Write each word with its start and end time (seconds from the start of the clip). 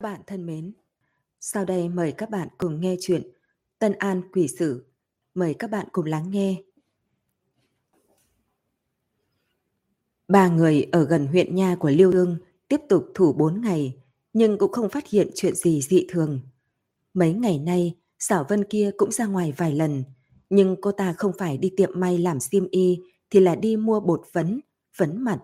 bạn 0.00 0.20
thân 0.26 0.46
mến, 0.46 0.72
sau 1.40 1.64
đây 1.64 1.88
mời 1.88 2.12
các 2.12 2.30
bạn 2.30 2.48
cùng 2.58 2.80
nghe 2.80 2.96
chuyện 3.00 3.22
Tân 3.78 3.92
An 3.92 4.22
Quỷ 4.32 4.48
Sử. 4.48 4.84
Mời 5.34 5.54
các 5.54 5.70
bạn 5.70 5.86
cùng 5.92 6.04
lắng 6.04 6.30
nghe. 6.30 6.62
Ba 10.28 10.48
người 10.48 10.86
ở 10.92 11.04
gần 11.04 11.26
huyện 11.26 11.54
nha 11.54 11.76
của 11.80 11.90
Liêu 11.90 12.12
Ương 12.12 12.38
tiếp 12.68 12.80
tục 12.88 13.06
thủ 13.14 13.32
bốn 13.32 13.60
ngày, 13.60 13.96
nhưng 14.32 14.58
cũng 14.58 14.72
không 14.72 14.88
phát 14.88 15.08
hiện 15.08 15.30
chuyện 15.34 15.54
gì 15.54 15.80
dị 15.80 16.06
thường. 16.08 16.40
Mấy 17.14 17.32
ngày 17.32 17.58
nay, 17.58 17.96
Sảo 18.18 18.46
Vân 18.48 18.64
kia 18.64 18.90
cũng 18.96 19.12
ra 19.12 19.26
ngoài 19.26 19.52
vài 19.56 19.74
lần, 19.74 20.04
nhưng 20.50 20.76
cô 20.80 20.92
ta 20.92 21.12
không 21.12 21.32
phải 21.38 21.58
đi 21.58 21.72
tiệm 21.76 22.00
may 22.00 22.18
làm 22.18 22.40
xiêm 22.40 22.68
y 22.70 22.98
thì 23.30 23.40
là 23.40 23.54
đi 23.54 23.76
mua 23.76 24.00
bột 24.00 24.22
phấn, 24.32 24.60
phấn 24.96 25.24
mặt. 25.24 25.40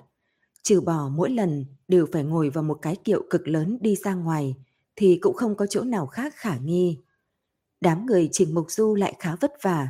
Trừ 0.67 0.81
bỏ 0.81 1.09
mỗi 1.13 1.31
lần 1.31 1.65
đều 1.89 2.07
phải 2.13 2.25
ngồi 2.25 2.51
vào 2.51 2.65
một 2.65 2.79
cái 2.83 2.97
kiệu 2.97 3.23
cực 3.31 3.49
lớn 3.49 3.79
đi 3.81 3.97
ra 3.97 4.15
ngoài 4.15 4.57
thì 4.97 5.19
cũng 5.21 5.35
không 5.37 5.57
có 5.57 5.67
chỗ 5.67 5.85
nào 5.85 6.07
khác 6.07 6.35
khả 6.37 6.57
nghi. 6.57 6.99
Đám 7.81 8.07
người 8.07 8.29
Trình 8.33 8.55
Mục 8.55 8.71
Du 8.71 8.95
lại 8.95 9.15
khá 9.19 9.37
vất 9.37 9.53
vả. 9.63 9.89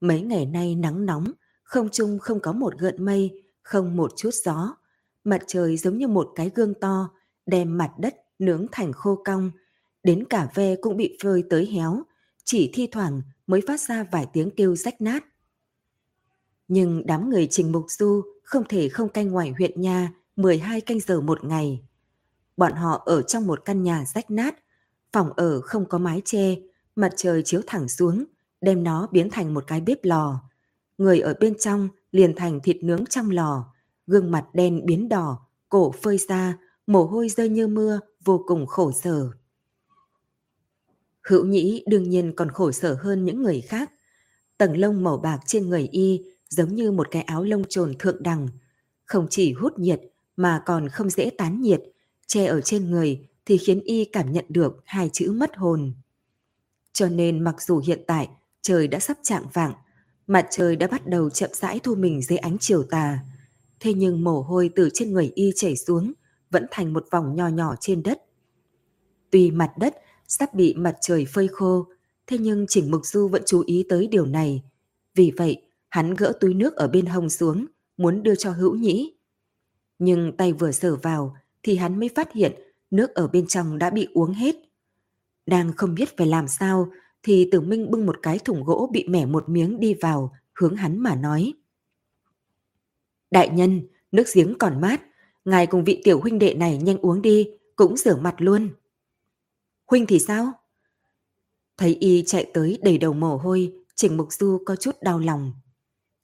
Mấy 0.00 0.20
ngày 0.20 0.46
nay 0.46 0.74
nắng 0.74 1.06
nóng, 1.06 1.32
không 1.62 1.88
trung 1.92 2.18
không 2.18 2.40
có 2.40 2.52
một 2.52 2.78
gợn 2.78 3.04
mây, 3.04 3.42
không 3.62 3.96
một 3.96 4.12
chút 4.16 4.30
gió. 4.44 4.76
Mặt 5.24 5.42
trời 5.46 5.76
giống 5.76 5.98
như 5.98 6.08
một 6.08 6.28
cái 6.34 6.50
gương 6.54 6.74
to, 6.74 7.10
đem 7.46 7.78
mặt 7.78 7.90
đất 7.98 8.14
nướng 8.38 8.66
thành 8.72 8.92
khô 8.92 9.22
cong. 9.24 9.50
Đến 10.02 10.24
cả 10.24 10.48
ve 10.54 10.76
cũng 10.76 10.96
bị 10.96 11.18
phơi 11.22 11.44
tới 11.50 11.66
héo, 11.66 12.02
chỉ 12.44 12.70
thi 12.74 12.88
thoảng 12.92 13.22
mới 13.46 13.60
phát 13.66 13.80
ra 13.80 14.04
vài 14.12 14.26
tiếng 14.32 14.50
kêu 14.50 14.76
rách 14.76 15.00
nát. 15.00 15.24
Nhưng 16.68 17.06
đám 17.06 17.30
người 17.30 17.48
Trình 17.50 17.72
Mục 17.72 17.84
Du 17.88 18.22
không 18.42 18.64
thể 18.68 18.88
không 18.88 19.08
canh 19.08 19.30
ngoài 19.30 19.54
huyện 19.58 19.80
nha 19.80 20.12
12 20.36 20.80
canh 20.80 21.00
giờ 21.00 21.20
một 21.20 21.44
ngày. 21.44 21.82
Bọn 22.56 22.72
họ 22.72 23.02
ở 23.06 23.22
trong 23.22 23.46
một 23.46 23.64
căn 23.64 23.82
nhà 23.82 24.04
rách 24.14 24.30
nát, 24.30 24.54
phòng 25.12 25.32
ở 25.32 25.60
không 25.60 25.86
có 25.86 25.98
mái 25.98 26.22
che, 26.24 26.54
mặt 26.96 27.12
trời 27.16 27.42
chiếu 27.42 27.60
thẳng 27.66 27.88
xuống, 27.88 28.24
đem 28.60 28.84
nó 28.84 29.08
biến 29.12 29.30
thành 29.30 29.54
một 29.54 29.64
cái 29.66 29.80
bếp 29.80 29.98
lò. 30.02 30.42
Người 30.98 31.20
ở 31.20 31.34
bên 31.40 31.58
trong 31.58 31.88
liền 32.12 32.34
thành 32.36 32.60
thịt 32.60 32.76
nướng 32.82 33.06
trong 33.06 33.30
lò, 33.30 33.72
gương 34.06 34.30
mặt 34.30 34.46
đen 34.52 34.86
biến 34.86 35.08
đỏ, 35.08 35.38
cổ 35.68 35.94
phơi 36.02 36.18
ra, 36.18 36.58
mồ 36.86 37.04
hôi 37.04 37.28
rơi 37.28 37.48
như 37.48 37.68
mưa, 37.68 38.00
vô 38.24 38.44
cùng 38.46 38.66
khổ 38.66 38.92
sở. 38.92 39.30
Hữu 41.22 41.44
nhĩ 41.44 41.84
đương 41.86 42.10
nhiên 42.10 42.32
còn 42.36 42.50
khổ 42.50 42.72
sở 42.72 42.94
hơn 42.94 43.24
những 43.24 43.42
người 43.42 43.60
khác. 43.60 43.92
Tầng 44.58 44.76
lông 44.76 45.04
màu 45.04 45.16
bạc 45.16 45.38
trên 45.46 45.68
người 45.68 45.88
y 45.92 46.22
giống 46.48 46.74
như 46.74 46.92
một 46.92 47.10
cái 47.10 47.22
áo 47.22 47.44
lông 47.44 47.64
trồn 47.68 47.94
thượng 47.98 48.22
đẳng. 48.22 48.48
Không 49.04 49.26
chỉ 49.30 49.52
hút 49.52 49.78
nhiệt 49.78 50.00
mà 50.36 50.62
còn 50.66 50.88
không 50.88 51.10
dễ 51.10 51.30
tán 51.38 51.60
nhiệt, 51.60 51.82
che 52.26 52.46
ở 52.46 52.60
trên 52.60 52.90
người 52.90 53.28
thì 53.46 53.58
khiến 53.58 53.80
y 53.80 54.04
cảm 54.04 54.32
nhận 54.32 54.44
được 54.48 54.76
hai 54.84 55.10
chữ 55.12 55.32
mất 55.32 55.56
hồn. 55.56 55.92
Cho 56.92 57.08
nên 57.08 57.40
mặc 57.40 57.62
dù 57.62 57.82
hiện 57.86 58.02
tại 58.06 58.28
trời 58.62 58.88
đã 58.88 58.98
sắp 58.98 59.18
chạng 59.22 59.44
vạng, 59.52 59.72
mặt 60.26 60.46
trời 60.50 60.76
đã 60.76 60.86
bắt 60.86 61.06
đầu 61.06 61.30
chậm 61.30 61.50
rãi 61.52 61.80
thu 61.82 61.94
mình 61.94 62.22
dưới 62.22 62.38
ánh 62.38 62.56
chiều 62.60 62.82
tà, 62.82 63.18
thế 63.80 63.94
nhưng 63.94 64.24
mồ 64.24 64.42
hôi 64.42 64.70
từ 64.76 64.88
trên 64.94 65.12
người 65.12 65.32
y 65.34 65.52
chảy 65.56 65.76
xuống 65.76 66.12
vẫn 66.50 66.66
thành 66.70 66.92
một 66.92 67.06
vòng 67.10 67.36
nhỏ 67.36 67.48
nhỏ 67.48 67.74
trên 67.80 68.02
đất. 68.02 68.18
Tuy 69.30 69.50
mặt 69.50 69.72
đất 69.78 69.94
sắp 70.28 70.54
bị 70.54 70.74
mặt 70.74 70.96
trời 71.00 71.26
phơi 71.34 71.48
khô, 71.48 71.86
thế 72.26 72.38
nhưng 72.38 72.66
Trình 72.68 72.90
Mục 72.90 73.06
Du 73.06 73.28
vẫn 73.28 73.42
chú 73.46 73.62
ý 73.66 73.84
tới 73.88 74.06
điều 74.06 74.26
này. 74.26 74.62
Vì 75.14 75.32
vậy, 75.36 75.62
hắn 75.88 76.14
gỡ 76.14 76.32
túi 76.40 76.54
nước 76.54 76.76
ở 76.76 76.88
bên 76.88 77.06
hông 77.06 77.30
xuống, 77.30 77.66
muốn 77.96 78.22
đưa 78.22 78.34
cho 78.34 78.50
hữu 78.50 78.74
nhĩ. 78.74 79.14
Nhưng 79.98 80.36
tay 80.36 80.52
vừa 80.52 80.72
sờ 80.72 80.96
vào 80.96 81.36
thì 81.62 81.76
hắn 81.76 82.00
mới 82.00 82.08
phát 82.08 82.32
hiện 82.32 82.52
nước 82.90 83.14
ở 83.14 83.28
bên 83.28 83.46
trong 83.46 83.78
đã 83.78 83.90
bị 83.90 84.08
uống 84.14 84.32
hết. 84.32 84.56
Đang 85.46 85.72
không 85.72 85.94
biết 85.94 86.16
phải 86.16 86.26
làm 86.26 86.48
sao 86.48 86.90
thì 87.22 87.48
Tử 87.52 87.60
Minh 87.60 87.90
bưng 87.90 88.06
một 88.06 88.16
cái 88.22 88.38
thùng 88.38 88.64
gỗ 88.64 88.90
bị 88.92 89.04
mẻ 89.08 89.26
một 89.26 89.48
miếng 89.48 89.80
đi 89.80 89.94
vào, 89.94 90.32
hướng 90.54 90.76
hắn 90.76 90.98
mà 90.98 91.14
nói. 91.14 91.52
Đại 93.30 93.48
nhân, 93.48 93.82
nước 94.12 94.24
giếng 94.34 94.58
còn 94.58 94.80
mát, 94.80 95.02
ngài 95.44 95.66
cùng 95.66 95.84
vị 95.84 96.00
tiểu 96.04 96.20
huynh 96.20 96.38
đệ 96.38 96.54
này 96.54 96.78
nhanh 96.78 96.98
uống 96.98 97.22
đi, 97.22 97.48
cũng 97.76 97.96
rửa 97.96 98.16
mặt 98.16 98.34
luôn. 98.38 98.68
Huynh 99.86 100.06
thì 100.06 100.18
sao? 100.18 100.52
Thấy 101.76 101.94
y 102.00 102.22
chạy 102.26 102.50
tới 102.54 102.78
đầy 102.82 102.98
đầu 102.98 103.12
mồ 103.12 103.36
hôi, 103.36 103.72
Trình 103.94 104.16
Mục 104.16 104.32
Du 104.32 104.62
có 104.66 104.76
chút 104.76 104.96
đau 105.02 105.18
lòng. 105.18 105.52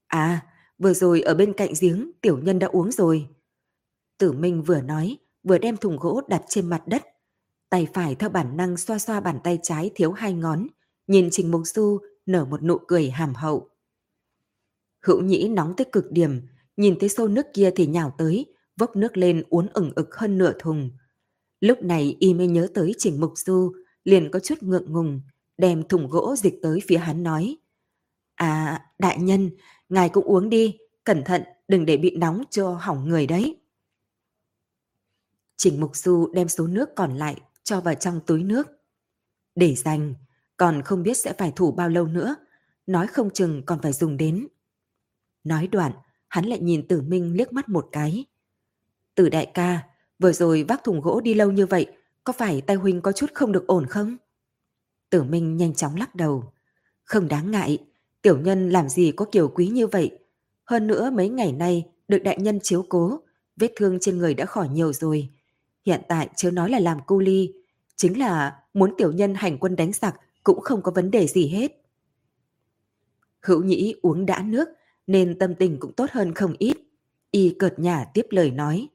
À, 0.07 0.47
vừa 0.79 0.95
rồi 0.95 1.21
ở 1.21 1.35
bên 1.35 1.53
cạnh 1.53 1.73
giếng 1.81 2.11
tiểu 2.21 2.39
nhân 2.39 2.59
đã 2.59 2.67
uống 2.67 2.93
rồi. 2.93 3.29
Tử 4.19 4.33
Minh 4.33 4.63
vừa 4.63 4.81
nói, 4.81 5.19
vừa 5.43 5.59
đem 5.59 5.77
thùng 5.77 5.97
gỗ 5.97 6.21
đặt 6.29 6.43
trên 6.49 6.67
mặt 6.67 6.83
đất. 6.87 7.03
Tay 7.71 7.89
phải 7.95 8.15
theo 8.15 8.31
bản 8.31 8.57
năng 8.57 8.77
xoa 8.77 8.99
xoa 8.99 9.21
bàn 9.21 9.39
tay 9.45 9.59
trái 9.63 9.91
thiếu 9.95 10.13
hai 10.13 10.33
ngón, 10.33 10.67
nhìn 11.07 11.29
Trình 11.33 11.51
Mục 11.51 11.63
Du 11.65 11.99
nở 12.27 12.45
một 12.45 12.63
nụ 12.63 12.79
cười 12.79 13.11
hàm 13.11 13.35
hậu. 13.35 13.69
Hữu 15.03 15.23
nhĩ 15.23 15.49
nóng 15.49 15.77
tới 15.77 15.87
cực 15.93 16.11
điểm, 16.11 16.41
nhìn 16.77 16.99
thấy 17.01 17.09
xô 17.09 17.29
nước 17.29 17.47
kia 17.55 17.71
thì 17.77 17.87
nhào 17.87 18.15
tới, 18.19 18.47
vốc 18.77 18.97
nước 18.97 19.17
lên 19.17 19.43
uốn 19.49 19.69
ửng 19.73 19.93
ực 19.97 20.15
hơn 20.17 20.39
nửa 20.39 20.53
thùng. 20.59 20.91
Lúc 21.61 21.83
này 21.83 22.17
y 22.21 22.35
mới 22.35 22.47
nhớ 22.47 22.69
tới 22.75 22.95
Trình 22.99 23.21
Mục 23.21 23.33
Du, 23.37 23.73
liền 24.05 24.31
có 24.31 24.41
chút 24.41 24.63
ngượng 24.63 24.93
ngùng, 24.93 25.21
đem 25.59 25.89
thùng 25.89 26.09
gỗ 26.09 26.37
dịch 26.37 26.55
tới 26.63 26.81
phía 26.89 26.99
hắn 26.99 27.23
nói. 27.23 27.57
À, 28.35 28.83
đại 28.99 29.19
nhân, 29.19 29.51
ngài 29.89 30.09
cũng 30.09 30.25
uống 30.25 30.49
đi, 30.51 30.79
cẩn 31.05 31.25
thận, 31.25 31.43
đừng 31.69 31.87
để 31.87 31.97
bị 31.97 32.17
nóng 32.17 32.43
cho 32.51 32.79
hỏng 32.81 33.09
người 33.09 33.27
đấy. 33.27 33.57
Trình 35.57 35.81
Mục 35.81 35.97
Du 35.97 36.31
đem 36.33 36.49
số 36.49 36.67
nước 36.67 36.89
còn 36.97 37.17
lại 37.17 37.41
cho 37.63 37.81
vào 37.81 37.95
trong 37.95 38.21
túi 38.27 38.43
nước. 38.43 38.67
Để 39.55 39.75
dành, 39.75 40.15
còn 40.57 40.83
không 40.83 41.03
biết 41.03 41.15
sẽ 41.15 41.33
phải 41.39 41.53
thủ 41.57 41.73
bao 41.73 41.89
lâu 41.89 42.07
nữa, 42.07 42.37
nói 42.87 43.07
không 43.07 43.31
chừng 43.31 43.63
còn 43.67 43.81
phải 43.83 43.93
dùng 43.93 44.17
đến. 44.17 44.49
Nói 45.45 45.67
đoạn, 45.67 45.93
hắn 46.29 46.45
lại 46.45 46.61
nhìn 46.61 46.89
Tử 46.89 47.03
Minh 47.03 47.37
liếc 47.37 47.53
mắt 47.53 47.69
một 47.69 47.89
cái. 47.93 48.25
Tử 49.15 49.29
đại 49.29 49.51
ca, 49.55 49.83
vừa 50.19 50.33
rồi 50.33 50.65
vác 50.69 50.85
thùng 50.85 51.01
gỗ 51.01 51.21
đi 51.21 51.35
lâu 51.35 51.53
như 51.53 51.67
vậy, 51.67 51.87
có 52.25 52.33
phải 52.33 52.61
tay 52.61 52.77
huynh 52.77 53.01
có 53.01 53.13
chút 53.13 53.31
không 53.35 53.53
được 53.53 53.67
ổn 53.67 53.87
không? 53.87 54.17
Tử 55.11 55.23
Minh 55.23 55.57
nhanh 55.57 55.75
chóng 55.75 55.97
lắc 55.97 56.15
đầu. 56.15 56.53
Không 57.05 57.29
đáng 57.29 57.51
ngại, 57.51 57.79
tiểu 58.25 58.39
nhân 58.39 58.71
làm 58.71 58.89
gì 58.89 59.13
có 59.13 59.25
kiểu 59.33 59.49
quý 59.49 59.67
như 59.67 59.87
vậy. 59.87 60.19
Hơn 60.65 60.87
nữa 60.87 61.11
mấy 61.11 61.29
ngày 61.29 61.53
nay 61.53 61.85
được 62.09 62.19
đại 62.19 62.39
nhân 62.39 62.59
chiếu 62.63 62.85
cố, 62.89 63.21
vết 63.57 63.73
thương 63.77 63.99
trên 64.01 64.19
người 64.19 64.35
đã 64.35 64.47
khỏi 64.47 64.69
nhiều 64.69 64.93
rồi. 64.93 65.29
Hiện 65.87 66.01
tại 66.09 66.29
chưa 66.37 66.51
nói 66.51 66.71
là 66.71 66.79
làm 66.79 66.99
cu 67.07 67.19
ly, 67.19 67.53
chính 67.97 68.19
là 68.19 68.57
muốn 68.75 68.95
tiểu 68.99 69.13
nhân 69.13 69.35
hành 69.35 69.59
quân 69.59 69.77
đánh 69.77 69.93
giặc 69.93 70.15
cũng 70.45 70.61
không 70.61 70.83
có 70.83 70.93
vấn 70.93 71.11
đề 71.11 71.27
gì 71.27 71.49
hết. 71.49 71.73
Hữu 73.41 73.63
nhĩ 73.63 73.95
uống 74.03 74.27
đã 74.27 74.43
nước 74.43 74.69
nên 75.07 75.39
tâm 75.39 75.55
tình 75.55 75.77
cũng 75.81 75.93
tốt 75.93 76.07
hơn 76.11 76.35
không 76.35 76.55
ít. 76.59 76.77
Y 77.31 77.55
cợt 77.59 77.79
nhả 77.79 78.05
tiếp 78.15 78.27
lời 78.31 78.51
nói. 78.51 78.89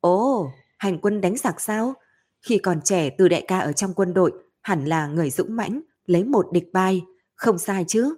Ồ, 0.00 0.50
hành 0.78 0.98
quân 0.98 1.20
đánh 1.20 1.36
giặc 1.36 1.60
sao? 1.60 1.94
Khi 2.42 2.58
còn 2.58 2.80
trẻ 2.84 3.10
từ 3.10 3.28
đại 3.28 3.44
ca 3.48 3.58
ở 3.58 3.72
trong 3.72 3.94
quân 3.94 4.14
đội 4.14 4.32
hẳn 4.60 4.84
là 4.84 5.06
người 5.06 5.30
dũng 5.30 5.56
mãnh, 5.56 5.80
lấy 6.06 6.24
một 6.24 6.46
địch 6.52 6.72
bay, 6.72 7.02
không 7.34 7.58
sai 7.58 7.84
chứ. 7.88 8.14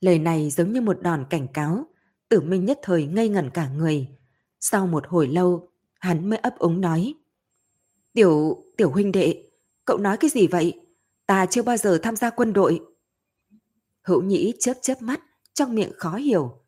Lời 0.00 0.18
này 0.18 0.50
giống 0.50 0.72
như 0.72 0.80
một 0.80 1.02
đòn 1.02 1.24
cảnh 1.30 1.48
cáo, 1.48 1.86
tử 2.28 2.40
minh 2.40 2.64
nhất 2.64 2.78
thời 2.82 3.06
ngây 3.06 3.28
ngẩn 3.28 3.50
cả 3.50 3.68
người. 3.68 4.08
Sau 4.60 4.86
một 4.86 5.04
hồi 5.08 5.26
lâu, 5.28 5.68
hắn 6.00 6.30
mới 6.30 6.38
ấp 6.38 6.58
úng 6.58 6.80
nói. 6.80 7.14
Tiểu, 8.12 8.64
tiểu 8.76 8.90
huynh 8.90 9.12
đệ, 9.12 9.50
cậu 9.84 9.98
nói 9.98 10.16
cái 10.16 10.30
gì 10.30 10.46
vậy? 10.46 10.80
Ta 11.26 11.46
chưa 11.46 11.62
bao 11.62 11.76
giờ 11.76 11.98
tham 12.02 12.16
gia 12.16 12.30
quân 12.30 12.52
đội. 12.52 12.80
Hữu 14.02 14.22
nhĩ 14.22 14.52
chớp 14.60 14.74
chớp 14.82 15.02
mắt, 15.02 15.20
trong 15.54 15.74
miệng 15.74 15.92
khó 15.96 16.16
hiểu. 16.16 16.62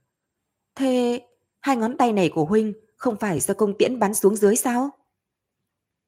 Thế 0.75 1.23
hai 1.61 1.77
ngón 1.77 1.97
tay 1.97 2.13
này 2.13 2.31
của 2.35 2.45
huynh 2.45 2.73
không 2.97 3.17
phải 3.17 3.41
do 3.41 3.55
công 3.55 3.79
tiễn 3.79 3.99
bắn 3.99 4.15
xuống 4.15 4.37
dưới 4.37 4.57
sao? 4.57 4.91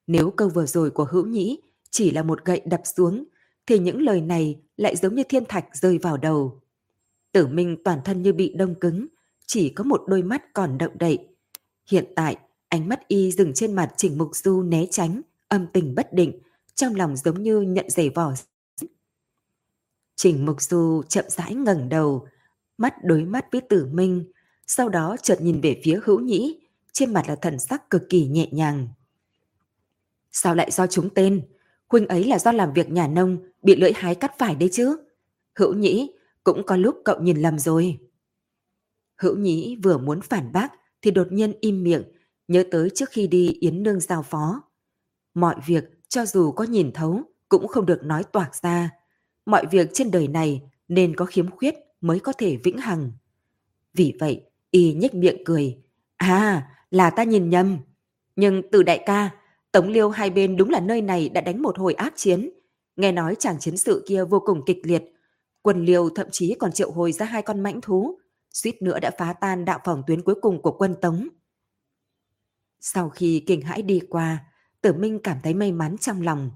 Nếu 0.07 0.31
câu 0.31 0.49
vừa 0.49 0.67
rồi 0.67 0.91
của 0.91 1.05
hữu 1.05 1.27
nhĩ 1.27 1.61
chỉ 1.91 2.11
là 2.11 2.23
một 2.23 2.45
gậy 2.45 2.63
đập 2.65 2.81
xuống, 2.85 3.25
thì 3.67 3.79
những 3.79 4.03
lời 4.03 4.21
này 4.21 4.61
lại 4.77 4.97
giống 4.97 5.15
như 5.15 5.23
thiên 5.29 5.45
thạch 5.45 5.77
rơi 5.77 5.99
vào 5.99 6.17
đầu. 6.17 6.62
Tử 7.33 7.47
Minh 7.47 7.77
toàn 7.85 8.01
thân 8.05 8.23
như 8.23 8.33
bị 8.33 8.55
đông 8.57 8.75
cứng, 8.75 9.07
chỉ 9.47 9.69
có 9.69 9.85
một 9.85 10.03
đôi 10.07 10.23
mắt 10.23 10.53
còn 10.53 10.79
động 10.79 10.99
đậy. 10.99 11.29
Hiện 11.91 12.05
tại, 12.17 12.37
ánh 12.69 12.89
mắt 12.89 13.09
y 13.09 13.33
dừng 13.33 13.53
trên 13.55 13.73
mặt 13.73 13.95
Trình 13.97 14.19
Mục 14.19 14.37
Du 14.37 14.63
né 14.63 14.87
tránh, 14.91 15.21
âm 15.49 15.67
tình 15.73 15.95
bất 15.95 16.13
định, 16.13 16.41
trong 16.75 16.95
lòng 16.95 17.17
giống 17.17 17.43
như 17.43 17.61
nhận 17.61 17.91
giày 17.91 18.11
vỏ. 18.11 18.33
Trình 20.17 20.47
Mục 20.47 20.63
Du 20.63 21.03
chậm 21.09 21.25
rãi 21.29 21.55
ngẩng 21.55 21.89
đầu, 21.89 22.27
mắt 22.79 22.95
đối 23.05 23.25
mắt 23.25 23.47
với 23.53 23.61
Tử 23.61 23.87
Minh, 23.93 24.25
sau 24.67 24.89
đó 24.89 25.17
chợt 25.23 25.41
nhìn 25.41 25.61
về 25.61 25.81
phía 25.85 26.01
Hữu 26.05 26.21
Nhĩ, 26.21 26.61
trên 26.93 27.13
mặt 27.13 27.25
là 27.29 27.37
thần 27.37 27.59
sắc 27.59 27.91
cực 27.91 28.03
kỳ 28.09 28.27
nhẹ 28.27 28.49
nhàng. 28.53 28.89
Sao 30.33 30.55
lại 30.55 30.71
do 30.71 30.87
chúng 30.87 31.15
tên? 31.15 31.43
Huynh 31.89 32.07
ấy 32.07 32.25
là 32.25 32.39
do 32.39 32.53
làm 32.53 32.73
việc 32.73 32.91
nhà 32.91 33.07
nông, 33.09 33.39
bị 33.63 33.77
lưỡi 33.77 33.93
hái 33.95 34.15
cắt 34.15 34.39
phải 34.39 34.55
đấy 34.55 34.69
chứ. 34.73 34.97
Hữu 35.55 35.75
Nhĩ, 35.75 36.13
cũng 36.45 36.63
có 36.67 36.77
lúc 36.77 36.97
cậu 37.05 37.21
nhìn 37.21 37.37
lầm 37.37 37.59
rồi. 37.59 37.99
Hữu 39.17 39.37
Nhĩ 39.37 39.77
vừa 39.83 39.99
muốn 39.99 40.21
phản 40.21 40.53
bác 40.53 40.73
thì 41.03 41.11
đột 41.11 41.33
nhiên 41.33 41.53
im 41.61 41.83
miệng, 41.83 42.03
nhớ 42.49 42.65
tới 42.71 42.91
trước 42.95 43.11
khi 43.11 43.27
đi 43.27 43.57
Yến 43.61 43.83
Nương 43.83 44.01
giao 44.01 44.23
phó. 44.23 44.63
Mọi 45.35 45.55
việc 45.67 45.85
cho 46.09 46.27
dù 46.27 46.53
có 46.53 46.65
nhìn 46.65 46.93
thấu 46.93 47.23
cũng 47.49 47.69
không 47.69 47.87
được 47.87 48.05
nói 48.05 48.25
toạc 48.25 48.55
ra. 48.63 48.91
Mọi 49.47 49.67
việc 49.71 49.91
trên 49.93 50.11
đời 50.11 50.29
này 50.29 50.63
nên 50.89 51.17
có 51.17 51.25
khiếm 51.25 51.51
khuyết 51.51 51.75
mới 52.01 52.21
có 52.21 52.33
thể 52.33 52.57
vĩnh 52.57 52.79
hằng. 52.79 53.13
Vì 53.95 54.15
vậy, 54.21 54.43
y 54.71 54.95
nhếch 54.95 55.15
miệng 55.15 55.45
cười. 55.45 55.79
À, 56.17 56.69
là 56.91 57.11
ta 57.11 57.23
nhìn 57.23 57.51
nhầm. 57.51 57.79
Nhưng 58.37 58.63
từ 58.73 58.83
đại 58.83 59.03
ca, 59.07 59.31
Tống 59.73 59.89
Liêu 59.89 60.09
hai 60.09 60.31
bên 60.31 60.57
đúng 60.57 60.71
là 60.71 60.81
nơi 60.81 61.03
này 61.03 61.29
đã 61.29 61.41
đánh 61.41 61.63
một 61.63 61.79
hồi 61.79 61.95
ác 61.95 62.13
chiến. 62.17 62.51
Nghe 62.97 63.13
nói 63.13 63.35
chàng 63.39 63.59
chiến 63.59 63.77
sự 63.77 64.05
kia 64.09 64.25
vô 64.25 64.41
cùng 64.41 64.65
kịch 64.67 64.81
liệt. 64.83 65.03
Quân 65.63 65.85
liều 65.85 66.09
thậm 66.11 66.27
chí 66.33 66.55
còn 66.59 66.73
triệu 66.73 66.91
hồi 66.91 67.13
ra 67.13 67.27
hai 67.27 67.43
con 67.43 67.61
mãnh 67.61 67.81
thú, 67.81 68.19
suýt 68.51 68.83
nữa 68.83 68.99
đã 69.01 69.11
phá 69.19 69.33
tan 69.41 69.65
đạo 69.65 69.81
phòng 69.85 70.03
tuyến 70.07 70.23
cuối 70.23 70.35
cùng 70.43 70.63
của 70.63 70.73
quân 70.79 70.97
Tống. 71.01 71.29
Sau 72.81 73.11
khi 73.11 73.45
kinh 73.47 73.61
hãi 73.61 73.83
đi 73.83 74.01
qua, 74.09 74.45
Tử 74.81 74.93
Minh 74.93 75.19
cảm 75.23 75.37
thấy 75.43 75.55
may 75.55 75.73
mắn 75.73 75.99
trong 75.99 76.23
lòng. 76.23 76.51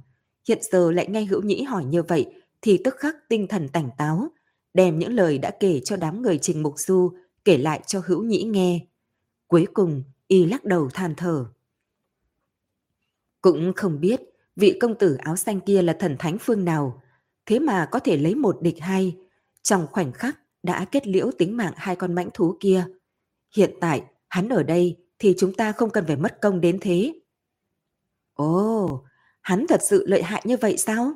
Hiện 0.49 0.59
giờ 0.73 0.93
lại 0.93 1.07
nghe 1.09 1.25
hữu 1.25 1.43
nhĩ 1.43 1.63
hỏi 1.63 1.85
như 1.85 2.03
vậy 2.03 2.35
thì 2.63 2.81
tức 2.85 2.95
khắc 2.97 3.17
tinh 3.29 3.47
thần 3.47 3.69
tỉnh 3.69 3.89
táo, 3.99 4.29
đem 4.75 4.99
những 4.99 5.13
lời 5.13 5.39
đã 5.39 5.51
kể 5.61 5.81
cho 5.85 5.97
đám 5.97 6.23
người 6.23 6.39
Trình 6.39 6.63
Mục 6.63 6.75
Du 6.79 7.13
kể 7.45 7.59
lại 7.59 7.81
cho 7.87 8.03
hữu 8.07 8.23
nhĩ 8.23 8.43
nghe. 8.43 8.87
Cuối 9.47 9.67
cùng, 9.75 10.03
y 10.29 10.47
lắc 10.47 10.65
đầu 10.65 10.89
than 10.95 11.15
thở. 11.15 11.47
Cũng 13.41 13.73
không 13.77 14.01
biết 14.01 14.21
vị 14.57 14.79
công 14.81 14.95
tử 14.95 15.15
áo 15.15 15.37
xanh 15.37 15.61
kia 15.61 15.83
là 15.83 15.97
thần 16.01 16.17
thánh 16.19 16.37
phương 16.41 16.65
nào, 16.65 17.03
thế 17.47 17.59
mà 17.59 17.89
có 17.91 17.99
thể 17.99 18.17
lấy 18.17 18.35
một 18.35 18.59
địch 18.63 18.81
hai, 18.81 19.17
trong 19.63 19.87
khoảnh 19.93 20.13
khắc 20.13 20.39
đã 20.63 20.85
kết 20.85 21.07
liễu 21.07 21.31
tính 21.39 21.57
mạng 21.57 21.73
hai 21.77 21.97
con 21.97 22.15
mãnh 22.15 22.29
thú 22.35 22.57
kia. 22.61 22.87
Hiện 23.57 23.75
tại, 23.81 24.03
hắn 24.29 24.49
ở 24.49 24.63
đây 24.63 24.97
thì 25.19 25.35
chúng 25.39 25.55
ta 25.55 25.73
không 25.73 25.91
cần 25.91 26.05
phải 26.07 26.17
mất 26.17 26.39
công 26.41 26.61
đến 26.61 26.79
thế. 26.81 27.21
Ồ, 28.35 29.05
hắn 29.41 29.67
thật 29.69 29.81
sự 29.83 30.07
lợi 30.07 30.23
hại 30.23 30.43
như 30.45 30.57
vậy 30.57 30.77
sao? 30.77 31.13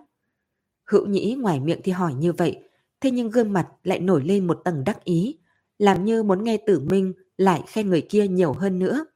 Hữu 0.85 1.07
nhĩ 1.07 1.35
ngoài 1.35 1.61
miệng 1.61 1.81
thì 1.85 1.93
hỏi 1.93 2.15
như 2.15 2.33
vậy, 2.33 2.69
thế 3.01 3.11
nhưng 3.11 3.31
gương 3.31 3.53
mặt 3.53 3.69
lại 3.83 4.01
nổi 4.01 4.25
lên 4.25 4.47
một 4.47 4.61
tầng 4.65 4.85
đắc 4.85 5.05
ý, 5.05 5.39
làm 5.79 6.05
như 6.05 6.23
muốn 6.23 6.45
nghe 6.45 6.57
tử 6.57 6.81
minh 6.81 7.13
lại 7.37 7.63
khen 7.67 7.89
người 7.89 8.07
kia 8.09 8.29
nhiều 8.29 8.53
hơn 8.53 8.79
nữa. 8.79 9.07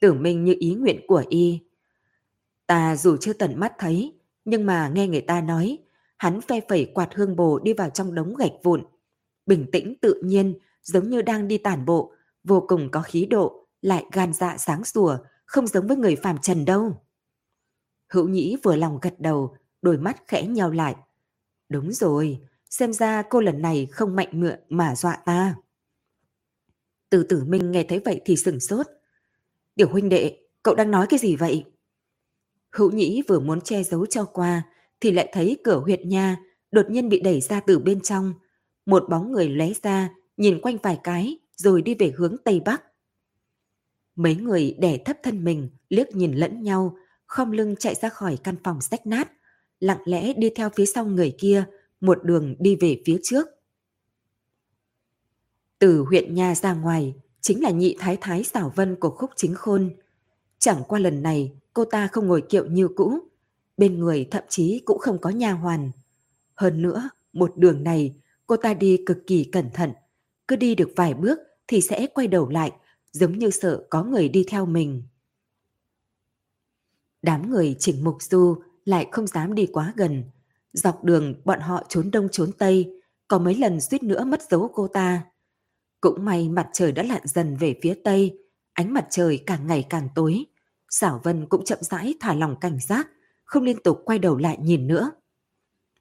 Tử 0.00 0.12
minh 0.12 0.44
như 0.44 0.56
ý 0.58 0.74
nguyện 0.74 1.00
của 1.06 1.24
y. 1.28 1.60
Ta 2.66 2.96
dù 2.96 3.16
chưa 3.16 3.32
tận 3.32 3.60
mắt 3.60 3.72
thấy, 3.78 4.14
nhưng 4.44 4.66
mà 4.66 4.88
nghe 4.94 5.08
người 5.08 5.20
ta 5.20 5.40
nói, 5.40 5.78
hắn 6.16 6.40
phe 6.40 6.60
phẩy 6.68 6.90
quạt 6.94 7.08
hương 7.14 7.36
bồ 7.36 7.58
đi 7.58 7.72
vào 7.72 7.90
trong 7.90 8.14
đống 8.14 8.34
gạch 8.34 8.52
vụn. 8.62 8.84
Bình 9.46 9.66
tĩnh 9.72 9.94
tự 10.00 10.22
nhiên, 10.24 10.58
giống 10.82 11.10
như 11.10 11.22
đang 11.22 11.48
đi 11.48 11.58
tản 11.58 11.84
bộ, 11.84 12.12
vô 12.44 12.64
cùng 12.68 12.90
có 12.90 13.02
khí 13.02 13.26
độ, 13.26 13.66
lại 13.82 14.04
gan 14.12 14.32
dạ 14.32 14.56
sáng 14.58 14.84
sủa, 14.84 15.18
không 15.46 15.66
giống 15.66 15.86
với 15.86 15.96
người 15.96 16.16
phàm 16.16 16.38
trần 16.38 16.64
đâu. 16.64 17.04
Hữu 18.12 18.28
nhĩ 18.28 18.56
vừa 18.62 18.76
lòng 18.76 18.98
gật 19.02 19.14
đầu, 19.18 19.56
đôi 19.82 19.98
mắt 19.98 20.16
khẽ 20.28 20.46
nhau 20.46 20.70
lại. 20.70 20.96
Đúng 21.68 21.92
rồi, 21.92 22.40
xem 22.70 22.92
ra 22.92 23.22
cô 23.30 23.40
lần 23.40 23.62
này 23.62 23.86
không 23.86 24.16
mạnh 24.16 24.28
mượn 24.32 24.58
mà 24.68 24.94
dọa 24.94 25.16
ta. 25.16 25.54
Từ 27.10 27.22
tử 27.22 27.44
minh 27.44 27.70
nghe 27.70 27.84
thấy 27.88 27.98
vậy 28.04 28.20
thì 28.24 28.36
sừng 28.36 28.60
sốt. 28.60 28.86
tiểu 29.74 29.88
huynh 29.88 30.08
đệ, 30.08 30.38
cậu 30.62 30.74
đang 30.74 30.90
nói 30.90 31.06
cái 31.10 31.18
gì 31.18 31.36
vậy? 31.36 31.64
Hữu 32.72 32.90
nhĩ 32.90 33.22
vừa 33.28 33.40
muốn 33.40 33.60
che 33.60 33.82
giấu 33.82 34.06
cho 34.06 34.24
qua, 34.24 34.62
thì 35.00 35.12
lại 35.12 35.28
thấy 35.32 35.58
cửa 35.64 35.78
huyệt 35.78 36.00
nha 36.06 36.36
đột 36.74 36.90
nhiên 36.90 37.08
bị 37.08 37.20
đẩy 37.20 37.40
ra 37.40 37.60
từ 37.60 37.78
bên 37.78 38.00
trong. 38.00 38.34
Một 38.86 39.04
bóng 39.10 39.32
người 39.32 39.48
lóe 39.48 39.68
ra, 39.82 40.10
nhìn 40.36 40.60
quanh 40.60 40.76
vài 40.82 41.00
cái, 41.04 41.38
rồi 41.56 41.82
đi 41.82 41.94
về 41.94 42.12
hướng 42.16 42.36
Tây 42.44 42.60
Bắc. 42.64 42.82
Mấy 44.16 44.34
người 44.36 44.76
đẻ 44.78 44.98
thấp 45.04 45.16
thân 45.22 45.44
mình, 45.44 45.70
liếc 45.88 46.16
nhìn 46.16 46.32
lẫn 46.32 46.62
nhau, 46.62 46.96
khom 47.26 47.50
lưng 47.50 47.74
chạy 47.78 47.94
ra 47.94 48.08
khỏi 48.08 48.38
căn 48.44 48.56
phòng 48.64 48.80
sách 48.80 49.06
nát, 49.06 49.32
lặng 49.80 50.00
lẽ 50.04 50.32
đi 50.32 50.50
theo 50.56 50.70
phía 50.70 50.86
sau 50.86 51.04
người 51.04 51.34
kia, 51.38 51.64
một 52.00 52.24
đường 52.24 52.54
đi 52.58 52.76
về 52.76 53.02
phía 53.06 53.18
trước. 53.22 53.46
Từ 55.78 56.00
huyện 56.00 56.34
nhà 56.34 56.54
ra 56.54 56.74
ngoài, 56.74 57.14
chính 57.40 57.62
là 57.62 57.70
nhị 57.70 57.96
thái 57.98 58.18
thái 58.20 58.44
xảo 58.44 58.72
vân 58.76 58.96
của 58.96 59.10
khúc 59.10 59.30
chính 59.36 59.54
khôn. 59.54 59.90
Chẳng 60.58 60.82
qua 60.88 60.98
lần 60.98 61.22
này, 61.22 61.52
cô 61.72 61.84
ta 61.84 62.08
không 62.12 62.26
ngồi 62.26 62.42
kiệu 62.48 62.66
như 62.66 62.88
cũ, 62.88 63.18
bên 63.76 63.98
người 63.98 64.28
thậm 64.30 64.44
chí 64.48 64.82
cũng 64.84 64.98
không 64.98 65.18
có 65.18 65.30
nha 65.30 65.52
hoàn. 65.52 65.90
Hơn 66.54 66.82
nữa, 66.82 67.10
một 67.32 67.56
đường 67.56 67.84
này, 67.84 68.14
cô 68.46 68.56
ta 68.56 68.74
đi 68.74 68.98
cực 69.06 69.18
kỳ 69.26 69.44
cẩn 69.44 69.70
thận, 69.70 69.92
cứ 70.48 70.56
đi 70.56 70.74
được 70.74 70.92
vài 70.96 71.14
bước 71.14 71.38
thì 71.68 71.80
sẽ 71.80 72.06
quay 72.06 72.26
đầu 72.26 72.48
lại, 72.48 72.72
giống 73.12 73.38
như 73.38 73.50
sợ 73.50 73.86
có 73.90 74.04
người 74.04 74.28
đi 74.28 74.44
theo 74.48 74.66
mình. 74.66 75.02
Đám 77.22 77.50
người 77.50 77.76
chỉnh 77.78 78.04
mục 78.04 78.22
du 78.22 78.56
lại 78.84 79.08
không 79.12 79.26
dám 79.26 79.54
đi 79.54 79.66
quá 79.72 79.92
gần. 79.96 80.24
Dọc 80.72 81.04
đường 81.04 81.34
bọn 81.44 81.60
họ 81.60 81.82
trốn 81.88 82.10
đông 82.10 82.28
trốn 82.32 82.52
tây, 82.58 83.00
có 83.28 83.38
mấy 83.38 83.54
lần 83.54 83.80
suýt 83.80 84.02
nữa 84.02 84.24
mất 84.24 84.42
dấu 84.50 84.70
cô 84.74 84.88
ta. 84.88 85.24
Cũng 86.00 86.24
may 86.24 86.48
mặt 86.48 86.68
trời 86.72 86.92
đã 86.92 87.02
lặn 87.02 87.22
dần 87.24 87.56
về 87.56 87.78
phía 87.82 87.94
tây, 88.04 88.38
ánh 88.72 88.94
mặt 88.94 89.06
trời 89.10 89.42
càng 89.46 89.66
ngày 89.66 89.86
càng 89.90 90.08
tối. 90.14 90.44
Xảo 90.90 91.20
Vân 91.24 91.46
cũng 91.46 91.64
chậm 91.64 91.78
rãi 91.80 92.14
thả 92.20 92.34
lòng 92.34 92.56
cảnh 92.60 92.78
giác, 92.80 93.08
không 93.44 93.64
liên 93.64 93.82
tục 93.82 94.02
quay 94.04 94.18
đầu 94.18 94.36
lại 94.36 94.58
nhìn 94.62 94.86
nữa. 94.86 95.10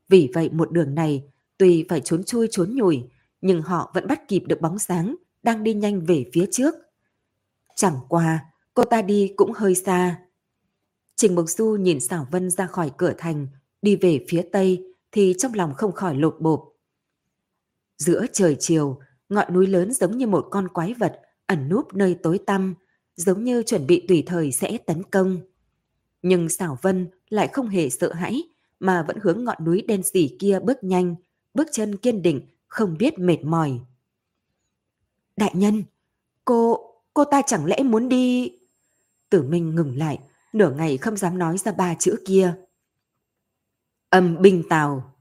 Vì 0.10 0.30
vậy 0.34 0.50
một 0.50 0.72
đường 0.72 0.96
này, 0.96 1.24
tuy 1.58 1.86
phải 1.90 2.02
trốn 2.02 2.24
chui 2.24 2.48
trốn 2.52 2.76
nhủi, 2.76 3.04
nhưng 3.42 3.62
họ 3.62 3.92
vẫn 3.94 4.08
bắt 4.08 4.28
kịp 4.28 4.44
được 4.48 4.62
bóng 4.62 4.80
sáng 4.80 5.16
đang 5.44 5.64
đi 5.64 5.74
nhanh 5.74 6.06
về 6.06 6.30
phía 6.34 6.46
trước. 6.52 6.76
Chẳng 7.76 7.98
qua, 8.10 8.46
cô 8.74 8.84
ta 8.84 9.02
đi 9.02 9.34
cũng 9.36 9.52
hơi 9.52 9.76
xa. 9.76 10.20
Trình 11.16 11.36
Mộc 11.36 11.50
Du 11.50 11.78
nhìn 11.80 12.00
Xảo 12.00 12.28
Vân 12.32 12.50
ra 12.50 12.68
khỏi 12.68 12.92
cửa 12.98 13.14
thành, 13.18 13.48
đi 13.82 13.96
về 13.96 14.26
phía 14.30 14.42
tây 14.52 14.94
thì 15.12 15.36
trong 15.38 15.54
lòng 15.54 15.74
không 15.74 15.92
khỏi 15.92 16.16
lột 16.16 16.36
bộp. 16.40 16.74
Giữa 17.98 18.26
trời 18.34 18.56
chiều, 18.60 19.00
ngọn 19.30 19.54
núi 19.54 19.68
lớn 19.68 19.94
giống 19.94 20.18
như 20.18 20.28
một 20.28 20.48
con 20.52 20.68
quái 20.68 20.94
vật 20.94 21.22
ẩn 21.46 21.70
núp 21.70 21.94
nơi 21.94 22.16
tối 22.24 22.40
tăm, 22.46 22.76
giống 23.16 23.44
như 23.44 23.64
chuẩn 23.64 23.88
bị 23.88 24.06
tùy 24.08 24.24
thời 24.26 24.52
sẽ 24.52 24.78
tấn 24.78 25.04
công. 25.04 25.40
Nhưng 26.22 26.50
Xảo 26.50 26.78
Vân 26.82 27.08
lại 27.34 27.48
không 27.48 27.68
hề 27.68 27.90
sợ 27.90 28.14
hãi, 28.14 28.44
mà 28.80 29.04
vẫn 29.08 29.18
hướng 29.22 29.44
ngọn 29.44 29.66
núi 29.66 29.84
đen 29.88 30.04
sì 30.04 30.38
kia 30.40 30.60
bước 30.64 30.84
nhanh, 30.84 31.16
bước 31.54 31.68
chân 31.72 31.98
kiên 31.98 32.22
định, 32.22 32.42
không 32.68 32.98
biết 32.98 33.20
mệt 33.20 33.44
mỏi. 33.44 33.80
Đại 35.38 35.52
nhân, 35.56 35.84
cô, 36.46 36.78
cô 37.14 37.24
ta 37.24 37.42
chẳng 37.48 37.66
lẽ 37.66 37.84
muốn 37.84 38.10
đi... 38.10 38.52
Tử 39.30 39.44
Minh 39.44 39.76
ngừng 39.76 39.98
lại, 39.98 40.20
nửa 40.54 40.72
ngày 40.72 40.98
không 40.98 41.18
dám 41.18 41.38
nói 41.38 41.58
ra 41.58 41.72
ba 41.72 41.96
chữ 42.00 42.16
kia. 42.26 42.56
Âm 44.10 44.42
binh 44.42 44.64
tàu. 44.70 45.14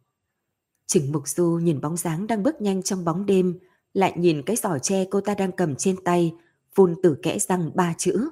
Trình 0.87 1.13
Mục 1.13 1.29
Du 1.29 1.61
nhìn 1.63 1.81
bóng 1.81 1.97
dáng 1.97 2.27
đang 2.27 2.43
bước 2.43 2.61
nhanh 2.61 2.83
trong 2.83 3.05
bóng 3.05 3.27
đêm, 3.27 3.59
lại 3.95 4.13
nhìn 4.17 4.43
cái 4.43 4.57
giỏ 4.57 4.79
tre 4.79 5.05
cô 5.11 5.21
ta 5.21 5.35
đang 5.35 5.53
cầm 5.53 5.77
trên 5.77 6.05
tay, 6.05 6.35
phun 6.75 6.95
từ 7.03 7.17
kẽ 7.23 7.39
răng 7.39 7.71
ba 7.75 7.95
chữ. 7.99 8.31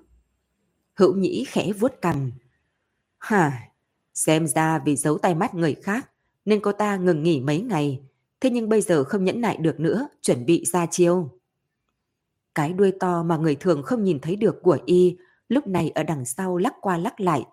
Hữu 0.94 1.14
nhĩ 1.14 1.44
khẽ 1.49 1.72
vuốt 1.72 1.92
cằm. 2.02 2.32
Hả, 3.18 3.69
xem 4.14 4.46
ra 4.46 4.78
vì 4.78 4.96
giấu 4.96 5.18
tay 5.18 5.34
mắt 5.34 5.54
người 5.54 5.74
khác, 5.74 6.10
nên 6.44 6.60
cô 6.60 6.72
ta 6.72 6.96
ngừng 6.96 7.22
nghỉ 7.22 7.40
mấy 7.40 7.60
ngày, 7.60 8.00
thế 8.40 8.50
nhưng 8.50 8.68
bây 8.68 8.80
giờ 8.80 9.04
không 9.04 9.24
nhẫn 9.24 9.40
nại 9.40 9.56
được 9.56 9.80
nữa, 9.80 10.08
chuẩn 10.22 10.46
bị 10.46 10.64
ra 10.64 10.86
chiêu. 10.86 11.30
Cái 12.54 12.72
đuôi 12.72 12.92
to 13.00 13.22
mà 13.22 13.36
người 13.36 13.54
thường 13.54 13.82
không 13.82 14.04
nhìn 14.04 14.20
thấy 14.20 14.36
được 14.36 14.62
của 14.62 14.78
y, 14.86 15.16
lúc 15.48 15.66
này 15.66 15.90
ở 15.90 16.02
đằng 16.02 16.24
sau 16.24 16.56
lắc 16.56 16.74
qua 16.80 16.98
lắc 16.98 17.20
lại, 17.20 17.44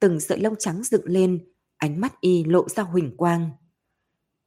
từng 0.00 0.20
sợi 0.20 0.40
lông 0.40 0.54
trắng 0.58 0.82
dựng 0.82 1.04
lên, 1.04 1.44
ánh 1.76 2.00
mắt 2.00 2.20
y 2.20 2.44
lộ 2.44 2.68
ra 2.68 2.82
huỳnh 2.82 3.16
quang. 3.16 3.50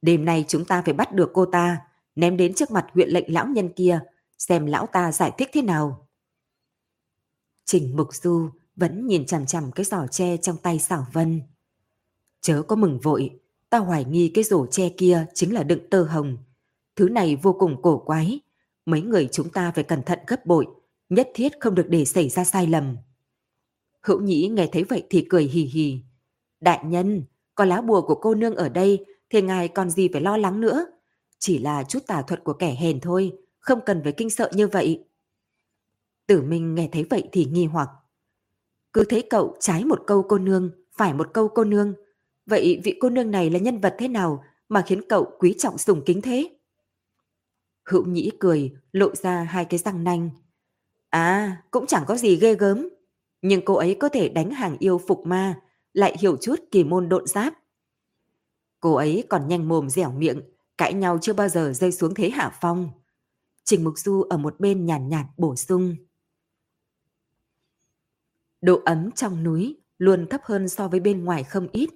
Đêm 0.02 0.26
nay 0.26 0.46
chúng 0.48 0.66
ta 0.66 0.82
phải 0.82 0.94
bắt 0.94 1.14
được 1.14 1.32
cô 1.34 1.46
ta, 1.46 1.78
ném 2.16 2.38
đến 2.38 2.54
trước 2.54 2.72
mặt 2.72 2.86
huyện 2.94 3.10
lệnh 3.10 3.34
lão 3.34 3.48
nhân 3.48 3.70
kia, 3.76 4.00
xem 4.38 4.66
lão 4.66 4.88
ta 4.88 5.12
giải 5.12 5.32
thích 5.38 5.50
thế 5.54 5.62
nào. 5.62 6.08
Trình 7.66 7.96
Mục 7.96 8.08
Du 8.12 8.50
vẫn 8.76 9.08
nhìn 9.08 9.26
chằm 9.26 9.46
chằm 9.46 9.72
cái 9.72 9.86
giỏ 9.86 10.08
tre 10.12 10.38
trong 10.38 10.58
tay 10.58 10.80
xảo 10.80 11.08
vân. 11.14 11.42
Chớ 12.46 12.62
có 12.62 12.76
mừng 12.76 13.00
vội, 13.00 13.40
ta 13.70 13.78
hoài 13.78 14.06
nghi 14.06 14.32
cái 14.34 14.44
rổ 14.44 14.66
tre 14.66 14.90
kia 14.90 15.26
chính 15.34 15.54
là 15.54 15.64
đựng 15.64 15.90
tơ 15.90 16.04
hồng. 16.04 16.38
Thứ 16.96 17.10
này 17.10 17.36
vô 17.36 17.54
cùng 17.54 17.82
cổ 17.82 17.98
quái, 17.98 18.40
mấy 18.86 19.02
người 19.02 19.30
chúng 19.32 19.50
ta 19.50 19.72
phải 19.72 19.84
cẩn 19.84 20.04
thận 20.04 20.20
gấp 20.28 20.46
bội, 20.46 20.68
nhất 21.10 21.30
thiết 21.34 21.52
không 21.60 21.76
được 21.76 21.86
để 21.90 22.06
xảy 22.06 22.30
ra 22.30 22.44
sai 22.44 22.68
lầm. 22.68 22.98
Hữu 24.02 24.22
nhĩ 24.22 24.48
nghe 24.48 24.68
thấy 24.72 24.84
vậy 24.84 25.04
thì 25.10 25.28
cười 25.30 25.44
hì 25.44 25.62
hì. 25.62 26.00
Đại 26.60 26.80
nhân, 26.86 27.24
có 27.56 27.66
lá 27.66 27.82
bùa 27.82 28.02
của 28.02 28.16
cô 28.16 28.36
nương 28.36 28.56
ở 28.56 28.70
đây 28.70 29.06
thì 29.30 29.42
ngài 29.42 29.68
còn 29.68 29.90
gì 29.90 30.10
phải 30.14 30.22
lo 30.22 30.38
lắng 30.38 30.62
nữa. 30.62 30.86
Chỉ 31.40 31.58
là 31.58 31.84
chút 31.84 32.08
tà 32.08 32.22
thuật 32.22 32.44
của 32.44 32.54
kẻ 32.54 32.76
hèn 32.80 33.00
thôi, 33.00 33.38
không 33.60 33.80
cần 33.86 34.04
phải 34.04 34.12
kinh 34.12 34.30
sợ 34.30 34.52
như 34.54 34.68
vậy. 34.68 35.06
Tử 36.28 36.42
Minh 36.42 36.76
nghe 36.76 36.90
thấy 36.92 37.06
vậy 37.10 37.30
thì 37.32 37.46
nghi 37.46 37.66
hoặc. 37.66 37.90
Cứ 38.94 39.04
thấy 39.10 39.28
cậu 39.30 39.56
trái 39.60 39.86
một 39.86 40.04
câu 40.08 40.26
cô 40.30 40.38
nương, 40.38 40.72
phải 40.92 41.14
một 41.14 41.34
câu 41.34 41.48
cô 41.48 41.64
nương. 41.64 41.94
Vậy 42.46 42.82
vị 42.84 42.98
cô 43.00 43.10
nương 43.10 43.32
này 43.32 43.50
là 43.50 43.60
nhân 43.60 43.80
vật 43.80 43.96
thế 44.00 44.08
nào 44.08 44.44
mà 44.70 44.84
khiến 44.88 45.02
cậu 45.10 45.32
quý 45.40 45.56
trọng 45.58 45.78
sùng 45.78 46.02
kính 46.06 46.22
thế? 46.22 46.58
Hữu 47.86 48.06
nhĩ 48.06 48.32
cười, 48.40 48.72
lộ 48.92 49.16
ra 49.16 49.44
hai 49.44 49.66
cái 49.66 49.78
răng 49.78 50.04
nanh. 50.04 50.30
À, 51.10 51.62
cũng 51.72 51.86
chẳng 51.88 52.04
có 52.08 52.16
gì 52.16 52.36
ghê 52.36 52.56
gớm. 52.56 52.90
Nhưng 53.42 53.62
cô 53.66 53.74
ấy 53.74 53.98
có 54.00 54.10
thể 54.10 54.30
đánh 54.30 54.52
hàng 54.52 54.78
yêu 54.80 55.02
phục 55.08 55.26
ma, 55.26 55.62
lại 55.94 56.16
hiểu 56.20 56.38
chút 56.38 56.56
kỳ 56.72 56.84
môn 56.84 57.10
độn 57.10 57.28
giáp. 57.28 57.54
Cô 58.80 58.94
ấy 58.94 59.24
còn 59.30 59.48
nhanh 59.48 59.68
mồm 59.68 59.90
dẻo 59.90 60.12
miệng, 60.12 60.42
cãi 60.78 60.94
nhau 60.94 61.18
chưa 61.22 61.34
bao 61.34 61.50
giờ 61.50 61.74
rơi 61.74 61.92
xuống 61.92 62.14
thế 62.14 62.30
hạ 62.30 62.58
phong. 62.62 62.90
Trình 63.64 63.84
Mục 63.84 63.94
Du 63.98 64.22
ở 64.22 64.38
một 64.38 64.60
bên 64.60 64.86
nhàn 64.86 65.10
nhạt, 65.10 65.26
nhạt 65.26 65.38
bổ 65.38 65.56
sung. 65.56 65.96
Độ 68.62 68.82
ấm 68.86 69.12
trong 69.12 69.44
núi 69.44 69.78
luôn 69.98 70.28
thấp 70.30 70.42
hơn 70.44 70.70
so 70.70 70.88
với 70.88 71.00
bên 71.00 71.26
ngoài 71.26 71.44
không 71.44 71.68
ít. 71.72 71.90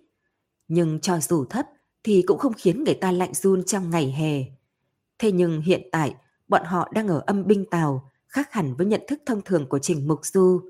Nhưng 0.70 1.00
cho 1.00 1.20
dù 1.20 1.46
thấp 1.46 1.66
thì 2.04 2.24
cũng 2.28 2.38
không 2.38 2.54
khiến 2.54 2.84
người 2.84 2.94
ta 2.94 3.12
lạnh 3.12 3.34
run 3.34 3.64
trong 3.64 3.90
ngày 3.90 4.12
hè. 4.12 4.44
Thế 5.20 5.32
nhưng 5.32 5.62
hiện 5.62 5.90
tại, 5.92 6.16
bọn 6.48 6.62
họ 6.66 6.90
đang 6.94 7.08
ở 7.08 7.24
âm 7.28 7.48
binh 7.48 7.66
tàu, 7.66 8.10
khác 8.28 8.54
hẳn 8.54 8.76
với 8.76 8.88
nhận 8.88 9.02
thức 9.08 9.22
thông 9.26 9.42
thường 9.42 9.66
của 9.70 9.80
Trình 9.80 10.08
Mục 10.08 10.26
Du. 10.26 10.62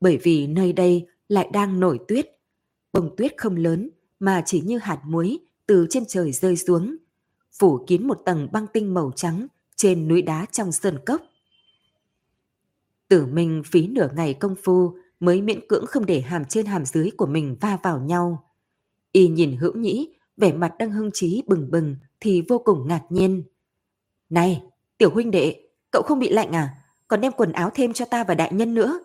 Bởi 0.00 0.18
vì 0.22 0.46
nơi 0.46 0.72
đây 0.72 1.06
lại 1.28 1.48
đang 1.52 1.80
nổi 1.80 1.98
tuyết. 2.08 2.26
Bông 2.92 3.16
tuyết 3.16 3.34
không 3.36 3.56
lớn 3.56 3.90
mà 4.20 4.42
chỉ 4.46 4.60
như 4.60 4.78
hạt 4.78 5.00
muối 5.04 5.38
từ 5.66 5.86
trên 5.90 6.04
trời 6.08 6.32
rơi 6.32 6.56
xuống, 6.56 6.96
phủ 7.58 7.84
kín 7.86 8.06
một 8.06 8.18
tầng 8.24 8.48
băng 8.52 8.66
tinh 8.72 8.94
màu 8.94 9.12
trắng 9.16 9.46
trên 9.76 10.08
núi 10.08 10.22
đá 10.22 10.46
trong 10.52 10.72
sơn 10.72 10.98
cốc. 11.06 11.22
Tử 13.08 13.26
Minh 13.26 13.62
phí 13.66 13.86
nửa 13.86 14.08
ngày 14.14 14.34
công 14.34 14.54
phu 14.64 14.96
mới 15.20 15.42
miễn 15.42 15.68
cưỡng 15.68 15.86
không 15.86 16.06
để 16.06 16.20
hàm 16.20 16.44
trên 16.44 16.66
hàm 16.66 16.84
dưới 16.84 17.10
của 17.16 17.26
mình 17.26 17.56
va 17.60 17.78
vào 17.82 18.00
nhau. 18.00 18.50
Y 19.14 19.28
nhìn 19.28 19.56
hữu 19.56 19.72
nhĩ, 19.72 20.08
vẻ 20.36 20.52
mặt 20.52 20.74
đang 20.78 20.90
hưng 20.90 21.10
trí 21.12 21.42
bừng 21.46 21.70
bừng 21.70 21.96
thì 22.20 22.42
vô 22.48 22.58
cùng 22.58 22.88
ngạc 22.88 23.02
nhiên. 23.10 23.42
Này, 24.30 24.62
tiểu 24.98 25.10
huynh 25.10 25.30
đệ, 25.30 25.68
cậu 25.90 26.02
không 26.02 26.18
bị 26.18 26.28
lạnh 26.28 26.52
à? 26.52 26.84
Còn 27.08 27.20
đem 27.20 27.32
quần 27.32 27.52
áo 27.52 27.70
thêm 27.74 27.92
cho 27.92 28.04
ta 28.04 28.24
và 28.24 28.34
đại 28.34 28.52
nhân 28.52 28.74
nữa. 28.74 29.00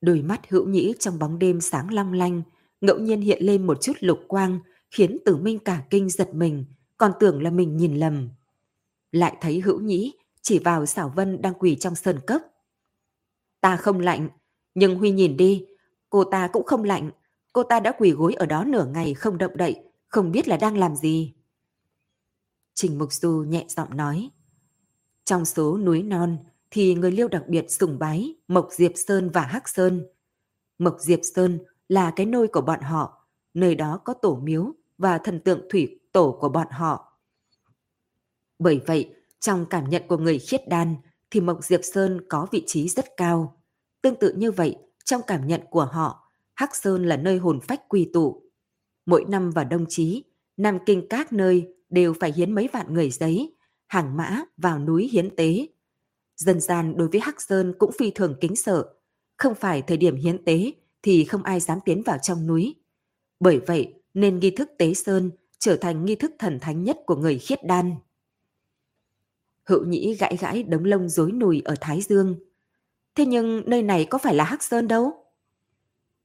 Đôi 0.00 0.22
mắt 0.22 0.50
hữu 0.50 0.68
nhĩ 0.68 0.94
trong 0.98 1.18
bóng 1.18 1.38
đêm 1.38 1.60
sáng 1.60 1.94
long 1.94 2.12
lanh, 2.12 2.42
ngẫu 2.80 2.98
nhiên 2.98 3.20
hiện 3.20 3.42
lên 3.42 3.66
một 3.66 3.78
chút 3.80 3.92
lục 4.00 4.20
quang, 4.28 4.58
khiến 4.90 5.18
tử 5.24 5.36
minh 5.36 5.58
cả 5.58 5.82
kinh 5.90 6.10
giật 6.10 6.34
mình, 6.34 6.64
còn 6.96 7.12
tưởng 7.20 7.42
là 7.42 7.50
mình 7.50 7.76
nhìn 7.76 7.96
lầm. 7.96 8.28
Lại 9.12 9.36
thấy 9.40 9.60
hữu 9.60 9.80
nhĩ 9.80 10.12
chỉ 10.42 10.58
vào 10.58 10.86
xảo 10.86 11.12
vân 11.16 11.42
đang 11.42 11.54
quỳ 11.54 11.76
trong 11.76 11.94
sơn 11.94 12.20
cốc. 12.26 12.42
Ta 13.60 13.76
không 13.76 14.00
lạnh, 14.00 14.28
nhưng 14.74 14.98
Huy 14.98 15.10
nhìn 15.10 15.36
đi, 15.36 15.66
cô 16.10 16.24
ta 16.24 16.48
cũng 16.52 16.64
không 16.64 16.84
lạnh, 16.84 17.10
cô 17.56 17.62
ta 17.62 17.80
đã 17.80 17.92
quỳ 17.98 18.10
gối 18.10 18.34
ở 18.34 18.46
đó 18.46 18.64
nửa 18.64 18.86
ngày 18.86 19.14
không 19.14 19.38
động 19.38 19.56
đậy, 19.56 19.84
không 20.06 20.32
biết 20.32 20.48
là 20.48 20.56
đang 20.56 20.78
làm 20.78 20.96
gì. 20.96 21.34
Trình 22.74 22.98
Mục 22.98 23.12
Du 23.12 23.44
nhẹ 23.48 23.64
giọng 23.68 23.96
nói. 23.96 24.30
Trong 25.24 25.44
số 25.44 25.78
núi 25.78 26.02
non 26.02 26.38
thì 26.70 26.94
người 26.94 27.12
liêu 27.12 27.28
đặc 27.28 27.42
biệt 27.48 27.70
sùng 27.70 27.98
bái 27.98 28.34
Mộc 28.48 28.68
Diệp 28.70 28.92
Sơn 28.94 29.30
và 29.30 29.40
Hắc 29.40 29.68
Sơn. 29.68 30.06
Mộc 30.78 30.96
Diệp 31.00 31.18
Sơn 31.34 31.58
là 31.88 32.12
cái 32.16 32.26
nôi 32.26 32.48
của 32.48 32.60
bọn 32.60 32.80
họ, 32.80 33.26
nơi 33.54 33.74
đó 33.74 34.00
có 34.04 34.14
tổ 34.14 34.36
miếu 34.42 34.72
và 34.98 35.18
thần 35.18 35.40
tượng 35.40 35.60
thủy 35.70 36.00
tổ 36.12 36.38
của 36.40 36.48
bọn 36.48 36.66
họ. 36.70 37.18
Bởi 38.58 38.80
vậy, 38.86 39.14
trong 39.40 39.66
cảm 39.70 39.90
nhận 39.90 40.02
của 40.08 40.16
người 40.16 40.38
khiết 40.38 40.68
đan 40.68 40.96
thì 41.30 41.40
Mộc 41.40 41.64
Diệp 41.64 41.80
Sơn 41.82 42.20
có 42.28 42.46
vị 42.50 42.64
trí 42.66 42.88
rất 42.88 43.04
cao. 43.16 43.60
Tương 44.02 44.16
tự 44.16 44.34
như 44.36 44.52
vậy, 44.52 44.76
trong 45.04 45.20
cảm 45.26 45.46
nhận 45.46 45.60
của 45.70 45.84
họ, 45.84 46.25
Hắc 46.56 46.76
Sơn 46.76 47.06
là 47.06 47.16
nơi 47.16 47.38
hồn 47.38 47.60
phách 47.60 47.88
quy 47.88 48.10
tụ. 48.12 48.42
Mỗi 49.06 49.24
năm 49.28 49.50
vào 49.50 49.64
đông 49.64 49.86
chí, 49.88 50.24
Nam 50.56 50.78
Kinh 50.86 51.06
các 51.10 51.32
nơi 51.32 51.68
đều 51.90 52.14
phải 52.20 52.32
hiến 52.32 52.54
mấy 52.54 52.68
vạn 52.72 52.94
người 52.94 53.10
giấy, 53.10 53.56
hàng 53.86 54.16
mã 54.16 54.44
vào 54.56 54.78
núi 54.78 55.08
hiến 55.12 55.36
tế. 55.36 55.66
Dân 56.36 56.60
gian 56.60 56.96
đối 56.96 57.08
với 57.08 57.20
Hắc 57.20 57.40
Sơn 57.40 57.74
cũng 57.78 57.92
phi 57.98 58.10
thường 58.10 58.36
kính 58.40 58.56
sợ. 58.56 58.92
Không 59.36 59.54
phải 59.54 59.82
thời 59.82 59.96
điểm 59.96 60.16
hiến 60.16 60.44
tế 60.44 60.72
thì 61.02 61.24
không 61.24 61.42
ai 61.42 61.60
dám 61.60 61.78
tiến 61.84 62.02
vào 62.02 62.18
trong 62.22 62.46
núi. 62.46 62.74
Bởi 63.40 63.60
vậy 63.66 63.94
nên 64.14 64.38
nghi 64.38 64.50
thức 64.50 64.70
tế 64.78 64.94
Sơn 64.94 65.30
trở 65.58 65.76
thành 65.76 66.04
nghi 66.04 66.14
thức 66.14 66.32
thần 66.38 66.58
thánh 66.60 66.84
nhất 66.84 66.98
của 67.06 67.16
người 67.16 67.38
khiết 67.38 67.64
đan. 67.64 67.94
Hữu 69.64 69.84
nhĩ 69.84 70.14
gãi 70.14 70.36
gãi 70.36 70.62
đống 70.62 70.84
lông 70.84 71.08
rối 71.08 71.32
nùi 71.32 71.62
ở 71.64 71.74
Thái 71.80 72.00
Dương. 72.02 72.36
Thế 73.14 73.26
nhưng 73.26 73.62
nơi 73.66 73.82
này 73.82 74.04
có 74.04 74.18
phải 74.18 74.34
là 74.34 74.44
Hắc 74.44 74.62
Sơn 74.62 74.88
đâu? 74.88 75.25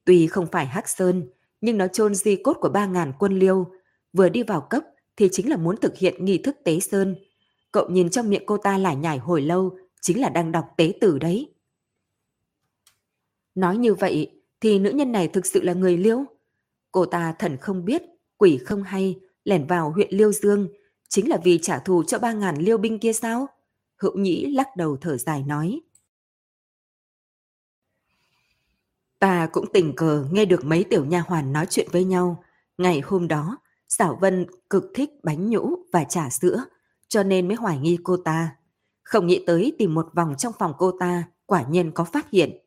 Tuy 0.05 0.27
không 0.27 0.48
phải 0.51 0.65
Hắc 0.65 0.89
Sơn, 0.89 1.29
nhưng 1.62 1.77
nó 1.77 1.88
chôn 1.88 2.15
di 2.15 2.36
cốt 2.36 2.58
của 2.62 2.70
ba 2.70 2.86
ngàn 2.86 3.13
quân 3.20 3.39
liêu. 3.39 3.72
Vừa 4.13 4.29
đi 4.29 4.43
vào 4.43 4.62
cấp 4.62 4.84
thì 5.17 5.29
chính 5.31 5.50
là 5.50 5.58
muốn 5.58 5.77
thực 5.77 5.98
hiện 5.98 6.25
nghi 6.25 6.38
thức 6.38 6.58
tế 6.63 6.79
Sơn. 6.79 7.15
Cậu 7.72 7.89
nhìn 7.89 8.10
trong 8.10 8.29
miệng 8.29 8.46
cô 8.46 8.58
ta 8.58 8.77
lải 8.77 8.96
nhải 8.96 9.17
hồi 9.17 9.41
lâu, 9.41 9.77
chính 10.01 10.22
là 10.22 10.29
đang 10.29 10.51
đọc 10.51 10.65
tế 10.77 10.93
tử 11.01 11.20
đấy. 11.20 11.53
Nói 13.55 13.77
như 13.77 13.93
vậy 13.93 14.41
thì 14.62 14.79
nữ 14.79 14.89
nhân 14.89 15.12
này 15.12 15.27
thực 15.27 15.46
sự 15.46 15.62
là 15.62 15.74
người 15.74 15.98
liêu. 15.98 16.25
Cô 16.91 17.05
ta 17.05 17.36
thần 17.39 17.58
không 17.58 17.86
biết, 17.86 18.01
quỷ 18.38 18.58
không 18.58 18.84
hay, 18.84 19.20
lẻn 19.43 19.67
vào 19.67 19.91
huyện 19.91 20.10
Liêu 20.12 20.31
Dương, 20.31 20.67
chính 21.10 21.29
là 21.29 21.38
vì 21.43 21.60
trả 21.62 21.79
thù 21.79 22.03
cho 22.03 22.20
ba 22.20 22.34
ngàn 22.34 22.55
liêu 22.58 22.77
binh 22.77 23.00
kia 23.00 23.13
sao? 23.13 23.48
Hữu 23.98 24.17
Nhĩ 24.17 24.46
lắc 24.46 24.67
đầu 24.77 24.98
thở 25.01 25.17
dài 25.17 25.43
nói. 25.43 25.81
Ta 29.22 29.50
cũng 29.51 29.66
tình 29.74 29.96
cờ 29.96 30.25
nghe 30.32 30.46
được 30.46 30.66
mấy 30.66 30.84
tiểu 30.84 31.06
nha 31.06 31.24
hoàn 31.28 31.54
nói 31.54 31.66
chuyện 31.70 31.88
với 31.92 32.04
nhau. 32.04 32.44
Ngày 32.78 33.01
hôm 33.06 33.28
đó, 33.28 33.58
Xảo 33.88 34.18
Vân 34.22 34.46
cực 34.70 34.84
thích 34.96 35.10
bánh 35.24 35.50
nhũ 35.50 35.75
và 35.94 36.04
trà 36.04 36.30
sữa, 36.30 36.63
cho 37.08 37.24
nên 37.24 37.48
mới 37.48 37.56
hoài 37.56 37.78
nghi 37.80 37.98
cô 38.04 38.18
ta. 38.18 38.56
Không 39.04 39.28
nghĩ 39.28 39.44
tới 39.48 39.75
tìm 39.80 39.94
một 39.94 40.08
vòng 40.16 40.36
trong 40.38 40.54
phòng 40.60 40.74
cô 40.78 40.92
ta, 41.00 41.24
quả 41.46 41.63
nhiên 41.70 41.92
có 41.92 42.04
phát 42.04 42.30
hiện. 42.30 42.58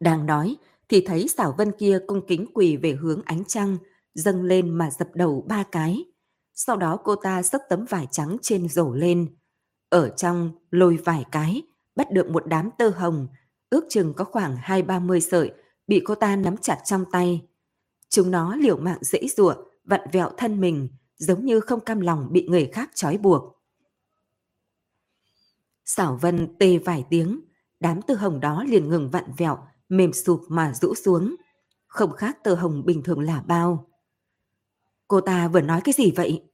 Đang 0.00 0.26
nói, 0.26 0.56
thì 0.88 1.00
thấy 1.06 1.28
Xảo 1.28 1.54
Vân 1.58 1.72
kia 1.78 1.98
cung 2.06 2.26
kính 2.26 2.46
quỳ 2.54 2.76
về 2.76 2.92
hướng 2.92 3.22
ánh 3.24 3.44
trăng, 3.44 3.76
dâng 4.14 4.42
lên 4.42 4.70
mà 4.70 4.90
dập 4.90 5.08
đầu 5.14 5.44
ba 5.48 5.62
cái. 5.72 6.04
Sau 6.54 6.76
đó 6.76 6.98
cô 7.04 7.16
ta 7.16 7.42
xốc 7.42 7.62
tấm 7.68 7.84
vải 7.84 8.06
trắng 8.10 8.36
trên 8.42 8.68
rổ 8.68 8.92
lên. 8.92 9.36
Ở 9.88 10.08
trong 10.08 10.50
lôi 10.70 10.96
vài 11.04 11.24
cái, 11.32 11.62
bắt 11.96 12.12
được 12.12 12.30
một 12.30 12.46
đám 12.46 12.70
tơ 12.78 12.88
hồng, 12.88 13.28
ước 13.76 13.86
chừng 13.88 14.14
có 14.14 14.24
khoảng 14.24 14.56
hai 14.56 14.82
ba 14.82 14.98
mươi 14.98 15.20
sợi, 15.20 15.52
bị 15.86 16.02
cô 16.04 16.14
ta 16.14 16.36
nắm 16.36 16.56
chặt 16.56 16.78
trong 16.84 17.04
tay. 17.12 17.48
Chúng 18.08 18.30
nó 18.30 18.56
liều 18.56 18.76
mạng 18.76 18.98
dễ 19.00 19.28
dụa, 19.36 19.54
vặn 19.84 20.00
vẹo 20.12 20.30
thân 20.36 20.60
mình, 20.60 20.88
giống 21.16 21.44
như 21.44 21.60
không 21.60 21.80
cam 21.80 22.00
lòng 22.00 22.28
bị 22.30 22.46
người 22.48 22.70
khác 22.72 22.90
trói 22.94 23.18
buộc. 23.18 23.62
Xảo 25.84 26.18
Vân 26.20 26.56
tê 26.58 26.78
vài 26.78 27.04
tiếng, 27.10 27.40
đám 27.80 28.02
tơ 28.02 28.14
hồng 28.14 28.40
đó 28.40 28.64
liền 28.68 28.88
ngừng 28.88 29.10
vặn 29.10 29.24
vẹo, 29.36 29.58
mềm 29.88 30.12
sụp 30.12 30.40
mà 30.48 30.72
rũ 30.74 30.94
xuống. 30.94 31.36
Không 31.86 32.12
khác 32.12 32.38
tơ 32.44 32.54
hồng 32.54 32.84
bình 32.84 33.02
thường 33.02 33.20
là 33.20 33.42
bao. 33.42 33.90
Cô 35.08 35.20
ta 35.20 35.48
vừa 35.48 35.60
nói 35.60 35.80
cái 35.84 35.92
gì 35.92 36.12
vậy? 36.16 36.44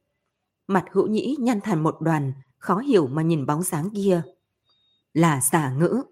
Mặt 0.66 0.84
hữu 0.92 1.06
nhĩ 1.06 1.36
nhăn 1.40 1.60
thành 1.60 1.82
một 1.82 1.96
đoàn, 2.00 2.32
khó 2.58 2.78
hiểu 2.78 3.06
mà 3.06 3.22
nhìn 3.22 3.46
bóng 3.46 3.62
dáng 3.62 3.88
kia. 3.94 4.22
Là 5.12 5.40
giả 5.40 5.72
ngữ. 5.72 6.02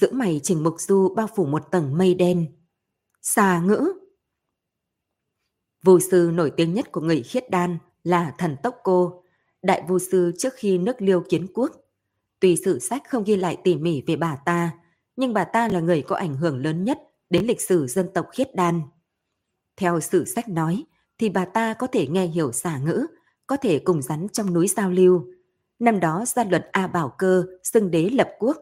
Giữa 0.00 0.10
mày 0.12 0.40
Trình 0.42 0.62
Mục 0.62 0.74
Du 0.78 1.14
bao 1.16 1.28
phủ 1.36 1.46
một 1.46 1.70
tầng 1.70 1.98
mây 1.98 2.14
đen. 2.14 2.46
Xà 3.22 3.60
ngữ. 3.60 3.92
Vô 5.84 6.00
sư 6.00 6.30
nổi 6.34 6.52
tiếng 6.56 6.74
nhất 6.74 6.92
của 6.92 7.00
người 7.00 7.22
khiết 7.22 7.50
đan 7.50 7.78
là 8.04 8.34
thần 8.38 8.56
tốc 8.62 8.76
cô, 8.84 9.22
đại 9.62 9.82
vô 9.88 9.98
sư 9.98 10.32
trước 10.38 10.52
khi 10.56 10.78
nước 10.78 11.02
liêu 11.02 11.24
kiến 11.28 11.46
quốc. 11.54 11.70
Tuy 12.40 12.56
sử 12.56 12.78
sách 12.78 13.02
không 13.08 13.24
ghi 13.24 13.36
lại 13.36 13.58
tỉ 13.64 13.76
mỉ 13.76 14.02
về 14.06 14.16
bà 14.16 14.36
ta, 14.36 14.70
nhưng 15.16 15.32
bà 15.32 15.44
ta 15.44 15.68
là 15.68 15.80
người 15.80 16.02
có 16.02 16.16
ảnh 16.16 16.36
hưởng 16.36 16.62
lớn 16.62 16.84
nhất 16.84 16.98
đến 17.30 17.46
lịch 17.46 17.60
sử 17.60 17.86
dân 17.86 18.08
tộc 18.14 18.26
khiết 18.32 18.54
đan. 18.54 18.80
Theo 19.76 20.00
sử 20.00 20.24
sách 20.24 20.48
nói, 20.48 20.84
thì 21.18 21.28
bà 21.28 21.44
ta 21.44 21.74
có 21.74 21.86
thể 21.86 22.06
nghe 22.06 22.26
hiểu 22.26 22.52
xả 22.52 22.78
ngữ, 22.78 23.06
có 23.46 23.56
thể 23.56 23.78
cùng 23.78 24.02
rắn 24.02 24.26
trong 24.32 24.54
núi 24.54 24.68
giao 24.68 24.90
lưu. 24.90 25.26
Năm 25.78 26.00
đó 26.00 26.24
gia 26.26 26.44
luật 26.44 26.68
A 26.72 26.86
Bảo 26.86 27.14
Cơ 27.18 27.46
xưng 27.62 27.90
đế 27.90 28.08
lập 28.08 28.30
quốc, 28.38 28.56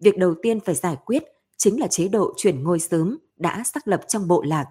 việc 0.00 0.16
đầu 0.16 0.34
tiên 0.42 0.60
phải 0.60 0.74
giải 0.74 0.96
quyết 1.04 1.24
chính 1.56 1.80
là 1.80 1.86
chế 1.86 2.08
độ 2.08 2.34
chuyển 2.36 2.62
ngôi 2.62 2.80
sớm 2.80 3.18
đã 3.36 3.62
xác 3.64 3.88
lập 3.88 4.00
trong 4.08 4.28
bộ 4.28 4.42
lạc. 4.42 4.66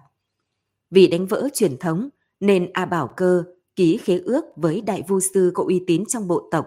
Vì 0.90 1.06
đánh 1.06 1.26
vỡ 1.26 1.48
truyền 1.54 1.76
thống 1.78 2.08
nên 2.40 2.70
A 2.72 2.84
Bảo 2.84 3.10
Cơ 3.16 3.44
ký 3.76 3.98
khế 4.02 4.18
ước 4.18 4.44
với 4.56 4.80
đại 4.80 5.02
vu 5.08 5.20
sư 5.20 5.50
có 5.54 5.64
uy 5.64 5.84
tín 5.86 6.04
trong 6.06 6.28
bộ 6.28 6.48
tộc, 6.50 6.66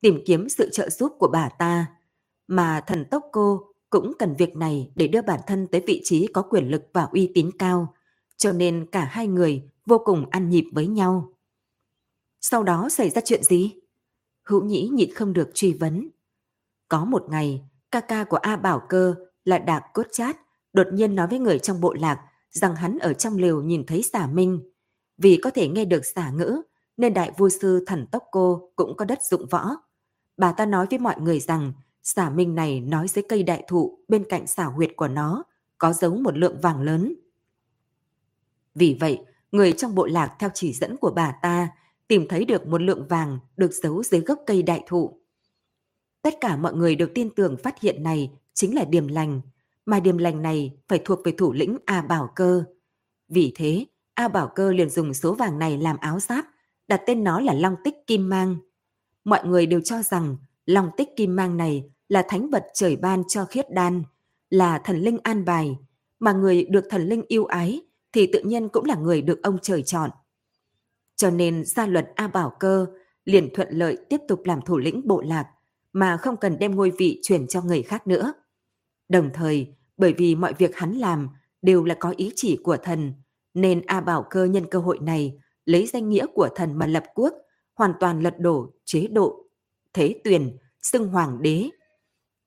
tìm 0.00 0.22
kiếm 0.26 0.48
sự 0.48 0.70
trợ 0.72 0.90
giúp 0.90 1.12
của 1.18 1.28
bà 1.28 1.48
ta, 1.48 1.86
mà 2.46 2.80
thần 2.86 3.04
tốc 3.10 3.24
cô 3.32 3.74
cũng 3.90 4.12
cần 4.18 4.34
việc 4.38 4.56
này 4.56 4.90
để 4.94 5.08
đưa 5.08 5.22
bản 5.22 5.40
thân 5.46 5.66
tới 5.66 5.82
vị 5.86 6.00
trí 6.04 6.26
có 6.26 6.42
quyền 6.42 6.68
lực 6.68 6.82
và 6.92 7.08
uy 7.12 7.30
tín 7.34 7.50
cao, 7.58 7.94
cho 8.36 8.52
nên 8.52 8.86
cả 8.92 9.04
hai 9.04 9.26
người 9.26 9.62
vô 9.86 9.98
cùng 10.04 10.30
ăn 10.30 10.50
nhịp 10.50 10.64
với 10.72 10.86
nhau. 10.86 11.32
Sau 12.40 12.62
đó 12.62 12.88
xảy 12.88 13.10
ra 13.10 13.20
chuyện 13.24 13.42
gì? 13.42 13.74
Hữu 14.42 14.64
Nhĩ 14.64 14.88
nhịn 14.88 15.14
không 15.14 15.32
được 15.32 15.50
truy 15.54 15.72
vấn. 15.72 16.08
Có 16.88 17.04
một 17.04 17.26
ngày, 17.30 17.64
ca 17.94 18.00
ca 18.00 18.24
của 18.24 18.36
A 18.36 18.56
Bảo 18.56 18.82
Cơ 18.88 19.14
là 19.44 19.58
Đạc 19.58 19.82
Cốt 19.94 20.06
Chát 20.12 20.36
đột 20.72 20.86
nhiên 20.92 21.14
nói 21.14 21.26
với 21.26 21.38
người 21.38 21.58
trong 21.58 21.80
bộ 21.80 21.94
lạc 21.94 22.20
rằng 22.50 22.76
hắn 22.76 22.98
ở 22.98 23.12
trong 23.12 23.36
lều 23.36 23.62
nhìn 23.62 23.86
thấy 23.86 24.02
xả 24.02 24.26
minh. 24.26 24.70
Vì 25.18 25.38
có 25.42 25.50
thể 25.50 25.68
nghe 25.68 25.84
được 25.84 26.06
xả 26.06 26.30
ngữ, 26.30 26.62
nên 26.96 27.14
đại 27.14 27.32
vua 27.36 27.48
sư 27.48 27.84
thần 27.86 28.06
tốc 28.06 28.24
cô 28.30 28.70
cũng 28.76 28.96
có 28.96 29.04
đất 29.04 29.18
dụng 29.22 29.46
võ. 29.50 29.70
Bà 30.36 30.52
ta 30.52 30.66
nói 30.66 30.86
với 30.90 30.98
mọi 30.98 31.20
người 31.20 31.40
rằng 31.40 31.72
xả 32.02 32.30
minh 32.30 32.54
này 32.54 32.80
nói 32.80 33.08
dưới 33.08 33.24
cây 33.28 33.42
đại 33.42 33.64
thụ 33.68 33.98
bên 34.08 34.24
cạnh 34.28 34.46
xả 34.46 34.64
huyệt 34.64 34.90
của 34.96 35.08
nó 35.08 35.42
có 35.78 35.92
giấu 35.92 36.16
một 36.16 36.38
lượng 36.38 36.60
vàng 36.60 36.82
lớn. 36.82 37.14
Vì 38.74 38.96
vậy, 39.00 39.20
người 39.52 39.72
trong 39.72 39.94
bộ 39.94 40.06
lạc 40.06 40.36
theo 40.38 40.50
chỉ 40.54 40.72
dẫn 40.72 40.96
của 40.96 41.10
bà 41.10 41.32
ta 41.42 41.68
tìm 42.08 42.26
thấy 42.28 42.44
được 42.44 42.66
một 42.66 42.82
lượng 42.82 43.06
vàng 43.08 43.38
được 43.56 43.70
giấu 43.72 44.02
dưới 44.02 44.20
gốc 44.20 44.38
cây 44.46 44.62
đại 44.62 44.84
thụ. 44.86 45.20
Tất 46.24 46.40
cả 46.40 46.56
mọi 46.56 46.74
người 46.74 46.94
được 46.94 47.14
tin 47.14 47.30
tưởng 47.30 47.56
phát 47.56 47.80
hiện 47.80 48.02
này 48.02 48.30
chính 48.54 48.74
là 48.74 48.84
điểm 48.84 49.08
lành, 49.08 49.40
mà 49.86 50.00
điểm 50.00 50.18
lành 50.18 50.42
này 50.42 50.72
phải 50.88 51.00
thuộc 51.04 51.20
về 51.24 51.32
thủ 51.32 51.52
lĩnh 51.52 51.76
A 51.84 52.02
Bảo 52.02 52.32
Cơ. 52.36 52.64
Vì 53.28 53.52
thế, 53.54 53.86
A 54.14 54.28
Bảo 54.28 54.52
Cơ 54.54 54.72
liền 54.72 54.90
dùng 54.90 55.14
số 55.14 55.34
vàng 55.34 55.58
này 55.58 55.78
làm 55.78 55.96
áo 55.96 56.20
giáp, 56.20 56.44
đặt 56.88 57.02
tên 57.06 57.24
nó 57.24 57.40
là 57.40 57.54
Long 57.54 57.76
Tích 57.84 57.94
Kim 58.06 58.28
Mang. 58.28 58.56
Mọi 59.24 59.46
người 59.46 59.66
đều 59.66 59.80
cho 59.80 60.02
rằng 60.02 60.36
Long 60.66 60.90
Tích 60.96 61.08
Kim 61.16 61.36
Mang 61.36 61.56
này 61.56 61.84
là 62.08 62.24
thánh 62.28 62.50
vật 62.50 62.66
trời 62.74 62.96
ban 62.96 63.22
cho 63.28 63.44
khiết 63.44 63.70
đan, 63.70 64.02
là 64.50 64.78
thần 64.78 64.96
linh 64.96 65.18
an 65.22 65.44
bài, 65.44 65.76
mà 66.20 66.32
người 66.32 66.64
được 66.64 66.84
thần 66.90 67.08
linh 67.08 67.22
yêu 67.28 67.44
ái 67.44 67.80
thì 68.12 68.28
tự 68.32 68.42
nhiên 68.42 68.68
cũng 68.68 68.84
là 68.84 68.94
người 68.94 69.22
được 69.22 69.42
ông 69.42 69.58
trời 69.62 69.82
chọn. 69.82 70.10
Cho 71.16 71.30
nên 71.30 71.64
gia 71.64 71.86
luật 71.86 72.06
A 72.14 72.28
Bảo 72.28 72.56
Cơ 72.60 72.86
liền 73.24 73.54
thuận 73.54 73.68
lợi 73.70 73.98
tiếp 74.08 74.20
tục 74.28 74.42
làm 74.44 74.60
thủ 74.62 74.78
lĩnh 74.78 75.00
bộ 75.04 75.22
lạc 75.22 75.46
mà 75.94 76.16
không 76.16 76.36
cần 76.36 76.58
đem 76.58 76.76
ngôi 76.76 76.92
vị 76.98 77.20
chuyển 77.22 77.46
cho 77.46 77.62
người 77.62 77.82
khác 77.82 78.06
nữa. 78.06 78.32
Đồng 79.08 79.30
thời, 79.34 79.74
bởi 79.96 80.14
vì 80.18 80.34
mọi 80.34 80.54
việc 80.58 80.76
hắn 80.76 80.92
làm 80.92 81.28
đều 81.62 81.84
là 81.84 81.96
có 82.00 82.14
ý 82.16 82.32
chỉ 82.36 82.60
của 82.64 82.76
thần, 82.76 83.12
nên 83.54 83.82
A 83.86 84.00
Bảo 84.00 84.26
Cơ 84.30 84.44
nhân 84.44 84.66
cơ 84.70 84.78
hội 84.78 84.98
này 84.98 85.38
lấy 85.64 85.86
danh 85.86 86.08
nghĩa 86.08 86.26
của 86.34 86.48
thần 86.54 86.78
mà 86.78 86.86
lập 86.86 87.04
quốc, 87.14 87.34
hoàn 87.74 87.92
toàn 88.00 88.20
lật 88.20 88.34
đổ 88.38 88.72
chế 88.84 89.06
độ, 89.06 89.44
thế 89.92 90.20
tuyền, 90.24 90.56
xưng 90.82 91.08
hoàng 91.08 91.42
đế. 91.42 91.70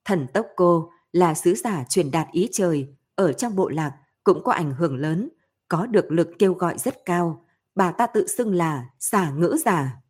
Thần 0.05 0.27
Tốc 0.33 0.47
Cô 0.55 0.91
là 1.11 1.33
sứ 1.33 1.55
giả 1.55 1.85
truyền 1.89 2.11
đạt 2.11 2.27
ý 2.31 2.49
trời, 2.51 2.87
ở 3.15 3.33
trong 3.33 3.55
bộ 3.55 3.69
lạc 3.69 3.97
cũng 4.23 4.43
có 4.43 4.51
ảnh 4.51 4.73
hưởng 4.73 4.97
lớn, 4.97 5.29
có 5.67 5.85
được 5.85 6.11
lực 6.11 6.29
kêu 6.39 6.53
gọi 6.53 6.77
rất 6.77 7.05
cao. 7.05 7.45
Bà 7.75 7.91
ta 7.91 8.07
tự 8.07 8.27
xưng 8.27 8.53
là 8.53 8.89
xả 8.99 9.31
ngữ 9.31 9.57
giả. 9.65 10.01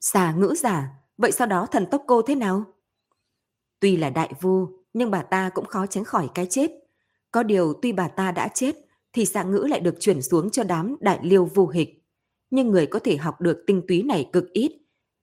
Xả 0.00 0.32
ngữ 0.32 0.54
giả, 0.58 1.03
vậy 1.18 1.32
sau 1.32 1.46
đó 1.46 1.66
thần 1.66 1.86
Tốc 1.90 2.04
Cô 2.06 2.22
thế 2.22 2.34
nào? 2.34 2.64
Tuy 3.80 3.96
là 3.96 4.10
đại 4.10 4.32
vu, 4.40 4.66
nhưng 4.92 5.10
bà 5.10 5.22
ta 5.22 5.50
cũng 5.54 5.64
khó 5.64 5.86
tránh 5.86 6.04
khỏi 6.04 6.28
cái 6.34 6.46
chết. 6.50 6.70
Có 7.30 7.42
điều 7.42 7.72
tuy 7.82 7.92
bà 7.92 8.08
ta 8.08 8.32
đã 8.32 8.48
chết, 8.48 8.76
thì 9.12 9.26
xạ 9.26 9.42
ngữ 9.42 9.66
lại 9.70 9.80
được 9.80 9.94
chuyển 10.00 10.22
xuống 10.22 10.50
cho 10.50 10.64
đám 10.64 10.96
đại 11.00 11.18
liêu 11.22 11.50
vô 11.54 11.66
hịch. 11.66 12.04
Nhưng 12.50 12.68
người 12.68 12.86
có 12.86 12.98
thể 12.98 13.16
học 13.16 13.40
được 13.40 13.64
tinh 13.66 13.82
túy 13.88 14.02
này 14.02 14.30
cực 14.32 14.52
ít. 14.52 14.72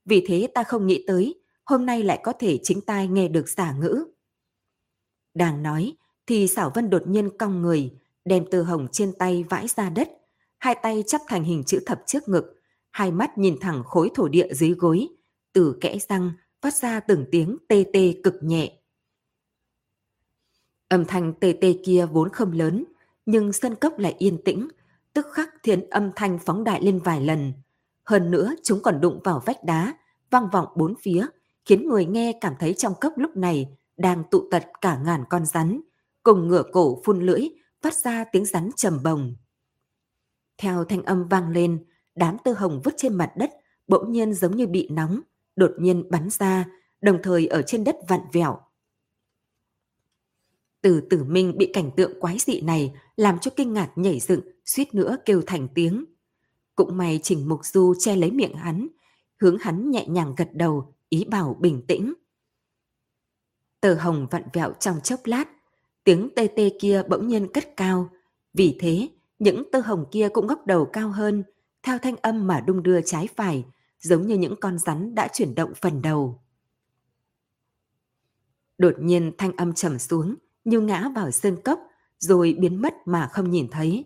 Vì 0.05 0.25
thế 0.27 0.48
ta 0.53 0.63
không 0.63 0.88
nghĩ 0.88 1.03
tới, 1.07 1.41
hôm 1.65 1.86
nay 1.86 2.03
lại 2.03 2.19
có 2.24 2.33
thể 2.39 2.60
chính 2.63 2.81
tai 2.81 3.07
nghe 3.07 3.27
được 3.27 3.50
xả 3.50 3.74
ngữ. 3.74 4.05
Đang 5.33 5.63
nói, 5.63 5.93
thì 6.27 6.48
xảo 6.48 6.71
vân 6.75 6.89
đột 6.89 7.07
nhiên 7.07 7.38
cong 7.38 7.62
người, 7.62 7.91
đem 8.25 8.45
tơ 8.51 8.63
hồng 8.63 8.88
trên 8.91 9.13
tay 9.19 9.43
vãi 9.50 9.67
ra 9.67 9.89
đất, 9.89 10.10
hai 10.57 10.75
tay 10.83 11.03
chắp 11.07 11.21
thành 11.27 11.43
hình 11.43 11.63
chữ 11.63 11.79
thập 11.86 12.01
trước 12.05 12.29
ngực, 12.29 12.62
hai 12.91 13.12
mắt 13.12 13.38
nhìn 13.38 13.57
thẳng 13.62 13.83
khối 13.83 14.10
thổ 14.13 14.27
địa 14.27 14.53
dưới 14.53 14.69
gối, 14.71 15.07
từ 15.53 15.77
kẽ 15.81 15.98
răng 16.10 16.31
phát 16.62 16.74
ra 16.74 17.00
từng 17.00 17.25
tiếng 17.31 17.58
tê 17.67 17.86
tê 17.93 18.13
cực 18.24 18.36
nhẹ. 18.41 18.77
Âm 20.88 21.05
thanh 21.05 21.34
tê 21.39 21.53
tê 21.62 21.75
kia 21.86 22.05
vốn 22.12 22.29
không 22.29 22.51
lớn, 22.51 22.86
nhưng 23.25 23.53
sân 23.53 23.75
cốc 23.75 24.00
lại 24.00 24.15
yên 24.17 24.43
tĩnh, 24.46 24.67
tức 25.13 25.25
khắc 25.34 25.50
thiên 25.63 25.89
âm 25.89 26.12
thanh 26.15 26.39
phóng 26.39 26.63
đại 26.63 26.81
lên 26.84 27.00
vài 27.00 27.22
lần. 27.22 27.53
Hơn 28.03 28.31
nữa 28.31 28.53
chúng 28.63 28.81
còn 28.81 29.01
đụng 29.01 29.20
vào 29.24 29.41
vách 29.46 29.63
đá, 29.63 29.98
vang 30.29 30.50
vọng 30.50 30.67
bốn 30.75 30.93
phía, 31.01 31.25
khiến 31.65 31.89
người 31.89 32.05
nghe 32.05 32.38
cảm 32.41 32.53
thấy 32.60 32.74
trong 32.74 32.93
cốc 33.01 33.13
lúc 33.15 33.38
này 33.38 33.77
đang 33.98 34.24
tụ 34.31 34.48
tập 34.51 34.63
cả 34.81 34.98
ngàn 35.05 35.24
con 35.29 35.46
rắn, 35.46 35.81
cùng 36.24 36.48
ngửa 36.48 36.63
cổ 36.72 37.01
phun 37.05 37.20
lưỡi, 37.20 37.50
phát 37.81 37.94
ra 37.94 38.25
tiếng 38.31 38.46
rắn 38.46 38.70
trầm 38.75 39.03
bồng. 39.03 39.35
Theo 40.57 40.85
thanh 40.85 41.03
âm 41.03 41.27
vang 41.27 41.50
lên, 41.50 41.85
đám 42.16 42.37
tơ 42.44 42.53
hồng 42.53 42.81
vứt 42.83 42.94
trên 42.98 43.14
mặt 43.14 43.31
đất 43.37 43.51
bỗng 43.87 44.11
nhiên 44.11 44.33
giống 44.33 44.55
như 44.55 44.68
bị 44.68 44.87
nóng, 44.92 45.22
đột 45.55 45.72
nhiên 45.77 46.09
bắn 46.09 46.29
ra, 46.29 46.66
đồng 47.01 47.20
thời 47.24 47.48
ở 47.48 47.61
trên 47.61 47.83
đất 47.83 47.96
vặn 48.07 48.20
vẹo. 48.33 48.59
Từ 50.81 51.01
tử 51.09 51.24
minh 51.24 51.57
bị 51.57 51.70
cảnh 51.74 51.92
tượng 51.98 52.20
quái 52.20 52.37
dị 52.40 52.61
này 52.61 52.94
làm 53.16 53.40
cho 53.40 53.51
kinh 53.55 53.74
ngạc 53.74 53.92
nhảy 53.96 54.20
dựng, 54.20 54.42
suýt 54.66 54.96
nữa 54.96 55.18
kêu 55.25 55.42
thành 55.48 55.68
tiếng. 55.75 56.05
Cũng 56.75 56.98
may 56.98 57.20
Trình 57.24 57.50
Mục 57.50 57.66
Du 57.66 57.94
che 58.00 58.16
lấy 58.16 58.31
miệng 58.31 58.53
hắn, 58.53 58.87
hướng 59.40 59.57
hắn 59.57 59.92
nhẹ 59.92 60.07
nhàng 60.07 60.33
gật 60.37 60.50
đầu, 60.53 60.94
ý 61.09 61.25
bảo 61.25 61.57
bình 61.59 61.81
tĩnh. 61.87 62.14
Tờ 63.81 63.94
hồng 63.94 64.27
vặn 64.31 64.44
vẹo 64.53 64.74
trong 64.79 65.01
chốc 65.01 65.20
lát, 65.25 65.50
tiếng 66.03 66.29
tê 66.35 66.48
tê 66.55 66.70
kia 66.79 67.03
bỗng 67.09 67.27
nhiên 67.27 67.48
cất 67.53 67.77
cao. 67.77 68.09
Vì 68.53 68.77
thế, 68.79 69.09
những 69.40 69.72
tơ 69.72 69.79
hồng 69.79 70.05
kia 70.11 70.29
cũng 70.33 70.48
ngóc 70.48 70.68
đầu 70.68 70.85
cao 70.85 71.09
hơn, 71.09 71.44
theo 71.83 71.98
thanh 71.98 72.16
âm 72.16 72.48
mà 72.48 72.64
đung 72.68 72.83
đưa 72.83 73.01
trái 73.01 73.27
phải, 73.35 73.66
giống 74.01 74.27
như 74.27 74.35
những 74.35 74.55
con 74.61 74.77
rắn 74.79 75.16
đã 75.16 75.27
chuyển 75.33 75.55
động 75.55 75.74
phần 75.81 76.01
đầu. 76.01 76.42
Đột 78.77 78.94
nhiên 79.00 79.31
thanh 79.37 79.55
âm 79.55 79.74
trầm 79.74 80.00
xuống, 80.00 80.35
như 80.64 80.79
ngã 80.79 81.09
vào 81.16 81.31
sơn 81.31 81.61
cốc, 81.64 81.79
rồi 82.20 82.55
biến 82.59 82.81
mất 82.81 82.94
mà 83.05 83.29
không 83.31 83.51
nhìn 83.51 83.68
thấy. 83.72 84.05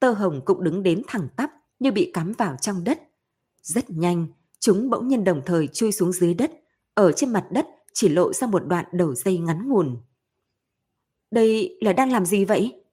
Tơ 0.00 0.10
hồng 0.10 0.40
cũng 0.44 0.64
đứng 0.64 0.82
đến 0.82 1.02
thẳng 1.06 1.28
tắp 1.36 1.52
như 1.78 1.92
bị 1.92 2.10
cắm 2.14 2.32
vào 2.32 2.56
trong 2.60 2.84
đất. 2.84 2.98
Rất 3.62 3.90
nhanh, 3.90 4.26
chúng 4.58 4.90
bỗng 4.90 5.08
nhiên 5.08 5.24
đồng 5.24 5.42
thời 5.46 5.66
chui 5.66 5.92
xuống 5.92 6.12
dưới 6.12 6.34
đất, 6.34 6.50
ở 6.94 7.12
trên 7.12 7.32
mặt 7.32 7.46
đất 7.50 7.66
chỉ 7.92 8.08
lộ 8.08 8.32
ra 8.32 8.46
một 8.46 8.66
đoạn 8.66 8.84
đầu 8.92 9.14
dây 9.14 9.38
ngắn 9.38 9.68
ngủn. 9.68 9.96
Đây 11.30 11.78
là 11.80 11.92
đang 11.92 12.12
làm 12.12 12.26
gì 12.26 12.44
vậy? 12.44 12.84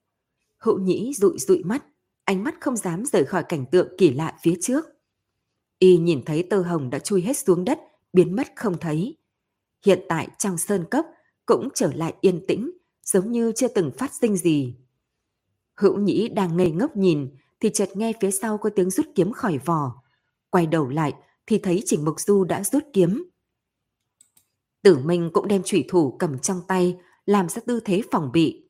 Hữu 0.58 0.78
nhĩ 0.78 1.12
rụi 1.16 1.38
rụi 1.38 1.62
mắt, 1.64 1.84
ánh 2.24 2.44
mắt 2.44 2.54
không 2.60 2.76
dám 2.76 3.04
rời 3.04 3.24
khỏi 3.24 3.44
cảnh 3.48 3.66
tượng 3.66 3.88
kỳ 3.98 4.10
lạ 4.10 4.38
phía 4.42 4.54
trước. 4.60 4.84
Y 5.82 5.96
nhìn 5.96 6.22
thấy 6.24 6.42
tơ 6.42 6.62
hồng 6.62 6.90
đã 6.90 6.98
chui 6.98 7.22
hết 7.22 7.36
xuống 7.36 7.64
đất, 7.64 7.80
biến 8.12 8.36
mất 8.36 8.46
không 8.56 8.78
thấy. 8.78 9.16
Hiện 9.86 10.00
tại 10.08 10.28
trong 10.38 10.58
sơn 10.58 10.84
cốc 10.90 11.06
cũng 11.46 11.68
trở 11.74 11.92
lại 11.94 12.14
yên 12.20 12.46
tĩnh, 12.48 12.70
giống 13.04 13.32
như 13.32 13.52
chưa 13.56 13.68
từng 13.68 13.90
phát 13.98 14.14
sinh 14.14 14.36
gì. 14.36 14.76
Hữu 15.74 15.98
nhĩ 15.98 16.28
đang 16.28 16.56
ngây 16.56 16.70
ngốc 16.70 16.96
nhìn, 16.96 17.36
thì 17.60 17.70
chợt 17.74 17.96
nghe 17.96 18.12
phía 18.20 18.30
sau 18.30 18.58
có 18.58 18.70
tiếng 18.70 18.90
rút 18.90 19.06
kiếm 19.14 19.32
khỏi 19.32 19.58
vỏ. 19.64 20.02
Quay 20.50 20.66
đầu 20.66 20.88
lại 20.88 21.14
thì 21.46 21.58
thấy 21.58 21.82
Trình 21.86 22.04
Mục 22.04 22.20
Du 22.20 22.44
đã 22.44 22.64
rút 22.64 22.84
kiếm. 22.92 23.24
Tử 24.82 24.98
Minh 24.98 25.30
cũng 25.32 25.48
đem 25.48 25.62
chủy 25.62 25.84
thủ 25.88 26.16
cầm 26.18 26.38
trong 26.38 26.60
tay, 26.68 26.96
làm 27.26 27.48
ra 27.48 27.62
tư 27.66 27.80
thế 27.84 28.02
phòng 28.10 28.32
bị. 28.32 28.68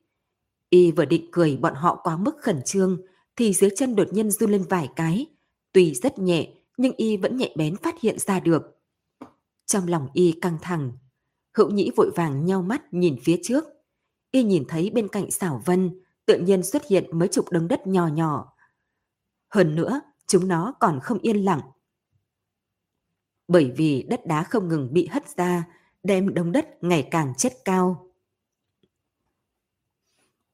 Y 0.69 0.91
vừa 0.91 1.05
định 1.05 1.29
cười 1.31 1.57
bọn 1.57 1.73
họ 1.75 1.99
quá 2.03 2.17
mức 2.17 2.35
khẩn 2.41 2.61
trương, 2.65 3.01
thì 3.35 3.53
dưới 3.53 3.69
chân 3.75 3.95
đột 3.95 4.07
nhiên 4.11 4.31
run 4.31 4.51
lên 4.51 4.63
vài 4.69 4.89
cái. 4.95 5.25
Tuy 5.71 5.93
rất 5.93 6.19
nhẹ, 6.19 6.49
nhưng 6.77 6.93
Y 6.97 7.17
vẫn 7.17 7.37
nhạy 7.37 7.53
bén 7.57 7.75
phát 7.75 8.01
hiện 8.01 8.19
ra 8.19 8.39
được. 8.39 8.79
Trong 9.65 9.87
lòng 9.87 10.07
Y 10.13 10.31
căng 10.41 10.57
thẳng, 10.61 10.91
hữu 11.57 11.69
nhĩ 11.71 11.91
vội 11.95 12.11
vàng 12.15 12.45
nhau 12.45 12.61
mắt 12.61 12.93
nhìn 12.93 13.17
phía 13.23 13.39
trước. 13.43 13.63
Y 14.31 14.43
nhìn 14.43 14.65
thấy 14.67 14.89
bên 14.89 15.07
cạnh 15.07 15.31
xảo 15.31 15.61
vân, 15.65 16.01
tự 16.25 16.39
nhiên 16.39 16.63
xuất 16.63 16.87
hiện 16.87 17.19
mấy 17.19 17.27
chục 17.27 17.45
đống 17.51 17.67
đất 17.67 17.87
nhỏ 17.87 18.07
nhỏ. 18.07 18.53
Hơn 19.49 19.75
nữa, 19.75 20.01
chúng 20.27 20.47
nó 20.47 20.73
còn 20.79 20.99
không 21.03 21.19
yên 21.19 21.37
lặng. 21.37 21.61
Bởi 23.47 23.71
vì 23.77 24.03
đất 24.09 24.25
đá 24.25 24.43
không 24.43 24.67
ngừng 24.67 24.93
bị 24.93 25.07
hất 25.07 25.37
ra, 25.37 25.67
đem 26.03 26.33
đống 26.33 26.51
đất 26.51 26.83
ngày 26.83 27.07
càng 27.11 27.33
chết 27.37 27.53
cao. 27.65 28.11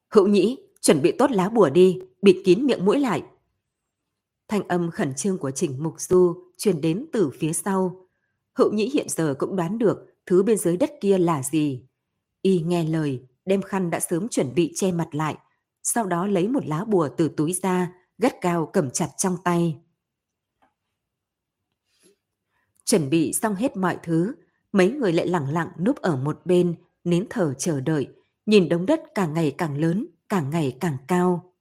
Hữu 0.09 0.27
nhĩ, 0.27 0.57
chuẩn 0.81 1.01
bị 1.01 1.11
tốt 1.11 1.31
lá 1.31 1.49
bùa 1.49 1.69
đi, 1.69 1.99
bịt 2.21 2.41
kín 2.45 2.65
miệng 2.65 2.85
mũi 2.85 2.99
lại. 2.99 3.23
Thanh 4.49 4.67
âm 4.67 4.91
khẩn 4.91 5.13
trương 5.15 5.37
của 5.37 5.51
Trình 5.51 5.83
Mục 5.83 6.01
Du 6.01 6.43
truyền 6.57 6.81
đến 6.81 7.05
từ 7.13 7.29
phía 7.39 7.53
sau. 7.53 8.07
Hữu 8.57 8.73
nhĩ 8.73 8.89
hiện 8.89 9.07
giờ 9.09 9.35
cũng 9.39 9.55
đoán 9.55 9.77
được 9.77 9.97
thứ 10.25 10.43
bên 10.43 10.57
dưới 10.57 10.77
đất 10.77 10.91
kia 11.01 11.17
là 11.17 11.43
gì. 11.43 11.83
Y 12.41 12.61
nghe 12.61 12.83
lời, 12.83 13.27
đem 13.45 13.61
khăn 13.61 13.89
đã 13.89 13.99
sớm 13.99 14.27
chuẩn 14.27 14.55
bị 14.55 14.71
che 14.75 14.91
mặt 14.91 15.07
lại, 15.11 15.37
sau 15.83 16.05
đó 16.05 16.27
lấy 16.27 16.47
một 16.47 16.65
lá 16.65 16.85
bùa 16.85 17.09
từ 17.17 17.29
túi 17.37 17.53
ra, 17.53 17.93
gắt 18.17 18.35
cao 18.41 18.69
cầm 18.73 18.89
chặt 18.91 19.09
trong 19.17 19.37
tay. 19.43 19.77
Chuẩn 22.85 23.09
bị 23.09 23.33
xong 23.33 23.55
hết 23.55 23.77
mọi 23.77 23.97
thứ, 24.03 24.35
mấy 24.71 24.91
người 24.91 25.13
lại 25.13 25.27
lặng 25.27 25.49
lặng 25.49 25.69
núp 25.79 25.95
ở 25.95 26.15
một 26.15 26.41
bên, 26.45 26.75
nín 27.03 27.25
thở 27.29 27.53
chờ 27.53 27.81
đợi, 27.81 28.07
nhìn 28.45 28.69
đống 28.69 28.85
đất 28.85 29.01
càng 29.15 29.33
ngày 29.33 29.55
càng 29.57 29.77
lớn, 29.77 30.07
càng 30.29 30.49
ngày 30.49 30.77
càng 30.79 30.97
cao. 31.07 31.53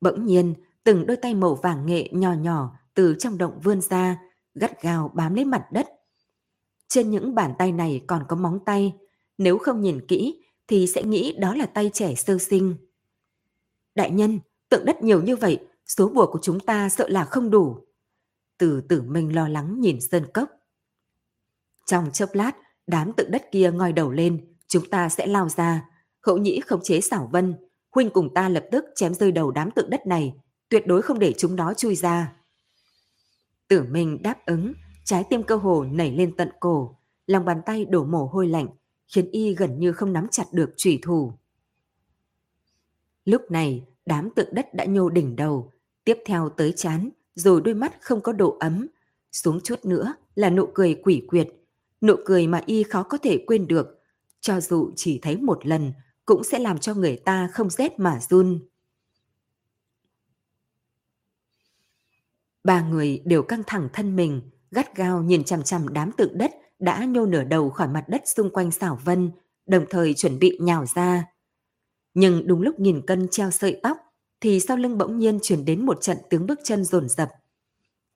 Bỗng 0.00 0.26
nhiên, 0.26 0.54
từng 0.84 1.06
đôi 1.06 1.16
tay 1.16 1.34
màu 1.34 1.54
vàng 1.54 1.86
nghệ 1.86 2.08
nhỏ 2.12 2.32
nhỏ 2.32 2.78
từ 2.94 3.16
trong 3.18 3.38
động 3.38 3.60
vươn 3.60 3.80
ra, 3.80 4.18
gắt 4.54 4.82
gao 4.82 5.10
bám 5.14 5.34
lấy 5.34 5.44
mặt 5.44 5.64
đất. 5.72 5.88
Trên 6.88 7.10
những 7.10 7.34
bàn 7.34 7.54
tay 7.58 7.72
này 7.72 8.04
còn 8.06 8.24
có 8.28 8.36
móng 8.36 8.58
tay, 8.66 8.92
nếu 9.38 9.58
không 9.58 9.80
nhìn 9.80 10.06
kỹ 10.06 10.42
thì 10.68 10.86
sẽ 10.86 11.02
nghĩ 11.02 11.36
đó 11.38 11.54
là 11.54 11.66
tay 11.66 11.90
trẻ 11.94 12.14
sơ 12.14 12.38
sinh. 12.38 12.76
Đại 13.94 14.10
nhân, 14.10 14.40
tượng 14.68 14.84
đất 14.84 15.02
nhiều 15.02 15.22
như 15.22 15.36
vậy, 15.36 15.58
số 15.86 16.08
bùa 16.08 16.26
của 16.32 16.38
chúng 16.42 16.60
ta 16.60 16.88
sợ 16.88 17.08
là 17.08 17.24
không 17.24 17.50
đủ. 17.50 17.86
Từ 18.58 18.80
tử 18.80 19.02
minh 19.02 19.34
lo 19.34 19.48
lắng 19.48 19.80
nhìn 19.80 20.00
sơn 20.00 20.26
cốc. 20.34 20.48
Trong 21.86 22.10
chốc 22.12 22.34
lát, 22.34 22.52
Đám 22.88 23.12
tượng 23.12 23.30
đất 23.30 23.42
kia 23.52 23.72
ngoi 23.72 23.92
đầu 23.92 24.10
lên, 24.10 24.54
chúng 24.68 24.90
ta 24.90 25.08
sẽ 25.08 25.26
lao 25.26 25.48
ra. 25.48 25.84
Hậu 26.26 26.38
nhĩ 26.38 26.60
khống 26.60 26.82
chế 26.82 27.00
xảo 27.00 27.28
vân, 27.32 27.54
huynh 27.94 28.10
cùng 28.10 28.34
ta 28.34 28.48
lập 28.48 28.64
tức 28.72 28.84
chém 28.94 29.14
rơi 29.14 29.32
đầu 29.32 29.50
đám 29.50 29.70
tượng 29.70 29.90
đất 29.90 30.06
này, 30.06 30.34
tuyệt 30.68 30.86
đối 30.86 31.02
không 31.02 31.18
để 31.18 31.34
chúng 31.38 31.56
nó 31.56 31.74
chui 31.74 31.94
ra. 31.94 32.32
Tử 33.68 33.82
Minh 33.82 34.22
đáp 34.22 34.46
ứng, 34.46 34.72
trái 35.04 35.24
tim 35.30 35.42
cơ 35.42 35.56
hồ 35.56 35.84
nảy 35.84 36.12
lên 36.12 36.36
tận 36.36 36.50
cổ, 36.60 36.98
lòng 37.26 37.44
bàn 37.44 37.60
tay 37.66 37.84
đổ 37.84 38.04
mồ 38.04 38.26
hôi 38.26 38.48
lạnh, 38.48 38.68
khiến 39.06 39.30
y 39.30 39.54
gần 39.54 39.78
như 39.78 39.92
không 39.92 40.12
nắm 40.12 40.26
chặt 40.30 40.44
được 40.52 40.70
chủy 40.76 40.98
thủ. 41.02 41.32
Lúc 43.24 43.50
này, 43.50 43.86
đám 44.06 44.30
tượng 44.36 44.54
đất 44.54 44.74
đã 44.74 44.84
nhô 44.84 45.08
đỉnh 45.08 45.36
đầu, 45.36 45.72
tiếp 46.04 46.18
theo 46.26 46.48
tới 46.48 46.72
chán, 46.76 47.10
rồi 47.34 47.60
đôi 47.60 47.74
mắt 47.74 47.92
không 48.00 48.20
có 48.20 48.32
độ 48.32 48.56
ấm. 48.60 48.86
Xuống 49.32 49.60
chút 49.64 49.84
nữa 49.84 50.14
là 50.34 50.50
nụ 50.50 50.66
cười 50.74 50.94
quỷ 50.94 51.24
quyệt, 51.28 51.48
nụ 52.00 52.14
cười 52.24 52.46
mà 52.46 52.62
y 52.66 52.82
khó 52.82 53.02
có 53.02 53.18
thể 53.18 53.44
quên 53.46 53.66
được, 53.66 54.02
cho 54.40 54.60
dù 54.60 54.90
chỉ 54.96 55.18
thấy 55.22 55.36
một 55.36 55.66
lần 55.66 55.92
cũng 56.24 56.44
sẽ 56.44 56.58
làm 56.58 56.78
cho 56.78 56.94
người 56.94 57.16
ta 57.16 57.48
không 57.52 57.70
rét 57.70 57.98
mà 57.98 58.20
run. 58.30 58.60
Ba 62.68 62.82
người 62.82 63.22
đều 63.24 63.42
căng 63.42 63.62
thẳng 63.66 63.88
thân 63.92 64.16
mình, 64.16 64.42
gắt 64.70 64.96
gao 64.96 65.22
nhìn 65.22 65.44
chằm 65.44 65.62
chằm 65.62 65.88
đám 65.88 66.12
tượng 66.12 66.38
đất 66.38 66.50
đã 66.78 67.04
nhô 67.04 67.26
nửa 67.26 67.44
đầu 67.44 67.70
khỏi 67.70 67.88
mặt 67.88 68.04
đất 68.08 68.28
xung 68.28 68.50
quanh 68.50 68.70
xảo 68.70 68.98
vân, 69.04 69.30
đồng 69.66 69.84
thời 69.90 70.14
chuẩn 70.14 70.38
bị 70.38 70.58
nhào 70.60 70.86
ra. 70.94 71.24
Nhưng 72.14 72.46
đúng 72.46 72.62
lúc 72.62 72.80
nhìn 72.80 73.06
cân 73.06 73.28
treo 73.30 73.50
sợi 73.50 73.80
tóc, 73.82 73.98
thì 74.40 74.60
sau 74.60 74.76
lưng 74.76 74.98
bỗng 74.98 75.18
nhiên 75.18 75.38
chuyển 75.42 75.64
đến 75.64 75.86
một 75.86 76.00
trận 76.00 76.16
tiếng 76.30 76.46
bước 76.46 76.60
chân 76.64 76.84
rồn 76.84 77.08
rập. 77.08 77.28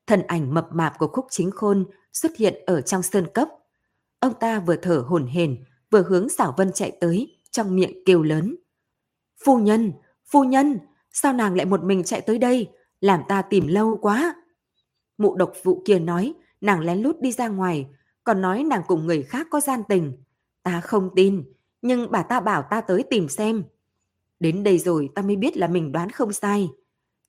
Thân 0.07 0.23
ảnh 0.23 0.55
mập 0.55 0.69
mạp 0.73 0.99
của 0.99 1.09
khúc 1.09 1.27
chính 1.31 1.51
khôn 1.51 1.85
xuất 2.13 2.37
hiện 2.37 2.55
ở 2.67 2.81
trong 2.81 3.03
sơn 3.03 3.27
cốc. 3.35 3.49
Ông 4.21 4.35
ta 4.41 4.61
vừa 4.61 4.77
thở 4.77 5.05
hổn 5.07 5.27
hển, 5.27 5.65
vừa 5.91 6.03
hướng 6.03 6.29
xảo 6.29 6.55
vân 6.57 6.73
chạy 6.73 6.93
tới, 7.01 7.37
trong 7.51 7.77
miệng 7.77 8.05
kêu 8.07 8.23
lớn. 8.23 8.57
Phu 9.45 9.59
nhân, 9.59 9.93
phu 10.31 10.45
nhân, 10.45 10.79
sao 11.13 11.33
nàng 11.33 11.55
lại 11.57 11.67
một 11.67 11.85
mình 11.85 12.05
chạy 12.05 12.21
tới 12.21 12.39
đây, 12.39 12.69
làm 13.01 13.21
ta 13.29 13.43
tìm 13.43 13.67
lâu 13.67 13.99
quá. 14.03 14.35
Mụ 15.23 15.35
độc 15.35 15.53
vụ 15.63 15.83
kia 15.85 15.99
nói, 15.99 16.35
nàng 16.61 16.81
lén 16.81 17.03
lút 17.03 17.21
đi 17.21 17.33
ra 17.33 17.49
ngoài, 17.49 17.87
còn 18.25 18.41
nói 18.41 18.65
nàng 18.65 18.83
cùng 18.87 19.07
người 19.07 19.23
khác 19.23 19.47
có 19.51 19.61
gian 19.61 19.83
tình. 19.89 20.13
Ta 20.63 20.81
không 20.81 21.11
tin, 21.17 21.45
nhưng 21.83 22.11
bà 22.11 22.23
ta 22.23 22.41
bảo 22.41 22.63
ta 22.71 22.81
tới 22.81 23.03
tìm 23.11 23.29
xem. 23.29 23.65
Đến 24.41 24.63
đây 24.63 24.79
rồi 24.79 25.11
ta 25.15 25.23
mới 25.23 25.37
biết 25.37 25.57
là 25.57 25.67
mình 25.67 25.93
đoán 25.93 26.11
không 26.11 26.33
sai. 26.33 26.71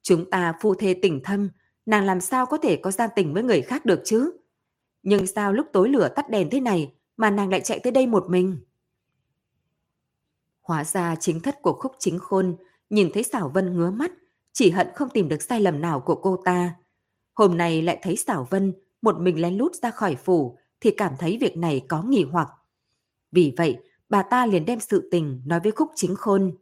Chúng 0.01 0.29
ta 0.29 0.53
phu 0.61 0.75
thê 0.75 0.93
tình 1.01 1.23
thâm, 1.23 1.49
nàng 1.85 2.05
làm 2.05 2.21
sao 2.21 2.45
có 2.45 2.57
thể 2.57 2.75
có 2.75 2.91
gian 2.91 3.09
tình 3.15 3.33
với 3.33 3.43
người 3.43 3.61
khác 3.61 3.85
được 3.85 4.01
chứ? 4.05 4.37
Nhưng 5.03 5.27
sao 5.27 5.53
lúc 5.53 5.67
tối 5.73 5.89
lửa 5.89 6.09
tắt 6.15 6.29
đèn 6.29 6.49
thế 6.49 6.59
này 6.59 6.93
mà 7.17 7.29
nàng 7.29 7.49
lại 7.49 7.61
chạy 7.61 7.79
tới 7.79 7.91
đây 7.91 8.07
một 8.07 8.25
mình? 8.29 8.57
Hóa 10.61 10.83
ra 10.83 11.15
chính 11.15 11.39
thất 11.39 11.61
của 11.61 11.73
khúc 11.73 11.91
chính 11.99 12.19
khôn, 12.19 12.55
nhìn 12.89 13.09
thấy 13.13 13.23
xảo 13.23 13.49
vân 13.49 13.73
ngứa 13.73 13.91
mắt, 13.91 14.11
chỉ 14.53 14.69
hận 14.69 14.87
không 14.95 15.09
tìm 15.09 15.29
được 15.29 15.41
sai 15.41 15.61
lầm 15.61 15.81
nào 15.81 15.99
của 15.99 16.15
cô 16.15 16.41
ta. 16.45 16.75
Hôm 17.33 17.57
nay 17.57 17.81
lại 17.81 17.99
thấy 18.01 18.15
xảo 18.15 18.47
vân 18.49 18.73
một 19.01 19.19
mình 19.19 19.41
lén 19.41 19.57
lút 19.57 19.75
ra 19.75 19.91
khỏi 19.91 20.15
phủ 20.15 20.57
thì 20.81 20.91
cảm 20.91 21.13
thấy 21.19 21.37
việc 21.41 21.57
này 21.57 21.85
có 21.87 22.03
nghi 22.03 22.25
hoặc. 22.31 22.49
Vì 23.31 23.53
vậy, 23.57 23.77
bà 24.09 24.23
ta 24.23 24.45
liền 24.45 24.65
đem 24.65 24.79
sự 24.79 25.07
tình 25.11 25.41
nói 25.45 25.59
với 25.59 25.71
khúc 25.71 25.91
chính 25.95 26.15
khôn. 26.15 26.57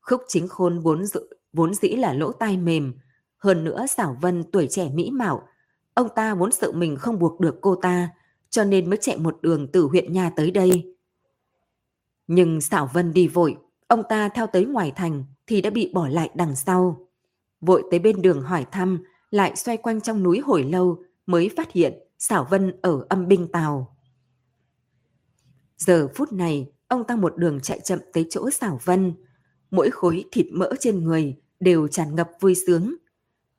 Khúc 0.00 0.22
chính 0.28 0.48
khôn 0.48 0.78
vốn, 0.78 1.04
vốn 1.52 1.74
dĩ 1.74 1.88
là 1.88 2.12
lỗ 2.12 2.32
tai 2.32 2.56
mềm, 2.56 2.94
hơn 3.38 3.64
nữa 3.64 3.86
xảo 3.86 4.16
vân 4.20 4.44
tuổi 4.50 4.66
trẻ 4.70 4.88
mỹ 4.94 5.10
mạo. 5.10 5.48
Ông 5.94 6.08
ta 6.14 6.34
vốn 6.34 6.52
sợ 6.52 6.72
mình 6.72 6.96
không 6.96 7.18
buộc 7.18 7.40
được 7.40 7.58
cô 7.60 7.74
ta, 7.74 8.08
cho 8.50 8.64
nên 8.64 8.90
mới 8.90 8.98
chạy 9.00 9.18
một 9.18 9.38
đường 9.42 9.66
từ 9.72 9.82
huyện 9.82 10.12
nhà 10.12 10.30
tới 10.36 10.50
đây. 10.50 10.94
Nhưng 12.26 12.60
xảo 12.60 12.90
vân 12.92 13.12
đi 13.12 13.28
vội, 13.28 13.56
ông 13.86 14.02
ta 14.08 14.28
theo 14.28 14.46
tới 14.46 14.64
ngoài 14.64 14.92
thành 14.96 15.24
thì 15.46 15.60
đã 15.60 15.70
bị 15.70 15.90
bỏ 15.94 16.08
lại 16.08 16.30
đằng 16.34 16.56
sau. 16.56 17.08
Vội 17.60 17.82
tới 17.90 18.00
bên 18.00 18.22
đường 18.22 18.42
hỏi 18.42 18.66
thăm, 18.70 19.02
lại 19.30 19.56
xoay 19.56 19.76
quanh 19.76 20.00
trong 20.00 20.22
núi 20.22 20.38
hồi 20.38 20.64
lâu 20.64 21.02
mới 21.26 21.50
phát 21.56 21.72
hiện 21.72 21.94
xảo 22.18 22.46
vân 22.50 22.72
ở 22.82 23.06
âm 23.08 23.28
binh 23.28 23.48
tàu. 23.52 23.96
Giờ 25.76 26.08
phút 26.14 26.32
này, 26.32 26.72
ông 26.88 27.04
ta 27.04 27.16
một 27.16 27.36
đường 27.36 27.60
chạy 27.60 27.80
chậm 27.80 27.98
tới 28.12 28.26
chỗ 28.30 28.50
xảo 28.50 28.80
vân. 28.84 29.14
Mỗi 29.70 29.90
khối 29.90 30.24
thịt 30.32 30.46
mỡ 30.52 30.72
trên 30.80 31.04
người 31.04 31.36
đều 31.60 31.88
tràn 31.88 32.14
ngập 32.16 32.30
vui 32.40 32.54
sướng. 32.66 32.94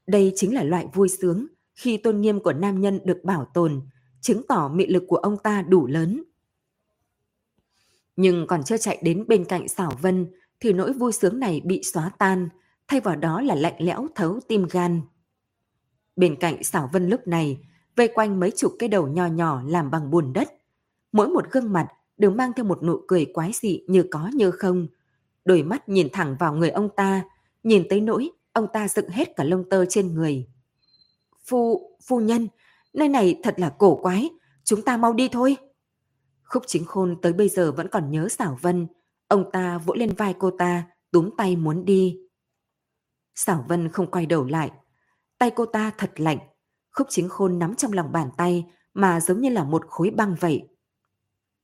Đây 0.08 0.34
chính 0.36 0.54
là 0.54 0.64
loại 0.64 0.88
vui 0.94 1.10
sướng 1.10 1.48
khi 1.76 1.98
tôn 1.98 2.22
nghiêm 2.22 2.40
của 2.40 2.54
nam 2.54 2.82
nhân 2.82 3.00
được 3.06 3.24
bảo 3.24 3.48
tồn, 3.54 3.82
chứng 4.22 4.42
tỏ 4.48 4.72
mị 4.74 4.88
lực 4.88 5.04
của 5.08 5.18
ông 5.18 5.38
ta 5.44 5.62
đủ 5.62 5.88
lớn. 5.88 6.24
Nhưng 8.16 8.48
còn 8.48 8.64
chưa 8.64 8.78
chạy 8.78 9.00
đến 9.04 9.26
bên 9.28 9.46
cạnh 9.46 9.68
xảo 9.68 9.92
vân 10.02 10.28
thì 10.60 10.74
nỗi 10.74 10.94
vui 10.94 11.12
sướng 11.12 11.40
này 11.40 11.62
bị 11.66 11.82
xóa 11.84 12.12
tan, 12.18 12.50
thay 12.88 13.00
vào 13.00 13.16
đó 13.16 13.42
là 13.42 13.56
lạnh 13.56 13.76
lẽo 13.80 14.08
thấu 14.16 14.40
tim 14.48 14.66
gan. 14.72 15.02
Bên 16.16 16.36
cạnh 16.36 16.64
xảo 16.64 16.90
vân 16.94 17.10
lúc 17.10 17.28
này, 17.28 17.60
vây 17.96 18.08
quanh 18.08 18.40
mấy 18.40 18.52
chục 18.52 18.74
cái 18.80 18.90
đầu 18.90 19.08
nho 19.08 19.26
nhỏ 19.28 19.62
làm 19.66 19.92
bằng 19.92 20.12
bùn 20.12 20.34
đất. 20.34 20.50
Mỗi 21.12 21.30
một 21.30 21.52
gương 21.52 21.74
mặt 21.74 21.88
đều 22.18 22.32
mang 22.32 22.52
theo 22.56 22.66
một 22.66 22.84
nụ 22.84 23.02
cười 23.08 23.26
quái 23.26 23.52
dị 23.54 23.84
như 23.88 24.04
có 24.12 24.30
như 24.34 24.52
không. 24.52 24.88
Đôi 25.46 25.64
mắt 25.64 25.90
nhìn 25.90 26.08
thẳng 26.14 26.36
vào 26.40 26.54
người 26.54 26.70
ông 26.70 26.90
ta, 26.96 27.24
nhìn 27.64 27.88
tới 27.90 28.02
nỗi 28.02 28.30
ông 28.54 28.68
ta 28.74 28.88
dựng 28.88 29.10
hết 29.10 29.36
cả 29.36 29.44
lông 29.44 29.70
tơ 29.70 29.86
trên 29.86 30.14
người. 30.14 30.48
Phu, 31.46 31.92
phu 32.08 32.20
nhân, 32.20 32.48
nơi 32.94 33.10
này 33.10 33.40
thật 33.44 33.60
là 33.60 33.70
cổ 33.78 33.96
quái, 33.96 34.30
chúng 34.64 34.82
ta 34.82 34.98
mau 34.98 35.14
đi 35.14 35.30
thôi. 35.32 35.58
Khúc 36.44 36.64
chính 36.68 36.86
khôn 36.86 37.22
tới 37.22 37.34
bây 37.34 37.50
giờ 37.50 37.72
vẫn 37.72 37.88
còn 37.88 38.12
nhớ 38.12 38.28
xảo 38.30 38.58
vân, 38.62 38.88
ông 39.28 39.52
ta 39.52 39.78
vỗ 39.78 39.94
lên 39.94 40.14
vai 40.14 40.36
cô 40.40 40.52
ta, 40.52 40.84
túm 41.12 41.30
tay 41.38 41.56
muốn 41.56 41.86
đi. 41.86 42.18
Xảo 43.36 43.66
vân 43.68 43.90
không 43.90 44.12
quay 44.12 44.26
đầu 44.26 44.46
lại, 44.46 44.72
tay 45.42 45.52
cô 45.56 45.66
ta 45.66 45.92
thật 45.98 46.12
lạnh, 46.16 46.38
khúc 46.92 47.08
chính 47.10 47.30
khôn 47.30 47.60
nắm 47.60 47.76
trong 47.76 47.94
lòng 47.94 48.12
bàn 48.12 48.30
tay 48.38 48.66
mà 48.94 49.20
giống 49.20 49.42
như 49.42 49.50
là 49.50 49.64
một 49.64 49.88
khối 49.88 50.10
băng 50.10 50.36
vậy. 50.40 50.68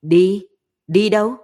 Đi, 0.02 0.48
đi 0.88 1.10
đâu? 1.10 1.36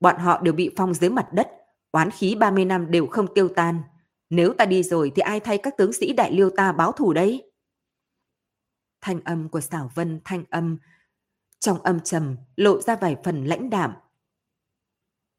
Bọn 0.00 0.16
họ 0.18 0.40
đều 0.40 0.54
bị 0.54 0.70
phong 0.76 0.94
dưới 0.94 1.10
mặt 1.10 1.26
đất, 1.32 1.48
oán 1.92 2.10
khí 2.10 2.34
30 2.34 2.64
năm 2.64 2.90
đều 2.90 3.06
không 3.06 3.34
tiêu 3.34 3.48
tan. 3.48 3.82
Nếu 4.30 4.54
ta 4.58 4.64
đi 4.64 4.82
rồi 4.82 5.12
thì 5.16 5.20
ai 5.20 5.40
thay 5.40 5.58
các 5.58 5.76
tướng 5.76 5.92
sĩ 5.92 6.12
đại 6.12 6.32
liêu 6.32 6.50
ta 6.56 6.72
báo 6.72 6.92
thù 6.92 7.12
đấy? 7.12 7.50
Thanh 9.00 9.20
âm 9.24 9.48
của 9.48 9.60
xảo 9.60 9.90
vân 9.94 10.20
thanh 10.24 10.44
âm, 10.50 10.78
trong 11.58 11.82
âm 11.82 12.00
trầm 12.00 12.36
lộ 12.56 12.80
ra 12.80 12.96
vài 12.96 13.16
phần 13.24 13.44
lãnh 13.44 13.70
đạm. 13.70 13.92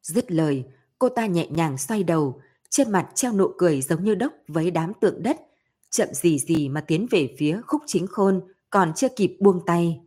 Dứt 0.01 0.31
lời, 0.31 0.65
cô 0.99 1.09
ta 1.09 1.25
nhẹ 1.25 1.47
nhàng 1.47 1.77
xoay 1.77 2.03
đầu, 2.03 2.41
trên 2.69 2.91
mặt 2.91 3.09
treo 3.15 3.33
nụ 3.33 3.51
cười 3.57 3.81
giống 3.81 4.03
như 4.03 4.15
đốc 4.15 4.33
với 4.47 4.71
đám 4.71 4.93
tượng 5.01 5.23
đất, 5.23 5.46
chậm 5.89 6.13
gì 6.13 6.39
gì 6.39 6.69
mà 6.69 6.81
tiến 6.81 7.07
về 7.11 7.35
phía 7.39 7.61
khúc 7.67 7.81
chính 7.85 8.07
khôn, 8.07 8.41
còn 8.69 8.93
chưa 8.95 9.07
kịp 9.15 9.37
buông 9.39 9.61
tay. 9.65 9.99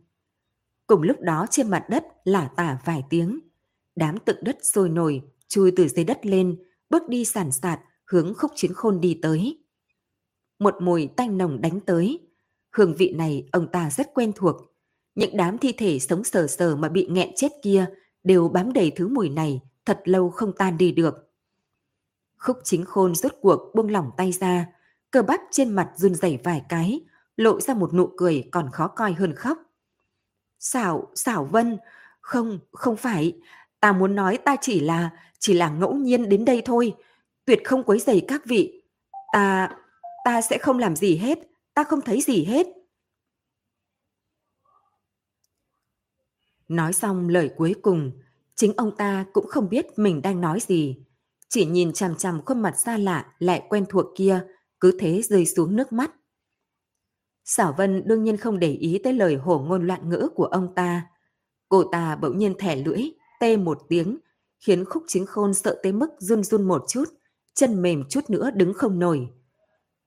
Cùng 0.87 1.01
lúc 1.01 1.17
đó 1.21 1.45
trên 1.49 1.69
mặt 1.69 1.85
đất 1.89 2.03
lả 2.23 2.49
tả 2.55 2.77
vài 2.85 3.03
tiếng. 3.09 3.39
Đám 3.95 4.17
tượng 4.19 4.43
đất 4.43 4.57
sôi 4.61 4.89
nổi, 4.89 5.21
chui 5.47 5.71
từ 5.75 5.87
dưới 5.87 6.05
đất 6.05 6.25
lên, 6.25 6.59
bước 6.89 7.09
đi 7.09 7.25
sàn 7.25 7.51
sạt, 7.51 7.79
hướng 8.05 8.33
khúc 8.37 8.51
chiến 8.55 8.73
khôn 8.73 9.01
đi 9.01 9.19
tới. 9.21 9.57
Một 10.59 10.75
mùi 10.81 11.07
tanh 11.07 11.37
nồng 11.37 11.61
đánh 11.61 11.79
tới. 11.79 12.19
Hương 12.71 12.95
vị 12.95 13.13
này 13.13 13.49
ông 13.51 13.67
ta 13.71 13.89
rất 13.89 14.13
quen 14.13 14.31
thuộc. 14.35 14.55
Những 15.15 15.37
đám 15.37 15.57
thi 15.57 15.73
thể 15.77 15.99
sống 15.99 16.23
sờ 16.23 16.47
sờ 16.47 16.75
mà 16.75 16.89
bị 16.89 17.07
nghẹn 17.09 17.29
chết 17.35 17.51
kia 17.63 17.85
đều 18.23 18.49
bám 18.49 18.73
đầy 18.73 18.91
thứ 18.95 19.07
mùi 19.07 19.29
này, 19.29 19.61
thật 19.85 20.01
lâu 20.03 20.29
không 20.29 20.53
tan 20.57 20.77
đi 20.77 20.91
được. 20.91 21.15
Khúc 22.37 22.57
chính 22.63 22.85
khôn 22.85 23.15
rốt 23.15 23.31
cuộc 23.41 23.75
buông 23.75 23.91
lỏng 23.91 24.09
tay 24.17 24.31
ra, 24.31 24.67
cơ 25.11 25.21
bắp 25.21 25.41
trên 25.51 25.69
mặt 25.69 25.91
run 25.95 26.15
rẩy 26.15 26.39
vài 26.43 26.61
cái, 26.69 27.01
lộ 27.37 27.61
ra 27.61 27.73
một 27.73 27.93
nụ 27.93 28.09
cười 28.17 28.49
còn 28.51 28.69
khó 28.71 28.87
coi 28.87 29.13
hơn 29.13 29.35
khóc. 29.35 29.57
Xảo, 30.59 31.11
xảo 31.15 31.45
vân, 31.45 31.77
không, 32.21 32.59
không 32.71 32.97
phải, 32.97 33.39
ta 33.79 33.91
muốn 33.91 34.15
nói 34.15 34.37
ta 34.37 34.55
chỉ 34.61 34.79
là, 34.79 35.09
chỉ 35.39 35.53
là 35.53 35.69
ngẫu 35.69 35.93
nhiên 35.93 36.29
đến 36.29 36.45
đây 36.45 36.61
thôi, 36.65 36.95
tuyệt 37.45 37.59
không 37.65 37.83
quấy 37.83 37.99
rầy 37.99 38.25
các 38.27 38.45
vị. 38.45 38.83
Ta, 39.33 39.75
ta 40.25 40.41
sẽ 40.41 40.57
không 40.57 40.79
làm 40.79 40.95
gì 40.95 41.17
hết, 41.17 41.39
ta 41.73 41.83
không 41.83 42.01
thấy 42.01 42.21
gì 42.21 42.45
hết. 42.45 42.67
Nói 46.67 46.93
xong 46.93 47.29
lời 47.29 47.51
cuối 47.57 47.75
cùng, 47.81 48.11
chính 48.55 48.73
ông 48.77 48.95
ta 48.97 49.25
cũng 49.33 49.47
không 49.47 49.69
biết 49.69 49.85
mình 49.95 50.21
đang 50.21 50.41
nói 50.41 50.59
gì. 50.59 50.97
Chỉ 51.49 51.65
nhìn 51.65 51.93
chằm 51.93 52.15
chằm 52.15 52.45
khuôn 52.45 52.61
mặt 52.61 52.79
xa 52.79 52.97
lạ 52.97 53.33
lại 53.39 53.63
quen 53.69 53.85
thuộc 53.89 54.05
kia, 54.15 54.45
cứ 54.81 54.97
thế 54.99 55.21
rơi 55.21 55.45
xuống 55.45 55.75
nước 55.75 55.93
mắt. 55.93 56.11
Xảo 57.45 57.73
Vân 57.77 58.07
đương 58.07 58.23
nhiên 58.23 58.37
không 58.37 58.59
để 58.59 58.71
ý 58.71 58.99
tới 59.03 59.13
lời 59.13 59.35
hổ 59.35 59.59
ngôn 59.59 59.87
loạn 59.87 60.09
ngữ 60.09 60.29
của 60.35 60.45
ông 60.45 60.75
ta. 60.75 61.07
Cô 61.69 61.83
ta 61.83 62.15
bỗng 62.15 62.37
nhiên 62.37 62.55
thẻ 62.59 62.75
lưỡi, 62.75 63.01
tê 63.39 63.57
một 63.57 63.81
tiếng, 63.89 64.17
khiến 64.59 64.85
khúc 64.85 65.03
chính 65.07 65.25
khôn 65.25 65.53
sợ 65.53 65.79
tới 65.83 65.91
mức 65.91 66.09
run 66.19 66.43
run 66.43 66.67
một 66.67 66.83
chút, 66.87 67.03
chân 67.53 67.81
mềm 67.81 68.03
chút 68.09 68.29
nữa 68.29 68.51
đứng 68.51 68.73
không 68.73 68.99
nổi. 68.99 69.27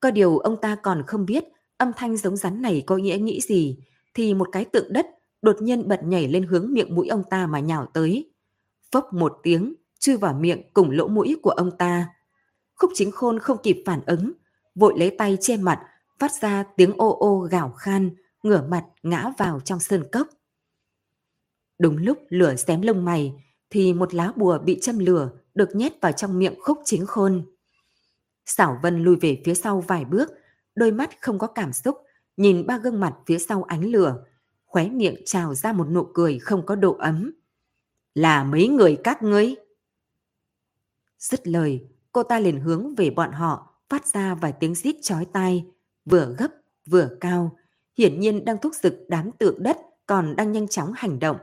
Có 0.01 0.11
điều 0.11 0.39
ông 0.39 0.57
ta 0.61 0.77
còn 0.83 1.03
không 1.07 1.27
biết 1.27 1.45
âm 1.77 1.93
thanh 1.97 2.17
giống 2.17 2.37
rắn 2.37 2.63
này 2.63 2.83
có 2.87 2.97
nghĩa 2.97 3.19
nghĩ 3.19 3.41
gì, 3.41 3.79
thì 4.15 4.35
một 4.35 4.49
cái 4.53 4.65
tượng 4.65 4.93
đất 4.93 5.07
đột 5.43 5.63
nhiên 5.63 5.89
bật 5.89 6.01
nhảy 6.05 6.29
lên 6.29 6.47
hướng 6.47 6.73
miệng 6.73 6.95
mũi 6.95 7.09
ông 7.09 7.23
ta 7.31 7.47
mà 7.47 7.61
nhào 7.61 7.87
tới. 7.95 8.31
Phốc 8.93 9.13
một 9.13 9.33
tiếng, 9.43 9.75
chui 9.99 10.17
vào 10.17 10.35
miệng 10.35 10.63
cùng 10.75 10.91
lỗ 10.91 11.09
mũi 11.09 11.37
của 11.43 11.51
ông 11.51 11.71
ta. 11.79 12.09
Khúc 12.75 12.91
chính 12.95 13.11
khôn 13.11 13.39
không 13.39 13.59
kịp 13.63 13.83
phản 13.87 14.01
ứng, 14.07 14.33
vội 14.75 14.95
lấy 14.99 15.11
tay 15.19 15.39
che 15.41 15.57
mặt, 15.57 15.81
phát 16.19 16.33
ra 16.33 16.65
tiếng 16.77 16.93
ô 16.97 17.17
ô 17.19 17.39
gào 17.41 17.73
khan, 17.73 18.11
ngửa 18.43 18.63
mặt 18.69 18.85
ngã 19.03 19.31
vào 19.39 19.61
trong 19.61 19.81
sơn 19.81 20.05
cốc. 20.13 20.29
Đúng 21.79 21.97
lúc 21.97 22.19
lửa 22.29 22.57
xém 22.57 22.83
lông 22.83 23.05
mày, 23.05 23.33
thì 23.71 23.93
một 23.93 24.15
lá 24.15 24.33
bùa 24.37 24.59
bị 24.59 24.79
châm 24.83 24.99
lửa 24.99 25.31
được 25.55 25.69
nhét 25.75 26.01
vào 26.01 26.13
trong 26.13 26.39
miệng 26.39 26.55
khúc 26.61 26.79
chính 26.85 27.07
khôn. 27.07 27.47
Xảo 28.47 28.79
Vân 28.83 29.05
lùi 29.05 29.17
về 29.17 29.43
phía 29.45 29.55
sau 29.55 29.81
vài 29.81 30.05
bước, 30.05 30.31
đôi 30.75 30.91
mắt 30.93 31.11
không 31.21 31.39
có 31.39 31.47
cảm 31.47 31.73
xúc, 31.73 31.97
nhìn 32.37 32.67
ba 32.67 32.79
gương 32.79 33.01
mặt 33.01 33.15
phía 33.27 33.39
sau 33.39 33.63
ánh 33.63 33.85
lửa, 33.85 34.25
khóe 34.65 34.89
miệng 34.89 35.17
trào 35.25 35.55
ra 35.55 35.73
một 35.73 35.89
nụ 35.91 36.07
cười 36.15 36.39
không 36.39 36.67
có 36.67 36.75
độ 36.75 36.97
ấm. 36.99 37.33
Là 38.15 38.45
mấy 38.45 38.69
người 38.69 38.99
các 39.05 39.23
ngươi? 39.23 39.55
Dứt 41.19 41.49
lời, 41.49 41.89
cô 42.13 42.23
ta 42.23 42.41
liền 42.41 42.61
hướng 42.61 42.95
về 42.95 43.11
bọn 43.11 43.33
họ, 43.33 43.74
phát 43.89 44.07
ra 44.07 44.35
vài 44.35 44.53
tiếng 44.61 44.75
rít 44.75 44.97
chói 45.03 45.27
tai, 45.33 45.67
vừa 46.05 46.35
gấp 46.39 46.49
vừa 46.87 47.09
cao, 47.21 47.57
hiển 47.99 48.21
nhiên 48.21 48.45
đang 48.45 48.59
thúc 48.59 48.75
giục 48.83 48.95
đám 49.09 49.31
tượng 49.39 49.63
đất 49.63 49.79
còn 50.07 50.37
đang 50.37 50.53
nhanh 50.53 50.69
chóng 50.69 50.93
hành 50.97 51.19
động. 51.19 51.37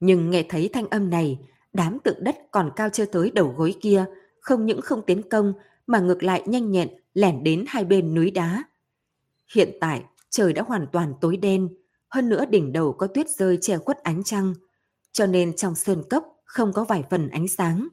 Nhưng 0.00 0.30
nghe 0.30 0.46
thấy 0.48 0.70
thanh 0.72 0.88
âm 0.88 1.10
này, 1.10 1.38
đám 1.72 1.98
tượng 2.04 2.24
đất 2.24 2.36
còn 2.50 2.70
cao 2.76 2.88
chưa 2.92 3.04
tới 3.04 3.30
đầu 3.30 3.54
gối 3.56 3.74
kia, 3.80 4.04
không 4.40 4.66
những 4.66 4.80
không 4.80 5.02
tiến 5.06 5.28
công 5.28 5.52
mà 5.86 5.98
ngược 5.98 6.22
lại 6.22 6.42
nhanh 6.46 6.70
nhẹn 6.70 6.88
lẻn 7.14 7.42
đến 7.44 7.64
hai 7.68 7.84
bên 7.84 8.14
núi 8.14 8.30
đá. 8.30 8.64
Hiện 9.54 9.78
tại, 9.80 10.04
trời 10.30 10.52
đã 10.52 10.62
hoàn 10.62 10.86
toàn 10.92 11.14
tối 11.20 11.36
đen, 11.36 11.68
hơn 12.08 12.28
nữa 12.28 12.44
đỉnh 12.50 12.72
đầu 12.72 12.92
có 12.92 13.06
tuyết 13.06 13.28
rơi 13.28 13.58
che 13.60 13.78
khuất 13.78 13.98
ánh 14.02 14.22
trăng, 14.24 14.54
cho 15.12 15.26
nên 15.26 15.56
trong 15.56 15.74
sơn 15.74 16.02
cốc 16.10 16.40
không 16.44 16.72
có 16.72 16.84
vài 16.84 17.04
phần 17.10 17.28
ánh 17.28 17.48
sáng. 17.48 17.88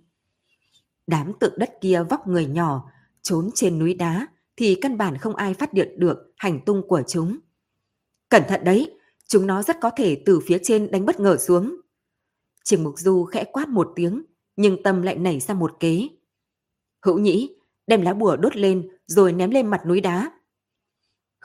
Đám 1.07 1.33
tượng 1.39 1.53
đất 1.57 1.69
kia 1.81 2.03
vóc 2.09 2.27
người 2.27 2.45
nhỏ, 2.45 2.91
trốn 3.21 3.49
trên 3.55 3.79
núi 3.79 3.93
đá 3.93 4.27
thì 4.57 4.75
căn 4.81 4.97
bản 4.97 5.17
không 5.17 5.35
ai 5.35 5.53
phát 5.53 5.73
hiện 5.73 5.99
được 5.99 6.17
hành 6.37 6.59
tung 6.65 6.87
của 6.87 7.01
chúng. 7.07 7.37
Cẩn 8.29 8.43
thận 8.47 8.63
đấy, 8.63 8.99
chúng 9.27 9.47
nó 9.47 9.63
rất 9.63 9.77
có 9.81 9.91
thể 9.97 10.21
từ 10.25 10.39
phía 10.39 10.57
trên 10.63 10.91
đánh 10.91 11.05
bất 11.05 11.19
ngờ 11.19 11.37
xuống. 11.37 11.75
Trình 12.63 12.83
Mục 12.83 12.93
Du 12.97 13.23
khẽ 13.23 13.43
quát 13.43 13.69
một 13.69 13.91
tiếng, 13.95 14.23
nhưng 14.55 14.83
tâm 14.83 15.01
lại 15.01 15.15
nảy 15.15 15.39
ra 15.39 15.53
một 15.53 15.73
kế. 15.79 16.07
Hữu 17.05 17.19
Nhĩ, 17.19 17.55
đem 17.87 18.01
lá 18.01 18.13
bùa 18.13 18.37
đốt 18.37 18.55
lên 18.55 18.89
rồi 19.05 19.33
ném 19.33 19.51
lên 19.51 19.67
mặt 19.67 19.81
núi 19.85 20.01
đá. 20.01 20.31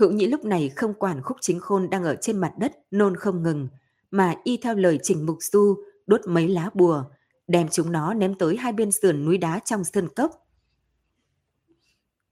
Hữu 0.00 0.12
Nhĩ 0.12 0.26
lúc 0.26 0.44
này 0.44 0.68
không 0.68 0.94
quản 0.94 1.22
khúc 1.22 1.36
chính 1.40 1.60
khôn 1.60 1.90
đang 1.90 2.04
ở 2.04 2.16
trên 2.20 2.38
mặt 2.38 2.52
đất 2.58 2.72
nôn 2.90 3.16
không 3.16 3.42
ngừng, 3.42 3.68
mà 4.10 4.34
y 4.44 4.56
theo 4.56 4.74
lời 4.74 4.98
Trình 5.02 5.26
Mục 5.26 5.38
Du 5.40 5.84
đốt 6.06 6.20
mấy 6.26 6.48
lá 6.48 6.70
bùa, 6.74 7.04
đem 7.52 7.68
chúng 7.68 7.92
nó 7.92 8.14
ném 8.14 8.34
tới 8.34 8.56
hai 8.56 8.72
bên 8.72 8.92
sườn 8.92 9.24
núi 9.24 9.38
đá 9.38 9.58
trong 9.58 9.84
sơn 9.84 10.08
cốc. 10.16 10.46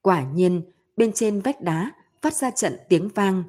Quả 0.03 0.25
nhiên, 0.25 0.63
bên 0.97 1.13
trên 1.13 1.41
vách 1.41 1.61
đá 1.61 1.93
phát 2.23 2.35
ra 2.35 2.51
trận 2.51 2.77
tiếng 2.89 3.09
vang. 3.09 3.43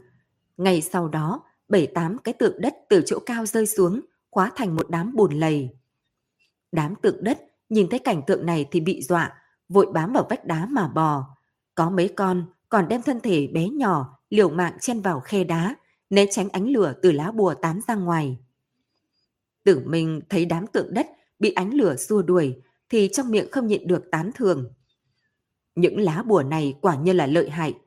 Ngày 0.57 0.81
sau 0.81 1.07
đó, 1.07 1.43
bảy 1.67 1.87
tám 1.87 2.17
cái 2.17 2.33
tượng 2.33 2.61
đất 2.61 2.75
từ 2.89 3.03
chỗ 3.05 3.19
cao 3.25 3.45
rơi 3.45 3.67
xuống, 3.67 4.01
hóa 4.31 4.51
thành 4.55 4.75
một 4.75 4.89
đám 4.89 5.15
bùn 5.15 5.33
lầy. 5.33 5.69
Đám 6.71 6.95
tượng 7.01 7.23
đất 7.23 7.39
nhìn 7.69 7.87
thấy 7.89 7.99
cảnh 7.99 8.21
tượng 8.27 8.45
này 8.45 8.65
thì 8.71 8.79
bị 8.79 9.01
dọa, 9.01 9.33
vội 9.69 9.87
bám 9.93 10.13
vào 10.13 10.27
vách 10.29 10.45
đá 10.45 10.65
mà 10.65 10.87
bò. 10.87 11.37
Có 11.75 11.89
mấy 11.89 12.13
con 12.15 12.45
còn 12.69 12.87
đem 12.87 13.01
thân 13.01 13.19
thể 13.19 13.47
bé 13.47 13.69
nhỏ 13.69 14.19
liều 14.29 14.49
mạng 14.49 14.77
chen 14.81 15.01
vào 15.01 15.19
khe 15.19 15.43
đá, 15.43 15.75
né 16.09 16.25
tránh 16.31 16.49
ánh 16.49 16.67
lửa 16.69 16.93
từ 17.01 17.11
lá 17.11 17.31
bùa 17.31 17.53
tán 17.53 17.79
ra 17.87 17.95
ngoài. 17.95 18.37
Tử 19.63 19.81
Minh 19.85 20.21
thấy 20.29 20.45
đám 20.45 20.67
tượng 20.67 20.93
đất 20.93 21.07
bị 21.41 21.51
ánh 21.51 21.73
lửa 21.73 21.95
xua 21.95 22.21
đuổi 22.21 22.61
thì 22.89 23.09
trong 23.13 23.31
miệng 23.31 23.51
không 23.51 23.67
nhịn 23.67 23.87
được 23.87 24.11
tán 24.11 24.31
thường. 24.35 24.73
Những 25.75 25.99
lá 25.99 26.23
bùa 26.23 26.43
này 26.43 26.75
quả 26.81 26.95
nhiên 26.95 27.17
là 27.17 27.27
lợi 27.27 27.49
hại. 27.49 27.77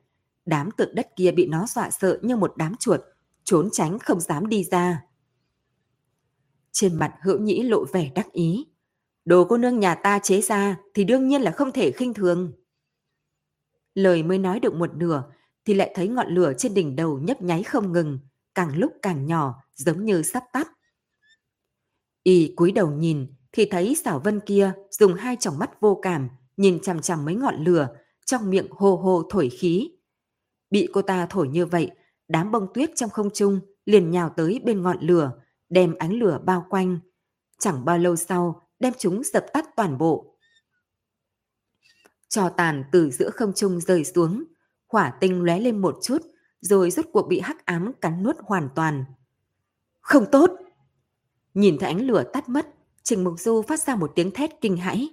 Đám 0.45 0.71
tượng 0.71 0.95
đất 0.95 1.07
kia 1.15 1.31
bị 1.31 1.45
nó 1.47 1.65
dọa 1.67 1.89
sợ 1.89 2.19
như 2.21 2.35
một 2.35 2.53
đám 2.57 2.75
chuột, 2.79 3.01
trốn 3.43 3.69
tránh 3.71 3.99
không 3.99 4.19
dám 4.19 4.47
đi 4.47 4.63
ra. 4.63 5.03
Trên 6.71 6.95
mặt 6.95 7.13
hữu 7.21 7.39
nhĩ 7.39 7.63
lộ 7.63 7.85
vẻ 7.85 8.11
đắc 8.15 8.31
ý. 8.31 8.65
Đồ 9.25 9.45
cô 9.49 9.57
nương 9.57 9.79
nhà 9.79 9.95
ta 9.95 10.19
chế 10.19 10.41
ra 10.41 10.77
thì 10.93 11.03
đương 11.03 11.27
nhiên 11.27 11.41
là 11.41 11.51
không 11.51 11.71
thể 11.71 11.91
khinh 11.91 12.13
thường. 12.13 12.53
Lời 13.93 14.23
mới 14.23 14.37
nói 14.37 14.59
được 14.59 14.73
một 14.73 14.95
nửa 14.95 15.23
thì 15.65 15.73
lại 15.73 15.91
thấy 15.95 16.07
ngọn 16.07 16.27
lửa 16.27 16.53
trên 16.57 16.73
đỉnh 16.73 16.95
đầu 16.95 17.19
nhấp 17.19 17.41
nháy 17.41 17.63
không 17.63 17.91
ngừng, 17.91 18.19
càng 18.55 18.77
lúc 18.77 18.93
càng 19.01 19.25
nhỏ, 19.25 19.63
giống 19.75 20.05
như 20.05 20.21
sắp 20.21 20.43
tắt. 20.53 20.67
Y 22.23 22.53
cúi 22.55 22.71
đầu 22.71 22.91
nhìn 22.91 23.27
thì 23.55 23.65
thấy 23.65 23.95
xảo 23.95 24.19
vân 24.19 24.39
kia 24.39 24.73
dùng 24.89 25.13
hai 25.13 25.37
tròng 25.39 25.59
mắt 25.59 25.81
vô 25.81 25.99
cảm 26.01 26.29
nhìn 26.57 26.79
chằm 26.81 27.01
chằm 27.01 27.25
mấy 27.25 27.35
ngọn 27.35 27.63
lửa, 27.63 27.89
trong 28.25 28.49
miệng 28.49 28.67
hô 28.71 28.95
hô 28.95 29.23
thổi 29.29 29.49
khí. 29.49 29.91
Bị 30.69 30.87
cô 30.93 31.01
ta 31.01 31.27
thổi 31.29 31.47
như 31.47 31.65
vậy, 31.65 31.91
đám 32.27 32.51
bông 32.51 32.67
tuyết 32.73 32.89
trong 32.95 33.09
không 33.09 33.29
trung 33.33 33.59
liền 33.85 34.11
nhào 34.11 34.29
tới 34.29 34.61
bên 34.63 34.81
ngọn 34.81 34.97
lửa, 35.01 35.31
đem 35.69 35.95
ánh 35.99 36.13
lửa 36.13 36.39
bao 36.45 36.65
quanh. 36.69 36.99
Chẳng 37.59 37.85
bao 37.85 37.97
lâu 37.97 38.15
sau, 38.15 38.61
đem 38.79 38.93
chúng 38.97 39.23
dập 39.23 39.45
tắt 39.53 39.65
toàn 39.75 39.97
bộ. 39.97 40.37
Trò 42.29 42.49
tàn 42.49 42.83
từ 42.91 43.09
giữa 43.09 43.29
không 43.29 43.53
trung 43.55 43.79
rơi 43.79 44.03
xuống, 44.03 44.43
hỏa 44.87 45.13
tinh 45.19 45.43
lóe 45.43 45.59
lên 45.59 45.81
một 45.81 45.97
chút, 46.01 46.21
rồi 46.61 46.91
rốt 46.91 47.05
cuộc 47.13 47.27
bị 47.27 47.39
hắc 47.39 47.65
ám 47.65 47.91
cắn 48.01 48.23
nuốt 48.23 48.35
hoàn 48.39 48.69
toàn. 48.75 49.05
Không 50.01 50.25
tốt! 50.31 50.51
Nhìn 51.53 51.77
thấy 51.79 51.89
ánh 51.89 52.01
lửa 52.01 52.23
tắt 52.33 52.49
mất, 52.49 52.74
Trình 53.05 53.23
Mục 53.23 53.39
Du 53.39 53.61
phát 53.61 53.79
ra 53.79 53.95
một 53.95 54.11
tiếng 54.15 54.31
thét 54.31 54.61
kinh 54.61 54.77
hãi. 54.77 55.09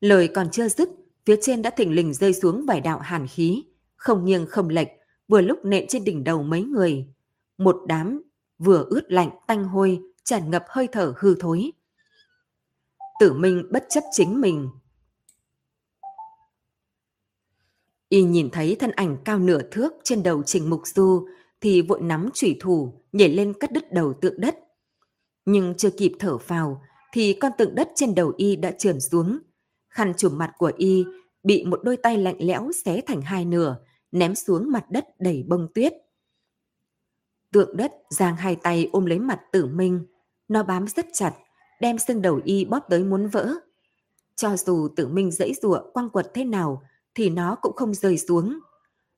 Lời 0.00 0.28
còn 0.34 0.50
chưa 0.50 0.68
dứt, 0.68 0.88
phía 1.26 1.36
trên 1.42 1.62
đã 1.62 1.70
thỉnh 1.70 1.94
lình 1.94 2.14
rơi 2.14 2.34
xuống 2.34 2.66
vài 2.66 2.80
đạo 2.80 2.98
hàn 2.98 3.26
khí, 3.26 3.64
không 3.96 4.24
nghiêng 4.24 4.46
không 4.46 4.68
lệch, 4.68 4.88
vừa 5.28 5.40
lúc 5.40 5.64
nện 5.64 5.86
trên 5.88 6.04
đỉnh 6.04 6.24
đầu 6.24 6.42
mấy 6.42 6.62
người. 6.62 7.06
Một 7.58 7.76
đám 7.86 8.22
vừa 8.58 8.86
ướt 8.90 9.12
lạnh 9.12 9.30
tanh 9.46 9.64
hôi, 9.64 10.00
tràn 10.24 10.50
ngập 10.50 10.64
hơi 10.68 10.88
thở 10.92 11.14
hư 11.18 11.34
thối. 11.34 11.72
Tử 13.20 13.32
Minh 13.32 13.68
bất 13.70 13.86
chấp 13.88 14.04
chính 14.12 14.40
mình. 14.40 14.68
Y 18.08 18.22
nhìn 18.22 18.50
thấy 18.50 18.76
thân 18.80 18.90
ảnh 18.90 19.16
cao 19.24 19.38
nửa 19.38 19.62
thước 19.70 19.92
trên 20.04 20.22
đầu 20.22 20.42
Trình 20.42 20.70
Mục 20.70 20.82
Du 20.84 21.28
thì 21.60 21.82
vội 21.82 22.00
nắm 22.00 22.28
chủy 22.34 22.56
thủ 22.60 23.02
nhảy 23.12 23.28
lên 23.28 23.52
cắt 23.60 23.72
đứt 23.72 23.92
đầu 23.92 24.12
tượng 24.20 24.40
đất. 24.40 24.58
Nhưng 25.44 25.74
chưa 25.76 25.90
kịp 25.90 26.12
thở 26.18 26.38
phào 26.38 26.82
thì 27.12 27.32
con 27.32 27.52
tượng 27.58 27.74
đất 27.74 27.88
trên 27.94 28.14
đầu 28.14 28.32
Y 28.36 28.56
đã 28.56 28.70
trườn 28.70 29.00
xuống. 29.00 29.38
Khăn 29.88 30.12
trùm 30.16 30.38
mặt 30.38 30.52
của 30.58 30.72
Y 30.76 31.04
bị 31.42 31.64
một 31.64 31.80
đôi 31.84 31.96
tay 31.96 32.18
lạnh 32.18 32.36
lẽo 32.38 32.70
xé 32.84 33.00
thành 33.06 33.22
hai 33.22 33.44
nửa, 33.44 33.76
ném 34.12 34.34
xuống 34.34 34.72
mặt 34.72 34.90
đất 34.90 35.04
đầy 35.20 35.44
bông 35.48 35.68
tuyết. 35.74 35.92
Tượng 37.52 37.76
đất 37.76 37.92
giang 38.10 38.36
hai 38.36 38.56
tay 38.56 38.88
ôm 38.92 39.06
lấy 39.06 39.18
mặt 39.18 39.40
tử 39.52 39.66
minh. 39.66 40.06
Nó 40.48 40.62
bám 40.62 40.86
rất 40.86 41.06
chặt, 41.12 41.34
đem 41.80 41.98
xương 41.98 42.22
đầu 42.22 42.40
y 42.44 42.64
bóp 42.64 42.80
tới 42.88 43.04
muốn 43.04 43.28
vỡ. 43.28 43.54
Cho 44.36 44.56
dù 44.56 44.88
tử 44.96 45.08
minh 45.08 45.30
dãy 45.30 45.54
rụa 45.62 45.90
quăng 45.92 46.10
quật 46.10 46.30
thế 46.34 46.44
nào, 46.44 46.82
thì 47.14 47.30
nó 47.30 47.56
cũng 47.62 47.76
không 47.76 47.94
rơi 47.94 48.18
xuống. 48.18 48.58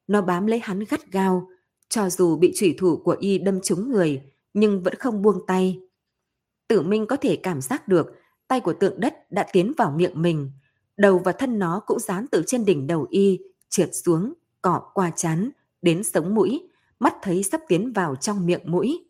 Nó 0.07 0.23
bám 0.23 0.47
lấy 0.47 0.59
hắn 0.59 0.85
gắt 0.91 1.13
gao, 1.13 1.49
cho 1.89 2.11
dù 2.11 2.37
bị 2.37 2.55
thủy 2.61 2.75
thủ 2.79 2.97
của 2.97 3.17
y 3.21 3.39
đâm 3.39 3.61
trúng 3.61 3.91
người, 3.91 4.23
nhưng 4.55 4.83
vẫn 4.83 4.95
không 4.95 5.23
buông 5.23 5.47
tay. 5.47 5.81
Tử 6.73 6.83
minh 6.83 7.07
có 7.07 7.17
thể 7.17 7.37
cảm 7.37 7.61
giác 7.61 7.89
được 7.89 8.07
tay 8.49 8.61
của 8.61 8.73
tượng 8.73 9.01
đất 9.01 9.33
đã 9.33 9.47
tiến 9.53 9.73
vào 9.77 9.91
miệng 9.91 10.23
mình. 10.23 10.51
Đầu 10.97 11.19
và 11.19 11.33
thân 11.33 11.59
nó 11.59 11.81
cũng 11.87 11.99
dán 11.99 12.27
từ 12.31 12.43
trên 12.47 12.65
đỉnh 12.65 12.87
đầu 12.87 13.07
y, 13.11 13.41
trượt 13.69 13.91
xuống, 13.93 14.33
cọ 14.63 14.91
qua 14.95 15.11
chán, 15.17 15.51
đến 15.83 16.05
sống 16.05 16.35
mũi, 16.35 16.69
mắt 16.99 17.15
thấy 17.23 17.43
sắp 17.43 17.61
tiến 17.69 17.93
vào 17.93 18.17
trong 18.17 18.47
miệng 18.47 18.61
mũi. 18.65 19.05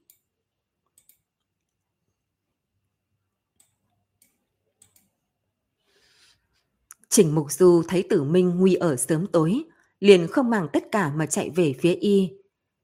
Trình 7.09 7.35
Mục 7.35 7.53
Du 7.53 7.83
thấy 7.89 8.07
tử 8.11 8.23
minh 8.23 8.53
nguy 8.57 8.75
ở 8.75 8.97
sớm 8.97 9.27
tối, 9.27 9.65
liền 10.01 10.27
không 10.27 10.51
màng 10.51 10.69
tất 10.73 10.85
cả 10.93 11.13
mà 11.17 11.27
chạy 11.27 11.51
về 11.51 11.75
phía 11.81 11.95
y. 11.95 12.31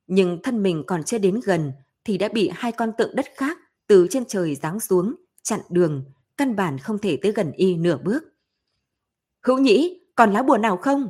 Nhưng 0.06 0.38
thân 0.42 0.62
mình 0.62 0.84
còn 0.86 1.04
chưa 1.04 1.18
đến 1.18 1.40
gần 1.44 1.72
thì 2.04 2.18
đã 2.18 2.28
bị 2.28 2.50
hai 2.54 2.72
con 2.72 2.92
tượng 2.98 3.16
đất 3.16 3.26
khác 3.36 3.58
từ 3.88 4.06
trên 4.10 4.24
trời 4.24 4.54
giáng 4.54 4.80
xuống, 4.80 5.14
chặn 5.42 5.60
đường, 5.70 6.04
căn 6.36 6.56
bản 6.56 6.78
không 6.78 6.98
thể 6.98 7.18
tới 7.22 7.32
gần 7.32 7.52
y 7.52 7.76
nửa 7.76 7.98
bước. 8.04 8.24
Hữu 9.42 9.58
nhĩ, 9.58 10.00
còn 10.14 10.32
lá 10.32 10.42
bùa 10.42 10.58
nào 10.58 10.76
không? 10.76 11.08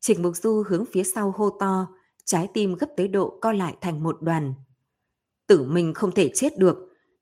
Trình 0.00 0.22
Mục 0.22 0.36
Du 0.36 0.62
hướng 0.68 0.84
phía 0.92 1.04
sau 1.04 1.34
hô 1.36 1.50
to, 1.50 1.86
trái 2.24 2.48
tim 2.54 2.74
gấp 2.74 2.86
tới 2.96 3.08
độ 3.08 3.38
co 3.40 3.52
lại 3.52 3.76
thành 3.80 4.02
một 4.02 4.22
đoàn. 4.22 4.54
Tử 5.46 5.62
mình 5.62 5.94
không 5.94 6.12
thể 6.12 6.30
chết 6.34 6.58
được. 6.58 6.76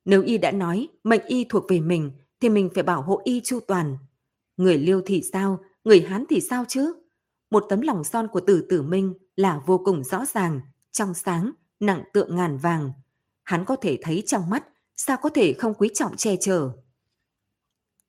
Nếu 0.05 0.23
y 0.23 0.39
đã 0.39 0.51
nói 0.51 0.89
mệnh 1.05 1.27
y 1.27 1.45
thuộc 1.45 1.65
về 1.69 1.81
mình 1.81 2.13
thì 2.41 2.49
mình 2.49 2.71
phải 2.75 2.83
bảo 2.83 3.03
hộ 3.03 3.21
y 3.25 3.41
chu 3.45 3.61
toàn. 3.61 3.99
Người 4.57 4.79
liêu 4.79 5.03
thì 5.07 5.23
sao, 5.33 5.61
người 5.85 6.01
hán 6.01 6.25
thì 6.29 6.41
sao 6.41 6.65
chứ? 6.69 6.95
Một 7.51 7.65
tấm 7.69 7.81
lòng 7.81 8.05
son 8.05 8.29
của 8.29 8.41
tử 8.41 8.67
tử 8.69 8.83
minh 8.83 9.15
là 9.37 9.63
vô 9.67 9.79
cùng 9.85 10.05
rõ 10.05 10.25
ràng, 10.35 10.61
trong 10.93 11.15
sáng, 11.15 11.53
nặng 11.81 12.05
tượng 12.13 12.37
ngàn 12.37 12.59
vàng. 12.59 12.93
Hắn 13.51 13.65
có 13.65 13.77
thể 13.77 13.99
thấy 14.03 14.23
trong 14.27 14.51
mắt, 14.51 14.65
sao 14.97 15.17
có 15.23 15.29
thể 15.29 15.53
không 15.53 15.75
quý 15.75 15.91
trọng 15.95 16.17
che 16.17 16.37
chở. 16.37 16.71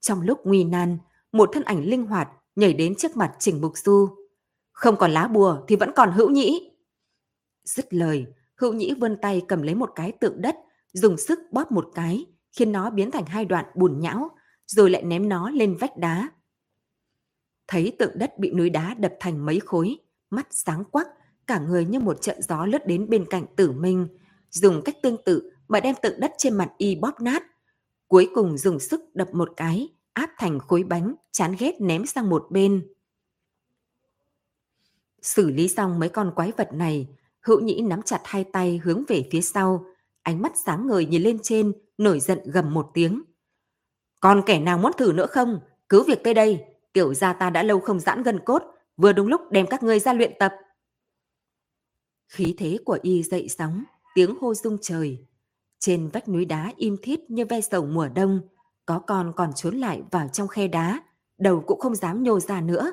Trong 0.02 0.22
lúc 0.22 0.40
nguy 0.44 0.64
nan, 0.64 0.98
một 1.32 1.50
thân 1.54 1.64
ảnh 1.64 1.84
linh 1.84 2.06
hoạt 2.06 2.30
nhảy 2.56 2.74
đến 2.74 2.96
trước 2.96 3.18
mặt 3.18 3.34
Trình 3.40 3.62
Mục 3.62 3.78
Du. 3.78 4.10
Không 4.72 4.96
còn 4.98 5.12
lá 5.12 5.28
bùa 5.28 5.66
thì 5.68 5.76
vẫn 5.76 5.92
còn 5.96 6.12
hữu 6.12 6.30
nhĩ. 6.30 6.72
Dứt 7.64 7.94
lời, 7.94 8.26
hữu 8.56 8.74
nhĩ 8.74 8.94
vươn 8.94 9.18
tay 9.22 9.42
cầm 9.48 9.62
lấy 9.62 9.76
một 9.76 9.92
cái 9.96 10.12
tượng 10.12 10.42
đất, 10.42 10.56
dùng 10.94 11.18
sức 11.18 11.40
bóp 11.52 11.72
một 11.72 11.90
cái, 11.96 12.26
khiến 12.52 12.72
nó 12.72 12.90
biến 12.90 13.12
thành 13.12 13.26
hai 13.26 13.46
đoạn 13.46 13.66
bùn 13.76 14.00
nhão, 14.00 14.30
rồi 14.68 14.90
lại 14.90 15.04
ném 15.04 15.30
nó 15.30 15.50
lên 15.50 15.78
vách 15.80 15.98
đá. 15.98 16.30
Thấy 17.68 17.96
tượng 18.00 18.20
đất 18.20 18.40
bị 18.40 18.52
núi 18.52 18.70
đá 18.70 18.94
đập 18.94 19.14
thành 19.20 19.46
mấy 19.46 19.60
khối, 19.60 19.98
mắt 20.30 20.48
sáng 20.52 20.84
quắc, 20.84 21.08
cả 21.48 21.60
người 21.60 21.86
như 21.86 22.00
một 22.00 22.22
trận 22.22 22.42
gió 22.42 22.66
lướt 22.66 22.88
đến 22.88 23.10
bên 23.10 23.26
cạnh 23.30 23.46
tử 23.56 23.72
minh, 23.72 24.08
dùng 24.52 24.82
cách 24.86 24.96
tương 25.02 25.24
tự 25.24 25.52
mà 25.68 25.80
đem 25.80 25.96
tượng 26.02 26.20
đất 26.20 26.34
trên 26.38 26.58
mặt 26.58 26.72
y 26.78 26.96
bóp 26.96 27.22
nát. 27.22 27.44
Cuối 28.08 28.30
cùng 28.36 28.58
dùng 28.58 28.80
sức 28.80 29.16
đập 29.16 29.28
một 29.34 29.50
cái, 29.58 29.90
áp 30.14 30.30
thành 30.38 30.60
khối 30.60 30.84
bánh, 30.84 31.16
chán 31.32 31.56
ghét 31.60 31.82
ném 31.82 32.06
sang 32.06 32.30
một 32.30 32.48
bên. 32.50 32.88
Xử 35.22 35.50
lý 35.50 35.68
xong 35.68 36.00
mấy 36.00 36.10
con 36.10 36.32
quái 36.36 36.52
vật 36.58 36.74
này, 36.74 37.08
hữu 37.42 37.60
nhĩ 37.60 37.82
nắm 37.82 38.02
chặt 38.02 38.22
hai 38.24 38.44
tay 38.44 38.82
hướng 38.84 39.04
về 39.08 39.28
phía 39.32 39.42
sau, 39.42 39.86
ánh 40.22 40.42
mắt 40.42 40.52
sáng 40.66 40.88
ngời 40.88 41.06
nhìn 41.06 41.22
lên 41.22 41.40
trên, 41.44 41.74
nổi 41.98 42.20
giận 42.20 42.40
gầm 42.46 42.74
một 42.74 42.92
tiếng. 42.94 43.24
Còn 44.20 44.42
kẻ 44.46 44.60
nào 44.60 44.78
muốn 44.78 44.92
thử 44.98 45.12
nữa 45.14 45.28
không? 45.28 45.60
Cứ 45.90 46.04
việc 46.04 46.24
tới 46.24 46.34
đây, 46.34 46.66
tiểu 46.94 47.14
gia 47.14 47.34
ta 47.34 47.50
đã 47.50 47.64
lâu 47.64 47.80
không 47.80 48.00
giãn 48.00 48.24
gân 48.24 48.40
cốt, 48.46 48.64
vừa 48.98 49.14
đúng 49.14 49.28
lúc 49.28 49.42
đem 49.52 49.68
các 49.68 49.84
ngươi 49.84 50.00
ra 50.00 50.14
luyện 50.14 50.32
tập. 50.40 50.54
Khí 52.28 52.56
thế 52.58 52.78
của 52.86 53.00
y 53.02 53.24
dậy 53.24 53.48
sóng, 53.50 53.84
tiếng 54.16 54.36
hô 54.42 54.54
rung 54.54 54.78
trời. 54.82 55.26
Trên 55.80 56.10
vách 56.10 56.30
núi 56.30 56.46
đá 56.46 56.74
im 56.78 56.98
thít 57.02 57.20
như 57.30 57.46
ve 57.46 57.62
sầu 57.62 57.86
mùa 57.86 58.08
đông, 58.08 58.42
có 58.86 59.00
con 59.00 59.34
còn 59.36 59.54
trốn 59.56 59.76
lại 59.76 60.04
vào 60.12 60.28
trong 60.28 60.48
khe 60.48 60.68
đá, 60.68 61.04
đầu 61.38 61.64
cũng 61.68 61.80
không 61.80 61.96
dám 61.96 62.24
nhô 62.24 62.40
ra 62.40 62.62
nữa. 62.62 62.92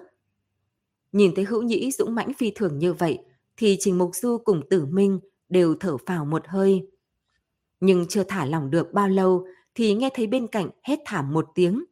Nhìn 1.13 1.35
thấy 1.35 1.45
hữu 1.45 1.63
nhĩ 1.63 1.91
dũng 1.91 2.15
mãnh 2.15 2.35
phi 2.35 2.53
thường 2.55 2.79
như 2.79 2.93
vậy, 2.93 3.19
thì 3.57 3.77
Trình 3.81 3.99
Mục 3.99 4.11
Du 4.15 4.39
cùng 4.39 4.69
Tử 4.71 4.87
Minh 4.87 5.21
đều 5.49 5.75
thở 5.81 5.97
phào 6.07 6.25
một 6.25 6.43
hơi. 6.47 6.89
Nhưng 7.81 8.07
chưa 8.09 8.25
thả 8.25 8.45
lỏng 8.45 8.71
được 8.71 8.93
bao 8.93 9.09
lâu 9.09 9.47
thì 9.75 9.95
nghe 9.95 10.11
thấy 10.15 10.27
bên 10.27 10.47
cạnh 10.47 10.71
hét 10.83 10.99
thảm 11.05 11.33
một 11.33 11.49
tiếng. 11.55 11.85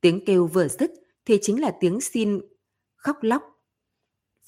Tiếng 0.00 0.24
kêu 0.24 0.46
vừa 0.46 0.68
dứt 0.68 0.92
thì 1.24 1.38
chính 1.42 1.60
là 1.60 1.76
tiếng 1.80 2.00
xin 2.00 2.40
khóc 2.96 3.16
lóc. 3.20 3.42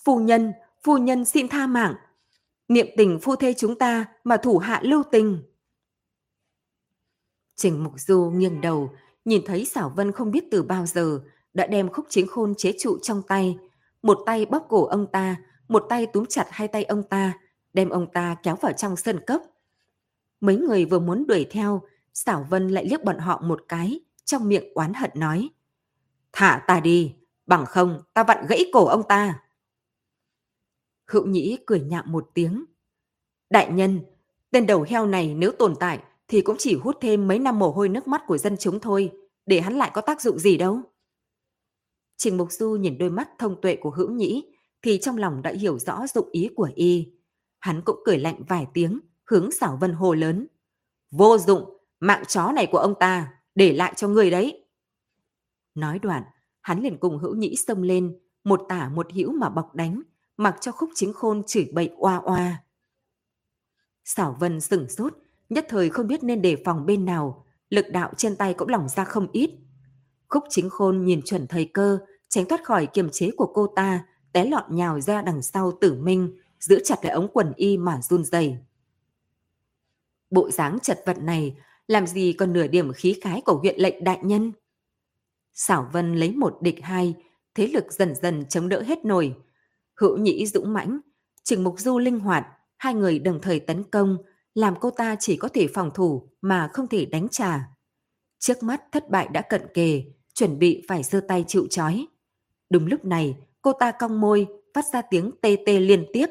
Phu 0.05 0.21
nhân, 0.21 0.53
phu 0.83 0.99
nhân 0.99 1.25
xin 1.25 1.49
tha 1.49 1.67
mạng. 1.67 1.95
Niệm 2.71 2.87
tình 2.97 3.19
phu 3.23 3.37
thê 3.37 3.55
chúng 3.57 3.79
ta 3.79 4.05
mà 4.25 4.37
thủ 4.37 4.59
hạ 4.59 4.81
lưu 4.83 5.03
tình. 5.11 5.43
Trình 7.57 7.85
Mục 7.85 7.93
Du 7.97 8.31
nghiêng 8.35 8.61
đầu, 8.61 8.91
nhìn 9.25 9.43
thấy 9.47 9.65
Sảo 9.65 9.93
Vân 9.97 10.13
không 10.13 10.31
biết 10.31 10.45
từ 10.51 10.63
bao 10.63 10.87
giờ 10.87 11.21
đã 11.55 11.67
đem 11.67 11.89
khúc 11.89 12.07
chính 12.09 12.27
khôn 12.27 12.55
chế 12.55 12.73
trụ 12.79 12.99
trong 13.03 13.23
tay. 13.23 13.59
Một 14.03 14.19
tay 14.27 14.47
bóp 14.47 14.67
cổ 14.69 14.85
ông 14.85 15.07
ta, 15.13 15.37
một 15.69 15.87
tay 15.89 16.07
túm 16.07 16.25
chặt 16.25 16.47
hai 16.51 16.69
tay 16.69 16.85
ông 16.85 17.03
ta, 17.03 17.33
đem 17.73 17.89
ông 17.89 18.07
ta 18.13 18.37
kéo 18.43 18.57
vào 18.57 18.73
trong 18.73 18.97
sân 18.97 19.21
cấp. 19.27 19.41
Mấy 20.41 20.57
người 20.57 20.85
vừa 20.85 20.99
muốn 20.99 21.27
đuổi 21.27 21.47
theo, 21.51 21.83
Sảo 22.15 22.47
Vân 22.51 22.69
lại 22.69 22.87
liếc 22.87 23.05
bọn 23.05 23.19
họ 23.19 23.41
một 23.45 23.63
cái, 23.69 24.01
trong 24.25 24.49
miệng 24.49 24.75
oán 24.75 24.95
hận 24.95 25.11
nói. 25.15 25.49
Thả 26.33 26.65
ta 26.67 26.81
đi, 26.81 27.15
bằng 27.47 27.67
không 27.67 28.03
ta 28.15 28.23
vặn 28.25 28.47
gãy 28.49 28.65
cổ 28.73 28.87
ông 28.87 29.03
ta. 29.09 29.41
Hữu 31.11 31.27
Nhĩ 31.27 31.59
cười 31.67 31.81
nhạo 31.81 32.03
một 32.07 32.31
tiếng. 32.35 32.65
Đại 33.51 33.73
nhân, 33.73 34.01
tên 34.51 34.67
đầu 34.67 34.85
heo 34.89 35.07
này 35.07 35.35
nếu 35.35 35.53
tồn 35.53 35.75
tại 35.81 36.03
thì 36.29 36.41
cũng 36.41 36.57
chỉ 36.59 36.77
hút 36.77 36.97
thêm 37.01 37.29
mấy 37.29 37.39
năm 37.39 37.59
mồ 37.59 37.71
hôi 37.71 37.89
nước 37.89 38.09
mắt 38.09 38.23
của 38.27 38.39
dân 38.39 38.57
chúng 38.57 38.81
thôi, 38.81 39.13
để 39.47 39.61
hắn 39.61 39.75
lại 39.75 39.91
có 39.95 40.01
tác 40.01 40.21
dụng 40.21 40.39
gì 40.39 40.57
đâu. 40.57 40.81
Trình 42.17 42.37
Mục 42.37 42.53
Du 42.53 42.71
nhìn 42.71 42.99
đôi 42.99 43.11
mắt 43.11 43.29
thông 43.39 43.61
tuệ 43.61 43.77
của 43.77 43.91
Hữu 43.91 44.11
Nhĩ 44.11 44.45
thì 44.83 44.99
trong 45.03 45.17
lòng 45.17 45.43
đã 45.43 45.51
hiểu 45.51 45.79
rõ 45.79 46.07
dụng 46.15 46.29
ý 46.33 46.49
của 46.57 46.71
y. 46.75 47.13
Hắn 47.59 47.83
cũng 47.85 48.01
cười 48.05 48.19
lạnh 48.19 48.43
vài 48.49 48.67
tiếng, 48.75 49.01
hướng 49.25 49.51
xảo 49.51 49.79
vân 49.81 49.93
hồ 49.93 50.15
lớn. 50.15 50.47
Vô 51.11 51.39
dụng, 51.39 51.77
mạng 52.01 52.23
chó 52.29 52.53
này 52.53 52.69
của 52.73 52.79
ông 52.79 52.95
ta, 53.01 53.33
để 53.55 53.73
lại 53.73 53.93
cho 53.97 54.09
người 54.09 54.31
đấy. 54.31 54.65
Nói 55.75 55.99
đoạn, 55.99 56.23
hắn 56.61 56.83
liền 56.83 56.99
cùng 56.99 57.19
hữu 57.19 57.35
nhĩ 57.35 57.57
xông 57.57 57.83
lên, 57.83 58.19
một 58.45 58.61
tả 58.69 58.89
một 58.89 59.13
hữu 59.13 59.33
mà 59.33 59.49
bọc 59.49 59.75
đánh, 59.75 60.03
mặc 60.41 60.57
cho 60.61 60.73
khúc 60.73 60.91
chính 60.95 61.13
khôn 61.13 61.43
chửi 61.47 61.71
bậy 61.73 61.91
oa 61.97 62.17
oa. 62.17 62.63
Xảo 64.05 64.37
vân 64.41 64.61
sửng 64.61 64.89
sốt, 64.89 65.15
nhất 65.49 65.67
thời 65.69 65.91
không 65.91 66.07
biết 66.07 66.23
nên 66.23 66.43
đề 66.43 66.57
phòng 66.65 66.87
bên 66.87 67.05
nào, 67.05 67.45
lực 67.71 67.87
đạo 67.93 68.13
trên 68.17 68.37
tay 68.37 68.55
cũng 68.55 68.69
lỏng 68.69 68.89
ra 68.89 69.05
không 69.05 69.29
ít. 69.33 69.51
Khúc 70.29 70.45
chính 70.51 70.71
khôn 70.71 71.05
nhìn 71.05 71.23
chuẩn 71.25 71.47
thời 71.47 71.65
cơ, 71.65 71.99
tránh 72.29 72.45
thoát 72.49 72.65
khỏi 72.65 72.87
kiềm 72.87 73.11
chế 73.13 73.31
của 73.37 73.47
cô 73.55 73.67
ta, 73.77 74.05
té 74.33 74.45
lọt 74.45 74.71
nhào 74.71 75.01
ra 75.01 75.23
đằng 75.23 75.43
sau 75.43 75.73
tử 75.81 75.95
minh, 75.95 76.39
giữ 76.61 76.81
chặt 76.85 77.05
lại 77.05 77.13
ống 77.13 77.29
quần 77.33 77.53
y 77.57 77.77
mà 77.77 78.01
run 78.03 78.25
rẩy. 78.25 78.57
Bộ 80.31 80.51
dáng 80.51 80.79
chật 80.83 81.03
vật 81.07 81.19
này 81.19 81.57
làm 81.87 82.07
gì 82.07 82.33
còn 82.33 82.53
nửa 82.53 82.67
điểm 82.67 82.93
khí 82.93 83.19
khái 83.23 83.41
của 83.41 83.55
huyện 83.55 83.81
lệnh 83.81 84.05
đại 84.05 84.19
nhân. 84.23 84.53
Xảo 85.53 85.91
Vân 85.93 86.15
lấy 86.15 86.33
một 86.33 86.59
địch 86.61 86.83
hai, 86.83 87.15
thế 87.55 87.67
lực 87.67 87.93
dần 87.93 88.15
dần 88.15 88.45
chống 88.49 88.69
đỡ 88.69 88.83
hết 88.83 89.05
nổi. 89.05 89.35
Hữu 90.01 90.17
Nhĩ 90.17 90.47
dũng 90.47 90.73
mãnh, 90.73 91.01
Trình 91.45 91.65
Mục 91.65 91.81
Du 91.81 91.99
linh 91.99 92.19
hoạt, 92.19 92.47
hai 92.77 92.95
người 92.95 93.19
đồng 93.19 93.41
thời 93.41 93.61
tấn 93.61 93.83
công, 93.83 94.17
làm 94.55 94.75
cô 94.81 94.91
ta 94.91 95.17
chỉ 95.21 95.37
có 95.37 95.49
thể 95.49 95.67
phòng 95.75 95.91
thủ 95.95 96.29
mà 96.41 96.71
không 96.73 96.89
thể 96.89 97.05
đánh 97.05 97.29
trả. 97.29 97.69
Trước 98.39 98.63
mắt 98.63 98.83
thất 98.93 99.11
bại 99.11 99.29
đã 99.33 99.43
cận 99.43 99.63
kề, 99.75 100.03
chuẩn 100.35 100.59
bị 100.59 100.85
phải 100.89 101.03
giơ 101.03 101.21
tay 101.29 101.45
chịu 101.49 101.67
chói. 101.71 102.07
Đúng 102.71 102.87
lúc 102.87 103.05
này, 103.05 103.37
cô 103.63 103.73
ta 103.73 103.91
cong 103.91 104.21
môi, 104.21 104.47
phát 104.75 104.85
ra 104.93 105.03
tiếng 105.03 105.31
tê 105.43 105.57
tê 105.67 105.81
liên 105.81 106.07
tiếp. 106.13 106.27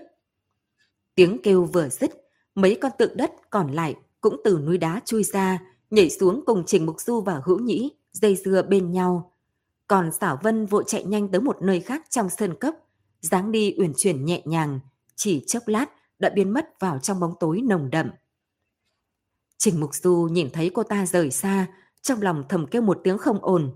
Tiếng 1.15 1.37
kêu 1.43 1.65
vừa 1.65 1.89
dứt, 1.89 2.11
mấy 2.55 2.77
con 2.81 2.91
tượng 2.97 3.17
đất 3.17 3.31
còn 3.49 3.71
lại 3.71 3.95
cũng 4.21 4.41
từ 4.43 4.59
núi 4.65 4.77
đá 4.77 5.01
chui 5.05 5.23
ra, 5.23 5.59
nhảy 5.89 6.09
xuống 6.09 6.43
cùng 6.45 6.63
Trình 6.65 6.85
Mục 6.85 7.01
Du 7.01 7.21
và 7.21 7.41
Hữu 7.45 7.59
Nhĩ, 7.59 7.91
dây 8.11 8.35
dưa 8.35 8.61
bên 8.61 8.91
nhau. 8.91 9.33
Còn 9.87 10.11
Xảo 10.11 10.39
Vân 10.43 10.65
vội 10.65 10.83
chạy 10.87 11.03
nhanh 11.03 11.31
tới 11.31 11.41
một 11.41 11.61
nơi 11.61 11.79
khác 11.79 12.05
trong 12.09 12.29
sơn 12.29 12.55
cốc, 12.59 12.88
dáng 13.21 13.51
đi 13.51 13.75
uyển 13.77 13.93
chuyển 13.97 14.25
nhẹ 14.25 14.41
nhàng, 14.45 14.79
chỉ 15.15 15.43
chốc 15.47 15.67
lát 15.67 15.85
đã 16.19 16.29
biến 16.29 16.53
mất 16.53 16.79
vào 16.79 16.99
trong 16.99 17.19
bóng 17.19 17.33
tối 17.39 17.61
nồng 17.61 17.89
đậm. 17.89 18.09
Trình 19.57 19.79
Mục 19.79 19.95
Du 19.95 20.27
nhìn 20.31 20.49
thấy 20.53 20.71
cô 20.73 20.83
ta 20.83 21.05
rời 21.05 21.31
xa, 21.31 21.67
trong 22.01 22.21
lòng 22.21 22.43
thầm 22.49 22.67
kêu 22.67 22.81
một 22.81 23.01
tiếng 23.03 23.17
không 23.17 23.39
ổn. 23.41 23.71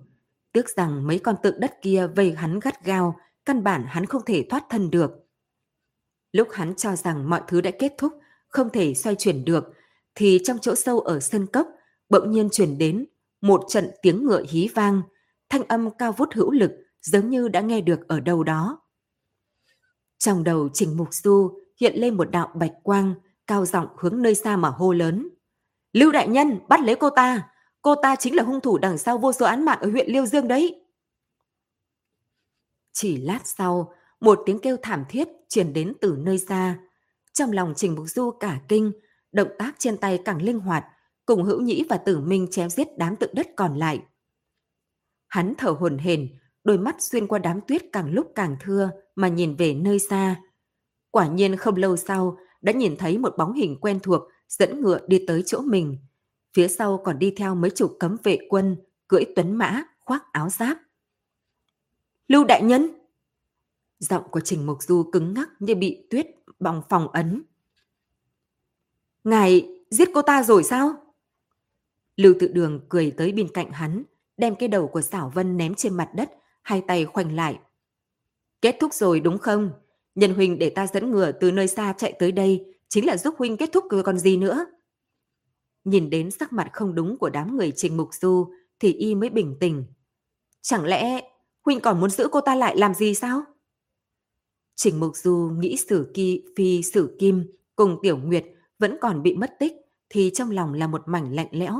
Tiếc 0.51 0.69
rằng 0.69 1.07
mấy 1.07 1.19
con 1.19 1.35
tượng 1.43 1.59
đất 1.59 1.81
kia 1.81 2.07
vây 2.07 2.31
hắn 2.31 2.59
gắt 2.59 2.85
gao, 2.85 3.19
căn 3.45 3.63
bản 3.63 3.85
hắn 3.87 4.05
không 4.05 4.21
thể 4.25 4.45
thoát 4.49 4.65
thân 4.69 4.91
được. 4.91 5.11
Lúc 6.31 6.47
hắn 6.51 6.75
cho 6.75 6.95
rằng 6.95 7.29
mọi 7.29 7.41
thứ 7.47 7.61
đã 7.61 7.71
kết 7.79 7.93
thúc, 7.97 8.13
không 8.47 8.69
thể 8.69 8.93
xoay 8.93 9.15
chuyển 9.15 9.45
được, 9.45 9.73
thì 10.15 10.39
trong 10.43 10.57
chỗ 10.61 10.75
sâu 10.75 10.99
ở 10.99 11.19
sân 11.19 11.47
cốc 11.47 11.67
bỗng 12.09 12.31
nhiên 12.31 12.49
chuyển 12.51 12.77
đến 12.77 13.05
một 13.41 13.63
trận 13.67 13.91
tiếng 14.01 14.25
ngựa 14.25 14.43
hí 14.49 14.69
vang, 14.75 15.01
thanh 15.49 15.63
âm 15.63 15.89
cao 15.97 16.11
vút 16.11 16.29
hữu 16.33 16.51
lực 16.51 16.71
giống 17.01 17.29
như 17.29 17.47
đã 17.47 17.61
nghe 17.61 17.81
được 17.81 18.07
ở 18.07 18.19
đâu 18.19 18.43
đó. 18.43 18.82
Trong 20.23 20.43
đầu 20.43 20.69
Trình 20.73 20.97
Mục 20.97 21.13
Du 21.13 21.59
hiện 21.79 21.93
lên 21.95 22.17
một 22.17 22.31
đạo 22.31 22.51
bạch 22.55 22.73
quang, 22.83 23.15
cao 23.47 23.65
giọng 23.65 23.87
hướng 23.97 24.21
nơi 24.21 24.35
xa 24.35 24.57
mà 24.57 24.69
hô 24.69 24.93
lớn. 24.93 25.29
Lưu 25.93 26.11
đại 26.11 26.27
nhân, 26.27 26.59
bắt 26.67 26.79
lấy 26.81 26.95
cô 26.95 27.09
ta! 27.09 27.49
Cô 27.81 27.95
ta 27.95 28.15
chính 28.15 28.35
là 28.35 28.43
hung 28.43 28.61
thủ 28.61 28.77
đằng 28.77 28.97
sau 28.97 29.17
vô 29.17 29.33
số 29.33 29.45
án 29.45 29.65
mạng 29.65 29.79
ở 29.81 29.89
huyện 29.89 30.09
Liêu 30.09 30.25
Dương 30.25 30.47
đấy. 30.47 30.85
Chỉ 32.93 33.17
lát 33.17 33.39
sau, 33.43 33.93
một 34.19 34.39
tiếng 34.45 34.59
kêu 34.59 34.77
thảm 34.81 35.05
thiết 35.09 35.27
truyền 35.49 35.73
đến 35.73 35.93
từ 36.01 36.15
nơi 36.19 36.39
xa. 36.39 36.79
Trong 37.33 37.51
lòng 37.51 37.73
Trình 37.75 37.95
Mục 37.95 38.05
Du 38.07 38.31
cả 38.31 38.59
kinh, 38.67 38.91
động 39.31 39.49
tác 39.59 39.75
trên 39.77 39.97
tay 39.97 40.19
càng 40.25 40.41
linh 40.41 40.59
hoạt, 40.59 40.85
cùng 41.25 41.43
hữu 41.43 41.61
nhĩ 41.61 41.83
và 41.89 41.97
tử 41.97 42.19
minh 42.19 42.47
chém 42.51 42.69
giết 42.69 42.87
đám 42.97 43.15
tượng 43.15 43.35
đất 43.35 43.47
còn 43.55 43.77
lại. 43.77 44.01
Hắn 45.27 45.53
thở 45.57 45.69
hồn 45.69 45.97
hển, 45.97 46.27
đôi 46.63 46.77
mắt 46.77 46.95
xuyên 46.99 47.27
qua 47.27 47.39
đám 47.39 47.61
tuyết 47.67 47.81
càng 47.91 48.11
lúc 48.11 48.31
càng 48.35 48.55
thưa 48.59 48.89
mà 49.15 49.27
nhìn 49.27 49.55
về 49.55 49.73
nơi 49.73 49.99
xa. 49.99 50.41
Quả 51.11 51.27
nhiên 51.27 51.57
không 51.57 51.75
lâu 51.75 51.97
sau, 51.97 52.37
đã 52.61 52.71
nhìn 52.71 52.95
thấy 52.97 53.17
một 53.17 53.33
bóng 53.37 53.53
hình 53.53 53.77
quen 53.81 53.99
thuộc 53.99 54.21
dẫn 54.47 54.81
ngựa 54.81 54.99
đi 55.07 55.23
tới 55.27 55.43
chỗ 55.45 55.61
mình. 55.61 55.97
Phía 56.53 56.67
sau 56.67 57.01
còn 57.03 57.19
đi 57.19 57.33
theo 57.37 57.55
mấy 57.55 57.71
chục 57.71 57.97
cấm 57.99 58.17
vệ 58.23 58.37
quân, 58.49 58.77
cưỡi 59.07 59.23
tuấn 59.35 59.51
mã, 59.55 59.83
khoác 59.99 60.23
áo 60.31 60.49
giáp. 60.49 60.77
Lưu 62.27 62.43
đại 62.43 62.63
nhân! 62.63 62.89
Giọng 63.99 64.23
của 64.31 64.39
Trình 64.39 64.65
Mục 64.65 64.83
Du 64.83 65.03
cứng 65.11 65.33
ngắc 65.33 65.49
như 65.59 65.75
bị 65.75 66.07
tuyết 66.09 66.27
bằng 66.59 66.81
phòng 66.89 67.07
ấn. 67.07 67.43
Ngài 69.23 69.67
giết 69.89 70.09
cô 70.13 70.21
ta 70.21 70.43
rồi 70.43 70.63
sao? 70.63 70.93
Lưu 72.17 72.33
tự 72.39 72.47
đường 72.47 72.85
cười 72.89 73.13
tới 73.17 73.31
bên 73.31 73.47
cạnh 73.53 73.71
hắn, 73.71 74.03
đem 74.37 74.55
cái 74.55 74.69
đầu 74.69 74.87
của 74.87 75.01
xảo 75.01 75.31
vân 75.35 75.57
ném 75.57 75.75
trên 75.75 75.97
mặt 75.97 76.09
đất, 76.15 76.31
hai 76.63 76.83
tay 76.87 77.05
khoanh 77.05 77.35
lại. 77.35 77.59
Kết 78.61 78.77
thúc 78.79 78.93
rồi 78.93 79.19
đúng 79.19 79.37
không? 79.37 79.71
Nhân 80.15 80.33
huynh 80.33 80.59
để 80.59 80.69
ta 80.69 80.87
dẫn 80.87 81.11
ngựa 81.11 81.31
từ 81.31 81.51
nơi 81.51 81.67
xa 81.67 81.93
chạy 81.97 82.13
tới 82.19 82.31
đây, 82.31 82.65
chính 82.87 83.05
là 83.05 83.17
giúp 83.17 83.35
huynh 83.37 83.57
kết 83.57 83.69
thúc 83.73 83.85
rồi 83.89 84.03
còn 84.03 84.17
gì 84.17 84.37
nữa. 84.37 84.65
Nhìn 85.83 86.09
đến 86.09 86.31
sắc 86.31 86.53
mặt 86.53 86.69
không 86.73 86.95
đúng 86.95 87.17
của 87.17 87.29
đám 87.29 87.57
người 87.57 87.71
Trình 87.75 87.97
Mục 87.97 88.09
Du 88.13 88.53
thì 88.79 88.93
y 88.93 89.15
mới 89.15 89.29
bình 89.29 89.57
tĩnh. 89.59 89.85
Chẳng 90.61 90.85
lẽ 90.85 91.21
huynh 91.65 91.79
còn 91.79 91.99
muốn 91.99 92.09
giữ 92.09 92.27
cô 92.31 92.41
ta 92.41 92.55
lại 92.55 92.77
làm 92.77 92.93
gì 92.93 93.13
sao? 93.15 93.41
Trình 94.75 94.99
Mục 94.99 95.15
Du 95.15 95.51
nghĩ 95.57 95.77
Sử 95.77 96.11
Kỳ 96.13 96.43
Phi 96.57 96.83
Sử 96.83 97.15
Kim 97.19 97.51
cùng 97.75 97.97
Tiểu 98.01 98.17
Nguyệt 98.17 98.45
vẫn 98.79 98.97
còn 99.01 99.23
bị 99.23 99.35
mất 99.35 99.55
tích 99.59 99.73
thì 100.09 100.31
trong 100.33 100.51
lòng 100.51 100.73
là 100.73 100.87
một 100.87 101.01
mảnh 101.05 101.35
lạnh 101.35 101.47
lẽo, 101.51 101.79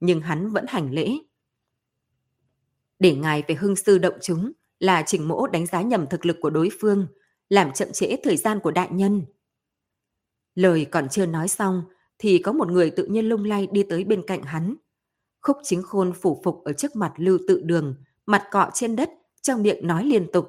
nhưng 0.00 0.20
hắn 0.20 0.50
vẫn 0.50 0.64
hành 0.68 0.92
lễ. 0.92 1.18
Để 2.98 3.14
ngài 3.14 3.42
về 3.48 3.54
hưng 3.54 3.76
sư 3.76 3.98
động 3.98 4.14
chúng 4.22 4.52
là 4.78 5.02
Trình 5.06 5.28
Mỗ 5.28 5.46
đánh 5.46 5.66
giá 5.66 5.82
nhầm 5.82 6.06
thực 6.10 6.26
lực 6.26 6.36
của 6.40 6.50
đối 6.50 6.68
phương, 6.80 7.06
làm 7.48 7.72
chậm 7.72 7.92
trễ 7.92 8.16
thời 8.22 8.36
gian 8.36 8.60
của 8.60 8.70
đại 8.70 8.88
nhân. 8.92 9.22
Lời 10.54 10.84
còn 10.84 11.08
chưa 11.08 11.26
nói 11.26 11.48
xong 11.48 11.82
thì 12.18 12.38
có 12.38 12.52
một 12.52 12.68
người 12.70 12.90
tự 12.90 13.06
nhiên 13.06 13.28
lung 13.28 13.44
lay 13.44 13.68
đi 13.72 13.82
tới 13.82 14.04
bên 14.04 14.22
cạnh 14.26 14.42
hắn. 14.42 14.74
Khúc 15.42 15.56
chính 15.62 15.82
khôn 15.82 16.12
phủ 16.12 16.40
phục 16.44 16.64
ở 16.64 16.72
trước 16.72 16.96
mặt 16.96 17.12
lưu 17.16 17.38
tự 17.48 17.62
đường, 17.64 17.94
mặt 18.26 18.42
cọ 18.50 18.70
trên 18.74 18.96
đất, 18.96 19.10
trong 19.42 19.62
miệng 19.62 19.86
nói 19.86 20.04
liên 20.04 20.32
tục. 20.32 20.48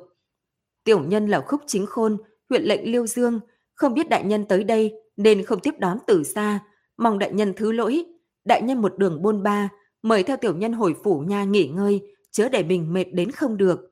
Tiểu 0.83 1.03
nhân 1.03 1.27
là 1.27 1.41
khúc 1.41 1.61
chính 1.67 1.85
khôn, 1.85 2.17
huyện 2.49 2.63
lệnh 2.63 2.91
Liêu 2.91 3.07
Dương, 3.07 3.39
không 3.73 3.93
biết 3.93 4.09
đại 4.09 4.23
nhân 4.23 4.45
tới 4.45 4.63
đây 4.63 4.93
nên 5.17 5.43
không 5.43 5.59
tiếp 5.59 5.73
đón 5.79 5.97
từ 6.07 6.23
xa, 6.23 6.59
mong 6.97 7.19
đại 7.19 7.33
nhân 7.33 7.53
thứ 7.57 7.71
lỗi. 7.71 8.05
Đại 8.45 8.61
nhân 8.61 8.81
một 8.81 8.97
đường 8.97 9.21
bôn 9.21 9.43
ba, 9.43 9.69
mời 10.01 10.23
theo 10.23 10.37
tiểu 10.37 10.55
nhân 10.55 10.73
hồi 10.73 10.95
phủ 11.03 11.19
nha 11.19 11.43
nghỉ 11.43 11.67
ngơi, 11.67 12.14
chớ 12.35 12.49
để 12.49 12.63
mình 12.63 12.93
mệt 12.93 13.03
đến 13.13 13.31
không 13.31 13.57
được. 13.57 13.91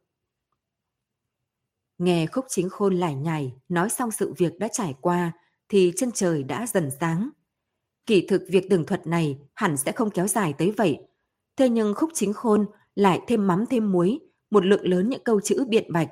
Nghe 1.97 2.25
khúc 2.25 2.45
chính 2.49 2.69
khôn 2.69 2.95
lải 2.95 3.15
nhải, 3.15 3.53
nói 3.69 3.89
xong 3.89 4.11
sự 4.11 4.33
việc 4.37 4.59
đã 4.59 4.67
trải 4.67 4.95
qua, 5.01 5.31
thì 5.69 5.93
chân 5.97 6.11
trời 6.11 6.43
đã 6.43 6.67
dần 6.67 6.89
sáng. 6.99 7.29
Kỳ 8.05 8.25
thực 8.27 8.41
việc 8.49 8.69
tường 8.69 8.85
thuật 8.85 9.07
này 9.07 9.39
hẳn 9.53 9.77
sẽ 9.77 9.91
không 9.91 10.09
kéo 10.09 10.27
dài 10.27 10.53
tới 10.57 10.71
vậy. 10.77 10.97
Thế 11.55 11.69
nhưng 11.69 11.93
khúc 11.93 12.09
chính 12.13 12.33
khôn 12.33 12.65
lại 12.95 13.21
thêm 13.27 13.47
mắm 13.47 13.65
thêm 13.69 13.91
muối, 13.91 14.19
một 14.51 14.65
lượng 14.65 14.87
lớn 14.87 15.09
những 15.09 15.23
câu 15.23 15.41
chữ 15.41 15.65
biện 15.69 15.91
bạch. 15.93 16.09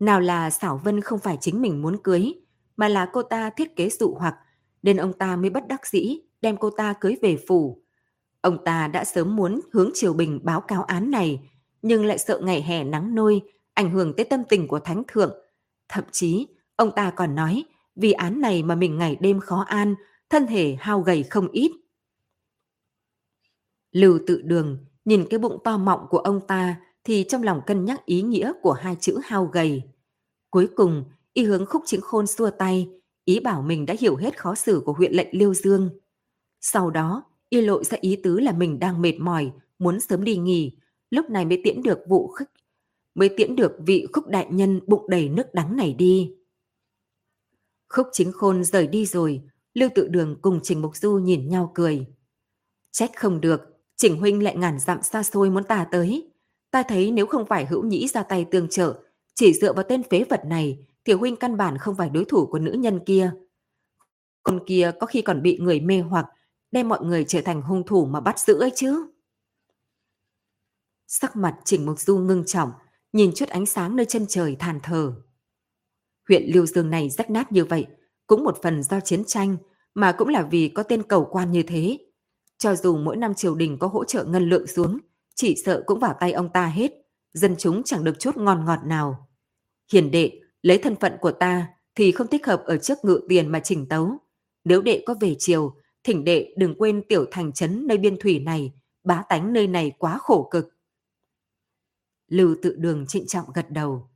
Nào 0.00 0.20
là 0.20 0.50
xảo 0.50 0.80
vân 0.84 1.00
không 1.00 1.18
phải 1.18 1.38
chính 1.40 1.62
mình 1.62 1.82
muốn 1.82 2.02
cưới, 2.02 2.32
mà 2.76 2.88
là 2.88 3.10
cô 3.12 3.22
ta 3.22 3.50
thiết 3.50 3.76
kế 3.76 3.90
dụ 3.90 4.14
hoặc, 4.18 4.36
nên 4.82 4.96
ông 4.96 5.12
ta 5.12 5.36
mới 5.36 5.50
bất 5.50 5.68
đắc 5.68 5.86
dĩ 5.86 6.20
đem 6.42 6.56
cô 6.56 6.70
ta 6.70 6.94
cưới 7.00 7.16
về 7.22 7.38
phủ. 7.48 7.79
Ông 8.40 8.64
ta 8.64 8.88
đã 8.88 9.04
sớm 9.04 9.36
muốn 9.36 9.60
hướng 9.72 9.90
Triều 9.94 10.12
Bình 10.12 10.40
báo 10.42 10.60
cáo 10.60 10.82
án 10.82 11.10
này, 11.10 11.50
nhưng 11.82 12.04
lại 12.04 12.18
sợ 12.18 12.40
ngày 12.42 12.62
hè 12.62 12.84
nắng 12.84 13.14
nôi, 13.14 13.42
ảnh 13.74 13.90
hưởng 13.90 14.16
tới 14.16 14.24
tâm 14.24 14.42
tình 14.48 14.68
của 14.68 14.80
Thánh 14.80 15.02
Thượng. 15.08 15.34
Thậm 15.88 16.04
chí, 16.12 16.46
ông 16.76 16.90
ta 16.96 17.10
còn 17.10 17.34
nói, 17.34 17.64
vì 17.96 18.12
án 18.12 18.40
này 18.40 18.62
mà 18.62 18.74
mình 18.74 18.98
ngày 18.98 19.16
đêm 19.20 19.40
khó 19.40 19.64
an, 19.68 19.94
thân 20.30 20.46
thể 20.46 20.76
hao 20.80 21.00
gầy 21.00 21.22
không 21.22 21.48
ít. 21.48 21.72
Lưu 23.92 24.18
tự 24.26 24.42
đường 24.42 24.78
nhìn 25.04 25.26
cái 25.30 25.38
bụng 25.38 25.58
to 25.64 25.78
mọng 25.78 26.06
của 26.10 26.18
ông 26.18 26.46
ta 26.46 26.76
thì 27.04 27.24
trong 27.28 27.42
lòng 27.42 27.60
cân 27.66 27.84
nhắc 27.84 28.04
ý 28.04 28.22
nghĩa 28.22 28.52
của 28.62 28.72
hai 28.72 28.96
chữ 29.00 29.18
hao 29.24 29.44
gầy. 29.44 29.82
Cuối 30.50 30.68
cùng, 30.76 31.04
y 31.32 31.44
hướng 31.44 31.66
khúc 31.66 31.82
chính 31.86 32.00
khôn 32.00 32.26
xua 32.26 32.50
tay, 32.50 32.88
ý 33.24 33.40
bảo 33.40 33.62
mình 33.62 33.86
đã 33.86 33.94
hiểu 34.00 34.16
hết 34.16 34.38
khó 34.38 34.54
xử 34.54 34.82
của 34.86 34.92
huyện 34.92 35.12
lệnh 35.12 35.28
Liêu 35.32 35.54
Dương. 35.54 35.90
Sau 36.60 36.90
đó, 36.90 37.22
y 37.50 37.60
lộ 37.60 37.84
ra 37.84 37.98
ý 38.00 38.16
tứ 38.22 38.40
là 38.40 38.52
mình 38.52 38.78
đang 38.78 39.02
mệt 39.02 39.18
mỏi, 39.18 39.52
muốn 39.78 40.00
sớm 40.00 40.24
đi 40.24 40.36
nghỉ, 40.36 40.72
lúc 41.10 41.30
này 41.30 41.44
mới 41.44 41.60
tiễn 41.64 41.82
được 41.82 41.98
vụ 42.08 42.28
khích, 42.28 42.48
mới 43.14 43.28
tiễn 43.28 43.56
được 43.56 43.72
vị 43.86 44.06
khúc 44.12 44.26
đại 44.26 44.46
nhân 44.50 44.80
bụng 44.86 45.10
đầy 45.10 45.28
nước 45.28 45.54
đắng 45.54 45.76
này 45.76 45.94
đi. 45.94 46.34
Khúc 47.88 48.06
chính 48.12 48.32
khôn 48.32 48.64
rời 48.64 48.86
đi 48.86 49.06
rồi, 49.06 49.42
Lưu 49.74 49.88
Tự 49.94 50.08
Đường 50.08 50.36
cùng 50.42 50.60
Trình 50.62 50.82
Mục 50.82 50.96
Du 50.96 51.18
nhìn 51.18 51.48
nhau 51.48 51.72
cười. 51.74 52.06
Trách 52.92 53.10
không 53.16 53.40
được, 53.40 53.60
Trình 53.96 54.16
Huynh 54.16 54.42
lại 54.42 54.56
ngàn 54.56 54.78
dặm 54.78 55.02
xa 55.02 55.22
xôi 55.22 55.50
muốn 55.50 55.64
ta 55.64 55.86
tới. 55.90 56.32
Ta 56.70 56.82
thấy 56.82 57.10
nếu 57.10 57.26
không 57.26 57.46
phải 57.46 57.66
hữu 57.66 57.84
nhĩ 57.84 58.08
ra 58.08 58.22
tay 58.22 58.46
tương 58.50 58.68
trợ, 58.68 59.02
chỉ 59.34 59.52
dựa 59.52 59.72
vào 59.72 59.84
tên 59.88 60.02
phế 60.02 60.24
vật 60.30 60.40
này, 60.44 60.86
thì 61.04 61.12
Huynh 61.12 61.36
căn 61.36 61.56
bản 61.56 61.78
không 61.78 61.96
phải 61.96 62.10
đối 62.10 62.24
thủ 62.24 62.46
của 62.46 62.58
nữ 62.58 62.72
nhân 62.72 63.00
kia. 63.06 63.32
Con 64.42 64.60
kia 64.66 64.90
có 65.00 65.06
khi 65.06 65.22
còn 65.22 65.42
bị 65.42 65.58
người 65.58 65.80
mê 65.80 66.00
hoặc, 66.00 66.26
đem 66.72 66.88
mọi 66.88 67.04
người 67.04 67.24
trở 67.24 67.40
thành 67.40 67.62
hung 67.62 67.86
thủ 67.86 68.06
mà 68.06 68.20
bắt 68.20 68.38
giữ 68.38 68.60
ấy 68.60 68.72
chứ. 68.74 69.06
Sắc 71.06 71.36
mặt 71.36 71.58
Trình 71.64 71.86
Mục 71.86 72.00
Du 72.00 72.18
ngưng 72.18 72.44
trọng, 72.46 72.70
nhìn 73.12 73.32
chút 73.34 73.48
ánh 73.48 73.66
sáng 73.66 73.96
nơi 73.96 74.06
chân 74.06 74.26
trời 74.28 74.56
than 74.58 74.80
thở. 74.82 75.12
Huyện 76.28 76.42
Liêu 76.46 76.66
Dương 76.66 76.90
này 76.90 77.10
rách 77.10 77.30
nát 77.30 77.52
như 77.52 77.64
vậy, 77.64 77.86
cũng 78.26 78.44
một 78.44 78.58
phần 78.62 78.82
do 78.82 79.00
chiến 79.00 79.24
tranh, 79.24 79.56
mà 79.94 80.12
cũng 80.12 80.28
là 80.28 80.42
vì 80.50 80.68
có 80.68 80.82
tên 80.82 81.02
cầu 81.02 81.28
quan 81.30 81.52
như 81.52 81.62
thế. 81.62 81.98
Cho 82.58 82.76
dù 82.76 82.96
mỗi 82.96 83.16
năm 83.16 83.34
triều 83.34 83.54
đình 83.54 83.78
có 83.78 83.86
hỗ 83.86 84.04
trợ 84.04 84.24
ngân 84.24 84.48
lượng 84.48 84.66
xuống, 84.66 84.98
chỉ 85.34 85.56
sợ 85.64 85.82
cũng 85.86 85.98
vào 85.98 86.14
tay 86.20 86.32
ông 86.32 86.52
ta 86.52 86.66
hết, 86.66 86.92
dân 87.32 87.54
chúng 87.58 87.82
chẳng 87.82 88.04
được 88.04 88.18
chút 88.18 88.36
ngon 88.36 88.64
ngọt 88.64 88.78
nào. 88.84 89.28
Hiền 89.92 90.10
đệ, 90.10 90.40
lấy 90.62 90.78
thân 90.78 90.96
phận 90.96 91.16
của 91.20 91.32
ta 91.32 91.68
thì 91.94 92.12
không 92.12 92.26
thích 92.26 92.46
hợp 92.46 92.62
ở 92.64 92.78
trước 92.78 92.98
ngự 93.04 93.20
tiền 93.28 93.48
mà 93.48 93.60
chỉnh 93.60 93.88
tấu. 93.88 94.18
Nếu 94.64 94.82
đệ 94.82 95.02
có 95.06 95.14
về 95.20 95.36
triều, 95.38 95.74
thỉnh 96.04 96.24
đệ 96.24 96.54
đừng 96.56 96.74
quên 96.78 97.02
tiểu 97.08 97.24
thành 97.30 97.52
trấn 97.52 97.86
nơi 97.86 97.98
biên 97.98 98.16
thủy 98.20 98.38
này, 98.38 98.72
bá 99.04 99.22
tánh 99.28 99.52
nơi 99.52 99.66
này 99.66 99.92
quá 99.98 100.18
khổ 100.18 100.48
cực. 100.50 100.68
Lưu 102.28 102.56
tự 102.62 102.76
đường 102.78 103.06
trịnh 103.06 103.26
trọng 103.26 103.52
gật 103.54 103.70
đầu. 103.70 104.10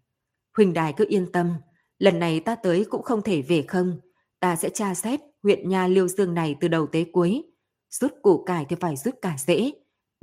Huỳnh 0.57 0.73
đài 0.73 0.93
cứ 0.97 1.05
yên 1.09 1.33
tâm, 1.33 1.53
lần 1.99 2.19
này 2.19 2.41
ta 2.41 2.55
tới 2.55 2.87
cũng 2.91 3.03
không 3.03 3.23
thể 3.23 3.43
về 3.43 3.63
không. 3.69 4.01
Ta 4.41 4.57
sẽ 4.57 4.69
tra 4.69 4.95
xét 4.95 5.21
huyện 5.43 5.69
nha 5.69 5.87
liêu 5.87 6.09
dương 6.09 6.35
này 6.35 6.57
từ 6.61 6.69
đầu 6.69 6.87
tới 6.87 7.11
cuối. 7.13 7.43
Rút 7.91 8.13
củ 8.23 8.45
cải 8.45 8.67
thì 8.69 8.77
phải 8.81 8.97
rút 8.97 9.15
cả 9.23 9.37
dễ 9.47 9.73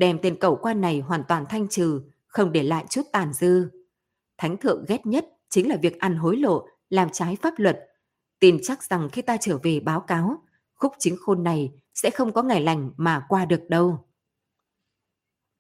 Đem 0.02 0.20
tên 0.22 0.36
cẩu 0.40 0.56
quan 0.56 0.82
này 0.82 1.00
hoàn 1.00 1.24
toàn 1.28 1.46
thanh 1.50 1.68
trừ, 1.68 2.02
không 2.28 2.52
để 2.52 2.64
lại 2.64 2.86
chút 2.90 3.02
tàn 3.12 3.34
dư. 3.34 3.70
Thánh 4.38 4.58
thượng 4.58 4.86
ghét 4.88 5.06
nhất 5.06 5.26
chính 5.50 5.70
là 5.70 5.78
việc 5.82 6.00
ăn 6.00 6.16
hối 6.16 6.38
lộ, 6.38 6.68
làm 6.90 7.10
trái 7.14 7.38
pháp 7.42 7.54
luật. 7.58 7.80
Tin 8.40 8.60
chắc 8.64 8.84
rằng 8.84 9.10
khi 9.12 9.22
ta 9.22 9.38
trở 9.42 9.58
về 9.64 9.80
báo 9.80 10.00
cáo, 10.00 10.44
khúc 10.82 10.94
chính 11.00 11.18
khôn 11.18 11.44
này 11.44 11.72
sẽ 11.94 12.10
không 12.10 12.34
có 12.34 12.44
ngày 12.44 12.62
lành 12.62 12.92
mà 12.98 13.26
qua 13.30 13.46
được 13.46 13.62
đâu. 13.70 14.06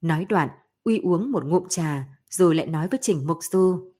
Nói 0.01 0.25
đoạn, 0.29 0.49
uy 0.83 0.99
uống 1.03 1.31
một 1.31 1.45
ngụm 1.45 1.67
trà, 1.69 2.07
rồi 2.29 2.55
lại 2.55 2.67
nói 2.67 2.87
với 2.87 2.99
Trình 3.01 3.27
Mục 3.27 3.37
Du. 3.41 3.93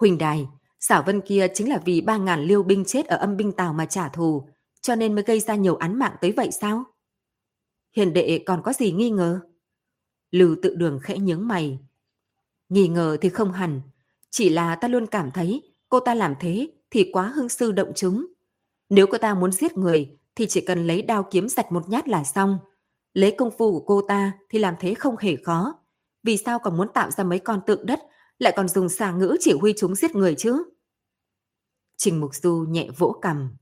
Huỳnh 0.00 0.18
Đài, 0.18 0.48
xảo 0.80 1.02
vân 1.02 1.20
kia 1.20 1.46
chính 1.54 1.68
là 1.68 1.82
vì 1.84 2.00
ba 2.00 2.16
ngàn 2.16 2.40
liêu 2.40 2.62
binh 2.62 2.84
chết 2.84 3.06
ở 3.06 3.16
âm 3.16 3.36
binh 3.36 3.52
tàu 3.52 3.72
mà 3.72 3.86
trả 3.86 4.08
thù, 4.08 4.48
cho 4.80 4.94
nên 4.94 5.14
mới 5.14 5.24
gây 5.24 5.40
ra 5.40 5.54
nhiều 5.54 5.76
án 5.76 5.98
mạng 5.98 6.16
tới 6.20 6.32
vậy 6.32 6.50
sao? 6.60 6.84
Hiền 7.96 8.12
đệ 8.12 8.42
còn 8.46 8.62
có 8.62 8.72
gì 8.72 8.92
nghi 8.92 9.10
ngờ? 9.10 9.40
Lưu 10.30 10.56
tự 10.62 10.74
đường 10.74 11.00
khẽ 11.02 11.18
nhướng 11.18 11.48
mày. 11.48 11.78
Nghi 12.68 12.88
ngờ 12.88 13.16
thì 13.20 13.28
không 13.28 13.52
hẳn, 13.52 13.80
chỉ 14.30 14.48
là 14.48 14.76
ta 14.76 14.88
luôn 14.88 15.06
cảm 15.06 15.30
thấy 15.30 15.74
cô 15.88 16.00
ta 16.00 16.14
làm 16.14 16.34
thế 16.40 16.68
thì 16.90 17.10
quá 17.12 17.28
hưng 17.28 17.48
sư 17.48 17.72
động 17.72 17.92
chúng. 17.96 18.33
Nếu 18.90 19.06
cô 19.06 19.18
ta 19.18 19.34
muốn 19.34 19.52
giết 19.52 19.76
người, 19.76 20.18
thì 20.34 20.46
chỉ 20.46 20.60
cần 20.60 20.86
lấy 20.86 21.02
đao 21.02 21.22
kiếm 21.30 21.48
sạch 21.48 21.72
một 21.72 21.88
nhát 21.88 22.08
là 22.08 22.24
xong. 22.24 22.58
Lấy 23.14 23.30
công 23.38 23.50
phu 23.50 23.72
của 23.72 23.84
cô 23.86 24.02
ta 24.08 24.32
thì 24.50 24.58
làm 24.58 24.74
thế 24.80 24.94
không 24.94 25.16
hề 25.20 25.36
khó. 25.36 25.74
Vì 26.22 26.36
sao 26.36 26.58
còn 26.58 26.76
muốn 26.76 26.88
tạo 26.94 27.10
ra 27.10 27.24
mấy 27.24 27.38
con 27.38 27.60
tượng 27.66 27.86
đất, 27.86 28.00
lại 28.38 28.52
còn 28.56 28.68
dùng 28.68 28.88
xà 28.88 29.12
ngữ 29.12 29.36
chỉ 29.40 29.52
huy 29.52 29.74
chúng 29.76 29.94
giết 29.94 30.14
người 30.14 30.34
chứ? 30.34 30.64
Trình 31.96 32.20
Mục 32.20 32.34
Du 32.34 32.64
nhẹ 32.68 32.88
vỗ 32.98 33.18
cằm. 33.22 33.56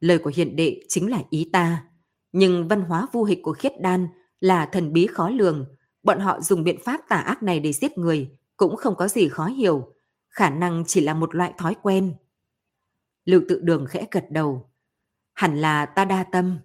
Lời 0.00 0.18
của 0.18 0.32
hiện 0.34 0.56
đệ 0.56 0.80
chính 0.88 1.10
là 1.10 1.22
ý 1.30 1.50
ta. 1.52 1.84
Nhưng 2.32 2.68
văn 2.68 2.80
hóa 2.80 3.06
vô 3.12 3.24
hịch 3.24 3.38
của 3.42 3.52
khiết 3.52 3.72
đan 3.80 4.08
là 4.40 4.66
thần 4.66 4.92
bí 4.92 5.06
khó 5.06 5.30
lường. 5.30 5.66
Bọn 6.02 6.20
họ 6.20 6.40
dùng 6.40 6.64
biện 6.64 6.78
pháp 6.84 7.00
tà 7.08 7.16
ác 7.16 7.42
này 7.42 7.60
để 7.60 7.72
giết 7.72 7.98
người 7.98 8.30
cũng 8.56 8.76
không 8.76 8.94
có 8.96 9.08
gì 9.08 9.28
khó 9.28 9.46
hiểu. 9.46 9.94
Khả 10.28 10.50
năng 10.50 10.84
chỉ 10.86 11.00
là 11.00 11.14
một 11.14 11.34
loại 11.34 11.52
thói 11.58 11.74
quen. 11.82 12.14
Lưu 13.30 13.42
tự 13.48 13.60
đường 13.60 13.86
khẽ 13.88 14.06
gật 14.10 14.24
đầu. 14.30 14.70
Hẳn 15.32 15.60
là 15.60 15.86
ta 15.86 16.04
đa 16.04 16.24
tâm. 16.32 16.58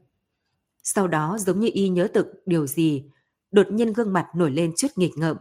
Sau 0.83 1.07
đó 1.07 1.37
giống 1.39 1.59
như 1.59 1.69
y 1.73 1.89
nhớ 1.89 2.07
thực 2.13 2.27
điều 2.45 2.67
gì, 2.67 3.05
đột 3.51 3.71
nhiên 3.71 3.93
gương 3.93 4.13
mặt 4.13 4.27
nổi 4.35 4.51
lên 4.51 4.73
chút 4.77 4.87
nghịch 4.95 5.11
ngợm. 5.17 5.37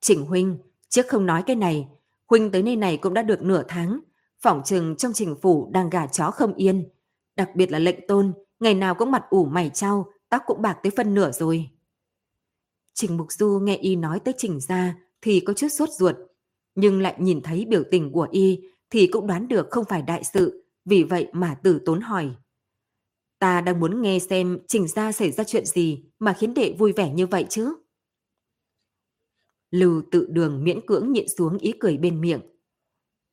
Trịnh 0.00 0.24
Huynh, 0.24 0.58
trước 0.88 1.06
không 1.08 1.26
nói 1.26 1.42
cái 1.46 1.56
này, 1.56 1.88
Huynh 2.28 2.50
tới 2.50 2.62
nơi 2.62 2.76
này 2.76 2.96
cũng 2.96 3.14
đã 3.14 3.22
được 3.22 3.42
nửa 3.42 3.62
tháng, 3.68 4.00
phỏng 4.42 4.62
chừng 4.64 4.96
trong 4.96 5.12
trình 5.12 5.36
phủ 5.42 5.70
đang 5.72 5.90
gà 5.90 6.06
chó 6.06 6.30
không 6.30 6.54
yên. 6.54 6.88
Đặc 7.36 7.50
biệt 7.54 7.70
là 7.72 7.78
lệnh 7.78 8.06
tôn, 8.08 8.32
ngày 8.60 8.74
nào 8.74 8.94
cũng 8.94 9.10
mặt 9.10 9.24
ủ 9.30 9.44
mày 9.44 9.70
trao, 9.74 10.12
tóc 10.28 10.42
cũng 10.46 10.62
bạc 10.62 10.78
tới 10.82 10.92
phân 10.96 11.14
nửa 11.14 11.30
rồi. 11.32 11.70
Trình 12.94 13.16
Mục 13.16 13.32
Du 13.32 13.60
nghe 13.62 13.76
y 13.76 13.96
nói 13.96 14.20
tới 14.20 14.34
trình 14.38 14.60
ra 14.60 14.96
thì 15.22 15.40
có 15.40 15.52
chút 15.52 15.68
sốt 15.68 15.88
ruột, 15.90 16.16
nhưng 16.74 17.00
lại 17.00 17.14
nhìn 17.18 17.40
thấy 17.42 17.66
biểu 17.68 17.82
tình 17.90 18.12
của 18.12 18.28
y 18.30 18.60
thì 18.90 19.06
cũng 19.06 19.26
đoán 19.26 19.48
được 19.48 19.66
không 19.70 19.84
phải 19.84 20.02
đại 20.02 20.24
sự, 20.24 20.64
vì 20.84 21.02
vậy 21.02 21.28
mà 21.32 21.54
tử 21.62 21.80
tốn 21.84 22.00
hỏi. 22.00 22.30
Ta 23.38 23.60
đang 23.60 23.80
muốn 23.80 24.02
nghe 24.02 24.18
xem 24.18 24.58
trình 24.68 24.88
ra 24.88 25.12
xảy 25.12 25.30
ra 25.30 25.44
chuyện 25.44 25.66
gì 25.66 26.04
mà 26.18 26.32
khiến 26.32 26.54
đệ 26.54 26.74
vui 26.78 26.92
vẻ 26.92 27.10
như 27.10 27.26
vậy 27.26 27.46
chứ. 27.48 27.74
Lưu 29.70 30.02
tự 30.10 30.26
đường 30.30 30.64
miễn 30.64 30.86
cưỡng 30.86 31.12
nhịn 31.12 31.28
xuống 31.28 31.58
ý 31.58 31.72
cười 31.80 31.96
bên 31.96 32.20
miệng. 32.20 32.40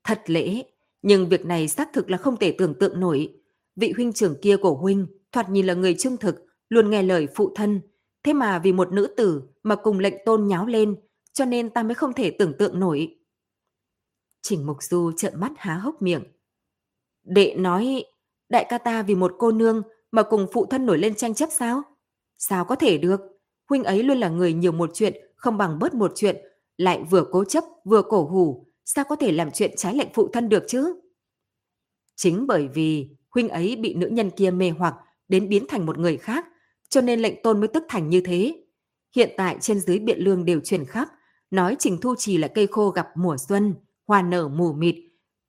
Thật 0.03 0.21
lễ, 0.25 0.63
Nhưng 1.01 1.29
việc 1.29 1.45
này 1.45 1.67
xác 1.67 1.89
thực 1.93 2.09
là 2.09 2.17
không 2.17 2.37
thể 2.37 2.51
tưởng 2.51 2.73
tượng 2.79 2.99
nổi. 2.99 3.33
Vị 3.75 3.91
huynh 3.95 4.13
trưởng 4.13 4.35
kia 4.41 4.57
của 4.57 4.73
huynh 4.75 5.07
thoạt 5.31 5.49
nhìn 5.49 5.65
là 5.65 5.73
người 5.73 5.95
trung 5.99 6.17
thực, 6.17 6.35
luôn 6.69 6.89
nghe 6.89 7.03
lời 7.03 7.27
phụ 7.35 7.51
thân. 7.55 7.81
Thế 8.23 8.33
mà 8.33 8.59
vì 8.59 8.71
một 8.71 8.91
nữ 8.91 9.07
tử 9.17 9.41
mà 9.63 9.75
cùng 9.75 9.99
lệnh 9.99 10.13
tôn 10.25 10.47
nháo 10.47 10.65
lên, 10.65 10.95
cho 11.33 11.45
nên 11.45 11.69
ta 11.69 11.83
mới 11.83 11.95
không 11.95 12.13
thể 12.13 12.31
tưởng 12.31 12.53
tượng 12.59 12.79
nổi. 12.79 13.16
Trình 14.49 14.65
Mục 14.65 14.83
Du 14.83 15.11
trợn 15.11 15.39
mắt 15.39 15.51
há 15.57 15.73
hốc 15.73 16.01
miệng. 16.01 16.23
Đệ 17.23 17.55
nói, 17.57 18.03
đại 18.49 18.65
ca 18.69 18.77
ta 18.77 19.01
vì 19.01 19.15
một 19.15 19.35
cô 19.39 19.51
nương 19.51 19.81
mà 20.11 20.23
cùng 20.23 20.47
phụ 20.53 20.65
thân 20.65 20.85
nổi 20.85 20.97
lên 20.97 21.15
tranh 21.15 21.33
chấp 21.33 21.49
sao? 21.51 21.81
Sao 22.37 22.65
có 22.65 22.75
thể 22.75 22.97
được? 22.97 23.21
Huynh 23.69 23.83
ấy 23.83 24.03
luôn 24.03 24.17
là 24.17 24.29
người 24.29 24.53
nhiều 24.53 24.71
một 24.71 24.89
chuyện, 24.93 25.13
không 25.35 25.57
bằng 25.57 25.79
bớt 25.79 25.93
một 25.93 26.11
chuyện, 26.15 26.35
lại 26.77 27.03
vừa 27.09 27.25
cố 27.31 27.43
chấp 27.43 27.63
vừa 27.85 28.01
cổ 28.01 28.25
hủ, 28.25 28.67
sao 28.85 29.05
có 29.09 29.15
thể 29.15 29.31
làm 29.31 29.51
chuyện 29.51 29.71
trái 29.77 29.95
lệnh 29.95 30.07
phụ 30.13 30.29
thân 30.33 30.49
được 30.49 30.63
chứ? 30.67 31.01
Chính 32.15 32.47
bởi 32.47 32.67
vì 32.67 33.09
huynh 33.29 33.49
ấy 33.49 33.75
bị 33.75 33.93
nữ 33.93 34.07
nhân 34.07 34.29
kia 34.29 34.51
mê 34.51 34.69
hoặc 34.69 34.95
đến 35.27 35.49
biến 35.49 35.65
thành 35.67 35.85
một 35.85 35.97
người 35.97 36.17
khác, 36.17 36.45
cho 36.89 37.01
nên 37.01 37.19
lệnh 37.19 37.41
tôn 37.43 37.59
mới 37.59 37.67
tức 37.67 37.83
thành 37.89 38.09
như 38.09 38.21
thế. 38.25 38.63
Hiện 39.15 39.29
tại 39.37 39.57
trên 39.61 39.79
dưới 39.79 39.99
biện 39.99 40.19
lương 40.19 40.45
đều 40.45 40.59
truyền 40.59 40.85
khắp, 40.85 41.09
nói 41.51 41.75
Trình 41.79 41.97
Thu 42.01 42.15
Trì 42.15 42.37
là 42.37 42.47
cây 42.47 42.67
khô 42.67 42.89
gặp 42.89 43.07
mùa 43.15 43.37
xuân, 43.37 43.75
hoa 44.07 44.21
nở 44.21 44.47
mù 44.47 44.73
mịt. 44.73 44.95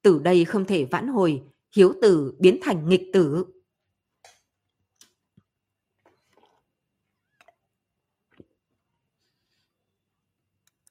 Từ 0.02 0.18
đây 0.18 0.44
không 0.44 0.64
thể 0.64 0.84
vãn 0.84 1.08
hồi, 1.08 1.42
hiếu 1.76 1.94
tử 2.02 2.34
biến 2.38 2.58
thành 2.62 2.88
nghịch 2.88 3.10
tử. 3.12 3.44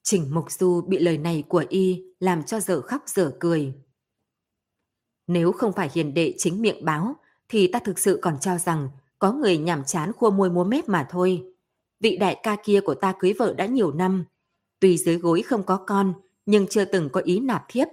Trình 0.03 0.33
Mục 0.33 0.51
Du 0.51 0.81
bị 0.81 0.99
lời 0.99 1.17
này 1.17 1.43
của 1.47 1.65
y 1.69 2.03
làm 2.19 2.43
cho 2.43 2.59
dở 2.59 2.81
khóc 2.81 3.03
dở 3.07 3.37
cười. 3.39 3.73
Nếu 5.27 5.51
không 5.51 5.73
phải 5.73 5.89
hiền 5.93 6.13
đệ 6.13 6.33
chính 6.37 6.61
miệng 6.61 6.85
báo, 6.85 7.15
thì 7.49 7.67
ta 7.67 7.79
thực 7.79 7.99
sự 7.99 8.19
còn 8.21 8.39
cho 8.39 8.57
rằng 8.57 8.89
có 9.19 9.31
người 9.31 9.57
nhảm 9.57 9.83
chán 9.83 10.11
khua 10.13 10.31
môi 10.31 10.49
múa 10.49 10.63
mép 10.63 10.89
mà 10.89 11.07
thôi. 11.09 11.53
Vị 11.99 12.17
đại 12.17 12.39
ca 12.43 12.57
kia 12.63 12.81
của 12.81 12.95
ta 12.95 13.13
cưới 13.19 13.33
vợ 13.33 13.53
đã 13.53 13.65
nhiều 13.65 13.91
năm. 13.91 14.25
Tuy 14.79 14.97
dưới 14.97 15.17
gối 15.17 15.41
không 15.41 15.63
có 15.63 15.83
con, 15.87 16.13
nhưng 16.47 16.67
chưa 16.67 16.85
từng 16.85 17.09
có 17.09 17.21
ý 17.21 17.39
nạp 17.39 17.65
thiếp. 17.69 17.87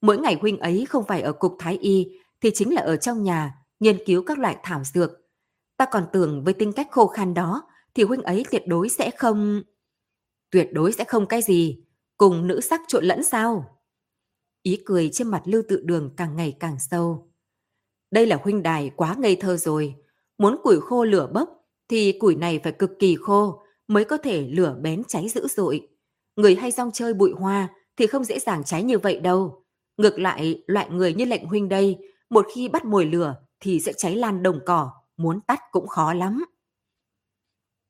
Mỗi 0.00 0.18
ngày 0.18 0.38
huynh 0.40 0.58
ấy 0.58 0.86
không 0.88 1.04
phải 1.04 1.22
ở 1.22 1.32
cục 1.32 1.56
thái 1.58 1.78
y, 1.78 2.08
thì 2.40 2.50
chính 2.54 2.74
là 2.74 2.82
ở 2.82 2.96
trong 2.96 3.22
nhà, 3.22 3.54
nghiên 3.80 4.04
cứu 4.06 4.22
các 4.22 4.38
loại 4.38 4.56
thảo 4.62 4.82
dược. 4.84 5.10
Ta 5.76 5.86
còn 5.90 6.06
tưởng 6.12 6.44
với 6.44 6.54
tính 6.54 6.72
cách 6.72 6.88
khô 6.90 7.06
khan 7.06 7.34
đó, 7.34 7.62
thì 7.94 8.02
huynh 8.02 8.22
ấy 8.22 8.44
tuyệt 8.50 8.62
đối 8.66 8.88
sẽ 8.88 9.10
không... 9.10 9.62
Tuyệt 10.50 10.68
đối 10.72 10.92
sẽ 10.92 11.04
không 11.04 11.26
cái 11.26 11.42
gì, 11.42 11.84
cùng 12.16 12.46
nữ 12.46 12.60
sắc 12.60 12.80
trộn 12.88 13.04
lẫn 13.04 13.24
sao? 13.24 13.80
Ý 14.62 14.82
cười 14.84 15.10
trên 15.12 15.28
mặt 15.28 15.42
lưu 15.44 15.62
tự 15.68 15.82
đường 15.84 16.14
càng 16.16 16.36
ngày 16.36 16.56
càng 16.60 16.76
sâu. 16.78 17.30
Đây 18.10 18.26
là 18.26 18.38
huynh 18.42 18.62
đài 18.62 18.90
quá 18.96 19.14
ngây 19.18 19.36
thơ 19.36 19.56
rồi. 19.56 19.94
Muốn 20.38 20.56
củi 20.62 20.80
khô 20.80 21.04
lửa 21.04 21.30
bốc 21.34 21.48
thì 21.88 22.18
củi 22.18 22.34
này 22.34 22.60
phải 22.64 22.72
cực 22.72 22.90
kỳ 22.98 23.16
khô 23.20 23.62
mới 23.88 24.04
có 24.04 24.16
thể 24.16 24.46
lửa 24.46 24.76
bén 24.80 25.02
cháy 25.08 25.28
dữ 25.28 25.46
dội. 25.48 25.88
Người 26.36 26.54
hay 26.54 26.70
rong 26.70 26.90
chơi 26.92 27.14
bụi 27.14 27.32
hoa 27.32 27.68
thì 27.96 28.06
không 28.06 28.24
dễ 28.24 28.38
dàng 28.38 28.64
cháy 28.64 28.82
như 28.82 28.98
vậy 28.98 29.20
đâu. 29.20 29.64
Ngược 29.96 30.18
lại, 30.18 30.62
loại 30.66 30.90
người 30.90 31.14
như 31.14 31.24
lệnh 31.24 31.46
huynh 31.46 31.68
đây, 31.68 31.98
một 32.30 32.46
khi 32.54 32.68
bắt 32.68 32.84
mồi 32.84 33.06
lửa 33.06 33.36
thì 33.60 33.80
sẽ 33.80 33.92
cháy 33.92 34.16
lan 34.16 34.42
đồng 34.42 34.60
cỏ, 34.66 34.92
muốn 35.16 35.40
tắt 35.40 35.60
cũng 35.70 35.86
khó 35.88 36.12
lắm. 36.12 36.44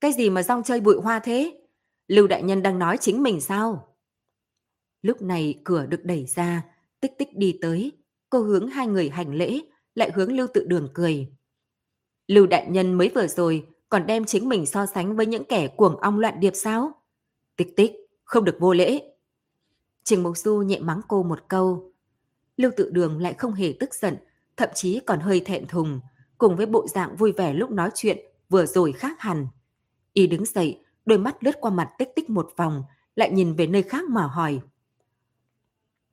Cái 0.01 0.13
gì 0.13 0.31
mà 0.31 0.43
rong 0.43 0.63
chơi 0.63 0.81
bụi 0.81 0.97
hoa 1.03 1.19
thế? 1.19 1.61
Lưu 2.09 2.27
đại 2.27 2.43
nhân 2.43 2.63
đang 2.63 2.79
nói 2.79 2.99
chính 3.01 3.23
mình 3.23 3.41
sao? 3.41 3.97
Lúc 5.03 5.23
này 5.23 5.61
cửa 5.65 5.87
được 5.87 6.05
đẩy 6.05 6.27
ra, 6.27 6.63
tích 7.01 7.13
tích 7.19 7.29
đi 7.37 7.59
tới, 7.61 7.93
cô 8.31 8.41
hướng 8.41 8.69
hai 8.69 8.87
người 8.87 9.09
hành 9.09 9.35
lễ, 9.35 9.61
lại 9.95 10.11
hướng 10.15 10.33
Lưu 10.33 10.47
tự 10.55 10.65
đường 10.65 10.89
cười. 10.95 11.29
Lưu 12.29 12.47
đại 12.47 12.67
nhân 12.71 12.95
mới 12.95 13.09
vừa 13.15 13.27
rồi 13.27 13.67
còn 13.89 14.07
đem 14.07 14.25
chính 14.25 14.49
mình 14.49 14.67
so 14.67 14.87
sánh 14.87 15.17
với 15.17 15.27
những 15.27 15.45
kẻ 15.45 15.69
cuồng 15.69 15.97
ong 15.97 16.19
loạn 16.19 16.41
điệp 16.41 16.53
sao? 16.55 16.93
Tích 17.57 17.77
tích, 17.77 17.93
không 18.25 18.45
được 18.45 18.57
vô 18.61 18.73
lễ. 18.73 19.03
Trình 20.05 20.23
Mộc 20.23 20.37
Du 20.37 20.57
nhẹ 20.57 20.79
mắng 20.79 21.01
cô 21.09 21.23
một 21.23 21.49
câu. 21.49 21.93
Lưu 22.57 22.71
tự 22.77 22.91
đường 22.91 23.21
lại 23.21 23.35
không 23.35 23.53
hề 23.55 23.75
tức 23.81 23.95
giận, 23.95 24.17
thậm 24.57 24.69
chí 24.75 25.01
còn 25.07 25.21
hơi 25.21 25.41
thẹn 25.41 25.67
thùng, 25.67 26.01
cùng 26.39 26.57
với 26.57 26.67
bộ 26.67 26.87
dạng 26.89 27.17
vui 27.17 27.33
vẻ 27.33 27.55
lúc 27.55 27.71
nói 27.71 27.91
chuyện 27.95 28.19
vừa 28.49 28.67
rồi 28.67 28.93
khác 28.93 29.21
hẳn. 29.21 29.47
Y 30.13 30.27
đứng 30.27 30.45
dậy, 30.45 30.81
đôi 31.07 31.19
mắt 31.19 31.45
lướt 31.45 31.57
qua 31.61 31.71
mặt 31.71 31.91
tích 31.99 32.09
tích 32.15 32.31
một 32.31 32.53
vòng, 32.57 32.85
lại 33.17 33.31
nhìn 33.31 33.55
về 33.55 33.67
nơi 33.67 33.83
khác 33.83 34.05
mà 34.09 34.27
hỏi. 34.27 34.61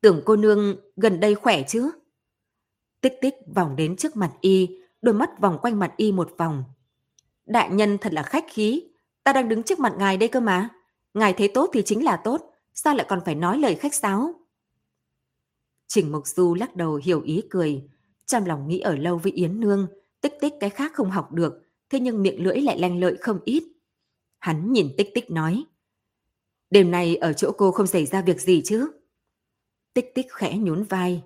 Tưởng 0.01 0.21
cô 0.25 0.35
nương 0.35 0.75
gần 0.95 1.19
đây 1.19 1.35
khỏe 1.35 1.63
chứ? 1.67 1.91
Tích 3.01 3.13
tích 3.21 3.35
vòng 3.55 3.75
đến 3.75 3.95
trước 3.95 4.15
mặt 4.15 4.31
y, 4.41 4.79
đôi 5.01 5.15
mắt 5.15 5.39
vòng 5.39 5.59
quanh 5.61 5.79
mặt 5.79 5.93
y 5.97 6.11
một 6.11 6.33
vòng. 6.37 6.63
Đại 7.45 7.69
nhân 7.69 7.97
thật 7.97 8.13
là 8.13 8.23
khách 8.23 8.45
khí, 8.49 8.83
ta 9.23 9.33
đang 9.33 9.49
đứng 9.49 9.63
trước 9.63 9.79
mặt 9.79 9.93
ngài 9.97 10.17
đây 10.17 10.29
cơ 10.29 10.39
mà. 10.39 10.69
Ngài 11.13 11.33
thấy 11.33 11.47
tốt 11.47 11.69
thì 11.73 11.81
chính 11.85 12.03
là 12.03 12.17
tốt, 12.17 12.51
sao 12.73 12.95
lại 12.95 13.05
còn 13.09 13.21
phải 13.25 13.35
nói 13.35 13.57
lời 13.57 13.75
khách 13.75 13.93
sáo? 13.93 14.33
Trình 15.87 16.11
Mộc 16.11 16.27
Du 16.27 16.53
lắc 16.53 16.75
đầu 16.75 16.95
hiểu 17.03 17.21
ý 17.21 17.41
cười, 17.49 17.89
trong 18.25 18.45
lòng 18.45 18.67
nghĩ 18.67 18.79
ở 18.79 18.95
lâu 18.95 19.17
với 19.17 19.31
Yến 19.31 19.59
Nương, 19.59 19.87
tích 20.21 20.33
tích 20.41 20.53
cái 20.59 20.69
khác 20.69 20.91
không 20.93 21.11
học 21.11 21.31
được, 21.31 21.53
thế 21.89 21.99
nhưng 21.99 22.21
miệng 22.21 22.43
lưỡi 22.43 22.61
lại 22.61 22.79
lanh 22.79 22.99
lợi 22.99 23.17
không 23.21 23.39
ít. 23.45 23.63
Hắn 24.39 24.73
nhìn 24.73 24.93
tích 24.97 25.09
tích 25.13 25.31
nói, 25.31 25.63
đêm 26.69 26.91
nay 26.91 27.15
ở 27.15 27.33
chỗ 27.33 27.51
cô 27.57 27.71
không 27.71 27.87
xảy 27.87 28.05
ra 28.05 28.21
việc 28.21 28.41
gì 28.41 28.61
chứ? 28.65 28.91
Tích 29.93 30.11
tích 30.15 30.27
khẽ 30.29 30.57
nhún 30.57 30.83
vai, 30.83 31.23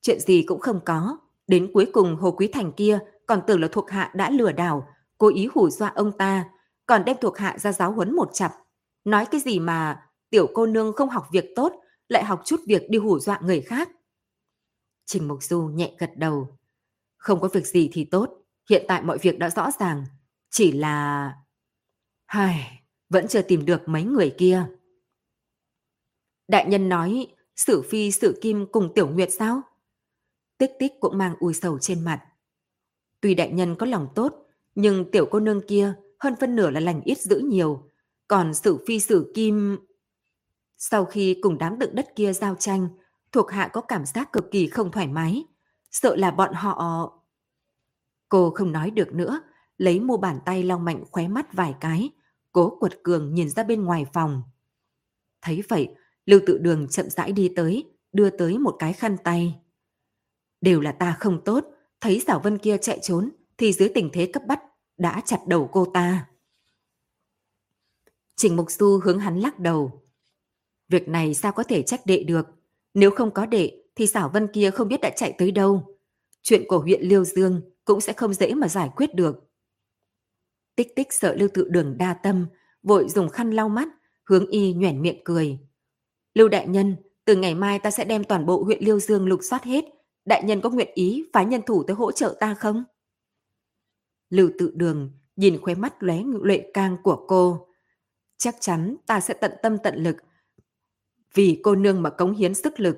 chuyện 0.00 0.20
gì 0.20 0.42
cũng 0.42 0.60
không 0.60 0.80
có, 0.84 1.18
đến 1.46 1.70
cuối 1.74 1.90
cùng 1.92 2.16
Hồ 2.16 2.30
Quý 2.30 2.48
Thành 2.52 2.72
kia 2.72 2.98
còn 3.26 3.42
tưởng 3.46 3.60
là 3.60 3.68
thuộc 3.72 3.90
hạ 3.90 4.12
đã 4.14 4.30
lừa 4.30 4.52
đảo, 4.52 4.88
cố 5.18 5.28
ý 5.28 5.48
hù 5.54 5.70
dọa 5.70 5.88
ông 5.88 6.12
ta, 6.12 6.50
còn 6.86 7.04
đem 7.04 7.16
thuộc 7.20 7.38
hạ 7.38 7.58
ra 7.58 7.72
giáo 7.72 7.92
huấn 7.92 8.16
một 8.16 8.30
chặp. 8.32 8.54
Nói 9.08 9.26
cái 9.30 9.40
gì 9.40 9.60
mà 9.60 10.08
tiểu 10.30 10.46
cô 10.54 10.66
nương 10.66 10.92
không 10.92 11.08
học 11.08 11.28
việc 11.32 11.44
tốt, 11.56 11.72
lại 12.08 12.24
học 12.24 12.42
chút 12.44 12.60
việc 12.66 12.82
đi 12.90 12.98
hù 12.98 13.18
dọa 13.18 13.40
người 13.42 13.60
khác. 13.60 13.90
Trình 15.06 15.28
Mục 15.28 15.42
Du 15.42 15.62
nhẹ 15.62 15.94
gật 15.98 16.10
đầu. 16.16 16.58
Không 17.16 17.40
có 17.40 17.48
việc 17.48 17.66
gì 17.66 17.90
thì 17.92 18.04
tốt, 18.04 18.30
hiện 18.70 18.84
tại 18.88 19.02
mọi 19.02 19.18
việc 19.18 19.38
đã 19.38 19.50
rõ 19.50 19.70
ràng. 19.80 20.04
Chỉ 20.50 20.72
là... 20.72 21.32
Hài, 22.26 22.82
vẫn 23.08 23.28
chưa 23.28 23.42
tìm 23.42 23.64
được 23.64 23.88
mấy 23.88 24.04
người 24.04 24.34
kia. 24.38 24.66
Đại 26.48 26.66
nhân 26.68 26.88
nói, 26.88 27.26
sử 27.56 27.82
phi 27.82 28.10
sử 28.10 28.38
kim 28.42 28.66
cùng 28.72 28.92
tiểu 28.94 29.08
nguyệt 29.08 29.32
sao? 29.32 29.62
Tích 30.58 30.70
tích 30.78 30.92
cũng 31.00 31.18
mang 31.18 31.36
ui 31.40 31.54
sầu 31.54 31.78
trên 31.78 32.04
mặt. 32.04 32.24
Tuy 33.20 33.34
đại 33.34 33.52
nhân 33.52 33.76
có 33.78 33.86
lòng 33.86 34.08
tốt, 34.14 34.46
nhưng 34.74 35.10
tiểu 35.10 35.28
cô 35.30 35.40
nương 35.40 35.66
kia 35.68 35.94
hơn 36.18 36.34
phân 36.40 36.56
nửa 36.56 36.70
là 36.70 36.80
lành 36.80 37.00
ít 37.04 37.18
giữ 37.18 37.38
nhiều. 37.38 37.87
Còn 38.28 38.54
sử 38.54 38.84
phi 38.86 39.00
sử 39.00 39.32
kim... 39.34 39.78
Sau 40.76 41.04
khi 41.04 41.38
cùng 41.42 41.58
đám 41.58 41.78
đựng 41.78 41.94
đất 41.94 42.16
kia 42.16 42.32
giao 42.32 42.54
tranh, 42.54 42.88
thuộc 43.32 43.50
hạ 43.50 43.68
có 43.72 43.80
cảm 43.80 44.06
giác 44.06 44.32
cực 44.32 44.50
kỳ 44.50 44.66
không 44.68 44.90
thoải 44.90 45.06
mái. 45.06 45.44
Sợ 45.90 46.16
là 46.16 46.30
bọn 46.30 46.54
họ... 46.54 47.12
Cô 48.28 48.50
không 48.50 48.72
nói 48.72 48.90
được 48.90 49.12
nữa, 49.12 49.40
lấy 49.76 50.00
mu 50.00 50.16
bàn 50.16 50.38
tay 50.44 50.62
lau 50.62 50.78
mạnh 50.78 51.04
khóe 51.10 51.28
mắt 51.28 51.52
vài 51.52 51.74
cái, 51.80 52.10
cố 52.52 52.76
quật 52.80 53.02
cường 53.02 53.34
nhìn 53.34 53.50
ra 53.50 53.62
bên 53.62 53.84
ngoài 53.84 54.06
phòng. 54.12 54.42
Thấy 55.42 55.62
vậy, 55.68 55.94
Lưu 56.28 56.40
tự 56.46 56.58
đường 56.58 56.88
chậm 56.88 57.10
rãi 57.10 57.32
đi 57.32 57.52
tới, 57.56 57.84
đưa 58.12 58.30
tới 58.30 58.58
một 58.58 58.76
cái 58.78 58.92
khăn 58.92 59.16
tay. 59.24 59.60
Đều 60.60 60.80
là 60.80 60.92
ta 60.92 61.16
không 61.20 61.44
tốt, 61.44 61.64
thấy 62.00 62.22
Giảo 62.26 62.40
Vân 62.40 62.58
kia 62.58 62.76
chạy 62.78 62.98
trốn 63.02 63.30
thì 63.58 63.72
dưới 63.72 63.88
tình 63.94 64.10
thế 64.12 64.30
cấp 64.32 64.42
bách 64.46 64.62
đã 64.98 65.22
chặt 65.24 65.38
đầu 65.46 65.68
cô 65.72 65.84
ta. 65.94 66.26
Trình 68.38 68.56
Mục 68.56 68.70
Du 68.70 69.00
hướng 69.04 69.18
hắn 69.18 69.40
lắc 69.40 69.58
đầu. 69.58 70.02
Việc 70.88 71.08
này 71.08 71.34
sao 71.34 71.52
có 71.52 71.62
thể 71.62 71.82
trách 71.82 72.06
đệ 72.06 72.22
được? 72.22 72.46
Nếu 72.94 73.10
không 73.10 73.30
có 73.30 73.46
đệ 73.46 73.82
thì 73.96 74.06
xảo 74.06 74.28
Vân 74.28 74.48
kia 74.52 74.70
không 74.70 74.88
biết 74.88 75.00
đã 75.00 75.10
chạy 75.16 75.34
tới 75.38 75.50
đâu. 75.50 75.98
Chuyện 76.42 76.64
của 76.68 76.78
huyện 76.78 77.02
Liêu 77.02 77.24
Dương 77.24 77.60
cũng 77.84 78.00
sẽ 78.00 78.12
không 78.12 78.34
dễ 78.34 78.54
mà 78.54 78.68
giải 78.68 78.90
quyết 78.96 79.14
được. 79.14 79.36
Tích 80.76 80.96
tích 80.96 81.12
sợ 81.12 81.34
Lưu 81.34 81.48
Tự 81.54 81.68
Đường 81.68 81.96
đa 81.98 82.14
tâm, 82.14 82.46
vội 82.82 83.08
dùng 83.08 83.28
khăn 83.28 83.50
lau 83.50 83.68
mắt, 83.68 83.88
hướng 84.24 84.46
y 84.46 84.72
nhoẻn 84.72 85.02
miệng 85.02 85.20
cười. 85.24 85.58
Lưu 86.34 86.48
Đại 86.48 86.68
Nhân, 86.68 86.96
từ 87.24 87.36
ngày 87.36 87.54
mai 87.54 87.78
ta 87.78 87.90
sẽ 87.90 88.04
đem 88.04 88.24
toàn 88.24 88.46
bộ 88.46 88.62
huyện 88.62 88.84
Liêu 88.84 89.00
Dương 89.00 89.26
lục 89.26 89.40
soát 89.42 89.64
hết, 89.64 89.84
đại 90.24 90.42
nhân 90.44 90.60
có 90.60 90.70
nguyện 90.70 90.90
ý 90.94 91.24
phái 91.32 91.46
nhân 91.46 91.62
thủ 91.66 91.82
tới 91.82 91.96
hỗ 91.96 92.12
trợ 92.12 92.36
ta 92.40 92.54
không? 92.54 92.84
Lưu 94.30 94.50
tự 94.58 94.72
đường 94.74 95.10
nhìn 95.36 95.60
khóe 95.60 95.74
mắt 95.74 96.02
lóe 96.02 96.22
lệ 96.42 96.70
cang 96.74 96.96
của 97.02 97.24
cô. 97.28 97.68
Chắc 98.38 98.56
chắn 98.60 98.96
ta 99.06 99.20
sẽ 99.20 99.34
tận 99.34 99.52
tâm 99.62 99.76
tận 99.82 99.94
lực 100.02 100.16
vì 101.34 101.60
cô 101.62 101.74
nương 101.74 102.02
mà 102.02 102.10
cống 102.10 102.34
hiến 102.34 102.54
sức 102.54 102.80
lực. 102.80 102.96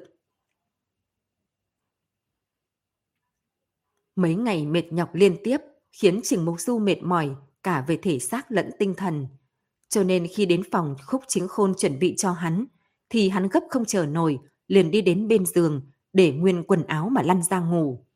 Mấy 4.17 4.35
ngày 4.35 4.67
mệt 4.67 4.93
nhọc 4.93 5.15
liên 5.15 5.37
tiếp 5.45 5.59
khiến 5.93 6.21
Trình 6.25 6.45
Mục 6.45 6.61
Du 6.61 6.79
mệt 6.79 7.03
mỏi 7.03 7.37
cả 7.63 7.85
về 7.89 7.99
thể 8.03 8.19
xác 8.19 8.53
lẫn 8.53 8.71
tinh 8.79 8.95
thần. 8.97 9.27
Cho 9.89 10.03
nên 10.03 10.27
khi 10.35 10.47
đến 10.47 10.63
phòng 10.73 10.97
khúc 11.07 11.23
chính 11.29 11.49
khôn 11.49 11.75
chuẩn 11.79 11.99
bị 11.99 12.15
cho 12.17 12.33
hắn, 12.33 12.65
thì 13.09 13.29
hắn 13.29 13.49
gấp 13.49 13.61
không 13.71 13.85
chờ 13.85 14.07
nổi, 14.07 14.39
liền 14.69 14.91
đi 14.91 15.03
đến 15.03 15.29
bên 15.29 15.47
giường, 15.47 15.91
để 16.13 16.33
nguyên 16.33 16.63
quần 16.63 16.87
áo 16.87 17.09
mà 17.09 17.23
lăn 17.23 17.43
ra 17.43 17.61
ngủ. 17.61 18.07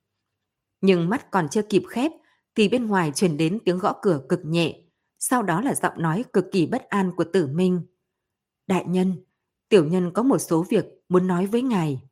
Nhưng 0.81 1.09
mắt 1.09 1.31
còn 1.31 1.49
chưa 1.49 1.63
kịp 1.63 1.83
khép 1.89 2.13
thì 2.55 2.69
bên 2.69 2.87
ngoài 2.87 3.13
truyền 3.15 3.37
đến 3.37 3.59
tiếng 3.65 3.79
gõ 3.79 3.99
cửa 4.03 4.27
cực 4.29 4.41
nhẹ, 4.45 4.84
sau 5.29 5.43
đó 5.43 5.61
là 5.61 5.75
giọng 5.75 5.93
nói 5.97 6.25
cực 6.33 6.45
kỳ 6.53 6.67
bất 6.67 6.89
an 6.89 7.13
của 7.17 7.25
tử 7.25 7.47
minh. 7.47 7.81
Đại 8.67 8.85
nhân, 8.85 9.25
tiểu 9.69 9.85
nhân 9.85 10.11
có 10.15 10.23
một 10.23 10.39
số 10.39 10.63
việc 10.63 10.85
muốn 11.09 11.27
nói 11.27 11.47
với 11.47 11.63
ngài. 11.63 12.03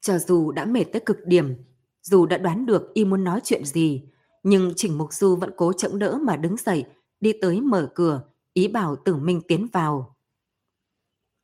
Cho 0.00 0.18
dù 0.18 0.52
đã 0.52 0.64
mệt 0.64 0.84
tới 0.84 1.02
cực 1.06 1.16
điểm, 1.26 1.54
dù 2.02 2.26
đã 2.26 2.38
đoán 2.38 2.66
được 2.66 2.94
y 2.94 3.04
muốn 3.04 3.24
nói 3.24 3.40
chuyện 3.44 3.64
gì, 3.64 4.02
nhưng 4.42 4.72
Trình 4.76 4.98
Mục 4.98 5.12
Du 5.12 5.36
vẫn 5.36 5.50
cố 5.56 5.72
chống 5.72 5.98
đỡ 5.98 6.18
mà 6.22 6.36
đứng 6.36 6.56
dậy, 6.56 6.84
đi 7.20 7.32
tới 7.40 7.60
mở 7.60 7.92
cửa, 7.94 8.22
ý 8.52 8.68
bảo 8.68 8.96
tử 8.96 9.16
minh 9.16 9.40
tiến 9.48 9.66
vào. 9.72 10.16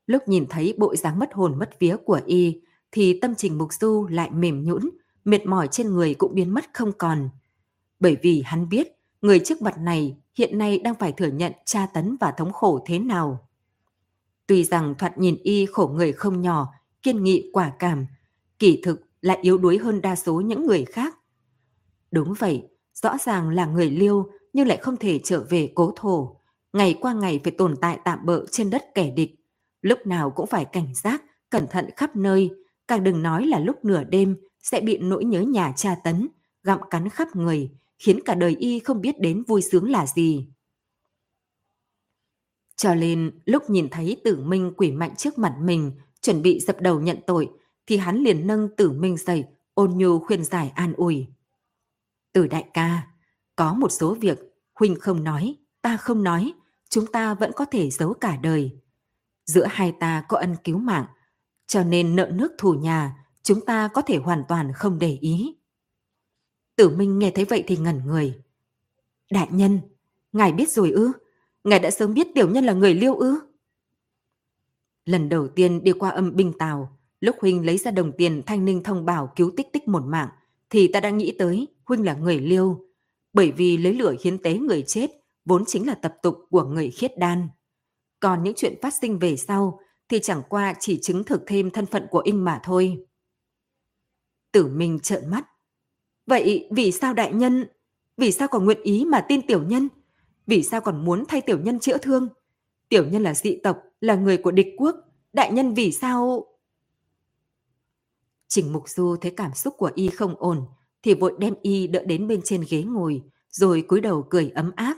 Lúc 0.06 0.22
nhìn 0.28 0.46
thấy 0.50 0.74
bộ 0.78 0.96
dáng 0.96 1.18
mất 1.18 1.32
hồn 1.32 1.58
mất 1.58 1.70
vía 1.78 1.96
của 2.04 2.20
y, 2.26 2.60
thì 2.92 3.20
tâm 3.20 3.34
trình 3.34 3.58
Mục 3.58 3.72
Du 3.72 4.06
lại 4.10 4.30
mềm 4.30 4.64
nhũn, 4.64 4.90
mệt 5.24 5.46
mỏi 5.46 5.68
trên 5.68 5.90
người 5.90 6.14
cũng 6.14 6.34
biến 6.34 6.54
mất 6.54 6.64
không 6.72 6.92
còn. 6.98 7.28
Bởi 8.00 8.16
vì 8.22 8.42
hắn 8.46 8.68
biết, 8.68 8.99
người 9.22 9.40
trước 9.44 9.62
mặt 9.62 9.78
này 9.78 10.16
hiện 10.34 10.58
nay 10.58 10.78
đang 10.78 10.94
phải 10.94 11.12
thừa 11.12 11.26
nhận 11.26 11.52
tra 11.64 11.86
tấn 11.86 12.16
và 12.20 12.30
thống 12.30 12.52
khổ 12.52 12.84
thế 12.86 12.98
nào. 12.98 13.48
Tuy 14.46 14.64
rằng 14.64 14.94
thoạt 14.98 15.18
nhìn 15.18 15.36
y 15.42 15.66
khổ 15.66 15.86
người 15.94 16.12
không 16.12 16.40
nhỏ, 16.40 16.72
kiên 17.02 17.22
nghị 17.22 17.50
quả 17.52 17.72
cảm, 17.78 18.06
kỳ 18.58 18.80
thực 18.84 19.00
lại 19.20 19.38
yếu 19.42 19.58
đuối 19.58 19.78
hơn 19.78 20.02
đa 20.02 20.16
số 20.16 20.40
những 20.40 20.66
người 20.66 20.84
khác. 20.84 21.18
Đúng 22.10 22.34
vậy, 22.38 22.68
rõ 22.94 23.16
ràng 23.24 23.50
là 23.50 23.66
người 23.66 23.90
liêu 23.90 24.30
nhưng 24.52 24.68
lại 24.68 24.76
không 24.76 24.96
thể 24.96 25.20
trở 25.24 25.46
về 25.50 25.72
cố 25.74 25.92
thổ. 25.96 26.36
Ngày 26.72 26.98
qua 27.00 27.12
ngày 27.12 27.40
phải 27.44 27.52
tồn 27.58 27.76
tại 27.80 27.98
tạm 28.04 28.26
bỡ 28.26 28.44
trên 28.50 28.70
đất 28.70 28.84
kẻ 28.94 29.10
địch. 29.10 29.34
Lúc 29.82 29.98
nào 30.06 30.30
cũng 30.30 30.46
phải 30.46 30.64
cảnh 30.64 30.94
giác, 30.94 31.22
cẩn 31.50 31.66
thận 31.66 31.90
khắp 31.96 32.16
nơi, 32.16 32.50
càng 32.88 33.04
đừng 33.04 33.22
nói 33.22 33.46
là 33.46 33.58
lúc 33.58 33.84
nửa 33.84 34.04
đêm 34.04 34.36
sẽ 34.62 34.80
bị 34.80 34.98
nỗi 34.98 35.24
nhớ 35.24 35.40
nhà 35.40 35.72
tra 35.76 35.94
tấn, 36.04 36.28
gặm 36.62 36.78
cắn 36.90 37.08
khắp 37.08 37.36
người, 37.36 37.70
khiến 38.00 38.20
cả 38.24 38.34
đời 38.34 38.56
y 38.58 38.78
không 38.78 39.00
biết 39.00 39.20
đến 39.20 39.42
vui 39.42 39.62
sướng 39.62 39.90
là 39.90 40.06
gì. 40.06 40.48
Cho 42.76 42.94
nên 42.94 43.40
lúc 43.44 43.70
nhìn 43.70 43.88
thấy 43.90 44.20
tử 44.24 44.36
minh 44.36 44.72
quỷ 44.76 44.92
mạnh 44.92 45.16
trước 45.16 45.38
mặt 45.38 45.56
mình, 45.60 45.92
chuẩn 46.22 46.42
bị 46.42 46.60
dập 46.60 46.80
đầu 46.80 47.00
nhận 47.00 47.18
tội, 47.26 47.50
thì 47.86 47.96
hắn 47.96 48.22
liền 48.22 48.46
nâng 48.46 48.76
tử 48.76 48.92
minh 48.92 49.16
dậy, 49.16 49.44
ôn 49.74 49.90
nhu 49.96 50.18
khuyên 50.18 50.44
giải 50.44 50.72
an 50.74 50.92
ủi. 50.92 51.26
Tử 52.32 52.46
đại 52.46 52.64
ca, 52.74 53.06
có 53.56 53.74
một 53.74 53.88
số 53.88 54.14
việc 54.14 54.38
Huynh 54.74 55.00
không 55.00 55.24
nói, 55.24 55.56
ta 55.82 55.96
không 55.96 56.22
nói, 56.22 56.52
chúng 56.88 57.06
ta 57.06 57.34
vẫn 57.34 57.52
có 57.56 57.64
thể 57.64 57.90
giấu 57.90 58.14
cả 58.14 58.36
đời. 58.36 58.80
Giữa 59.46 59.66
hai 59.70 59.92
ta 60.00 60.24
có 60.28 60.38
ân 60.38 60.56
cứu 60.64 60.78
mạng, 60.78 61.06
cho 61.66 61.84
nên 61.84 62.16
nợ 62.16 62.30
nước 62.34 62.52
thù 62.58 62.74
nhà, 62.74 63.26
chúng 63.42 63.64
ta 63.64 63.88
có 63.88 64.02
thể 64.02 64.16
hoàn 64.16 64.44
toàn 64.48 64.72
không 64.72 64.98
để 64.98 65.18
ý. 65.20 65.54
Tử 66.80 66.88
Minh 66.88 67.18
nghe 67.18 67.30
thấy 67.30 67.44
vậy 67.44 67.64
thì 67.66 67.76
ngẩn 67.76 68.06
người. 68.06 68.42
Đại 69.30 69.48
nhân, 69.50 69.80
ngài 70.32 70.52
biết 70.52 70.70
rồi 70.70 70.90
ư? 70.90 71.12
Ngài 71.64 71.78
đã 71.78 71.90
sớm 71.90 72.14
biết 72.14 72.26
tiểu 72.34 72.50
nhân 72.50 72.64
là 72.64 72.72
người 72.72 72.94
liêu 72.94 73.14
ư? 73.14 73.40
Lần 75.04 75.28
đầu 75.28 75.48
tiên 75.48 75.84
đi 75.84 75.92
qua 75.92 76.10
âm 76.10 76.36
binh 76.36 76.52
tàu, 76.58 76.98
lúc 77.20 77.36
Huynh 77.40 77.66
lấy 77.66 77.78
ra 77.78 77.90
đồng 77.90 78.12
tiền 78.16 78.42
thanh 78.46 78.64
ninh 78.64 78.82
thông 78.82 79.04
bảo 79.04 79.32
cứu 79.36 79.52
tích 79.56 79.66
tích 79.72 79.88
một 79.88 80.02
mạng, 80.06 80.28
thì 80.70 80.88
ta 80.92 81.00
đã 81.00 81.10
nghĩ 81.10 81.34
tới 81.38 81.68
Huynh 81.84 82.04
là 82.04 82.14
người 82.14 82.38
liêu, 82.40 82.88
bởi 83.32 83.52
vì 83.52 83.76
lấy 83.76 83.94
lửa 83.94 84.14
hiến 84.24 84.42
tế 84.42 84.58
người 84.58 84.82
chết 84.86 85.10
vốn 85.44 85.64
chính 85.66 85.86
là 85.86 85.94
tập 85.94 86.14
tục 86.22 86.38
của 86.50 86.64
người 86.64 86.90
khiết 86.90 87.18
đan. 87.18 87.48
Còn 88.20 88.42
những 88.42 88.54
chuyện 88.56 88.74
phát 88.82 88.94
sinh 88.94 89.18
về 89.18 89.36
sau 89.36 89.80
thì 90.08 90.20
chẳng 90.22 90.42
qua 90.48 90.74
chỉ 90.80 91.00
chứng 91.02 91.24
thực 91.24 91.42
thêm 91.46 91.70
thân 91.70 91.86
phận 91.86 92.06
của 92.10 92.22
Inh 92.24 92.44
mà 92.44 92.60
thôi. 92.64 93.04
Tử 94.52 94.66
Minh 94.66 95.00
trợn 95.00 95.30
mắt. 95.30 95.46
Vậy 96.30 96.68
vì 96.70 96.92
sao 96.92 97.14
đại 97.14 97.32
nhân, 97.32 97.66
vì 98.16 98.32
sao 98.32 98.48
còn 98.48 98.64
nguyện 98.64 98.82
ý 98.82 99.04
mà 99.04 99.20
tin 99.20 99.46
tiểu 99.46 99.62
nhân? 99.62 99.88
Vì 100.46 100.62
sao 100.62 100.80
còn 100.80 101.04
muốn 101.04 101.24
thay 101.28 101.40
tiểu 101.40 101.58
nhân 101.60 101.80
chữa 101.80 101.98
thương? 101.98 102.28
Tiểu 102.88 103.06
nhân 103.06 103.22
là 103.22 103.34
dị 103.34 103.58
tộc, 103.64 103.78
là 104.00 104.14
người 104.14 104.36
của 104.36 104.50
địch 104.50 104.74
quốc. 104.76 104.96
Đại 105.32 105.52
nhân 105.52 105.74
vì 105.74 105.92
sao... 105.92 106.46
Trình 108.48 108.72
Mục 108.72 108.88
Du 108.88 109.16
thấy 109.20 109.30
cảm 109.36 109.54
xúc 109.54 109.74
của 109.76 109.90
y 109.94 110.08
không 110.08 110.34
ổn, 110.38 110.64
thì 111.02 111.14
vội 111.14 111.34
đem 111.38 111.54
y 111.62 111.86
đỡ 111.86 112.04
đến 112.04 112.28
bên 112.28 112.40
trên 112.44 112.64
ghế 112.70 112.82
ngồi, 112.82 113.22
rồi 113.50 113.82
cúi 113.82 114.00
đầu 114.00 114.26
cười 114.30 114.50
ấm 114.54 114.72
áp. 114.76 114.96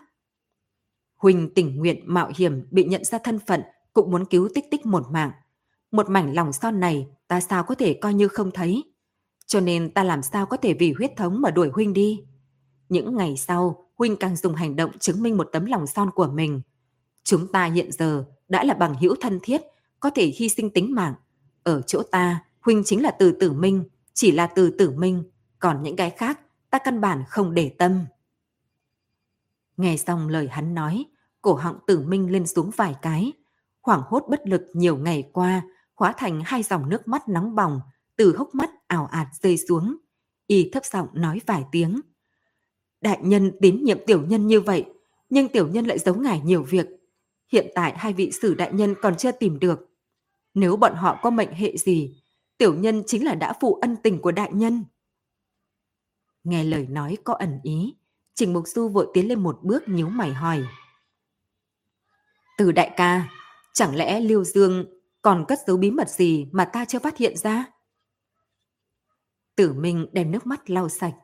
Huỳnh 1.16 1.54
tình 1.54 1.76
nguyện 1.76 2.02
mạo 2.04 2.32
hiểm 2.36 2.66
bị 2.70 2.84
nhận 2.84 3.04
ra 3.04 3.18
thân 3.18 3.38
phận 3.46 3.62
cũng 3.92 4.10
muốn 4.10 4.24
cứu 4.24 4.48
tích 4.54 4.64
tích 4.70 4.86
một 4.86 5.02
mạng. 5.10 5.30
Một 5.90 6.10
mảnh 6.10 6.34
lòng 6.34 6.52
son 6.52 6.80
này 6.80 7.06
ta 7.28 7.40
sao 7.40 7.64
có 7.64 7.74
thể 7.74 7.94
coi 7.94 8.14
như 8.14 8.28
không 8.28 8.50
thấy. 8.50 8.91
Cho 9.52 9.60
nên 9.60 9.90
ta 9.90 10.04
làm 10.04 10.22
sao 10.22 10.46
có 10.46 10.56
thể 10.56 10.74
vì 10.74 10.92
huyết 10.92 11.12
thống 11.16 11.40
mà 11.40 11.50
đuổi 11.50 11.70
Huynh 11.72 11.92
đi. 11.92 12.24
Những 12.88 13.16
ngày 13.16 13.36
sau, 13.36 13.86
Huynh 13.98 14.16
càng 14.16 14.36
dùng 14.36 14.54
hành 14.54 14.76
động 14.76 14.98
chứng 14.98 15.22
minh 15.22 15.36
một 15.36 15.48
tấm 15.52 15.64
lòng 15.64 15.86
son 15.86 16.10
của 16.10 16.26
mình. 16.26 16.60
Chúng 17.24 17.52
ta 17.52 17.64
hiện 17.64 17.92
giờ 17.92 18.24
đã 18.48 18.64
là 18.64 18.74
bằng 18.74 18.94
hữu 18.94 19.14
thân 19.20 19.40
thiết, 19.42 19.60
có 20.00 20.10
thể 20.10 20.32
hy 20.36 20.48
sinh 20.48 20.70
tính 20.70 20.94
mạng. 20.94 21.14
Ở 21.62 21.82
chỗ 21.82 22.02
ta, 22.02 22.44
Huynh 22.60 22.84
chính 22.84 23.02
là 23.02 23.10
từ 23.10 23.32
tử 23.32 23.52
minh, 23.52 23.84
chỉ 24.14 24.32
là 24.32 24.46
từ 24.46 24.70
tử 24.70 24.90
minh, 24.90 25.24
còn 25.58 25.82
những 25.82 25.96
cái 25.96 26.10
khác 26.10 26.40
ta 26.70 26.78
căn 26.78 27.00
bản 27.00 27.24
không 27.28 27.54
để 27.54 27.74
tâm. 27.78 28.04
Nghe 29.76 29.96
xong 29.96 30.28
lời 30.28 30.48
hắn 30.48 30.74
nói, 30.74 31.04
cổ 31.42 31.54
họng 31.54 31.78
tử 31.86 32.00
minh 32.00 32.32
lên 32.32 32.46
xuống 32.46 32.70
vài 32.76 32.94
cái, 33.02 33.32
hoảng 33.82 34.02
hốt 34.06 34.24
bất 34.28 34.40
lực 34.48 34.62
nhiều 34.72 34.96
ngày 34.96 35.30
qua, 35.32 35.62
hóa 35.94 36.14
thành 36.16 36.42
hai 36.44 36.62
dòng 36.62 36.88
nước 36.88 37.08
mắt 37.08 37.28
nóng 37.28 37.54
bỏng, 37.54 37.80
từ 38.16 38.36
hốc 38.36 38.54
mắt 38.54 38.70
ảo 38.92 39.06
ạt 39.06 39.26
rơi 39.42 39.56
xuống. 39.56 39.96
Y 40.46 40.70
thấp 40.72 40.84
giọng 40.84 41.08
nói 41.12 41.40
vài 41.46 41.64
tiếng. 41.72 42.00
Đại 43.00 43.18
nhân 43.22 43.52
tín 43.60 43.84
nhiệm 43.84 43.98
tiểu 44.06 44.22
nhân 44.26 44.46
như 44.46 44.60
vậy, 44.60 44.84
nhưng 45.30 45.48
tiểu 45.48 45.68
nhân 45.68 45.86
lại 45.86 45.98
giấu 45.98 46.14
ngài 46.14 46.40
nhiều 46.40 46.62
việc. 46.62 46.86
Hiện 47.52 47.66
tại 47.74 47.94
hai 47.96 48.12
vị 48.12 48.30
sử 48.32 48.54
đại 48.54 48.72
nhân 48.72 48.94
còn 49.02 49.16
chưa 49.16 49.32
tìm 49.32 49.58
được. 49.58 49.78
Nếu 50.54 50.76
bọn 50.76 50.94
họ 50.94 51.18
có 51.22 51.30
mệnh 51.30 51.52
hệ 51.52 51.76
gì, 51.76 52.22
tiểu 52.58 52.74
nhân 52.74 53.02
chính 53.06 53.24
là 53.24 53.34
đã 53.34 53.52
phụ 53.60 53.74
ân 53.74 53.96
tình 54.02 54.20
của 54.20 54.32
đại 54.32 54.52
nhân. 54.52 54.84
Nghe 56.44 56.64
lời 56.64 56.86
nói 56.90 57.16
có 57.24 57.34
ẩn 57.34 57.60
ý, 57.62 57.94
Trình 58.34 58.52
Mục 58.52 58.68
Du 58.68 58.88
vội 58.88 59.06
tiến 59.14 59.28
lên 59.28 59.40
một 59.40 59.58
bước 59.62 59.88
nhíu 59.88 60.08
mày 60.08 60.32
hỏi. 60.32 60.64
Từ 62.58 62.72
đại 62.72 62.90
ca, 62.96 63.28
chẳng 63.74 63.96
lẽ 63.96 64.20
Liêu 64.20 64.44
Dương 64.44 64.84
còn 65.22 65.44
cất 65.48 65.58
giấu 65.66 65.76
bí 65.76 65.90
mật 65.90 66.08
gì 66.08 66.46
mà 66.52 66.64
ta 66.64 66.84
chưa 66.84 66.98
phát 66.98 67.16
hiện 67.16 67.36
ra? 67.36 67.72
Tử 69.56 69.72
Minh 69.72 70.06
đem 70.12 70.30
nước 70.30 70.46
mắt 70.46 70.70
lau 70.70 70.88
sạch. 70.88 71.14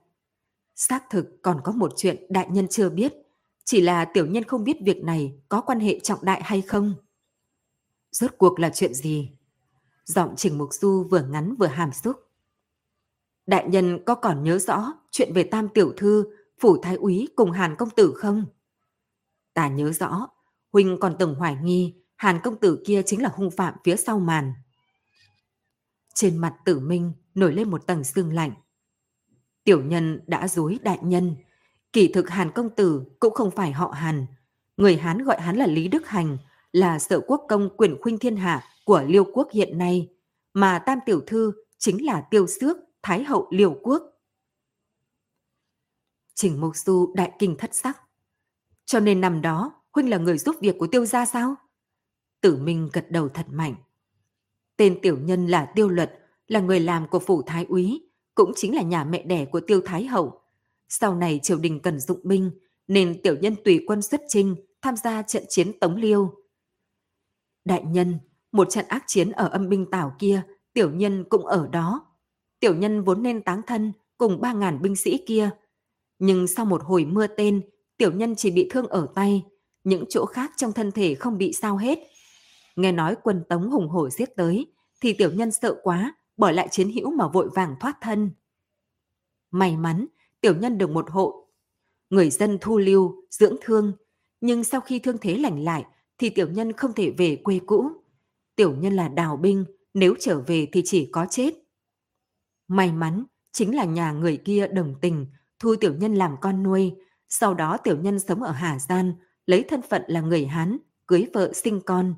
Xác 0.75 1.05
thực 1.11 1.27
còn 1.43 1.61
có 1.65 1.73
một 1.73 1.93
chuyện 1.97 2.27
đại 2.31 2.49
nhân 2.51 2.69
chưa 2.69 2.91
biết, 2.91 3.13
chỉ 3.65 3.81
là 3.81 4.05
tiểu 4.05 4.27
nhân 4.27 4.45
không 4.45 4.65
biết 4.65 4.77
việc 4.85 5.05
này 5.05 5.41
có 5.49 5.61
quan 5.61 5.81
hệ 5.81 6.01
trọng 6.01 6.25
đại 6.25 6.43
hay 6.45 6.63
không. 6.63 6.95
Rốt 8.11 8.31
cuộc 8.39 8.61
là 8.61 8.71
chuyện 8.75 8.95
gì? 8.95 9.31
Giọng 10.05 10.35
Trình 10.37 10.59
Mục 10.59 10.69
Du 10.73 11.09
vừa 11.11 11.23
ngắn 11.23 11.55
vừa 11.59 11.67
hàm 11.67 11.93
xúc. 11.93 12.17
Đại 13.47 13.69
nhân 13.69 14.05
có 14.05 14.15
còn 14.15 14.45
nhớ 14.45 14.59
rõ 14.59 14.93
chuyện 15.11 15.33
về 15.35 15.45
tam 15.45 15.69
tiểu 15.69 15.93
thư, 15.97 16.25
phủ 16.61 16.77
thái 16.83 16.95
úy 16.95 17.29
cùng 17.37 17.51
Hàn 17.51 17.77
công 17.77 17.91
tử 17.91 18.15
không? 18.17 18.45
Ta 19.55 19.69
nhớ 19.69 19.93
rõ, 19.93 20.29
Huynh 20.73 20.97
còn 21.01 21.17
từng 21.19 21.35
hoài 21.35 21.57
nghi 21.63 21.95
Hàn 22.17 22.41
công 22.45 22.61
tử 22.61 22.83
kia 22.87 23.03
chính 23.07 23.23
là 23.23 23.31
hung 23.35 23.51
phạm 23.51 23.75
phía 23.85 23.97
sau 23.97 24.19
màn. 24.19 24.53
Trên 26.19 26.37
mặt 26.37 26.55
tử 26.65 26.81
minh 26.81 27.13
nổi 27.35 27.53
lên 27.53 27.71
một 27.71 27.87
tầng 27.87 28.05
sương 28.05 28.33
lạnh. 28.33 28.53
Tiểu 29.65 29.85
nhân 29.85 30.21
đã 30.27 30.49
dối 30.49 30.79
đại 30.83 30.99
nhân. 31.03 31.37
Kỳ 31.93 32.09
thực 32.13 32.31
Hàn 32.31 32.51
công 32.53 32.71
tử 32.71 33.03
cũng 33.21 33.35
không 33.35 33.51
phải 33.51 33.73
họ 33.73 33.89
Hàn. 33.89 34.27
Người 34.77 34.97
Hán 34.97 35.19
gọi 35.19 35.41
hắn 35.41 35.57
là 35.57 35.67
Lý 35.67 35.89
Đức 35.89 36.07
Hành, 36.07 36.39
là 36.73 36.99
sở 36.99 37.21
quốc 37.21 37.47
công 37.49 37.77
quyền 37.77 37.97
khuynh 38.03 38.19
thiên 38.19 38.37
hạ 38.37 38.65
của 38.85 39.03
Liêu 39.03 39.25
quốc 39.33 39.49
hiện 39.53 39.79
nay, 39.79 40.09
mà 40.55 40.79
tam 40.79 40.99
tiểu 41.07 41.21
thư 41.27 41.53
chính 41.79 42.07
là 42.07 42.21
tiêu 42.31 42.47
xước 42.47 42.77
Thái 43.03 43.25
hậu 43.25 43.49
Liêu 43.51 43.81
quốc. 43.83 44.03
Trình 46.35 46.61
Mục 46.61 46.77
Du 46.77 47.13
đại 47.17 47.33
kinh 47.39 47.57
thất 47.59 47.75
sắc. 47.75 48.03
Cho 48.85 49.01
nên 49.01 49.21
năm 49.21 49.43
đó, 49.43 49.83
huynh 49.93 50.11
là 50.11 50.17
người 50.17 50.39
giúp 50.39 50.57
việc 50.61 50.77
của 50.79 50.87
tiêu 50.87 51.07
gia 51.07 51.27
sao? 51.27 51.55
Tử 52.41 52.57
Minh 52.57 52.91
gật 52.93 53.11
đầu 53.11 53.29
thật 53.29 53.47
mạnh. 53.51 53.75
Tên 54.79 54.99
tiểu 55.03 55.19
nhân 55.19 55.47
là 55.47 55.73
Tiêu 55.75 55.89
Luật, 55.89 56.19
là 56.47 56.61
người 56.61 56.81
làm 56.81 57.09
của 57.09 57.19
phủ 57.19 57.43
thái 57.43 57.67
úy, 57.69 58.03
cũng 58.35 58.53
chính 58.57 58.75
là 58.75 58.83
nhà 58.83 59.05
mẹ 59.05 59.23
đẻ 59.23 59.45
của 59.45 59.61
Tiêu 59.61 59.81
Thái 59.85 60.05
Hậu. 60.05 60.41
Sau 60.89 61.15
này 61.15 61.41
triều 61.43 61.59
đình 61.59 61.81
cần 61.81 62.01
dụng 62.01 62.21
binh, 62.25 62.51
nên 62.89 63.23
tiểu 63.23 63.37
nhân 63.41 63.55
tùy 63.65 63.85
quân 63.87 64.03
xuất 64.03 64.21
chinh, 64.29 64.57
tham 64.83 64.95
gia 64.97 65.23
trận 65.23 65.45
chiến 65.49 65.79
Tống 65.79 65.97
Liêu. 65.97 66.35
Đại 67.65 67.83
nhân, 67.83 68.19
một 68.53 68.71
trận 68.71 68.85
ác 68.89 69.05
chiến 69.07 69.31
ở 69.31 69.49
âm 69.49 69.69
binh 69.69 69.91
tảo 69.91 70.17
kia, 70.19 70.43
tiểu 70.73 70.91
nhân 70.91 71.25
cũng 71.29 71.47
ở 71.47 71.69
đó. 71.73 72.07
Tiểu 72.61 72.75
nhân 72.75 73.03
vốn 73.03 73.23
nên 73.23 73.43
táng 73.43 73.63
thân 73.67 73.93
cùng 74.19 74.41
ba 74.41 74.53
ngàn 74.53 74.83
binh 74.83 74.97
sĩ 74.97 75.19
kia. 75.27 75.51
Nhưng 76.19 76.47
sau 76.47 76.65
một 76.65 76.83
hồi 76.85 77.05
mưa 77.05 77.27
tên, 77.27 77.63
tiểu 77.97 78.13
nhân 78.13 78.35
chỉ 78.37 78.51
bị 78.51 78.69
thương 78.71 78.87
ở 78.87 79.07
tay, 79.15 79.45
những 79.85 80.05
chỗ 80.09 80.25
khác 80.27 80.53
trong 80.57 80.73
thân 80.73 80.93
thể 80.93 81.15
không 81.15 81.39
bị 81.39 81.53
sao 81.53 81.77
hết. 81.77 81.99
Nghe 82.79 82.93
nói 82.93 83.17
quân 83.23 83.45
Tống 83.49 83.71
hùng 83.71 83.89
hổ 83.89 84.11
giết 84.11 84.37
tới, 84.37 84.73
thì 85.01 85.13
tiểu 85.13 85.33
nhân 85.33 85.53
sợ 85.53 85.81
quá, 85.83 86.15
bỏ 86.37 86.51
lại 86.51 86.69
chiến 86.71 86.93
hữu 86.93 87.11
mà 87.11 87.29
vội 87.29 87.49
vàng 87.55 87.77
thoát 87.81 87.99
thân. 88.01 88.31
May 89.51 89.77
mắn, 89.77 90.07
tiểu 90.41 90.57
nhân 90.57 90.79
được 90.79 90.91
một 90.91 91.11
hộ. 91.11 91.49
Người 92.11 92.31
dân 92.31 92.59
thu 92.61 92.79
lưu, 92.79 93.25
dưỡng 93.31 93.57
thương, 93.61 93.93
nhưng 94.41 94.65
sau 94.65 94.81
khi 94.81 94.99
thương 94.99 95.19
thế 95.21 95.39
lành 95.39 95.65
lại 95.65 95.85
thì 96.19 96.31
tiểu 96.31 96.49
nhân 96.51 96.73
không 96.73 96.93
thể 96.93 97.11
về 97.11 97.37
quê 97.37 97.61
cũ. 97.67 97.91
Tiểu 98.57 98.77
nhân 98.77 98.97
là 98.97 99.09
đào 99.09 99.37
binh, 99.37 99.65
nếu 99.95 100.15
trở 100.21 100.41
về 100.41 100.67
thì 100.73 100.83
chỉ 100.85 101.09
có 101.13 101.27
chết. 101.31 101.55
May 102.69 102.93
mắn, 102.93 103.25
chính 103.53 103.77
là 103.77 103.85
nhà 103.85 104.13
người 104.13 104.37
kia 104.37 104.69
đồng 104.69 104.95
tình, 105.01 105.27
thu 105.59 105.77
tiểu 105.81 105.95
nhân 105.95 106.15
làm 106.15 106.37
con 106.41 106.63
nuôi. 106.63 106.95
Sau 107.29 107.55
đó 107.55 107.77
tiểu 107.77 107.97
nhân 107.97 108.19
sống 108.19 108.43
ở 108.43 108.53
Hà 108.53 108.79
Giang, 108.79 109.13
lấy 109.47 109.65
thân 109.69 109.83
phận 109.83 110.03
là 110.07 110.21
người 110.21 110.47
Hán, 110.47 110.79
cưới 111.07 111.27
vợ 111.35 111.53
sinh 111.53 111.81
con. 111.81 112.15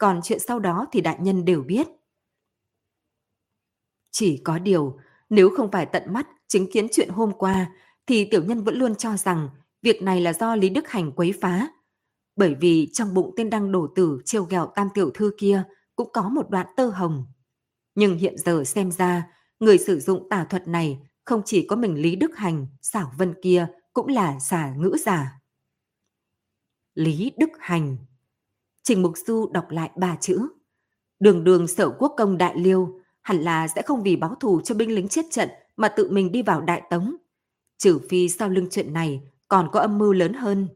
Còn 0.00 0.20
chuyện 0.22 0.38
sau 0.38 0.58
đó 0.58 0.86
thì 0.92 1.00
đại 1.00 1.16
nhân 1.20 1.44
đều 1.44 1.62
biết. 1.62 1.88
Chỉ 4.10 4.40
có 4.44 4.58
điều, 4.58 4.98
nếu 5.30 5.50
không 5.56 5.70
phải 5.70 5.86
tận 5.86 6.12
mắt 6.12 6.28
chứng 6.48 6.72
kiến 6.72 6.86
chuyện 6.92 7.08
hôm 7.08 7.32
qua, 7.32 7.72
thì 8.06 8.24
tiểu 8.30 8.44
nhân 8.44 8.64
vẫn 8.64 8.74
luôn 8.74 8.94
cho 8.94 9.16
rằng 9.16 9.48
việc 9.82 10.02
này 10.02 10.20
là 10.20 10.32
do 10.32 10.56
Lý 10.56 10.68
Đức 10.68 10.88
Hành 10.88 11.12
quấy 11.12 11.34
phá. 11.40 11.68
Bởi 12.36 12.54
vì 12.54 12.90
trong 12.92 13.14
bụng 13.14 13.34
tên 13.36 13.50
đăng 13.50 13.72
đổ 13.72 13.86
tử 13.94 14.20
trêu 14.24 14.44
ghẹo 14.44 14.72
tam 14.74 14.88
tiểu 14.94 15.10
thư 15.14 15.30
kia 15.38 15.64
cũng 15.96 16.10
có 16.12 16.28
một 16.28 16.50
đoạn 16.50 16.66
tơ 16.76 16.86
hồng. 16.86 17.26
Nhưng 17.94 18.18
hiện 18.18 18.38
giờ 18.38 18.64
xem 18.64 18.90
ra, 18.90 19.26
người 19.60 19.78
sử 19.78 20.00
dụng 20.00 20.28
tà 20.28 20.44
thuật 20.44 20.68
này 20.68 20.98
không 21.24 21.42
chỉ 21.44 21.66
có 21.66 21.76
mình 21.76 21.94
Lý 21.94 22.16
Đức 22.16 22.36
Hành, 22.36 22.66
xảo 22.82 23.12
vân 23.18 23.34
kia 23.42 23.66
cũng 23.92 24.08
là 24.08 24.40
giả 24.40 24.74
ngữ 24.74 24.96
giả. 25.04 25.40
Lý 26.94 27.32
Đức 27.38 27.50
Hành 27.58 27.96
Trình 28.90 29.02
Mục 29.02 29.12
Du 29.26 29.50
đọc 29.52 29.70
lại 29.70 29.90
ba 29.96 30.16
chữ. 30.20 30.48
Đường 31.20 31.44
đường 31.44 31.68
sở 31.68 31.90
quốc 31.90 32.14
công 32.16 32.38
đại 32.38 32.54
liêu, 32.58 33.00
hẳn 33.22 33.40
là 33.40 33.68
sẽ 33.68 33.82
không 33.82 34.02
vì 34.02 34.16
báo 34.16 34.34
thù 34.34 34.60
cho 34.60 34.74
binh 34.74 34.94
lính 34.94 35.08
chết 35.08 35.26
trận 35.30 35.48
mà 35.76 35.88
tự 35.88 36.10
mình 36.10 36.32
đi 36.32 36.42
vào 36.42 36.60
đại 36.60 36.82
tống. 36.90 37.16
Trừ 37.78 38.00
phi 38.08 38.28
sau 38.28 38.48
lưng 38.48 38.68
chuyện 38.70 38.92
này 38.92 39.20
còn 39.48 39.68
có 39.72 39.80
âm 39.80 39.98
mưu 39.98 40.12
lớn 40.12 40.32
hơn. 40.32 40.68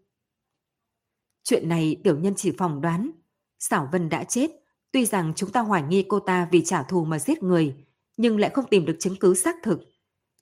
Chuyện 1.42 1.68
này 1.68 2.00
tiểu 2.04 2.18
nhân 2.18 2.34
chỉ 2.36 2.52
phỏng 2.58 2.80
đoán. 2.80 3.10
Xảo 3.58 3.88
Vân 3.92 4.08
đã 4.08 4.24
chết, 4.24 4.50
tuy 4.92 5.06
rằng 5.06 5.32
chúng 5.36 5.50
ta 5.50 5.60
hoài 5.60 5.82
nghi 5.82 6.04
cô 6.08 6.20
ta 6.20 6.48
vì 6.52 6.64
trả 6.64 6.82
thù 6.82 7.04
mà 7.04 7.18
giết 7.18 7.42
người, 7.42 7.74
nhưng 8.16 8.38
lại 8.38 8.50
không 8.54 8.68
tìm 8.70 8.84
được 8.84 8.96
chứng 8.98 9.16
cứ 9.16 9.34
xác 9.34 9.56
thực. 9.62 9.80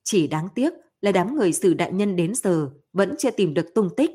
Chỉ 0.04 0.26
đáng 0.26 0.48
tiếc 0.54 0.72
là 1.00 1.12
đám 1.12 1.34
người 1.34 1.52
xử 1.52 1.74
đại 1.74 1.92
nhân 1.92 2.16
đến 2.16 2.34
giờ 2.34 2.70
vẫn 2.92 3.14
chưa 3.18 3.30
tìm 3.30 3.54
được 3.54 3.74
tung 3.74 3.90
tích. 3.96 4.10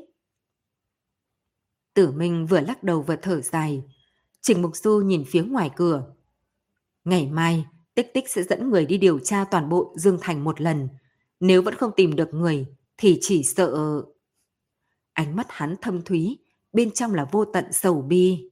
Tử 1.98 2.10
Minh 2.10 2.46
vừa 2.46 2.60
lắc 2.60 2.82
đầu 2.82 3.02
vừa 3.02 3.16
thở 3.16 3.40
dài. 3.40 3.84
Trình 4.40 4.62
Mục 4.62 4.76
Du 4.76 5.00
nhìn 5.00 5.24
phía 5.28 5.42
ngoài 5.42 5.70
cửa. 5.76 6.14
Ngày 7.04 7.26
mai, 7.26 7.66
Tích 7.94 8.10
Tích 8.14 8.30
sẽ 8.30 8.42
dẫn 8.42 8.70
người 8.70 8.86
đi 8.86 8.98
điều 8.98 9.18
tra 9.18 9.44
toàn 9.44 9.68
bộ 9.68 9.94
Dương 9.96 10.18
Thành 10.20 10.44
một 10.44 10.60
lần. 10.60 10.88
Nếu 11.40 11.62
vẫn 11.62 11.74
không 11.74 11.92
tìm 11.96 12.16
được 12.16 12.34
người, 12.34 12.66
thì 12.96 13.18
chỉ 13.22 13.42
sợ... 13.42 14.02
Ánh 15.12 15.36
mắt 15.36 15.46
hắn 15.50 15.76
thâm 15.80 16.02
thúy, 16.04 16.38
bên 16.72 16.90
trong 16.90 17.14
là 17.14 17.24
vô 17.32 17.44
tận 17.44 17.72
sầu 17.72 18.02
bi. 18.02 18.50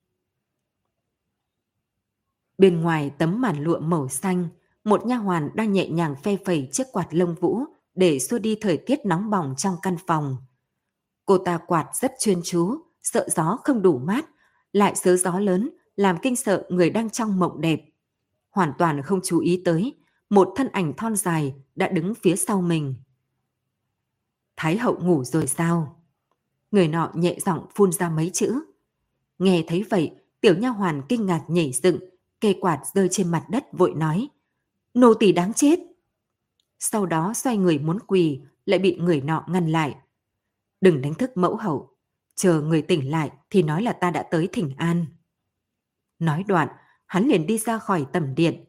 Bên 2.59 2.81
ngoài 2.81 3.11
tấm 3.19 3.41
màn 3.41 3.65
lụa 3.65 3.79
màu 3.79 4.09
xanh, 4.09 4.49
một 4.85 5.07
nha 5.07 5.17
hoàn 5.17 5.51
đang 5.55 5.73
nhẹ 5.73 5.89
nhàng 5.89 6.15
phe 6.23 6.37
phẩy 6.45 6.69
chiếc 6.73 6.87
quạt 6.93 7.09
lông 7.11 7.35
vũ 7.35 7.61
để 7.95 8.19
xua 8.19 8.39
đi 8.39 8.59
thời 8.61 8.77
tiết 8.77 8.99
nóng 9.05 9.31
bỏng 9.31 9.55
trong 9.59 9.77
căn 9.83 9.97
phòng. 10.07 10.37
Cô 11.25 11.39
ta 11.39 11.59
quạt 11.67 11.87
rất 12.01 12.13
chuyên 12.21 12.41
chú, 12.45 12.86
sợ 13.13 13.29
gió 13.29 13.59
không 13.65 13.83
đủ 13.83 13.99
mát, 13.99 14.27
lại 14.73 14.95
sớ 14.95 15.17
gió 15.17 15.39
lớn 15.39 15.71
làm 15.97 16.17
kinh 16.23 16.37
sợ 16.37 16.67
người 16.69 16.91
đang 16.91 17.11
trong 17.11 17.39
mộng 17.39 17.61
đẹp. 17.61 17.81
Hoàn 18.51 18.73
toàn 18.79 19.03
không 19.03 19.21
chú 19.25 19.41
ý 19.41 19.63
tới, 19.65 19.95
một 20.31 20.53
thân 20.57 20.69
ảnh 20.69 20.93
thon 20.97 21.17
dài 21.17 21.55
đã 21.75 21.89
đứng 21.89 22.15
phía 22.15 22.37
sau 22.37 22.63
mình. 22.63 22.95
Thái 24.57 24.79
hậu 24.79 24.99
ngủ 25.01 25.25
rồi 25.25 25.47
sao? 25.47 26.03
Người 26.71 26.89
nọ 26.89 27.11
nhẹ 27.15 27.37
giọng 27.41 27.67
phun 27.75 27.93
ra 27.93 28.11
mấy 28.11 28.31
chữ. 28.31 28.61
Nghe 29.39 29.65
thấy 29.67 29.85
vậy, 29.91 30.15
tiểu 30.41 30.55
nha 30.59 30.69
hoàn 30.69 31.03
kinh 31.09 31.27
ngạc 31.27 31.45
nhảy 31.49 31.73
dựng, 31.73 31.99
cây 32.41 32.59
quạt 32.61 32.83
rơi 32.95 33.09
trên 33.11 33.31
mặt 33.31 33.47
đất 33.51 33.65
vội 33.73 33.95
nói. 33.95 34.29
Nô 34.95 35.15
tỳ 35.15 35.33
đáng 35.33 35.53
chết. 35.53 35.79
Sau 36.79 37.07
đó 37.07 37.35
xoay 37.35 37.57
người 37.57 37.79
muốn 37.79 37.99
quỳ, 38.07 38.41
lại 38.67 38.79
bị 38.79 38.97
người 38.97 39.21
nọ 39.21 39.45
ngăn 39.49 39.73
lại. 39.73 39.97
Đừng 40.81 41.03
đánh 41.03 41.15
thức 41.15 41.37
mẫu 41.37 41.57
hậu, 41.57 41.96
chờ 42.37 42.61
người 42.61 42.83
tỉnh 42.83 43.11
lại 43.11 43.31
thì 43.51 43.63
nói 43.63 43.83
là 43.83 43.93
ta 43.93 44.11
đã 44.11 44.23
tới 44.23 44.49
thỉnh 44.53 44.75
an. 44.77 45.07
Nói 46.19 46.45
đoạn, 46.47 46.69
hắn 47.07 47.29
liền 47.29 47.47
đi 47.47 47.59
ra 47.59 47.79
khỏi 47.79 48.07
tầm 48.13 48.35
điện. 48.35 48.65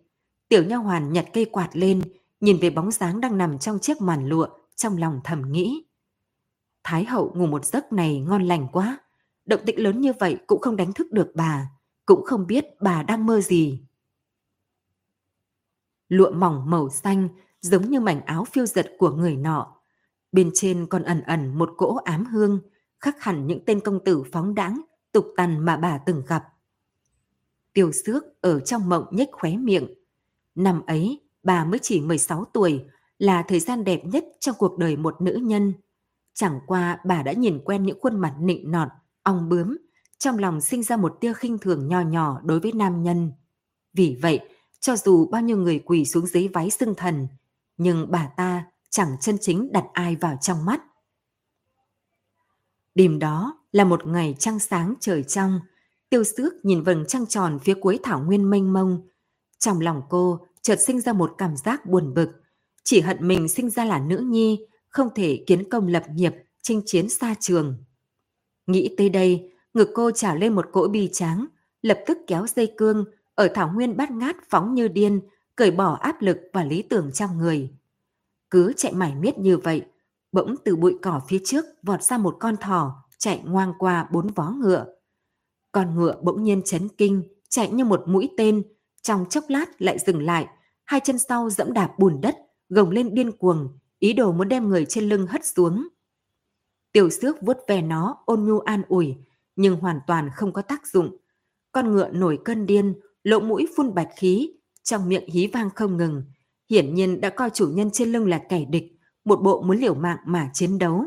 Tiểu 0.49 0.63
nha 0.63 0.75
hoàn 0.75 1.13
nhặt 1.13 1.25
cây 1.33 1.45
quạt 1.45 1.69
lên, 1.73 2.01
nhìn 2.39 2.57
về 2.61 2.69
bóng 2.69 2.91
dáng 2.91 3.21
đang 3.21 3.37
nằm 3.37 3.59
trong 3.59 3.79
chiếc 3.79 4.01
màn 4.01 4.29
lụa, 4.29 4.47
trong 4.75 4.97
lòng 4.97 5.21
thầm 5.23 5.51
nghĩ. 5.51 5.85
Thái 6.83 7.05
hậu 7.05 7.33
ngủ 7.35 7.45
một 7.45 7.65
giấc 7.65 7.93
này 7.93 8.19
ngon 8.19 8.43
lành 8.43 8.67
quá. 8.71 8.97
Động 9.45 9.61
tĩnh 9.65 9.79
lớn 9.79 10.01
như 10.01 10.13
vậy 10.19 10.37
cũng 10.47 10.61
không 10.61 10.75
đánh 10.75 10.93
thức 10.93 11.11
được 11.11 11.31
bà, 11.35 11.71
cũng 12.05 12.25
không 12.25 12.47
biết 12.47 12.65
bà 12.81 13.03
đang 13.03 13.25
mơ 13.25 13.41
gì. 13.41 13.87
Lụa 16.09 16.31
mỏng 16.31 16.69
màu 16.69 16.89
xanh 16.89 17.29
giống 17.61 17.89
như 17.89 17.99
mảnh 17.99 18.21
áo 18.25 18.45
phiêu 18.45 18.65
giật 18.65 18.87
của 18.97 19.11
người 19.11 19.35
nọ. 19.35 19.81
Bên 20.31 20.51
trên 20.53 20.87
còn 20.87 21.03
ẩn 21.03 21.21
ẩn 21.21 21.57
một 21.57 21.69
cỗ 21.77 21.95
ám 21.95 22.25
hương, 22.25 22.59
khác 22.99 23.15
hẳn 23.19 23.47
những 23.47 23.65
tên 23.65 23.79
công 23.79 24.03
tử 24.03 24.23
phóng 24.31 24.55
đãng, 24.55 24.81
tục 25.11 25.25
tằn 25.37 25.65
mà 25.65 25.77
bà 25.77 25.97
từng 25.97 26.23
gặp. 26.27 26.43
Tiêu 27.73 27.91
xước 27.91 28.41
ở 28.41 28.59
trong 28.59 28.89
mộng 28.89 29.05
nhếch 29.11 29.29
khóe 29.31 29.57
miệng. 29.57 29.87
Năm 30.55 30.81
ấy, 30.87 31.21
bà 31.43 31.65
mới 31.65 31.79
chỉ 31.79 32.01
16 32.01 32.45
tuổi, 32.45 32.85
là 33.19 33.43
thời 33.43 33.59
gian 33.59 33.83
đẹp 33.83 34.05
nhất 34.05 34.25
trong 34.39 34.55
cuộc 34.59 34.77
đời 34.77 34.97
một 34.97 35.21
nữ 35.21 35.39
nhân. 35.43 35.73
Chẳng 36.33 36.59
qua 36.67 36.99
bà 37.05 37.23
đã 37.23 37.33
nhìn 37.33 37.59
quen 37.65 37.83
những 37.83 37.99
khuôn 38.01 38.19
mặt 38.19 38.35
nịnh 38.39 38.71
nọt, 38.71 38.87
ong 39.23 39.49
bướm, 39.49 39.77
trong 40.17 40.39
lòng 40.39 40.61
sinh 40.61 40.83
ra 40.83 40.97
một 40.97 41.17
tia 41.21 41.33
khinh 41.33 41.57
thường 41.57 41.87
nho 41.87 42.01
nhỏ 42.01 42.41
đối 42.43 42.59
với 42.59 42.71
nam 42.71 43.03
nhân. 43.03 43.31
Vì 43.93 44.19
vậy, 44.21 44.39
cho 44.79 44.95
dù 44.95 45.27
bao 45.31 45.41
nhiêu 45.41 45.57
người 45.57 45.79
quỳ 45.79 46.05
xuống 46.05 46.25
dưới 46.25 46.47
váy 46.47 46.69
xưng 46.69 46.95
thần, 46.95 47.27
nhưng 47.77 48.11
bà 48.11 48.29
ta 48.37 48.65
chẳng 48.89 49.15
chân 49.21 49.37
chính 49.41 49.71
đặt 49.71 49.85
ai 49.93 50.15
vào 50.15 50.37
trong 50.41 50.65
mắt. 50.65 50.81
Đêm 52.97 53.19
đó 53.19 53.57
là 53.71 53.83
một 53.83 54.07
ngày 54.07 54.35
trăng 54.39 54.59
sáng 54.59 54.93
trời 54.99 55.23
trong, 55.23 55.59
tiêu 56.09 56.23
sước 56.23 56.53
nhìn 56.65 56.83
vầng 56.83 57.05
trăng 57.07 57.25
tròn 57.25 57.59
phía 57.63 57.73
cuối 57.73 57.99
thảo 58.03 58.19
nguyên 58.19 58.49
mênh 58.49 58.73
mông. 58.73 59.09
Trong 59.59 59.81
lòng 59.81 60.01
cô 60.09 60.39
chợt 60.61 60.75
sinh 60.81 61.01
ra 61.01 61.13
một 61.13 61.35
cảm 61.37 61.57
giác 61.57 61.85
buồn 61.85 62.13
bực, 62.13 62.29
chỉ 62.83 63.01
hận 63.01 63.27
mình 63.27 63.47
sinh 63.47 63.69
ra 63.69 63.85
là 63.85 63.99
nữ 63.99 64.17
nhi, 64.17 64.65
không 64.89 65.09
thể 65.15 65.43
kiến 65.47 65.69
công 65.69 65.87
lập 65.87 66.03
nghiệp, 66.13 66.33
chinh 66.61 66.81
chiến 66.85 67.09
xa 67.09 67.35
trường. 67.39 67.77
Nghĩ 68.67 68.95
tới 68.97 69.09
đây, 69.09 69.51
ngực 69.73 69.89
cô 69.93 70.11
trào 70.11 70.35
lên 70.35 70.55
một 70.55 70.65
cỗ 70.71 70.87
bi 70.87 71.09
tráng, 71.11 71.45
lập 71.81 71.99
tức 72.07 72.17
kéo 72.27 72.45
dây 72.55 72.73
cương, 72.77 73.05
ở 73.35 73.47
thảo 73.55 73.71
nguyên 73.75 73.97
bát 73.97 74.11
ngát 74.11 74.35
phóng 74.49 74.73
như 74.73 74.87
điên, 74.87 75.21
cởi 75.55 75.71
bỏ 75.71 75.93
áp 75.93 76.21
lực 76.21 76.37
và 76.53 76.63
lý 76.63 76.81
tưởng 76.81 77.11
trong 77.11 77.37
người. 77.37 77.69
Cứ 78.49 78.73
chạy 78.77 78.93
mải 78.93 79.15
miết 79.15 79.37
như 79.37 79.57
vậy, 79.57 79.85
bỗng 80.31 80.55
từ 80.65 80.75
bụi 80.75 80.97
cỏ 81.01 81.21
phía 81.27 81.39
trước 81.45 81.65
vọt 81.83 82.03
ra 82.03 82.17
một 82.17 82.37
con 82.39 82.57
thỏ 82.57 83.03
chạy 83.17 83.41
ngoang 83.45 83.73
qua 83.79 84.07
bốn 84.11 84.27
vó 84.27 84.51
ngựa. 84.51 84.85
Con 85.71 85.95
ngựa 85.95 86.15
bỗng 86.23 86.43
nhiên 86.43 86.61
chấn 86.65 86.87
kinh, 86.89 87.23
chạy 87.49 87.71
như 87.71 87.85
một 87.85 88.03
mũi 88.07 88.29
tên, 88.37 88.63
trong 89.01 89.25
chốc 89.29 89.43
lát 89.47 89.81
lại 89.81 89.99
dừng 89.99 90.21
lại, 90.21 90.47
hai 90.85 90.99
chân 91.03 91.19
sau 91.19 91.49
dẫm 91.49 91.73
đạp 91.73 91.99
bùn 91.99 92.21
đất, 92.21 92.35
gồng 92.69 92.89
lên 92.89 93.13
điên 93.13 93.31
cuồng, 93.31 93.79
ý 93.99 94.13
đồ 94.13 94.31
muốn 94.31 94.49
đem 94.49 94.69
người 94.69 94.85
trên 94.85 95.09
lưng 95.09 95.27
hất 95.27 95.45
xuống. 95.45 95.87
Tiểu 96.91 97.09
xước 97.09 97.41
vuốt 97.41 97.57
ve 97.67 97.81
nó 97.81 98.17
ôn 98.25 98.45
nhu 98.45 98.59
an 98.59 98.81
ủi, 98.87 99.15
nhưng 99.55 99.79
hoàn 99.79 99.99
toàn 100.07 100.29
không 100.35 100.53
có 100.53 100.61
tác 100.61 100.87
dụng. 100.87 101.17
Con 101.71 101.91
ngựa 101.91 102.09
nổi 102.09 102.39
cơn 102.45 102.65
điên, 102.65 102.93
lỗ 103.23 103.39
mũi 103.39 103.67
phun 103.75 103.93
bạch 103.93 104.09
khí, 104.15 104.51
trong 104.83 105.09
miệng 105.09 105.29
hí 105.29 105.47
vang 105.47 105.69
không 105.75 105.97
ngừng. 105.97 106.23
Hiển 106.69 106.93
nhiên 106.93 107.21
đã 107.21 107.29
coi 107.29 107.49
chủ 107.49 107.67
nhân 107.67 107.89
trên 107.93 108.11
lưng 108.11 108.27
là 108.27 108.41
kẻ 108.49 108.65
địch, 108.65 108.96
một 109.27 109.41
bộ 109.43 109.61
muốn 109.61 109.77
liều 109.77 109.93
mạng 109.93 110.17
mà 110.25 110.49
chiến 110.53 110.77
đấu. 110.77 111.05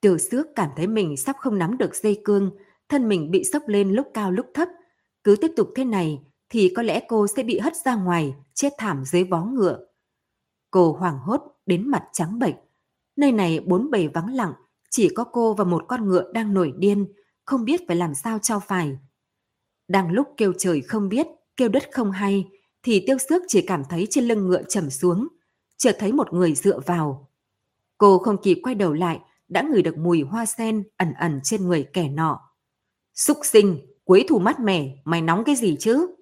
Tiểu 0.00 0.18
Sước 0.18 0.46
cảm 0.56 0.70
thấy 0.76 0.86
mình 0.86 1.16
sắp 1.16 1.36
không 1.38 1.58
nắm 1.58 1.78
được 1.78 1.94
dây 1.94 2.20
cương, 2.24 2.50
thân 2.88 3.08
mình 3.08 3.30
bị 3.30 3.44
sốc 3.52 3.62
lên 3.66 3.92
lúc 3.92 4.06
cao 4.14 4.32
lúc 4.32 4.46
thấp. 4.54 4.68
Cứ 5.24 5.36
tiếp 5.36 5.50
tục 5.56 5.68
thế 5.76 5.84
này 5.84 6.22
thì 6.48 6.72
có 6.76 6.82
lẽ 6.82 7.02
cô 7.08 7.26
sẽ 7.26 7.42
bị 7.42 7.58
hất 7.58 7.76
ra 7.76 7.94
ngoài, 7.94 8.34
chết 8.54 8.72
thảm 8.78 9.04
dưới 9.04 9.24
vó 9.24 9.44
ngựa. 9.44 9.86
Cô 10.70 10.92
hoảng 10.92 11.18
hốt 11.18 11.42
đến 11.66 11.88
mặt 11.88 12.04
trắng 12.12 12.38
bệch. 12.38 12.54
Nơi 13.16 13.32
này 13.32 13.60
bốn 13.60 13.90
bề 13.90 14.08
vắng 14.08 14.34
lặng, 14.34 14.52
chỉ 14.90 15.08
có 15.14 15.24
cô 15.24 15.54
và 15.54 15.64
một 15.64 15.84
con 15.88 16.08
ngựa 16.08 16.32
đang 16.32 16.54
nổi 16.54 16.72
điên, 16.78 17.12
không 17.44 17.64
biết 17.64 17.80
phải 17.88 17.96
làm 17.96 18.14
sao 18.14 18.38
cho 18.38 18.60
phải. 18.60 18.98
Đang 19.88 20.12
lúc 20.12 20.28
kêu 20.36 20.52
trời 20.58 20.80
không 20.80 21.08
biết, 21.08 21.26
kêu 21.56 21.68
đất 21.68 21.88
không 21.92 22.10
hay, 22.10 22.48
thì 22.82 23.04
tiêu 23.06 23.18
xước 23.18 23.42
chỉ 23.48 23.62
cảm 23.62 23.82
thấy 23.90 24.06
trên 24.10 24.24
lưng 24.24 24.46
ngựa 24.46 24.62
trầm 24.62 24.90
xuống, 24.90 25.28
chợt 25.80 25.96
thấy 25.98 26.12
một 26.12 26.32
người 26.32 26.54
dựa 26.54 26.80
vào. 26.80 27.28
Cô 27.98 28.18
không 28.18 28.42
kịp 28.42 28.60
quay 28.62 28.74
đầu 28.74 28.92
lại, 28.92 29.20
đã 29.48 29.62
ngửi 29.62 29.82
được 29.82 29.98
mùi 29.98 30.22
hoa 30.22 30.46
sen 30.46 30.82
ẩn 30.96 31.12
ẩn 31.12 31.40
trên 31.44 31.66
người 31.66 31.88
kẻ 31.92 32.08
nọ. 32.08 32.40
Xúc 33.14 33.38
sinh, 33.42 33.80
quấy 34.04 34.24
thù 34.28 34.38
mắt 34.38 34.60
mẻ, 34.60 34.96
mày 35.04 35.22
nóng 35.22 35.44
cái 35.44 35.56
gì 35.56 35.76
chứ? 35.80 36.14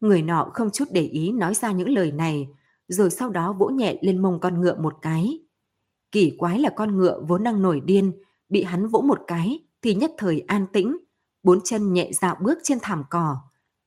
Người 0.00 0.22
nọ 0.22 0.50
không 0.54 0.70
chút 0.70 0.84
để 0.92 1.02
ý 1.02 1.32
nói 1.32 1.54
ra 1.54 1.72
những 1.72 1.88
lời 1.88 2.12
này, 2.12 2.48
rồi 2.88 3.10
sau 3.10 3.30
đó 3.30 3.52
vỗ 3.52 3.66
nhẹ 3.66 3.98
lên 4.00 4.22
mông 4.22 4.40
con 4.40 4.60
ngựa 4.60 4.76
một 4.76 4.94
cái. 5.02 5.38
Kỳ 6.12 6.36
quái 6.38 6.58
là 6.58 6.70
con 6.76 6.96
ngựa 6.96 7.20
vốn 7.28 7.44
đang 7.44 7.62
nổi 7.62 7.80
điên, 7.80 8.12
bị 8.48 8.62
hắn 8.62 8.88
vỗ 8.88 9.00
một 9.00 9.20
cái 9.26 9.64
thì 9.82 9.94
nhất 9.94 10.12
thời 10.18 10.40
an 10.40 10.66
tĩnh, 10.72 10.96
bốn 11.42 11.60
chân 11.64 11.92
nhẹ 11.92 12.10
dạo 12.12 12.36
bước 12.40 12.58
trên 12.62 12.78
thảm 12.82 13.04
cỏ. 13.10 13.36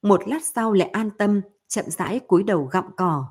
Một 0.02 0.28
lát 0.28 0.46
sau 0.56 0.74
lại 0.74 0.90
an 0.90 1.10
tâm, 1.18 1.42
chậm 1.68 1.86
rãi 1.88 2.20
cúi 2.20 2.44
đầu 2.44 2.70
gặm 2.72 2.86
cỏ. 2.98 3.26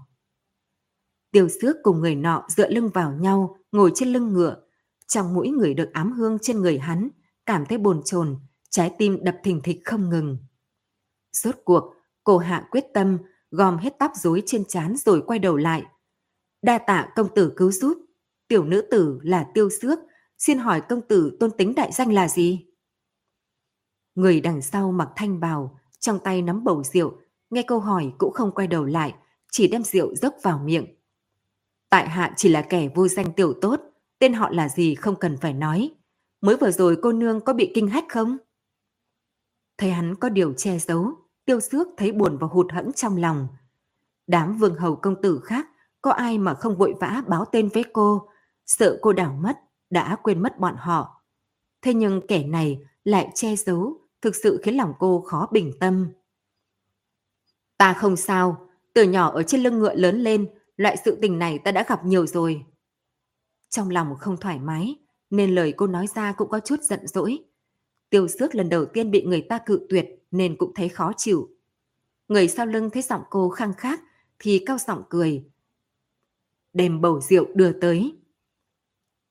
Tiêu 1.35 1.49
xước 1.49 1.77
cùng 1.83 2.01
người 2.01 2.15
nọ 2.15 2.45
dựa 2.49 2.71
lưng 2.71 2.91
vào 2.95 3.13
nhau, 3.13 3.57
ngồi 3.73 3.93
trên 3.95 4.09
lưng 4.09 4.33
ngựa. 4.33 4.57
Trong 5.07 5.35
mũi 5.35 5.49
người 5.49 5.75
được 5.75 5.91
ám 5.93 6.13
hương 6.13 6.39
trên 6.43 6.61
người 6.61 6.79
hắn, 6.79 7.09
cảm 7.47 7.67
thấy 7.67 7.79
bồn 7.79 8.03
chồn, 8.05 8.37
trái 8.71 8.95
tim 8.99 9.19
đập 9.23 9.37
thình 9.45 9.61
thịch 9.63 9.81
không 9.85 10.11
ngừng. 10.11 10.39
Rốt 11.33 11.55
cuộc, 11.65 11.95
cô 12.25 12.39
hạ 12.39 12.69
quyết 12.71 12.85
tâm, 12.95 13.19
gom 13.51 13.77
hết 13.77 13.95
tóc 13.99 14.13
rối 14.15 14.43
trên 14.47 14.65
trán 14.69 14.97
rồi 14.97 15.23
quay 15.27 15.39
đầu 15.39 15.57
lại. 15.57 15.85
Đa 16.63 16.79
tạ 16.79 17.09
công 17.17 17.35
tử 17.35 17.53
cứu 17.57 17.73
giúp, 17.73 17.99
tiểu 18.49 18.65
nữ 18.65 18.83
tử 18.91 19.19
là 19.23 19.47
tiêu 19.55 19.71
xước, 19.71 19.99
xin 20.39 20.59
hỏi 20.59 20.81
công 20.89 21.01
tử 21.09 21.37
tôn 21.41 21.51
tính 21.59 21.75
đại 21.75 21.93
danh 21.93 22.13
là 22.13 22.29
gì? 22.29 22.67
Người 24.15 24.41
đằng 24.41 24.63
sau 24.63 24.93
mặc 24.93 25.09
thanh 25.17 25.41
bào, 25.41 25.79
trong 25.99 26.19
tay 26.25 26.43
nắm 26.43 26.65
bầu 26.65 26.83
rượu, 26.83 27.19
nghe 27.51 27.63
câu 27.63 27.81
hỏi 27.81 28.13
cũng 28.19 28.33
không 28.33 28.53
quay 28.55 28.67
đầu 28.67 28.85
lại, 28.85 29.15
chỉ 29.53 29.69
đem 29.69 29.83
rượu 29.83 30.15
dốc 30.15 30.35
vào 30.43 30.59
miệng. 30.59 30.87
Tại 31.95 32.09
hạ 32.09 32.33
chỉ 32.37 32.49
là 32.49 32.63
kẻ 32.63 32.89
vô 32.95 33.09
danh 33.09 33.33
tiểu 33.33 33.55
tốt, 33.61 33.81
tên 34.19 34.33
họ 34.35 34.51
là 34.51 34.69
gì 34.69 34.95
không 34.95 35.17
cần 35.17 35.37
phải 35.37 35.53
nói. 35.53 35.91
Mới 36.41 36.57
vừa 36.57 36.71
rồi 36.71 36.99
cô 37.03 37.13
nương 37.13 37.41
có 37.41 37.53
bị 37.53 37.73
kinh 37.75 37.89
hách 37.89 38.05
không? 38.09 38.37
Thấy 39.79 39.91
hắn 39.91 40.15
có 40.15 40.29
điều 40.29 40.53
che 40.53 40.79
giấu, 40.79 41.13
tiêu 41.45 41.61
xước 41.61 41.89
thấy 41.97 42.13
buồn 42.13 42.39
và 42.39 42.47
hụt 42.47 42.73
hẫng 42.73 42.93
trong 42.93 43.17
lòng. 43.17 43.49
Đám 44.27 44.57
vương 44.57 44.75
hầu 44.75 44.97
công 44.97 45.23
tử 45.23 45.41
khác, 45.45 45.67
có 46.03 46.11
ai 46.11 46.39
mà 46.39 46.55
không 46.55 46.77
vội 46.77 46.95
vã 47.01 47.23
báo 47.29 47.45
tên 47.53 47.69
với 47.69 47.85
cô, 47.93 48.29
sợ 48.67 48.99
cô 49.03 49.13
đảo 49.13 49.39
mất, 49.41 49.59
đã 49.91 50.17
quên 50.23 50.43
mất 50.43 50.59
bọn 50.59 50.75
họ. 50.79 51.23
Thế 51.83 51.95
nhưng 51.95 52.27
kẻ 52.27 52.45
này 52.45 52.79
lại 53.05 53.29
che 53.35 53.57
giấu, 53.57 54.01
thực 54.23 54.37
sự 54.37 54.61
khiến 54.63 54.77
lòng 54.77 54.93
cô 54.99 55.21
khó 55.21 55.49
bình 55.53 55.73
tâm. 55.81 56.09
Ta 57.79 57.93
không 57.93 58.17
sao, 58.17 58.69
từ 58.93 59.03
nhỏ 59.03 59.31
ở 59.31 59.43
trên 59.43 59.63
lưng 59.63 59.79
ngựa 59.79 59.95
lớn 59.95 60.21
lên, 60.21 60.49
loại 60.77 60.97
sự 61.05 61.19
tình 61.23 61.39
này 61.39 61.59
ta 61.59 61.73
đã 61.73 61.85
gặp 61.89 62.05
nhiều 62.05 62.27
rồi. 62.27 62.65
Trong 63.69 63.91
lòng 63.91 64.17
không 64.19 64.37
thoải 64.37 64.59
mái, 64.59 64.97
nên 65.31 65.55
lời 65.55 65.75
cô 65.77 65.87
nói 65.87 66.07
ra 66.15 66.33
cũng 66.33 66.49
có 66.49 66.61
chút 66.61 66.83
giận 66.83 67.07
dỗi. 67.07 67.39
Tiêu 68.11 68.29
xước 68.29 68.55
lần 68.55 68.69
đầu 68.69 68.85
tiên 68.85 69.11
bị 69.11 69.23
người 69.23 69.47
ta 69.49 69.59
cự 69.67 69.87
tuyệt 69.89 70.07
nên 70.31 70.57
cũng 70.57 70.75
thấy 70.75 70.89
khó 70.89 71.13
chịu. 71.17 71.49
Người 72.29 72.49
sau 72.49 72.67
lưng 72.67 72.91
thấy 72.91 73.03
giọng 73.03 73.23
cô 73.31 73.49
khăng 73.49 73.75
khác 73.75 74.01
thì 74.39 74.63
cao 74.67 74.79
giọng 74.87 75.03
cười. 75.11 75.45
Đem 76.73 77.01
bầu 77.01 77.21
rượu 77.21 77.47
đưa 77.55 77.73
tới. 77.73 78.17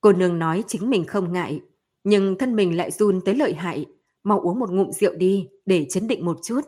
Cô 0.01 0.13
nương 0.13 0.39
nói 0.39 0.63
chính 0.67 0.89
mình 0.89 1.05
không 1.05 1.33
ngại, 1.33 1.61
nhưng 2.03 2.37
thân 2.37 2.55
mình 2.55 2.77
lại 2.77 2.91
run 2.91 3.21
tới 3.25 3.35
lợi 3.35 3.53
hại. 3.53 3.85
Mau 4.23 4.39
uống 4.39 4.59
một 4.59 4.71
ngụm 4.71 4.91
rượu 4.91 5.13
đi 5.15 5.49
để 5.65 5.87
chấn 5.89 6.07
định 6.07 6.25
một 6.25 6.39
chút. 6.43 6.61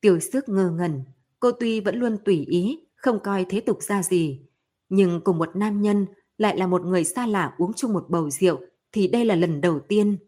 Tiêu 0.00 0.20
sức 0.20 0.48
ngơ 0.48 0.70
ngẩn, 0.70 1.02
cô 1.40 1.52
tuy 1.52 1.80
vẫn 1.80 1.96
luôn 1.96 2.16
tùy 2.24 2.44
ý, 2.48 2.87
không 2.98 3.20
coi 3.20 3.46
thế 3.48 3.60
tục 3.60 3.82
ra 3.82 4.02
gì. 4.02 4.40
Nhưng 4.88 5.20
cùng 5.20 5.38
một 5.38 5.56
nam 5.56 5.82
nhân 5.82 6.06
lại 6.38 6.58
là 6.58 6.66
một 6.66 6.84
người 6.84 7.04
xa 7.04 7.26
lạ 7.26 7.54
uống 7.58 7.72
chung 7.72 7.92
một 7.92 8.04
bầu 8.08 8.30
rượu 8.30 8.60
thì 8.92 9.08
đây 9.08 9.24
là 9.24 9.34
lần 9.34 9.60
đầu 9.60 9.80
tiên. 9.80 10.18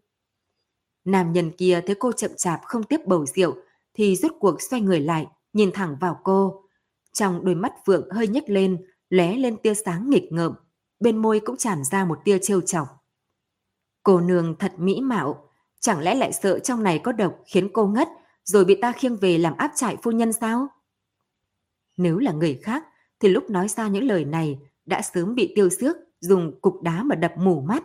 Nam 1.05 1.33
nhân 1.33 1.51
kia 1.51 1.81
thấy 1.87 1.95
cô 1.95 2.13
chậm 2.13 2.31
chạp 2.37 2.61
không 2.65 2.83
tiếp 2.83 3.01
bầu 3.07 3.27
rượu 3.27 3.57
thì 3.95 4.17
rút 4.17 4.33
cuộc 4.41 4.63
xoay 4.63 4.83
người 4.83 5.01
lại, 5.01 5.27
nhìn 5.53 5.71
thẳng 5.73 5.97
vào 6.01 6.21
cô. 6.25 6.65
Trong 7.13 7.45
đôi 7.45 7.55
mắt 7.55 7.73
vượng 7.87 8.11
hơi 8.11 8.29
nhếch 8.29 8.51
lên, 8.51 8.87
lóe 9.11 9.37
lên 9.37 9.57
tia 9.57 9.75
sáng 9.75 10.11
nghịch 10.11 10.33
ngợm, 10.33 10.55
bên 11.01 11.17
môi 11.17 11.41
cũng 11.41 11.57
tràn 11.57 11.85
ra 11.85 12.05
một 12.05 12.19
tia 12.25 12.39
trêu 12.39 12.61
chọc. 12.61 12.89
Cô 14.03 14.21
nương 14.21 14.57
thật 14.59 14.73
mỹ 14.77 15.01
mạo, 15.01 15.49
chẳng 15.81 16.01
lẽ 16.01 16.15
lại 16.15 16.33
sợ 16.33 16.59
trong 16.59 16.83
này 16.83 16.99
có 16.99 17.13
độc 17.13 17.39
khiến 17.47 17.71
cô 17.73 17.87
ngất 17.87 18.09
rồi 18.45 18.65
bị 18.65 18.75
ta 18.75 18.93
khiêng 18.93 19.17
về 19.17 19.39
làm 19.39 19.57
áp 19.57 19.73
trại 19.75 19.97
phu 20.03 20.11
nhân 20.11 20.33
sao? 20.33 20.69
Nếu 22.01 22.19
là 22.19 22.33
người 22.33 22.61
khác 22.63 22.85
thì 23.21 23.29
lúc 23.29 23.51
nói 23.51 23.69
ra 23.69 23.89
những 23.89 24.05
lời 24.05 24.25
này 24.25 24.59
đã 24.87 25.03
sớm 25.03 25.35
bị 25.35 25.53
tiêu 25.55 25.69
xước 25.69 25.97
dùng 26.21 26.61
cục 26.61 26.83
đá 26.83 27.03
mà 27.03 27.15
đập 27.15 27.33
mù 27.37 27.61
mắt. 27.61 27.85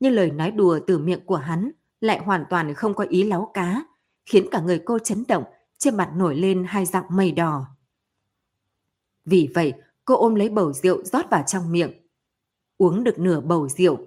Nhưng 0.00 0.12
lời 0.12 0.30
nói 0.30 0.50
đùa 0.50 0.78
từ 0.86 0.98
miệng 0.98 1.26
của 1.26 1.36
hắn 1.36 1.70
lại 2.00 2.18
hoàn 2.18 2.44
toàn 2.50 2.74
không 2.74 2.94
có 2.94 3.04
ý 3.08 3.22
láo 3.22 3.50
cá, 3.54 3.84
khiến 4.26 4.46
cả 4.50 4.60
người 4.60 4.78
cô 4.84 4.98
chấn 4.98 5.24
động, 5.28 5.44
trên 5.78 5.96
mặt 5.96 6.10
nổi 6.16 6.36
lên 6.36 6.64
hai 6.68 6.86
dạng 6.86 7.04
mây 7.10 7.32
đỏ. 7.32 7.66
Vì 9.24 9.48
vậy, 9.54 9.72
cô 10.04 10.16
ôm 10.16 10.34
lấy 10.34 10.48
bầu 10.48 10.72
rượu 10.72 11.04
rót 11.04 11.30
vào 11.30 11.44
trong 11.46 11.72
miệng. 11.72 11.92
Uống 12.78 13.04
được 13.04 13.18
nửa 13.18 13.40
bầu 13.40 13.68
rượu. 13.68 13.98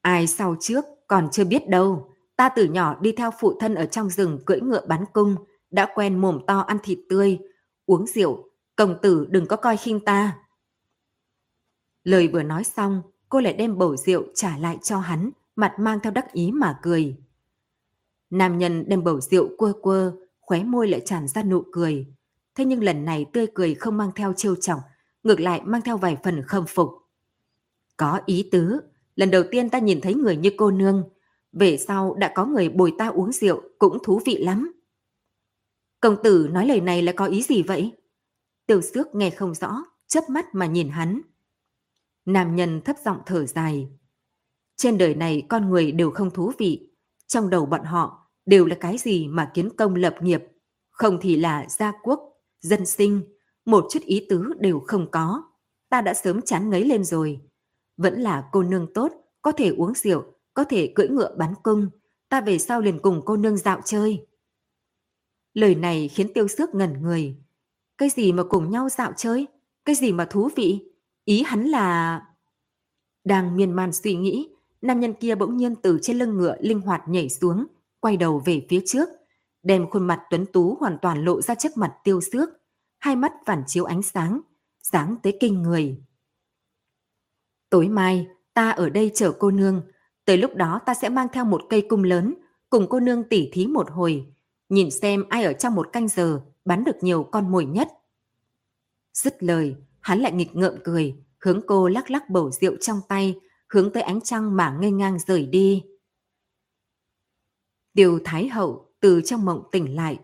Ai 0.00 0.26
sau 0.26 0.56
trước 0.60 0.84
còn 1.06 1.28
chưa 1.32 1.44
biết 1.44 1.68
đâu, 1.68 2.14
ta 2.36 2.48
từ 2.48 2.64
nhỏ 2.64 3.00
đi 3.00 3.12
theo 3.12 3.30
phụ 3.40 3.58
thân 3.60 3.74
ở 3.74 3.86
trong 3.86 4.10
rừng 4.10 4.38
cưỡi 4.46 4.60
ngựa 4.60 4.86
bắn 4.86 5.04
cung, 5.12 5.36
đã 5.70 5.88
quen 5.94 6.18
mồm 6.18 6.40
to 6.46 6.60
ăn 6.60 6.78
thịt 6.82 6.98
tươi, 7.08 7.38
uống 7.86 8.06
rượu, 8.06 8.48
công 8.76 8.96
tử 9.02 9.26
đừng 9.30 9.46
có 9.46 9.56
coi 9.56 9.76
khinh 9.76 10.00
ta. 10.00 10.38
Lời 12.04 12.28
vừa 12.28 12.42
nói 12.42 12.64
xong, 12.64 13.02
cô 13.28 13.40
lại 13.40 13.52
đem 13.52 13.78
bầu 13.78 13.96
rượu 13.96 14.24
trả 14.34 14.58
lại 14.58 14.78
cho 14.82 14.98
hắn, 14.98 15.30
mặt 15.56 15.72
mang 15.78 16.00
theo 16.02 16.12
đắc 16.12 16.32
ý 16.32 16.50
mà 16.52 16.78
cười. 16.82 17.16
Nam 18.30 18.58
nhân 18.58 18.84
đem 18.88 19.04
bầu 19.04 19.20
rượu 19.20 19.48
quơ 19.58 19.72
quơ, 19.82 20.12
khóe 20.40 20.64
môi 20.64 20.88
lại 20.88 21.02
tràn 21.04 21.28
ra 21.28 21.42
nụ 21.42 21.62
cười. 21.72 22.06
Thế 22.54 22.64
nhưng 22.64 22.82
lần 22.82 23.04
này 23.04 23.26
tươi 23.32 23.46
cười 23.54 23.74
không 23.74 23.96
mang 23.96 24.10
theo 24.16 24.32
trêu 24.32 24.54
chọc, 24.56 24.78
ngược 25.22 25.40
lại 25.40 25.60
mang 25.64 25.82
theo 25.82 25.96
vài 25.96 26.16
phần 26.24 26.42
khâm 26.42 26.64
phục. 26.66 26.90
Có 27.96 28.20
ý 28.26 28.48
tứ, 28.52 28.80
lần 29.16 29.30
đầu 29.30 29.42
tiên 29.50 29.70
ta 29.70 29.78
nhìn 29.78 30.00
thấy 30.00 30.14
người 30.14 30.36
như 30.36 30.50
cô 30.56 30.70
nương, 30.70 31.08
về 31.52 31.76
sau 31.76 32.14
đã 32.14 32.32
có 32.34 32.44
người 32.46 32.68
bồi 32.68 32.92
ta 32.98 33.08
uống 33.08 33.32
rượu 33.32 33.62
cũng 33.78 33.98
thú 34.04 34.20
vị 34.26 34.36
lắm. 34.36 34.72
Công 36.04 36.22
tử 36.22 36.48
nói 36.52 36.66
lời 36.66 36.80
này 36.80 37.02
là 37.02 37.12
có 37.12 37.26
ý 37.26 37.42
gì 37.42 37.62
vậy? 37.62 37.92
Tiêu 38.66 38.80
xước 38.80 39.14
nghe 39.14 39.30
không 39.30 39.54
rõ, 39.54 39.84
chớp 40.06 40.30
mắt 40.30 40.54
mà 40.54 40.66
nhìn 40.66 40.88
hắn. 40.88 41.20
Nam 42.24 42.56
nhân 42.56 42.80
thấp 42.80 42.96
giọng 43.04 43.18
thở 43.26 43.46
dài. 43.46 43.88
Trên 44.76 44.98
đời 44.98 45.14
này 45.14 45.46
con 45.48 45.70
người 45.70 45.92
đều 45.92 46.10
không 46.10 46.30
thú 46.30 46.52
vị. 46.58 46.90
Trong 47.26 47.50
đầu 47.50 47.66
bọn 47.66 47.84
họ 47.84 48.30
đều 48.46 48.66
là 48.66 48.76
cái 48.80 48.98
gì 48.98 49.28
mà 49.28 49.50
kiến 49.54 49.76
công 49.76 49.94
lập 49.94 50.14
nghiệp. 50.20 50.42
Không 50.90 51.18
thì 51.20 51.36
là 51.36 51.66
gia 51.68 51.92
quốc, 52.02 52.20
dân 52.60 52.86
sinh, 52.86 53.22
một 53.64 53.86
chút 53.90 54.00
ý 54.02 54.26
tứ 54.28 54.52
đều 54.60 54.80
không 54.80 55.10
có. 55.10 55.42
Ta 55.88 56.00
đã 56.00 56.14
sớm 56.14 56.42
chán 56.42 56.70
ngấy 56.70 56.84
lên 56.84 57.04
rồi. 57.04 57.40
Vẫn 57.96 58.20
là 58.20 58.48
cô 58.52 58.62
nương 58.62 58.92
tốt, 58.94 59.12
có 59.42 59.52
thể 59.52 59.68
uống 59.68 59.94
rượu, 59.94 60.24
có 60.54 60.64
thể 60.64 60.92
cưỡi 60.94 61.08
ngựa 61.08 61.34
bắn 61.36 61.54
cung. 61.62 61.88
Ta 62.28 62.40
về 62.40 62.58
sau 62.58 62.80
liền 62.80 62.98
cùng 62.98 63.22
cô 63.24 63.36
nương 63.36 63.56
dạo 63.56 63.80
chơi. 63.84 64.26
Lời 65.54 65.74
này 65.74 66.08
khiến 66.08 66.32
tiêu 66.34 66.48
xước 66.48 66.74
ngẩn 66.74 67.02
người. 67.02 67.36
Cái 67.98 68.08
gì 68.08 68.32
mà 68.32 68.42
cùng 68.42 68.70
nhau 68.70 68.88
dạo 68.88 69.12
chơi? 69.16 69.46
Cái 69.84 69.94
gì 69.94 70.12
mà 70.12 70.24
thú 70.24 70.48
vị? 70.56 70.84
Ý 71.24 71.42
hắn 71.46 71.64
là... 71.64 72.20
Đang 73.24 73.56
miên 73.56 73.72
man 73.72 73.92
suy 73.92 74.14
nghĩ, 74.14 74.48
nam 74.82 75.00
nhân 75.00 75.14
kia 75.14 75.34
bỗng 75.34 75.56
nhiên 75.56 75.76
từ 75.76 75.98
trên 76.02 76.18
lưng 76.18 76.36
ngựa 76.36 76.56
linh 76.60 76.80
hoạt 76.80 77.02
nhảy 77.08 77.28
xuống, 77.28 77.66
quay 78.00 78.16
đầu 78.16 78.42
về 78.44 78.66
phía 78.68 78.80
trước, 78.86 79.08
đem 79.62 79.90
khuôn 79.90 80.06
mặt 80.06 80.22
tuấn 80.30 80.46
tú 80.52 80.76
hoàn 80.80 80.98
toàn 81.02 81.24
lộ 81.24 81.42
ra 81.42 81.54
trước 81.54 81.76
mặt 81.76 81.92
tiêu 82.04 82.20
xước, 82.20 82.48
hai 82.98 83.16
mắt 83.16 83.32
phản 83.46 83.62
chiếu 83.66 83.84
ánh 83.84 84.02
sáng, 84.02 84.40
sáng 84.82 85.16
tới 85.22 85.36
kinh 85.40 85.62
người. 85.62 86.02
Tối 87.70 87.88
mai, 87.88 88.26
ta 88.54 88.70
ở 88.70 88.90
đây 88.90 89.10
chờ 89.14 89.32
cô 89.38 89.50
nương, 89.50 89.82
tới 90.24 90.36
lúc 90.36 90.54
đó 90.54 90.80
ta 90.86 90.94
sẽ 90.94 91.08
mang 91.08 91.26
theo 91.32 91.44
một 91.44 91.62
cây 91.70 91.86
cung 91.88 92.04
lớn, 92.04 92.34
cùng 92.70 92.86
cô 92.90 93.00
nương 93.00 93.24
tỉ 93.28 93.48
thí 93.52 93.66
một 93.66 93.90
hồi, 93.90 94.33
nhìn 94.74 94.90
xem 94.90 95.24
ai 95.28 95.44
ở 95.44 95.52
trong 95.52 95.74
một 95.74 95.92
canh 95.92 96.08
giờ 96.08 96.40
bắn 96.64 96.84
được 96.84 96.96
nhiều 97.00 97.28
con 97.32 97.52
mồi 97.52 97.64
nhất. 97.64 97.88
Dứt 99.12 99.42
lời, 99.42 99.76
hắn 100.00 100.20
lại 100.20 100.32
nghịch 100.32 100.56
ngợm 100.56 100.74
cười, 100.84 101.14
hướng 101.40 101.60
cô 101.66 101.88
lắc 101.88 102.10
lắc 102.10 102.30
bầu 102.30 102.50
rượu 102.50 102.76
trong 102.80 103.00
tay, 103.08 103.40
hướng 103.68 103.92
tới 103.92 104.02
ánh 104.02 104.20
trăng 104.20 104.56
mà 104.56 104.76
ngây 104.80 104.90
ngang 104.90 105.18
rời 105.18 105.46
đi. 105.46 105.84
Điều 107.94 108.18
Thái 108.24 108.48
Hậu 108.48 108.92
từ 109.00 109.20
trong 109.24 109.44
mộng 109.44 109.62
tỉnh 109.72 109.96
lại, 109.96 110.18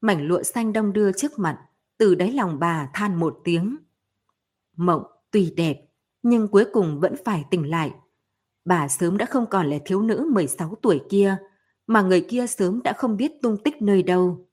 mảnh 0.00 0.26
lụa 0.26 0.42
xanh 0.42 0.72
đông 0.72 0.92
đưa 0.92 1.12
trước 1.12 1.38
mặt, 1.38 1.58
từ 1.98 2.14
đáy 2.14 2.32
lòng 2.32 2.58
bà 2.58 2.90
than 2.94 3.14
một 3.14 3.40
tiếng. 3.44 3.76
Mộng 4.76 5.02
tuy 5.30 5.54
đẹp, 5.56 5.88
nhưng 6.22 6.48
cuối 6.48 6.64
cùng 6.72 7.00
vẫn 7.00 7.14
phải 7.24 7.44
tỉnh 7.50 7.70
lại. 7.70 7.92
Bà 8.64 8.88
sớm 8.88 9.18
đã 9.18 9.26
không 9.26 9.46
còn 9.50 9.70
là 9.70 9.78
thiếu 9.84 10.02
nữ 10.02 10.28
16 10.32 10.74
tuổi 10.82 11.00
kia, 11.10 11.36
mà 11.88 12.02
người 12.02 12.26
kia 12.28 12.46
sớm 12.46 12.82
đã 12.82 12.92
không 12.92 13.16
biết 13.16 13.32
tung 13.42 13.56
tích 13.64 13.82
nơi 13.82 14.02
đâu. 14.02 14.48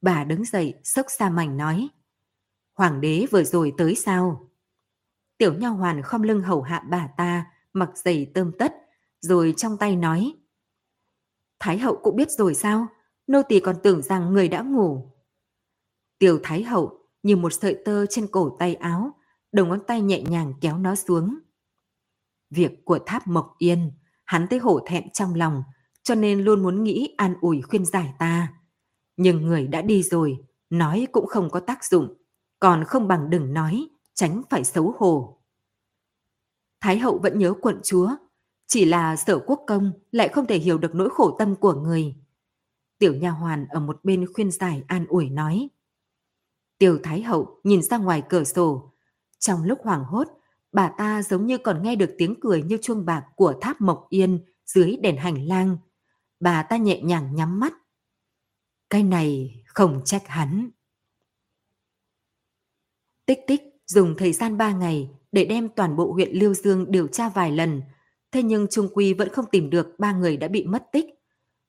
Bà 0.00 0.24
đứng 0.24 0.44
dậy, 0.44 0.74
sốc 0.84 1.06
xa 1.08 1.30
mảnh 1.30 1.56
nói. 1.56 1.88
Hoàng 2.74 3.00
đế 3.00 3.26
vừa 3.30 3.44
rồi 3.44 3.72
tới 3.78 3.94
sao? 3.94 4.50
Tiểu 5.38 5.54
Nho 5.54 5.68
Hoàn 5.68 6.02
khom 6.02 6.22
lưng 6.22 6.42
hầu 6.42 6.62
hạ 6.62 6.84
bà 6.90 7.08
ta, 7.16 7.46
mặc 7.72 7.90
giày 7.94 8.30
tơm 8.34 8.52
tất, 8.58 8.74
rồi 9.20 9.54
trong 9.56 9.76
tay 9.76 9.96
nói. 9.96 10.34
Thái 11.58 11.78
hậu 11.78 12.00
cũng 12.02 12.16
biết 12.16 12.30
rồi 12.30 12.54
sao? 12.54 12.88
nô 13.26 13.42
tỳ 13.42 13.60
còn 13.60 13.76
tưởng 13.82 14.02
rằng 14.02 14.32
người 14.32 14.48
đã 14.48 14.62
ngủ. 14.62 15.12
Tiểu 16.18 16.38
Thái 16.42 16.62
Hậu 16.62 16.98
như 17.22 17.36
một 17.36 17.52
sợi 17.52 17.82
tơ 17.84 18.06
trên 18.06 18.26
cổ 18.26 18.56
tay 18.58 18.74
áo, 18.74 19.14
đầu 19.52 19.66
ngón 19.66 19.80
tay 19.86 20.00
nhẹ 20.00 20.22
nhàng 20.22 20.54
kéo 20.60 20.78
nó 20.78 20.94
xuống. 20.94 21.38
Việc 22.50 22.84
của 22.84 22.98
Tháp 23.06 23.26
Mộc 23.26 23.54
Yên, 23.58 23.92
hắn 24.24 24.46
thấy 24.50 24.58
hổ 24.58 24.80
thẹn 24.86 25.10
trong 25.10 25.34
lòng, 25.34 25.62
cho 26.04 26.14
nên 26.14 26.40
luôn 26.40 26.62
muốn 26.62 26.84
nghĩ 26.84 27.14
an 27.16 27.34
ủi 27.40 27.62
khuyên 27.62 27.84
giải 27.84 28.14
ta. 28.18 28.52
Nhưng 29.16 29.42
người 29.42 29.66
đã 29.66 29.82
đi 29.82 30.02
rồi, 30.02 30.38
nói 30.70 31.06
cũng 31.12 31.26
không 31.26 31.50
có 31.50 31.60
tác 31.60 31.84
dụng, 31.84 32.14
còn 32.58 32.84
không 32.84 33.08
bằng 33.08 33.30
đừng 33.30 33.54
nói, 33.54 33.88
tránh 34.14 34.42
phải 34.50 34.64
xấu 34.64 34.94
hổ. 34.98 35.38
Thái 36.80 36.98
hậu 36.98 37.18
vẫn 37.18 37.38
nhớ 37.38 37.54
quận 37.60 37.80
chúa, 37.84 38.10
chỉ 38.66 38.84
là 38.84 39.16
sở 39.16 39.38
quốc 39.38 39.64
công 39.66 39.92
lại 40.12 40.28
không 40.28 40.46
thể 40.46 40.58
hiểu 40.58 40.78
được 40.78 40.94
nỗi 40.94 41.08
khổ 41.10 41.36
tâm 41.38 41.56
của 41.56 41.72
người. 41.72 42.14
Tiểu 42.98 43.14
nha 43.14 43.30
hoàn 43.30 43.66
ở 43.68 43.80
một 43.80 44.04
bên 44.04 44.32
khuyên 44.32 44.50
giải 44.50 44.82
an 44.86 45.06
ủi 45.08 45.30
nói. 45.30 45.68
Tiểu 46.78 46.98
Thái 47.02 47.22
hậu 47.22 47.60
nhìn 47.64 47.82
ra 47.82 47.98
ngoài 47.98 48.22
cửa 48.28 48.44
sổ. 48.44 48.92
Trong 49.38 49.64
lúc 49.64 49.78
hoảng 49.82 50.04
hốt, 50.04 50.28
bà 50.72 50.88
ta 50.98 51.22
giống 51.22 51.46
như 51.46 51.58
còn 51.58 51.82
nghe 51.82 51.96
được 51.96 52.14
tiếng 52.18 52.40
cười 52.40 52.62
như 52.62 52.78
chuông 52.82 53.04
bạc 53.04 53.24
của 53.36 53.54
tháp 53.60 53.80
Mộc 53.80 54.06
Yên 54.08 54.44
dưới 54.66 54.96
đèn 54.96 55.16
hành 55.16 55.48
lang. 55.48 55.76
Bà 56.44 56.62
ta 56.62 56.76
nhẹ 56.76 57.00
nhàng 57.02 57.34
nhắm 57.34 57.60
mắt. 57.60 57.72
Cái 58.90 59.02
này 59.02 59.62
không 59.66 60.02
trách 60.04 60.22
hắn. 60.26 60.70
Tích 63.26 63.38
tích 63.46 63.62
dùng 63.86 64.14
thời 64.18 64.32
gian 64.32 64.58
ba 64.58 64.72
ngày 64.72 65.10
để 65.32 65.44
đem 65.44 65.68
toàn 65.68 65.96
bộ 65.96 66.12
huyện 66.12 66.30
Liêu 66.32 66.54
Dương 66.54 66.90
điều 66.90 67.06
tra 67.06 67.28
vài 67.28 67.52
lần, 67.52 67.82
thế 68.32 68.42
nhưng 68.42 68.66
Trung 68.70 68.88
Quy 68.94 69.14
vẫn 69.14 69.28
không 69.28 69.44
tìm 69.50 69.70
được 69.70 69.88
ba 69.98 70.12
người 70.12 70.36
đã 70.36 70.48
bị 70.48 70.66
mất 70.66 70.86
tích. 70.92 71.04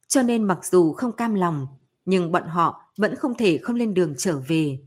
Cho 0.08 0.22
nên 0.22 0.44
mặc 0.44 0.60
dù 0.66 0.94
không 0.94 1.12
cam 1.12 1.34
lòng, 1.34 1.68
nhưng 2.06 2.32
bọn 2.32 2.48
họ 2.48 2.92
vẫn 2.98 3.16
không 3.16 3.36
thể 3.36 3.58
không 3.58 3.76
lên 3.76 3.94
đường 3.94 4.14
trở 4.18 4.40
về. 4.48 4.80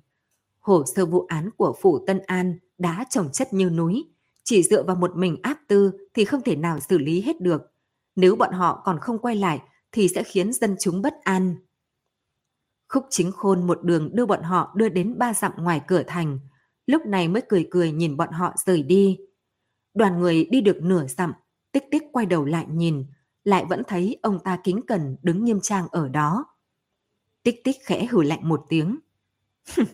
Hồ 0.59 0.84
sơ 0.97 1.07
vụ 1.07 1.26
án 1.28 1.51
của 1.57 1.76
Phủ 1.82 2.05
Tân 2.07 2.20
An 2.26 2.59
đã 2.78 3.05
trồng 3.11 3.32
chất 3.32 3.53
như 3.53 3.70
núi, 3.70 4.05
chỉ 4.45 4.62
dựa 4.62 4.82
vào 4.82 4.97
một 4.97 5.16
mình 5.16 5.36
áp 5.43 5.59
tư 5.68 5.93
thì 6.14 6.24
không 6.24 6.43
thể 6.43 6.57
nào 6.57 6.80
xử 6.80 6.99
lý 6.99 7.20
hết 7.20 7.41
được. 7.41 7.62
Nếu 8.16 8.36
bọn 8.36 8.53
họ 8.53 8.82
còn 8.84 8.99
không 9.01 9.18
quay 9.18 9.36
lại 9.36 9.61
thì 9.93 10.09
sẽ 10.09 10.22
khiến 10.22 10.53
dân 10.53 10.76
chúng 10.80 11.03
bất 11.03 11.14
an. 11.24 11.57
Khúc 12.89 13.07
chính 13.11 13.32
khôn 13.32 13.66
một 13.66 13.82
đường 13.82 14.11
đưa 14.16 14.26
bọn 14.26 14.43
họ 14.43 14.72
đưa 14.76 14.89
đến 14.89 15.18
ba 15.18 15.34
dặm 15.34 15.53
ngoài 15.59 15.80
cửa 15.86 16.03
thành, 16.07 16.39
lúc 16.86 17.07
này 17.07 17.28
mới 17.28 17.43
cười 17.49 17.68
cười 17.70 17.93
nhìn 17.93 18.16
bọn 18.16 18.32
họ 18.32 18.55
rời 18.66 18.82
đi. 18.82 19.18
Đoàn 19.95 20.20
người 20.20 20.45
đi 20.45 20.61
được 20.61 20.82
nửa 20.82 21.07
dặm, 21.07 21.32
tích 21.72 21.84
tích 21.91 22.03
quay 22.12 22.26
đầu 22.26 22.45
lại 22.45 22.66
nhìn, 22.68 23.07
lại 23.45 23.64
vẫn 23.68 23.82
thấy 23.89 24.18
ông 24.22 24.39
ta 24.45 24.59
kính 24.64 24.80
cẩn 24.86 25.16
đứng 25.22 25.45
nghiêm 25.45 25.61
trang 25.61 25.86
ở 25.91 26.09
đó. 26.09 26.47
Tích 27.43 27.64
tích 27.64 27.76
khẽ 27.84 28.07
hử 28.07 28.22
lạnh 28.22 28.49
một 28.49 28.64
tiếng. 28.68 28.99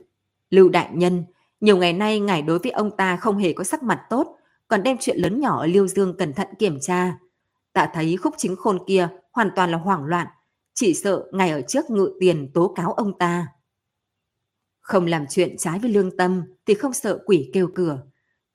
Lưu 0.51 0.69
đại 0.69 0.91
nhân, 0.95 1.25
nhiều 1.61 1.77
ngày 1.77 1.93
nay 1.93 2.21
ngài 2.21 2.43
đối 2.43 2.59
với 2.59 2.71
ông 2.71 2.97
ta 2.97 3.17
không 3.17 3.39
hề 3.39 3.53
có 3.53 3.65
sắc 3.65 3.83
mặt 3.83 4.01
tốt, 4.11 4.37
còn 4.69 4.83
đem 4.83 4.97
chuyện 5.01 5.19
lớn 5.19 5.41
nhỏ 5.41 5.61
ở 5.61 5.67
Liêu 5.67 5.89
Dương 5.89 6.17
cẩn 6.19 6.33
thận 6.33 6.49
kiểm 6.59 6.79
tra. 6.81 7.19
Tạ 7.73 7.91
thấy 7.95 8.17
khúc 8.17 8.35
chính 8.37 8.57
khôn 8.57 8.79
kia 8.87 9.09
hoàn 9.35 9.51
toàn 9.57 9.71
là 9.71 9.79
hoảng 9.79 10.05
loạn, 10.05 10.27
chỉ 10.75 10.95
sợ 10.95 11.25
ngày 11.33 11.51
ở 11.51 11.63
trước 11.63 11.91
ngự 11.91 12.13
tiền 12.21 12.51
tố 12.55 12.73
cáo 12.77 12.93
ông 12.93 13.19
ta. 13.19 13.49
Không 14.81 15.07
làm 15.07 15.25
chuyện 15.31 15.57
trái 15.59 15.79
với 15.79 15.91
lương 15.91 16.17
tâm 16.17 16.43
thì 16.67 16.75
không 16.75 16.93
sợ 16.93 17.19
quỷ 17.27 17.51
kêu 17.53 17.69
cửa. 17.75 18.03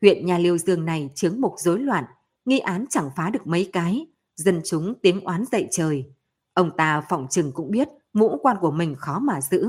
Huyện 0.01 0.25
nhà 0.25 0.37
Liêu 0.37 0.57
Dương 0.57 0.85
này 0.85 1.09
chướng 1.15 1.41
mục 1.41 1.53
rối 1.57 1.79
loạn, 1.79 2.03
nghi 2.45 2.59
án 2.59 2.85
chẳng 2.89 3.09
phá 3.15 3.29
được 3.29 3.47
mấy 3.47 3.69
cái, 3.73 4.07
dân 4.35 4.61
chúng 4.65 4.93
tiếng 5.01 5.21
oán 5.21 5.43
dậy 5.51 5.67
trời. 5.71 6.13
Ông 6.53 6.71
ta 6.77 7.01
phỏng 7.09 7.27
chừng 7.29 7.51
cũng 7.51 7.71
biết 7.71 7.87
mũ 8.13 8.39
quan 8.41 8.57
của 8.61 8.71
mình 8.71 8.95
khó 8.95 9.19
mà 9.19 9.41
giữ, 9.41 9.67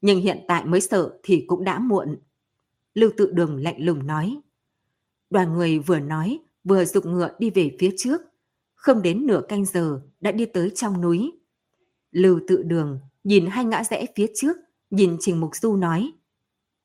nhưng 0.00 0.20
hiện 0.20 0.44
tại 0.48 0.64
mới 0.64 0.80
sợ 0.80 1.18
thì 1.22 1.44
cũng 1.46 1.64
đã 1.64 1.78
muộn. 1.78 2.18
Lưu 2.94 3.10
tự 3.16 3.30
đường 3.32 3.62
lạnh 3.62 3.76
lùng 3.78 4.06
nói. 4.06 4.40
Đoàn 5.30 5.52
người 5.52 5.78
vừa 5.78 6.00
nói, 6.00 6.40
vừa 6.64 6.84
dục 6.84 7.06
ngựa 7.06 7.30
đi 7.38 7.50
về 7.50 7.76
phía 7.80 7.90
trước. 7.96 8.20
Không 8.86 9.02
đến 9.02 9.26
nửa 9.26 9.42
canh 9.48 9.64
giờ 9.64 10.00
đã 10.20 10.32
đi 10.32 10.46
tới 10.46 10.70
trong 10.74 11.00
núi. 11.00 11.32
Lưu 12.10 12.40
tự 12.48 12.62
đường 12.62 13.00
nhìn 13.24 13.46
hai 13.46 13.64
ngã 13.64 13.84
rẽ 13.84 14.06
phía 14.16 14.26
trước 14.34 14.56
nhìn 14.90 15.16
Trình 15.20 15.40
Mục 15.40 15.56
Du 15.56 15.76
nói. 15.76 16.12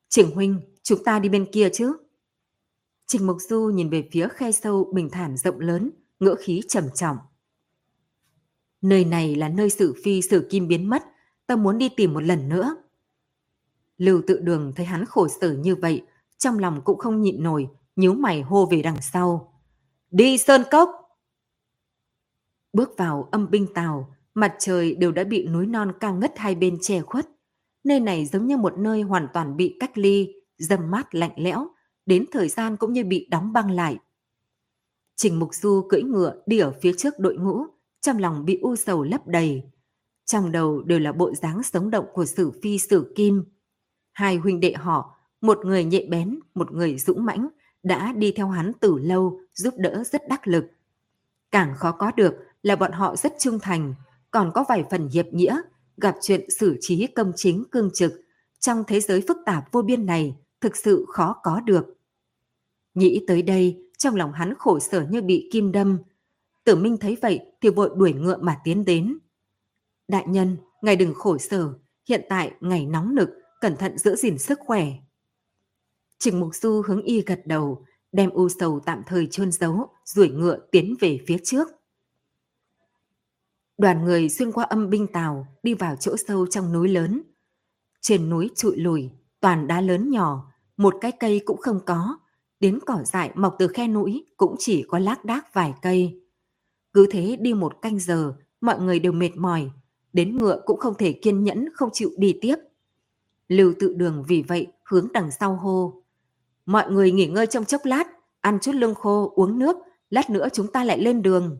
Trình 0.08 0.30
Huynh, 0.30 0.60
chúng 0.82 1.04
ta 1.04 1.18
đi 1.18 1.28
bên 1.28 1.46
kia 1.52 1.68
chứ? 1.72 1.96
Trình 3.06 3.26
Mục 3.26 3.36
Du 3.48 3.70
nhìn 3.74 3.90
về 3.90 4.08
phía 4.12 4.28
khe 4.28 4.52
sâu 4.52 4.92
bình 4.94 5.10
thản 5.10 5.36
rộng 5.36 5.60
lớn, 5.60 5.90
ngỡ 6.20 6.34
khí 6.38 6.62
trầm 6.68 6.84
trọng. 6.94 7.16
Nơi 8.80 9.04
này 9.04 9.34
là 9.34 9.48
nơi 9.48 9.70
sử 9.70 9.94
phi 10.04 10.22
sử 10.22 10.46
kim 10.50 10.68
biến 10.68 10.90
mất, 10.90 11.04
ta 11.46 11.56
muốn 11.56 11.78
đi 11.78 11.88
tìm 11.88 12.14
một 12.14 12.22
lần 12.22 12.48
nữa. 12.48 12.76
Lưu 13.96 14.22
tự 14.26 14.40
đường 14.40 14.72
thấy 14.76 14.86
hắn 14.86 15.04
khổ 15.04 15.28
sở 15.40 15.52
như 15.52 15.76
vậy, 15.76 16.02
trong 16.38 16.58
lòng 16.58 16.80
cũng 16.84 16.98
không 16.98 17.22
nhịn 17.22 17.42
nổi, 17.42 17.68
nhíu 17.96 18.14
mày 18.14 18.42
hô 18.42 18.66
về 18.66 18.82
đằng 18.82 19.02
sau. 19.02 19.54
Đi 20.10 20.38
Sơn 20.38 20.62
Cốc! 20.70 21.01
Bước 22.72 22.90
vào 22.98 23.28
âm 23.32 23.50
binh 23.50 23.66
tàu, 23.74 24.16
mặt 24.34 24.54
trời 24.58 24.94
đều 24.94 25.12
đã 25.12 25.24
bị 25.24 25.46
núi 25.46 25.66
non 25.66 25.92
cao 26.00 26.14
ngất 26.14 26.38
hai 26.38 26.54
bên 26.54 26.78
che 26.80 27.00
khuất. 27.00 27.28
Nơi 27.84 28.00
này 28.00 28.26
giống 28.26 28.46
như 28.46 28.56
một 28.56 28.78
nơi 28.78 29.02
hoàn 29.02 29.28
toàn 29.34 29.56
bị 29.56 29.76
cách 29.80 29.98
ly, 29.98 30.34
dâm 30.58 30.90
mát 30.90 31.14
lạnh 31.14 31.32
lẽo, 31.36 31.68
đến 32.06 32.24
thời 32.32 32.48
gian 32.48 32.76
cũng 32.76 32.92
như 32.92 33.04
bị 33.04 33.28
đóng 33.30 33.52
băng 33.52 33.70
lại. 33.70 33.98
Trình 35.16 35.38
Mục 35.38 35.54
Du 35.54 35.86
cưỡi 35.88 36.02
ngựa 36.02 36.42
đi 36.46 36.58
ở 36.58 36.74
phía 36.82 36.92
trước 36.98 37.18
đội 37.18 37.36
ngũ, 37.36 37.64
trong 38.00 38.18
lòng 38.18 38.44
bị 38.44 38.58
u 38.62 38.76
sầu 38.76 39.02
lấp 39.02 39.26
đầy. 39.26 39.62
Trong 40.24 40.52
đầu 40.52 40.82
đều 40.82 40.98
là 40.98 41.12
bộ 41.12 41.34
dáng 41.34 41.62
sống 41.62 41.90
động 41.90 42.06
của 42.12 42.24
Sử 42.24 42.50
Phi 42.62 42.78
Sử 42.78 43.12
Kim. 43.16 43.44
Hai 44.12 44.36
huynh 44.36 44.60
đệ 44.60 44.72
họ, 44.72 45.14
một 45.40 45.58
người 45.64 45.84
nhạy 45.84 46.06
bén, 46.10 46.38
một 46.54 46.72
người 46.72 46.98
dũng 46.98 47.24
mãnh, 47.24 47.48
đã 47.82 48.12
đi 48.12 48.32
theo 48.36 48.48
hắn 48.48 48.72
từ 48.80 48.98
lâu, 48.98 49.40
giúp 49.54 49.74
đỡ 49.76 50.04
rất 50.04 50.28
đắc 50.28 50.48
lực. 50.48 50.64
Càng 51.50 51.74
khó 51.76 51.92
có 51.92 52.12
được 52.16 52.34
là 52.62 52.76
bọn 52.76 52.92
họ 52.92 53.16
rất 53.16 53.32
trung 53.38 53.58
thành, 53.58 53.94
còn 54.30 54.50
có 54.54 54.64
vài 54.68 54.84
phần 54.90 55.08
hiệp 55.08 55.26
nghĩa, 55.32 55.60
gặp 55.96 56.16
chuyện 56.22 56.50
xử 56.50 56.76
trí 56.80 57.06
công 57.06 57.32
chính 57.36 57.64
cương 57.70 57.90
trực 57.94 58.12
trong 58.60 58.84
thế 58.86 59.00
giới 59.00 59.24
phức 59.28 59.36
tạp 59.46 59.72
vô 59.72 59.82
biên 59.82 60.06
này 60.06 60.36
thực 60.60 60.76
sự 60.76 61.06
khó 61.08 61.36
có 61.42 61.60
được. 61.60 61.84
Nghĩ 62.94 63.24
tới 63.26 63.42
đây, 63.42 63.90
trong 63.98 64.14
lòng 64.16 64.32
hắn 64.32 64.54
khổ 64.58 64.78
sở 64.78 65.06
như 65.10 65.22
bị 65.22 65.48
kim 65.52 65.72
đâm. 65.72 65.98
Tử 66.64 66.76
Minh 66.76 66.96
thấy 66.96 67.16
vậy 67.22 67.40
thì 67.60 67.68
vội 67.68 67.90
đuổi 67.96 68.12
ngựa 68.12 68.36
mà 68.36 68.60
tiến 68.64 68.84
đến. 68.84 69.18
Đại 70.08 70.24
nhân, 70.28 70.56
ngài 70.82 70.96
đừng 70.96 71.14
khổ 71.14 71.38
sở, 71.38 71.72
hiện 72.08 72.26
tại 72.28 72.52
ngày 72.60 72.86
nóng 72.86 73.14
nực, 73.14 73.28
cẩn 73.60 73.76
thận 73.76 73.98
giữ 73.98 74.16
gìn 74.16 74.38
sức 74.38 74.58
khỏe. 74.66 74.86
Trình 76.18 76.40
Mục 76.40 76.54
Du 76.54 76.82
hướng 76.86 77.02
y 77.02 77.20
gật 77.20 77.40
đầu, 77.46 77.84
đem 78.12 78.30
u 78.30 78.48
sầu 78.48 78.80
tạm 78.86 79.02
thời 79.06 79.26
chôn 79.26 79.52
giấu, 79.52 79.88
duỗi 80.04 80.28
ngựa 80.28 80.58
tiến 80.70 80.94
về 81.00 81.18
phía 81.26 81.36
trước. 81.44 81.68
Đoàn 83.78 84.04
người 84.04 84.28
xuyên 84.28 84.52
qua 84.52 84.64
âm 84.64 84.90
binh 84.90 85.06
tàu, 85.06 85.46
đi 85.62 85.74
vào 85.74 85.96
chỗ 85.96 86.16
sâu 86.28 86.46
trong 86.46 86.72
núi 86.72 86.88
lớn. 86.88 87.22
Trên 88.00 88.30
núi 88.30 88.50
trụi 88.56 88.76
lùi, 88.76 89.10
toàn 89.40 89.66
đá 89.66 89.80
lớn 89.80 90.10
nhỏ, 90.10 90.52
một 90.76 90.94
cái 91.00 91.12
cây 91.12 91.40
cũng 91.44 91.60
không 91.60 91.80
có, 91.86 92.18
đến 92.60 92.78
cỏ 92.86 92.98
dại 93.04 93.30
mọc 93.34 93.56
từ 93.58 93.68
khe 93.68 93.88
núi 93.88 94.26
cũng 94.36 94.54
chỉ 94.58 94.84
có 94.88 94.98
lác 94.98 95.24
đác 95.24 95.54
vài 95.54 95.74
cây. 95.82 96.22
Cứ 96.92 97.06
thế 97.10 97.36
đi 97.40 97.54
một 97.54 97.82
canh 97.82 97.98
giờ, 97.98 98.34
mọi 98.60 98.80
người 98.80 98.98
đều 98.98 99.12
mệt 99.12 99.36
mỏi, 99.36 99.70
đến 100.12 100.36
ngựa 100.38 100.60
cũng 100.66 100.80
không 100.80 100.94
thể 100.98 101.12
kiên 101.12 101.44
nhẫn 101.44 101.68
không 101.74 101.90
chịu 101.92 102.10
đi 102.16 102.38
tiếp. 102.40 102.56
Lưu 103.48 103.74
tự 103.80 103.94
đường 103.94 104.24
vì 104.28 104.42
vậy 104.42 104.66
hướng 104.84 105.08
đằng 105.12 105.30
sau 105.30 105.56
hô. 105.56 106.02
Mọi 106.66 106.90
người 106.90 107.12
nghỉ 107.12 107.26
ngơi 107.26 107.46
trong 107.46 107.64
chốc 107.64 107.80
lát, 107.84 108.04
ăn 108.40 108.58
chút 108.62 108.72
lương 108.74 108.94
khô, 108.94 109.32
uống 109.34 109.58
nước, 109.58 109.76
lát 110.10 110.30
nữa 110.30 110.48
chúng 110.52 110.72
ta 110.72 110.84
lại 110.84 110.98
lên 110.98 111.22
đường. 111.22 111.58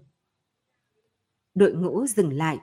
Đội 1.54 1.72
ngũ 1.72 2.06
dừng 2.06 2.32
lại, 2.32 2.58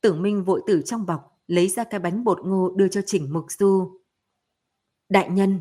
tử 0.00 0.14
minh 0.14 0.44
vội 0.44 0.62
từ 0.66 0.82
trong 0.82 1.06
bọc, 1.06 1.40
lấy 1.46 1.68
ra 1.68 1.84
cái 1.84 2.00
bánh 2.00 2.24
bột 2.24 2.38
ngô 2.44 2.70
đưa 2.76 2.88
cho 2.88 3.00
Trình 3.06 3.32
Mục 3.32 3.46
Du. 3.48 4.00
Đại 5.08 5.30
nhân, 5.30 5.60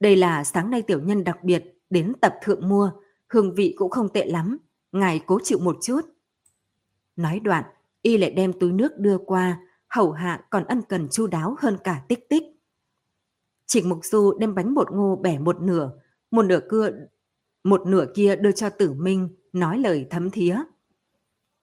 đây 0.00 0.16
là 0.16 0.44
sáng 0.44 0.70
nay 0.70 0.82
tiểu 0.82 1.00
nhân 1.00 1.24
đặc 1.24 1.44
biệt 1.44 1.64
đến 1.90 2.12
tập 2.20 2.34
thượng 2.42 2.68
mua, 2.68 2.90
hương 3.28 3.54
vị 3.54 3.74
cũng 3.76 3.90
không 3.90 4.08
tệ 4.08 4.26
lắm, 4.26 4.58
ngài 4.92 5.20
cố 5.26 5.38
chịu 5.42 5.58
một 5.58 5.76
chút. 5.82 6.00
Nói 7.16 7.40
đoạn, 7.40 7.64
y 8.02 8.16
lại 8.16 8.30
đem 8.30 8.52
túi 8.52 8.72
nước 8.72 8.98
đưa 8.98 9.18
qua, 9.18 9.60
hầu 9.88 10.12
hạ 10.12 10.44
còn 10.50 10.64
ân 10.64 10.82
cần 10.88 11.08
chu 11.10 11.26
đáo 11.26 11.56
hơn 11.58 11.78
cả 11.84 12.04
tích 12.08 12.28
tích. 12.28 12.42
Trịnh 13.66 13.88
Mục 13.88 13.98
Du 14.02 14.38
đem 14.38 14.54
bánh 14.54 14.74
bột 14.74 14.92
ngô 14.92 15.16
bẻ 15.16 15.38
một 15.38 15.60
nửa, 15.60 15.90
một 16.30 16.42
nửa 16.42 16.60
cưa, 16.68 16.90
một 17.64 17.86
nửa 17.86 18.06
kia 18.14 18.36
đưa 18.36 18.52
cho 18.52 18.70
Tử 18.70 18.92
Minh, 18.92 19.28
nói 19.52 19.78
lời 19.78 20.06
thấm 20.10 20.30
thía. 20.30 20.58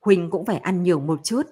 Huynh 0.02 0.30
cũng 0.30 0.46
phải 0.46 0.58
ăn 0.58 0.84
nhiều 0.84 1.00
một 1.00 1.20
chút. 1.24 1.44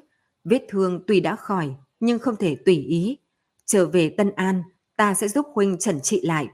Vết 0.44 0.66
thương 0.70 1.04
tuy 1.08 1.20
đã 1.20 1.36
khỏi, 1.36 1.76
nhưng 2.00 2.20
không 2.20 2.36
thể 2.36 2.56
tùy 2.56 2.76
ý. 2.76 3.18
Trở 3.66 3.88
về 3.88 4.10
Tân 4.10 4.32
An, 4.36 4.64
ta 4.96 5.14
sẽ 5.14 5.28
giúp 5.28 5.46
Huynh 5.54 5.78
trần 5.78 6.02
trị 6.02 6.22
lại. 6.22 6.48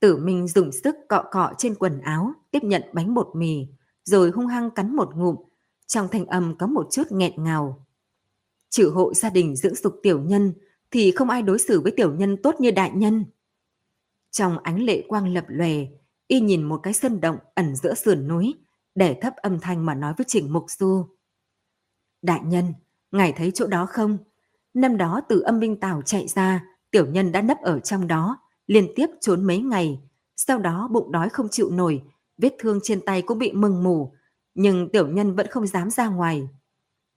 Tử 0.00 0.16
Minh 0.16 0.48
dùng 0.48 0.72
sức 0.72 0.96
cọ 1.08 1.24
cọ 1.30 1.52
trên 1.58 1.74
quần 1.74 2.00
áo, 2.00 2.32
tiếp 2.50 2.64
nhận 2.64 2.82
bánh 2.92 3.14
bột 3.14 3.28
mì, 3.34 3.66
rồi 4.04 4.30
hung 4.30 4.46
hăng 4.46 4.70
cắn 4.70 4.96
một 4.96 5.16
ngụm. 5.16 5.36
Trong 5.86 6.08
thanh 6.08 6.26
âm 6.26 6.58
có 6.58 6.66
một 6.66 6.88
chút 6.90 7.02
nghẹn 7.10 7.44
ngào. 7.44 7.86
Trừ 8.70 8.90
hộ 8.90 9.14
gia 9.14 9.30
đình 9.30 9.56
dưỡng 9.56 9.74
dục 9.74 10.00
tiểu 10.02 10.20
nhân 10.22 10.52
thì 10.90 11.10
không 11.10 11.30
ai 11.30 11.42
đối 11.42 11.58
xử 11.58 11.80
với 11.80 11.92
tiểu 11.92 12.14
nhân 12.14 12.36
tốt 12.42 12.54
như 12.60 12.70
đại 12.70 12.90
nhân. 12.94 13.24
Trong 14.30 14.58
ánh 14.58 14.82
lệ 14.82 15.04
quang 15.08 15.34
lập 15.34 15.44
lòe, 15.48 15.74
y 16.26 16.40
nhìn 16.40 16.62
một 16.62 16.80
cái 16.82 16.92
sân 16.92 17.20
động 17.20 17.36
ẩn 17.54 17.76
giữa 17.76 17.94
sườn 17.94 18.28
núi, 18.28 18.54
để 18.98 19.18
thấp 19.20 19.36
âm 19.36 19.60
thanh 19.60 19.86
mà 19.86 19.94
nói 19.94 20.14
với 20.16 20.24
Trình 20.28 20.52
Mục 20.52 20.64
Du. 20.68 21.06
Đại 22.22 22.40
nhân, 22.44 22.74
ngài 23.10 23.32
thấy 23.32 23.50
chỗ 23.54 23.66
đó 23.66 23.86
không? 23.86 24.18
Năm 24.74 24.96
đó 24.96 25.20
từ 25.28 25.40
âm 25.40 25.60
binh 25.60 25.80
tàu 25.80 26.02
chạy 26.02 26.28
ra, 26.28 26.64
tiểu 26.90 27.06
nhân 27.06 27.32
đã 27.32 27.42
nấp 27.42 27.58
ở 27.62 27.80
trong 27.80 28.06
đó, 28.06 28.38
liên 28.66 28.92
tiếp 28.96 29.06
trốn 29.20 29.44
mấy 29.44 29.58
ngày. 29.58 30.00
Sau 30.36 30.58
đó 30.58 30.88
bụng 30.92 31.12
đói 31.12 31.28
không 31.28 31.48
chịu 31.50 31.70
nổi, 31.70 32.02
vết 32.38 32.54
thương 32.58 32.80
trên 32.82 33.00
tay 33.00 33.22
cũng 33.22 33.38
bị 33.38 33.52
mừng 33.52 33.82
mù, 33.82 34.12
nhưng 34.54 34.88
tiểu 34.88 35.08
nhân 35.08 35.34
vẫn 35.34 35.46
không 35.46 35.66
dám 35.66 35.90
ra 35.90 36.08
ngoài. 36.08 36.48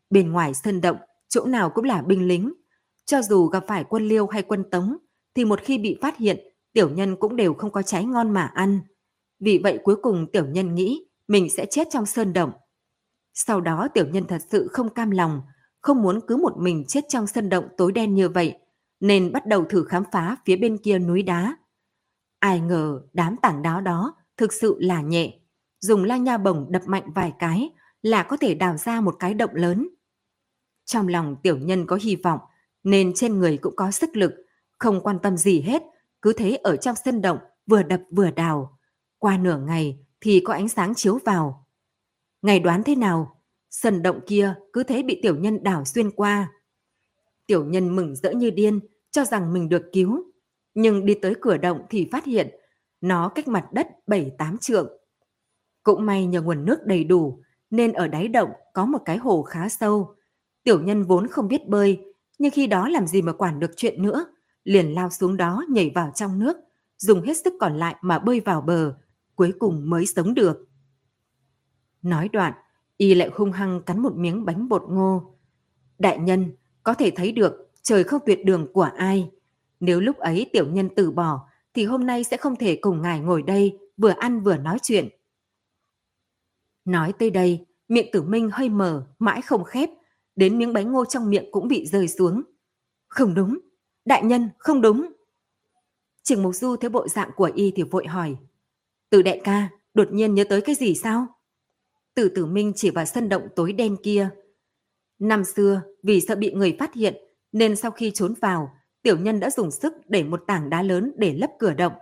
Bên 0.10 0.32
ngoài 0.32 0.54
sân 0.54 0.82
động, 0.82 0.98
chỗ 1.30 1.46
nào 1.46 1.70
cũng 1.70 1.86
là 1.86 2.02
binh 2.02 2.28
lính. 2.28 2.54
Cho 3.06 3.22
dù 3.22 3.46
gặp 3.46 3.64
phải 3.68 3.84
quân 3.84 4.08
liêu 4.08 4.28
hay 4.28 4.42
quân 4.42 4.70
tống, 4.70 4.98
thì 5.36 5.46
một 5.46 5.60
khi 5.64 5.78
bị 5.78 5.98
phát 6.02 6.18
hiện, 6.18 6.40
tiểu 6.74 6.90
nhân 6.90 7.16
cũng 7.16 7.36
đều 7.36 7.54
không 7.54 7.72
có 7.72 7.82
trái 7.82 8.06
ngon 8.06 8.32
mà 8.32 8.46
ăn. 8.46 8.80
Vì 9.40 9.58
vậy 9.58 9.80
cuối 9.84 9.96
cùng 9.96 10.32
tiểu 10.32 10.46
nhân 10.46 10.76
nghĩ 10.76 11.11
mình 11.32 11.50
sẽ 11.50 11.66
chết 11.66 11.88
trong 11.92 12.06
sơn 12.06 12.34
động. 12.34 12.52
Sau 13.34 13.62
đó 13.62 13.88
tiểu 13.94 14.08
nhân 14.08 14.28
thật 14.28 14.42
sự 14.50 14.68
không 14.72 14.90
cam 14.90 15.12
lòng, 15.12 15.42
không 15.82 16.02
muốn 16.02 16.20
cứ 16.28 16.38
một 16.38 16.54
mình 16.58 16.86
chết 16.88 17.06
trong 17.10 17.28
sân 17.28 17.50
động 17.50 17.68
tối 17.78 17.92
đen 17.92 18.16
như 18.16 18.30
vậy, 18.30 18.58
nên 19.00 19.32
bắt 19.32 19.46
đầu 19.46 19.66
thử 19.66 19.84
khám 19.84 20.04
phá 20.12 20.38
phía 20.46 20.56
bên 20.56 20.78
kia 20.78 21.00
núi 21.00 21.24
đá. 21.24 21.58
Ai 22.40 22.60
ngờ 22.60 23.02
đám 23.14 23.36
tảng 23.42 23.62
đá 23.62 23.82
đó 23.82 24.16
thực 24.38 24.54
sự 24.54 24.78
là 24.80 25.02
nhẹ, 25.02 25.40
dùng 25.80 26.04
la 26.04 26.18
nha 26.18 26.38
bổng 26.38 26.72
đập 26.72 26.82
mạnh 26.86 27.12
vài 27.16 27.34
cái 27.40 27.70
là 28.02 28.24
có 28.24 28.38
thể 28.38 28.54
đào 28.54 28.78
ra 28.78 29.02
một 29.02 29.16
cái 29.20 29.34
động 29.34 29.52
lớn. 29.54 29.90
Trong 30.86 31.08
lòng 31.08 31.36
tiểu 31.44 31.58
nhân 31.58 31.86
có 31.88 32.00
hy 32.02 32.16
vọng, 32.16 32.40
nên 32.84 33.14
trên 33.16 33.40
người 33.40 33.58
cũng 33.58 33.76
có 33.76 33.92
sức 33.92 34.10
lực, 34.14 34.34
không 34.80 35.02
quan 35.04 35.20
tâm 35.20 35.38
gì 35.38 35.62
hết, 35.62 35.84
cứ 36.22 36.34
thế 36.34 36.56
ở 36.56 36.76
trong 36.76 36.96
sân 37.06 37.22
động 37.22 37.38
vừa 37.66 37.84
đập 37.84 38.02
vừa 38.12 38.32
đào. 38.32 38.78
Qua 39.18 39.38
nửa 39.38 39.58
ngày 39.58 40.00
thì 40.22 40.42
có 40.46 40.54
ánh 40.54 40.70
sáng 40.70 40.96
chiếu 40.96 41.20
vào. 41.26 41.68
Ngày 42.42 42.60
đoán 42.60 42.84
thế 42.84 42.96
nào, 42.96 43.42
sân 43.70 44.04
động 44.04 44.20
kia 44.28 44.54
cứ 44.74 44.84
thế 44.84 45.04
bị 45.04 45.20
tiểu 45.22 45.36
nhân 45.36 45.64
đảo 45.64 45.86
xuyên 45.86 46.12
qua. 46.12 46.52
Tiểu 47.48 47.66
nhân 47.66 47.96
mừng 47.96 48.16
rỡ 48.16 48.32
như 48.32 48.50
điên, 48.50 48.80
cho 49.12 49.26
rằng 49.26 49.54
mình 49.54 49.70
được 49.70 49.84
cứu. 49.94 50.24
Nhưng 50.74 51.06
đi 51.06 51.14
tới 51.14 51.36
cửa 51.42 51.58
động 51.58 51.82
thì 51.90 52.10
phát 52.12 52.26
hiện 52.26 52.50
nó 53.02 53.30
cách 53.30 53.48
mặt 53.48 53.66
đất 53.74 53.88
7-8 54.08 54.58
trượng. 54.58 54.98
Cũng 55.84 56.06
may 56.06 56.26
nhờ 56.26 56.42
nguồn 56.42 56.66
nước 56.66 56.80
đầy 56.86 57.04
đủ 57.04 57.42
nên 57.70 57.94
ở 57.94 58.08
đáy 58.08 58.28
động 58.28 58.50
có 58.74 58.86
một 58.86 59.02
cái 59.06 59.18
hồ 59.18 59.44
khá 59.44 59.70
sâu. 59.70 60.16
Tiểu 60.64 60.82
nhân 60.82 61.04
vốn 61.04 61.28
không 61.28 61.48
biết 61.48 61.68
bơi, 61.68 62.00
nhưng 62.40 62.52
khi 62.52 62.68
đó 62.68 62.90
làm 62.90 63.08
gì 63.08 63.22
mà 63.22 63.34
quản 63.34 63.60
được 63.60 63.72
chuyện 63.76 64.04
nữa, 64.04 64.26
liền 64.64 64.94
lao 64.94 65.10
xuống 65.10 65.38
đó 65.38 65.64
nhảy 65.70 65.92
vào 65.96 66.12
trong 66.16 66.40
nước, 66.40 66.58
dùng 66.98 67.22
hết 67.22 67.38
sức 67.38 67.54
còn 67.60 67.78
lại 67.78 67.96
mà 68.02 68.20
bơi 68.20 68.40
vào 68.40 68.62
bờ, 68.62 68.96
cuối 69.42 69.54
cùng 69.60 69.90
mới 69.90 70.06
sống 70.06 70.34
được. 70.34 70.68
Nói 72.02 72.30
đoạn, 72.30 72.54
y 72.98 73.14
lại 73.14 73.30
hung 73.34 73.52
hăng 73.52 73.82
cắn 73.82 74.00
một 74.00 74.16
miếng 74.16 74.46
bánh 74.46 74.70
bột 74.70 74.84
ngô. 74.90 75.38
Đại 76.00 76.20
nhân, 76.20 76.52
có 76.84 76.94
thể 76.94 77.12
thấy 77.12 77.32
được 77.32 77.72
trời 77.82 78.04
không 78.04 78.22
tuyệt 78.26 78.46
đường 78.46 78.74
của 78.74 78.90
ai. 78.98 79.32
Nếu 79.80 80.00
lúc 80.00 80.18
ấy 80.18 80.50
tiểu 80.54 80.68
nhân 80.68 80.90
từ 80.96 81.12
bỏ, 81.12 81.50
thì 81.74 81.86
hôm 81.86 82.06
nay 82.06 82.24
sẽ 82.24 82.38
không 82.38 82.56
thể 82.56 82.76
cùng 82.76 83.02
ngài 83.02 83.20
ngồi 83.20 83.42
đây 83.42 83.80
vừa 83.98 84.10
ăn 84.10 84.42
vừa 84.42 84.58
nói 84.58 84.78
chuyện. 84.82 85.10
Nói 86.86 87.14
tới 87.20 87.30
đây, 87.30 87.66
miệng 87.88 88.12
tử 88.12 88.22
minh 88.22 88.50
hơi 88.54 88.70
mở, 88.70 89.08
mãi 89.20 89.42
không 89.42 89.64
khép, 89.64 89.90
đến 90.36 90.58
miếng 90.58 90.74
bánh 90.74 90.92
ngô 90.92 91.06
trong 91.06 91.30
miệng 91.30 91.52
cũng 91.52 91.68
bị 91.68 91.86
rơi 91.86 92.08
xuống. 92.08 92.42
Không 93.08 93.34
đúng, 93.34 93.60
đại 94.06 94.24
nhân, 94.24 94.50
không 94.58 94.82
đúng. 94.82 95.14
Trình 96.24 96.44
Mục 96.44 96.56
Du 96.56 96.76
thấy 96.76 96.90
bộ 96.90 97.08
dạng 97.08 97.30
của 97.36 97.52
y 97.56 97.72
thì 97.76 97.84
vội 97.84 98.08
hỏi. 98.08 98.38
Từ 99.12 99.22
đại 99.22 99.42
ca, 99.44 99.70
đột 99.94 100.08
nhiên 100.12 100.36
nhớ 100.36 100.44
tới 100.44 100.62
cái 100.62 100.76
gì 100.76 100.96
sao? 100.96 101.28
Từ 102.16 102.30
tử 102.30 102.46
minh 102.46 102.74
chỉ 102.76 102.90
vào 102.90 103.06
sân 103.06 103.30
động 103.30 103.48
tối 103.56 103.74
đen 103.74 103.98
kia. 104.04 104.30
Năm 105.20 105.44
xưa, 105.44 105.82
vì 106.04 106.22
sợ 106.22 106.36
bị 106.36 106.52
người 106.52 106.76
phát 106.80 106.94
hiện, 106.94 107.16
nên 107.52 107.76
sau 107.76 107.92
khi 107.92 108.12
trốn 108.12 108.34
vào, 108.42 108.72
tiểu 109.02 109.18
nhân 109.18 109.40
đã 109.40 109.50
dùng 109.50 109.72
sức 109.72 109.94
để 110.08 110.24
một 110.24 110.44
tảng 110.48 110.70
đá 110.70 110.82
lớn 110.82 111.14
để 111.18 111.34
lấp 111.34 111.50
cửa 111.60 111.74
động. 111.74 111.94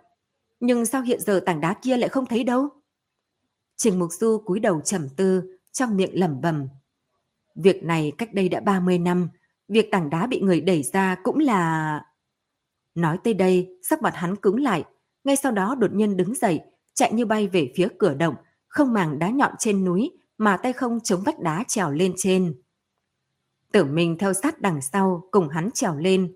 Nhưng 0.59 0.85
sao 0.85 1.01
hiện 1.01 1.19
giờ 1.19 1.39
tảng 1.45 1.61
đá 1.61 1.73
kia 1.73 1.97
lại 1.97 2.09
không 2.09 2.25
thấy 2.25 2.43
đâu? 2.43 2.69
Trình 3.77 3.99
Mục 3.99 4.09
Du 4.11 4.41
cúi 4.45 4.59
đầu 4.59 4.81
trầm 4.81 5.07
tư, 5.17 5.57
trong 5.71 5.97
miệng 5.97 6.19
lẩm 6.19 6.41
bẩm. 6.41 6.67
Việc 7.55 7.83
này 7.83 8.11
cách 8.17 8.33
đây 8.33 8.49
đã 8.49 8.59
30 8.59 8.99
năm, 8.99 9.29
việc 9.67 9.91
tảng 9.91 10.09
đá 10.09 10.27
bị 10.27 10.41
người 10.41 10.61
đẩy 10.61 10.83
ra 10.83 11.15
cũng 11.23 11.39
là... 11.39 12.01
Nói 12.95 13.17
tới 13.23 13.33
đây, 13.33 13.79
sắc 13.89 14.01
mặt 14.01 14.15
hắn 14.15 14.35
cứng 14.35 14.59
lại, 14.63 14.83
ngay 15.23 15.35
sau 15.35 15.51
đó 15.51 15.75
đột 15.75 15.93
nhiên 15.93 16.17
đứng 16.17 16.35
dậy, 16.35 16.61
chạy 16.99 17.13
như 17.13 17.25
bay 17.25 17.47
về 17.47 17.71
phía 17.75 17.87
cửa 17.97 18.13
động, 18.13 18.35
không 18.67 18.93
màng 18.93 19.19
đá 19.19 19.29
nhọn 19.29 19.51
trên 19.59 19.85
núi 19.85 20.11
mà 20.37 20.57
tay 20.57 20.73
không 20.73 20.99
chống 21.03 21.21
vách 21.25 21.39
đá 21.39 21.63
trèo 21.67 21.91
lên 21.91 22.13
trên. 22.17 22.61
Tử 23.71 23.85
Minh 23.85 24.17
theo 24.19 24.33
sát 24.33 24.61
đằng 24.61 24.81
sau 24.81 25.23
cùng 25.31 25.49
hắn 25.49 25.71
trèo 25.71 25.95
lên. 25.95 26.35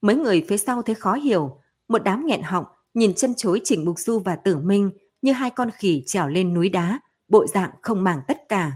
Mấy 0.00 0.16
người 0.16 0.44
phía 0.48 0.56
sau 0.56 0.82
thấy 0.82 0.94
khó 0.94 1.14
hiểu, 1.14 1.60
một 1.88 2.04
đám 2.04 2.26
nghẹn 2.26 2.42
họng 2.42 2.64
nhìn 2.94 3.14
chân 3.14 3.34
chối 3.36 3.60
Trình 3.64 3.84
Mục 3.84 3.98
Du 3.98 4.18
và 4.18 4.36
Tử 4.36 4.58
Minh 4.58 4.90
như 5.22 5.32
hai 5.32 5.50
con 5.50 5.70
khỉ 5.70 6.02
trèo 6.06 6.28
lên 6.28 6.54
núi 6.54 6.68
đá, 6.68 7.00
bộ 7.28 7.46
dạng 7.46 7.70
không 7.82 8.04
màng 8.04 8.20
tất 8.28 8.48
cả. 8.48 8.72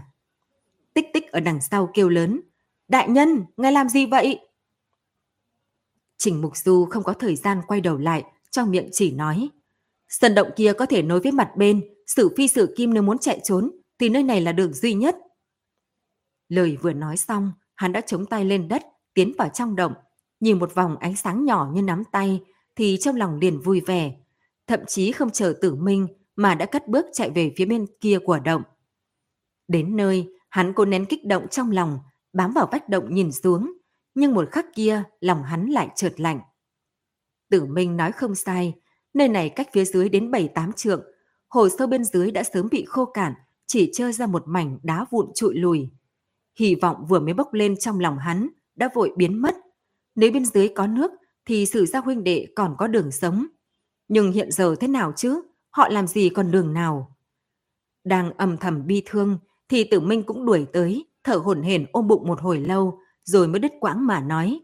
Tích 0.93 1.05
tích 1.13 1.31
ở 1.31 1.39
đằng 1.39 1.61
sau 1.61 1.89
kêu 1.93 2.09
lớn, 2.09 2.41
Đại 2.87 3.09
nhân, 3.09 3.45
ngài 3.57 3.71
làm 3.71 3.89
gì 3.89 4.05
vậy? 4.05 4.39
Trình 6.17 6.41
Mục 6.41 6.57
Du 6.57 6.85
không 6.85 7.03
có 7.03 7.13
thời 7.13 7.35
gian 7.35 7.61
quay 7.67 7.81
đầu 7.81 7.97
lại, 7.97 8.23
trong 8.51 8.71
miệng 8.71 8.89
chỉ 8.91 9.11
nói. 9.11 9.49
Sân 10.21 10.35
động 10.35 10.49
kia 10.55 10.73
có 10.73 10.85
thể 10.85 11.01
nối 11.01 11.19
với 11.19 11.31
mặt 11.31 11.51
bên, 11.57 11.81
sử 12.07 12.29
phi 12.37 12.47
sử 12.47 12.73
kim 12.77 12.93
nếu 12.93 13.03
muốn 13.03 13.17
chạy 13.17 13.39
trốn, 13.43 13.71
thì 13.99 14.09
nơi 14.09 14.23
này 14.23 14.41
là 14.41 14.51
đường 14.51 14.73
duy 14.73 14.93
nhất. 14.93 15.17
Lời 16.49 16.77
vừa 16.81 16.93
nói 16.93 17.17
xong, 17.17 17.51
hắn 17.75 17.91
đã 17.91 18.01
chống 18.01 18.25
tay 18.25 18.45
lên 18.45 18.67
đất, 18.67 18.83
tiến 19.13 19.33
vào 19.37 19.49
trong 19.49 19.75
động, 19.75 19.93
nhìn 20.39 20.59
một 20.59 20.75
vòng 20.75 20.97
ánh 20.97 21.15
sáng 21.15 21.45
nhỏ 21.45 21.69
như 21.73 21.81
nắm 21.81 22.03
tay, 22.11 22.43
thì 22.75 22.97
trong 23.01 23.15
lòng 23.15 23.39
liền 23.39 23.61
vui 23.61 23.81
vẻ. 23.81 24.15
Thậm 24.67 24.79
chí 24.87 25.11
không 25.11 25.29
chờ 25.29 25.53
tử 25.61 25.75
minh 25.75 26.07
mà 26.35 26.55
đã 26.55 26.65
cất 26.65 26.87
bước 26.87 27.05
chạy 27.13 27.29
về 27.29 27.53
phía 27.57 27.65
bên 27.65 27.85
kia 28.01 28.19
của 28.25 28.39
động. 28.39 28.63
Đến 29.67 29.95
nơi, 29.95 30.29
hắn 30.49 30.73
cố 30.73 30.85
nén 30.85 31.05
kích 31.05 31.25
động 31.25 31.47
trong 31.51 31.71
lòng, 31.71 31.99
bám 32.33 32.53
vào 32.53 32.69
vách 32.71 32.89
động 32.89 33.13
nhìn 33.13 33.31
xuống, 33.31 33.73
nhưng 34.15 34.33
một 34.33 34.51
khắc 34.51 34.65
kia 34.75 35.03
lòng 35.19 35.43
hắn 35.43 35.65
lại 35.69 35.89
chợt 35.95 36.13
lạnh. 36.17 36.39
Tử 37.49 37.65
Minh 37.65 37.97
nói 37.97 38.11
không 38.11 38.35
sai, 38.35 38.73
nơi 39.13 39.27
này 39.27 39.49
cách 39.49 39.69
phía 39.73 39.85
dưới 39.85 40.09
đến 40.09 40.31
7-8 40.31 40.71
trượng, 40.71 41.03
hồ 41.47 41.69
sâu 41.69 41.87
bên 41.87 42.03
dưới 42.03 42.31
đã 42.31 42.43
sớm 42.43 42.67
bị 42.71 42.85
khô 42.87 43.05
cạn, 43.05 43.33
chỉ 43.67 43.89
chơi 43.93 44.13
ra 44.13 44.27
một 44.27 44.43
mảnh 44.45 44.79
đá 44.83 45.05
vụn 45.11 45.31
trụi 45.35 45.55
lùi. 45.55 45.89
Hy 46.59 46.75
vọng 46.75 47.05
vừa 47.09 47.19
mới 47.19 47.33
bốc 47.33 47.53
lên 47.53 47.77
trong 47.77 47.99
lòng 47.99 48.17
hắn, 48.17 48.49
đã 48.75 48.89
vội 48.93 49.13
biến 49.17 49.41
mất. 49.41 49.55
Nếu 50.15 50.31
bên 50.31 50.45
dưới 50.45 50.67
có 50.67 50.87
nước, 50.87 51.11
thì 51.45 51.65
sự 51.65 51.85
gia 51.85 51.99
huynh 51.99 52.23
đệ 52.23 52.47
còn 52.55 52.75
có 52.77 52.87
đường 52.87 53.11
sống. 53.11 53.47
Nhưng 54.07 54.31
hiện 54.31 54.51
giờ 54.51 54.75
thế 54.79 54.87
nào 54.87 55.13
chứ? 55.15 55.41
Họ 55.69 55.89
làm 55.89 56.07
gì 56.07 56.29
còn 56.29 56.51
đường 56.51 56.73
nào? 56.73 57.15
Đang 58.03 58.33
âm 58.37 58.57
thầm 58.57 58.87
bi 58.87 59.03
thương, 59.05 59.39
thì 59.69 59.83
tử 59.83 59.99
minh 59.99 60.23
cũng 60.23 60.45
đuổi 60.45 60.65
tới, 60.73 61.05
thở 61.23 61.35
hổn 61.35 61.61
hển 61.61 61.85
ôm 61.91 62.07
bụng 62.07 62.27
một 62.27 62.41
hồi 62.41 62.59
lâu, 62.59 62.99
rồi 63.23 63.47
mới 63.47 63.59
đứt 63.59 63.71
quãng 63.79 64.07
mà 64.07 64.19
nói. 64.19 64.59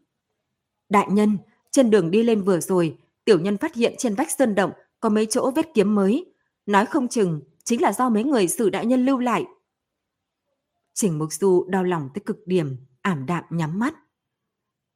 Đại 0.90 1.08
nhân, 1.12 1.38
trên 1.72 1.90
đường 1.90 2.12
đi 2.12 2.24
lên 2.24 2.42
vừa 2.42 2.60
rồi, 2.60 2.98
tiểu 3.30 3.40
nhân 3.40 3.58
phát 3.58 3.76
hiện 3.76 3.96
trên 3.98 4.16
vách 4.16 4.32
sơn 4.32 4.56
động 4.56 4.72
có 5.00 5.10
mấy 5.10 5.26
chỗ 5.26 5.52
vết 5.52 5.68
kiếm 5.74 5.96
mới. 5.96 6.34
Nói 6.66 6.86
không 6.86 7.08
chừng, 7.08 7.42
chính 7.64 7.82
là 7.82 7.94
do 7.94 8.10
mấy 8.10 8.24
người 8.24 8.48
sử 8.48 8.70
đại 8.70 8.86
nhân 8.86 9.06
lưu 9.06 9.20
lại. 9.20 9.46
Trình 10.94 11.20
Mục 11.20 11.34
Du 11.34 11.66
đau 11.70 11.84
lòng 11.84 12.10
tới 12.14 12.22
cực 12.26 12.38
điểm, 12.46 12.78
ảm 13.02 13.26
đạm 13.26 13.44
nhắm 13.50 13.80
mắt. 13.80 13.94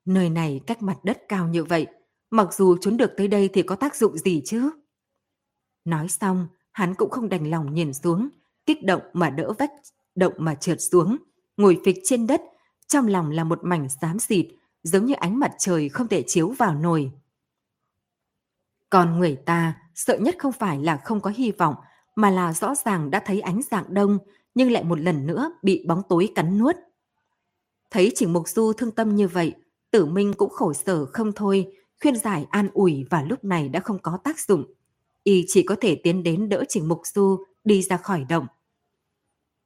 Nơi 0.05 0.30
này 0.30 0.61
cách 0.68 0.81
mặt 0.81 0.97
đất 1.03 1.22
cao 1.27 1.47
như 1.47 1.64
vậy, 1.64 1.88
mặc 2.30 2.53
dù 2.53 2.77
trốn 2.77 2.97
được 2.97 3.11
tới 3.18 3.27
đây 3.27 3.49
thì 3.53 3.61
có 3.61 3.76
tác 3.76 3.95
dụng 3.95 4.18
gì 4.18 4.41
chứ? 4.45 4.69
Nói 5.85 6.07
xong, 6.07 6.47
hắn 6.72 6.95
cũng 6.95 7.10
không 7.10 7.30
đành 7.30 7.49
lòng 7.49 7.73
nhìn 7.73 7.93
xuống, 7.93 8.30
kích 8.65 8.84
động 8.85 9.01
mà 9.14 9.30
đỡ 9.30 9.53
vách 9.60 9.72
động 10.15 10.34
mà 10.38 10.55
trượt 10.55 10.77
xuống, 10.81 11.18
ngồi 11.57 11.81
phịch 11.85 11.97
trên 12.03 12.27
đất, 12.27 12.41
trong 12.88 13.07
lòng 13.07 13.31
là 13.31 13.43
một 13.43 13.60
mảnh 13.64 13.89
xám 13.89 14.19
xịt, 14.19 14.45
giống 14.84 15.05
như 15.05 15.14
ánh 15.14 15.39
mặt 15.39 15.51
trời 15.60 15.89
không 15.89 16.07
thể 16.07 16.23
chiếu 16.27 16.49
vào 16.49 16.76
nồi. 16.76 17.11
Còn 18.94 19.20
người 19.20 19.36
ta 19.36 19.74
sợ 19.95 20.18
nhất 20.18 20.36
không 20.40 20.52
phải 20.52 20.80
là 20.80 20.98
không 20.98 21.22
có 21.22 21.32
hy 21.36 21.52
vọng, 21.52 21.76
mà 22.15 22.30
là 22.30 22.53
rõ 22.53 22.76
ràng 22.76 23.11
đã 23.11 23.22
thấy 23.26 23.41
ánh 23.41 23.61
dạng 23.72 23.94
đông, 23.94 24.18
nhưng 24.56 24.72
lại 24.72 24.84
một 24.84 24.99
lần 24.99 25.28
nữa 25.28 25.52
bị 25.61 25.86
bóng 25.88 26.02
tối 26.10 26.30
cắn 26.36 26.57
nuốt. 26.57 26.76
Thấy 27.91 28.11
Trình 28.15 28.34
Mục 28.34 28.48
Du 28.48 28.74
thương 28.74 28.91
tâm 28.91 29.15
như 29.15 29.28
vậy, 29.28 29.53
Tử 29.91 30.06
Minh 30.06 30.34
cũng 30.34 30.49
khổ 30.49 30.74
sở 30.74 31.06
không 31.06 31.32
thôi, 31.32 31.68
khuyên 32.02 32.15
giải 32.15 32.45
an 32.49 32.70
ủi 32.74 33.06
và 33.10 33.22
lúc 33.22 33.44
này 33.44 33.70
đã 33.70 33.80
không 33.80 33.99
có 33.99 34.18
tác 34.24 34.40
dụng. 34.40 34.65
Y 35.24 35.45
chỉ 35.48 35.64
có 35.64 35.76
thể 35.82 35.95
tiến 36.03 36.24
đến 36.24 36.49
đỡ 36.49 36.64
Trình 36.70 36.88
Mục 36.88 37.02
Du 37.03 37.44
đi 37.64 37.82
ra 37.82 37.98
khỏi 37.98 38.26
động. 38.30 38.48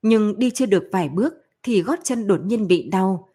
Nhưng 0.02 0.40
đi 0.40 0.52
chưa 0.52 0.66
được 0.66 0.90
vài 0.92 1.10
bước 1.10 1.34
thì 1.64 1.82
gót 1.82 2.00
chân 2.04 2.28
đột 2.28 2.42
nhiên 2.46 2.68
bị 2.68 2.90
đau. 2.90 3.30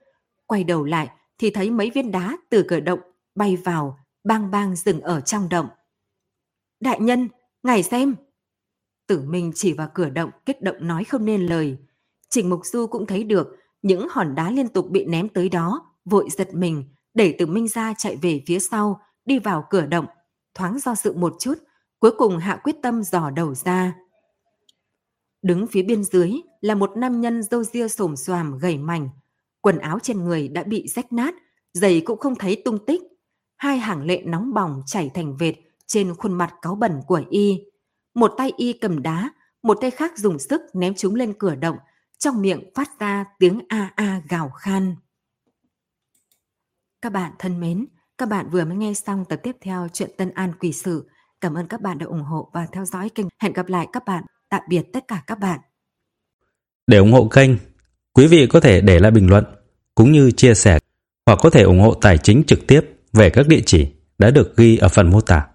quay 0.46 0.64
đầu 0.64 0.84
lại 0.84 1.08
thì 1.38 1.50
thấy 1.50 1.70
mấy 1.70 1.90
viên 1.90 2.10
đá 2.10 2.36
từ 2.50 2.64
cửa 2.68 2.80
động 2.80 3.00
bay 3.34 3.56
vào, 3.56 3.98
bang 4.24 4.50
bang 4.50 4.76
dừng 4.76 5.00
ở 5.00 5.20
trong 5.20 5.48
động. 5.48 5.68
Đại 6.82 7.00
nhân, 7.00 7.28
ngài 7.62 7.82
xem! 7.82 8.16
Tử 9.06 9.20
Minh 9.20 9.52
chỉ 9.54 9.72
vào 9.72 9.88
cửa 9.94 10.10
động 10.10 10.30
kích 10.46 10.62
động 10.62 10.76
nói 10.80 11.04
không 11.04 11.24
nên 11.24 11.46
lời. 11.46 11.78
Trình 12.30 12.50
Mục 12.50 12.60
Du 12.64 12.86
cũng 12.86 13.06
thấy 13.06 13.24
được 13.24 13.56
những 13.82 14.06
hòn 14.10 14.34
đá 14.34 14.50
liên 14.50 14.68
tục 14.68 14.90
bị 14.90 15.04
ném 15.04 15.28
tới 15.28 15.48
đó, 15.48 15.92
vội 16.04 16.28
giật 16.30 16.54
mình, 16.54 16.84
đẩy 17.14 17.34
Tử 17.38 17.46
Minh 17.46 17.68
ra 17.68 17.94
chạy 17.98 18.16
về 18.16 18.42
phía 18.46 18.58
sau, 18.58 19.00
đi 19.24 19.38
vào 19.38 19.64
cửa 19.70 19.86
động, 19.86 20.06
thoáng 20.54 20.78
do 20.78 20.94
sự 20.94 21.12
một 21.12 21.36
chút, 21.38 21.54
cuối 21.98 22.10
cùng 22.18 22.38
hạ 22.38 22.60
quyết 22.64 22.76
tâm 22.82 23.02
dò 23.02 23.30
đầu 23.30 23.54
ra. 23.54 23.94
Đứng 25.42 25.66
phía 25.66 25.82
bên 25.82 26.04
dưới 26.04 26.32
là 26.60 26.74
một 26.74 26.90
nam 26.96 27.20
nhân 27.20 27.42
râu 27.42 27.64
ria 27.64 27.88
xồm 27.88 28.16
xoàm 28.16 28.58
gầy 28.58 28.78
mảnh, 28.78 29.08
quần 29.60 29.78
áo 29.78 29.98
trên 30.02 30.24
người 30.24 30.48
đã 30.48 30.62
bị 30.62 30.88
rách 30.88 31.12
nát, 31.12 31.34
giày 31.72 32.00
cũng 32.00 32.18
không 32.18 32.34
thấy 32.34 32.62
tung 32.64 32.86
tích. 32.86 33.02
Hai 33.56 33.78
hàng 33.78 34.02
lệ 34.02 34.22
nóng 34.24 34.54
bỏng 34.54 34.82
chảy 34.86 35.10
thành 35.14 35.36
vệt 35.36 35.54
trên 35.86 36.14
khuôn 36.14 36.32
mặt 36.32 36.54
cáu 36.62 36.74
bẩn 36.74 37.00
của 37.06 37.22
y. 37.30 37.60
Một 38.14 38.34
tay 38.38 38.52
y 38.56 38.72
cầm 38.72 39.02
đá, 39.02 39.30
một 39.62 39.78
tay 39.80 39.90
khác 39.90 40.18
dùng 40.18 40.38
sức 40.38 40.60
ném 40.74 40.94
chúng 40.94 41.14
lên 41.14 41.34
cửa 41.38 41.54
động, 41.54 41.76
trong 42.18 42.42
miệng 42.42 42.70
phát 42.74 42.98
ra 42.98 43.24
tiếng 43.38 43.60
a 43.68 43.92
a 43.96 44.22
gào 44.28 44.50
khan. 44.50 44.96
Các 47.02 47.12
bạn 47.12 47.32
thân 47.38 47.60
mến, 47.60 47.86
các 48.18 48.28
bạn 48.28 48.50
vừa 48.50 48.64
mới 48.64 48.76
nghe 48.76 48.94
xong 48.94 49.24
tập 49.28 49.40
tiếp 49.42 49.56
theo 49.60 49.88
chuyện 49.92 50.10
Tân 50.16 50.30
An 50.30 50.52
Quỷ 50.60 50.72
Sử. 50.72 51.08
Cảm 51.40 51.54
ơn 51.54 51.66
các 51.66 51.80
bạn 51.80 51.98
đã 51.98 52.06
ủng 52.06 52.22
hộ 52.22 52.50
và 52.52 52.66
theo 52.72 52.84
dõi 52.84 53.08
kênh. 53.08 53.26
Hẹn 53.38 53.52
gặp 53.52 53.68
lại 53.68 53.86
các 53.92 54.04
bạn. 54.06 54.24
Tạm 54.48 54.62
biệt 54.68 54.82
tất 54.92 55.04
cả 55.08 55.22
các 55.26 55.38
bạn. 55.38 55.60
Để 56.86 56.98
ủng 56.98 57.12
hộ 57.12 57.28
kênh, 57.28 57.50
quý 58.12 58.26
vị 58.26 58.46
có 58.46 58.60
thể 58.60 58.80
để 58.80 58.98
lại 58.98 59.10
bình 59.10 59.30
luận 59.30 59.44
cũng 59.94 60.12
như 60.12 60.30
chia 60.30 60.54
sẻ 60.54 60.78
hoặc 61.26 61.38
có 61.42 61.50
thể 61.50 61.62
ủng 61.62 61.80
hộ 61.80 61.94
tài 61.94 62.18
chính 62.18 62.42
trực 62.46 62.66
tiếp 62.66 62.80
về 63.12 63.30
các 63.30 63.48
địa 63.48 63.60
chỉ 63.66 63.88
đã 64.18 64.30
được 64.30 64.56
ghi 64.56 64.76
ở 64.76 64.88
phần 64.88 65.10
mô 65.10 65.20
tả. 65.20 65.48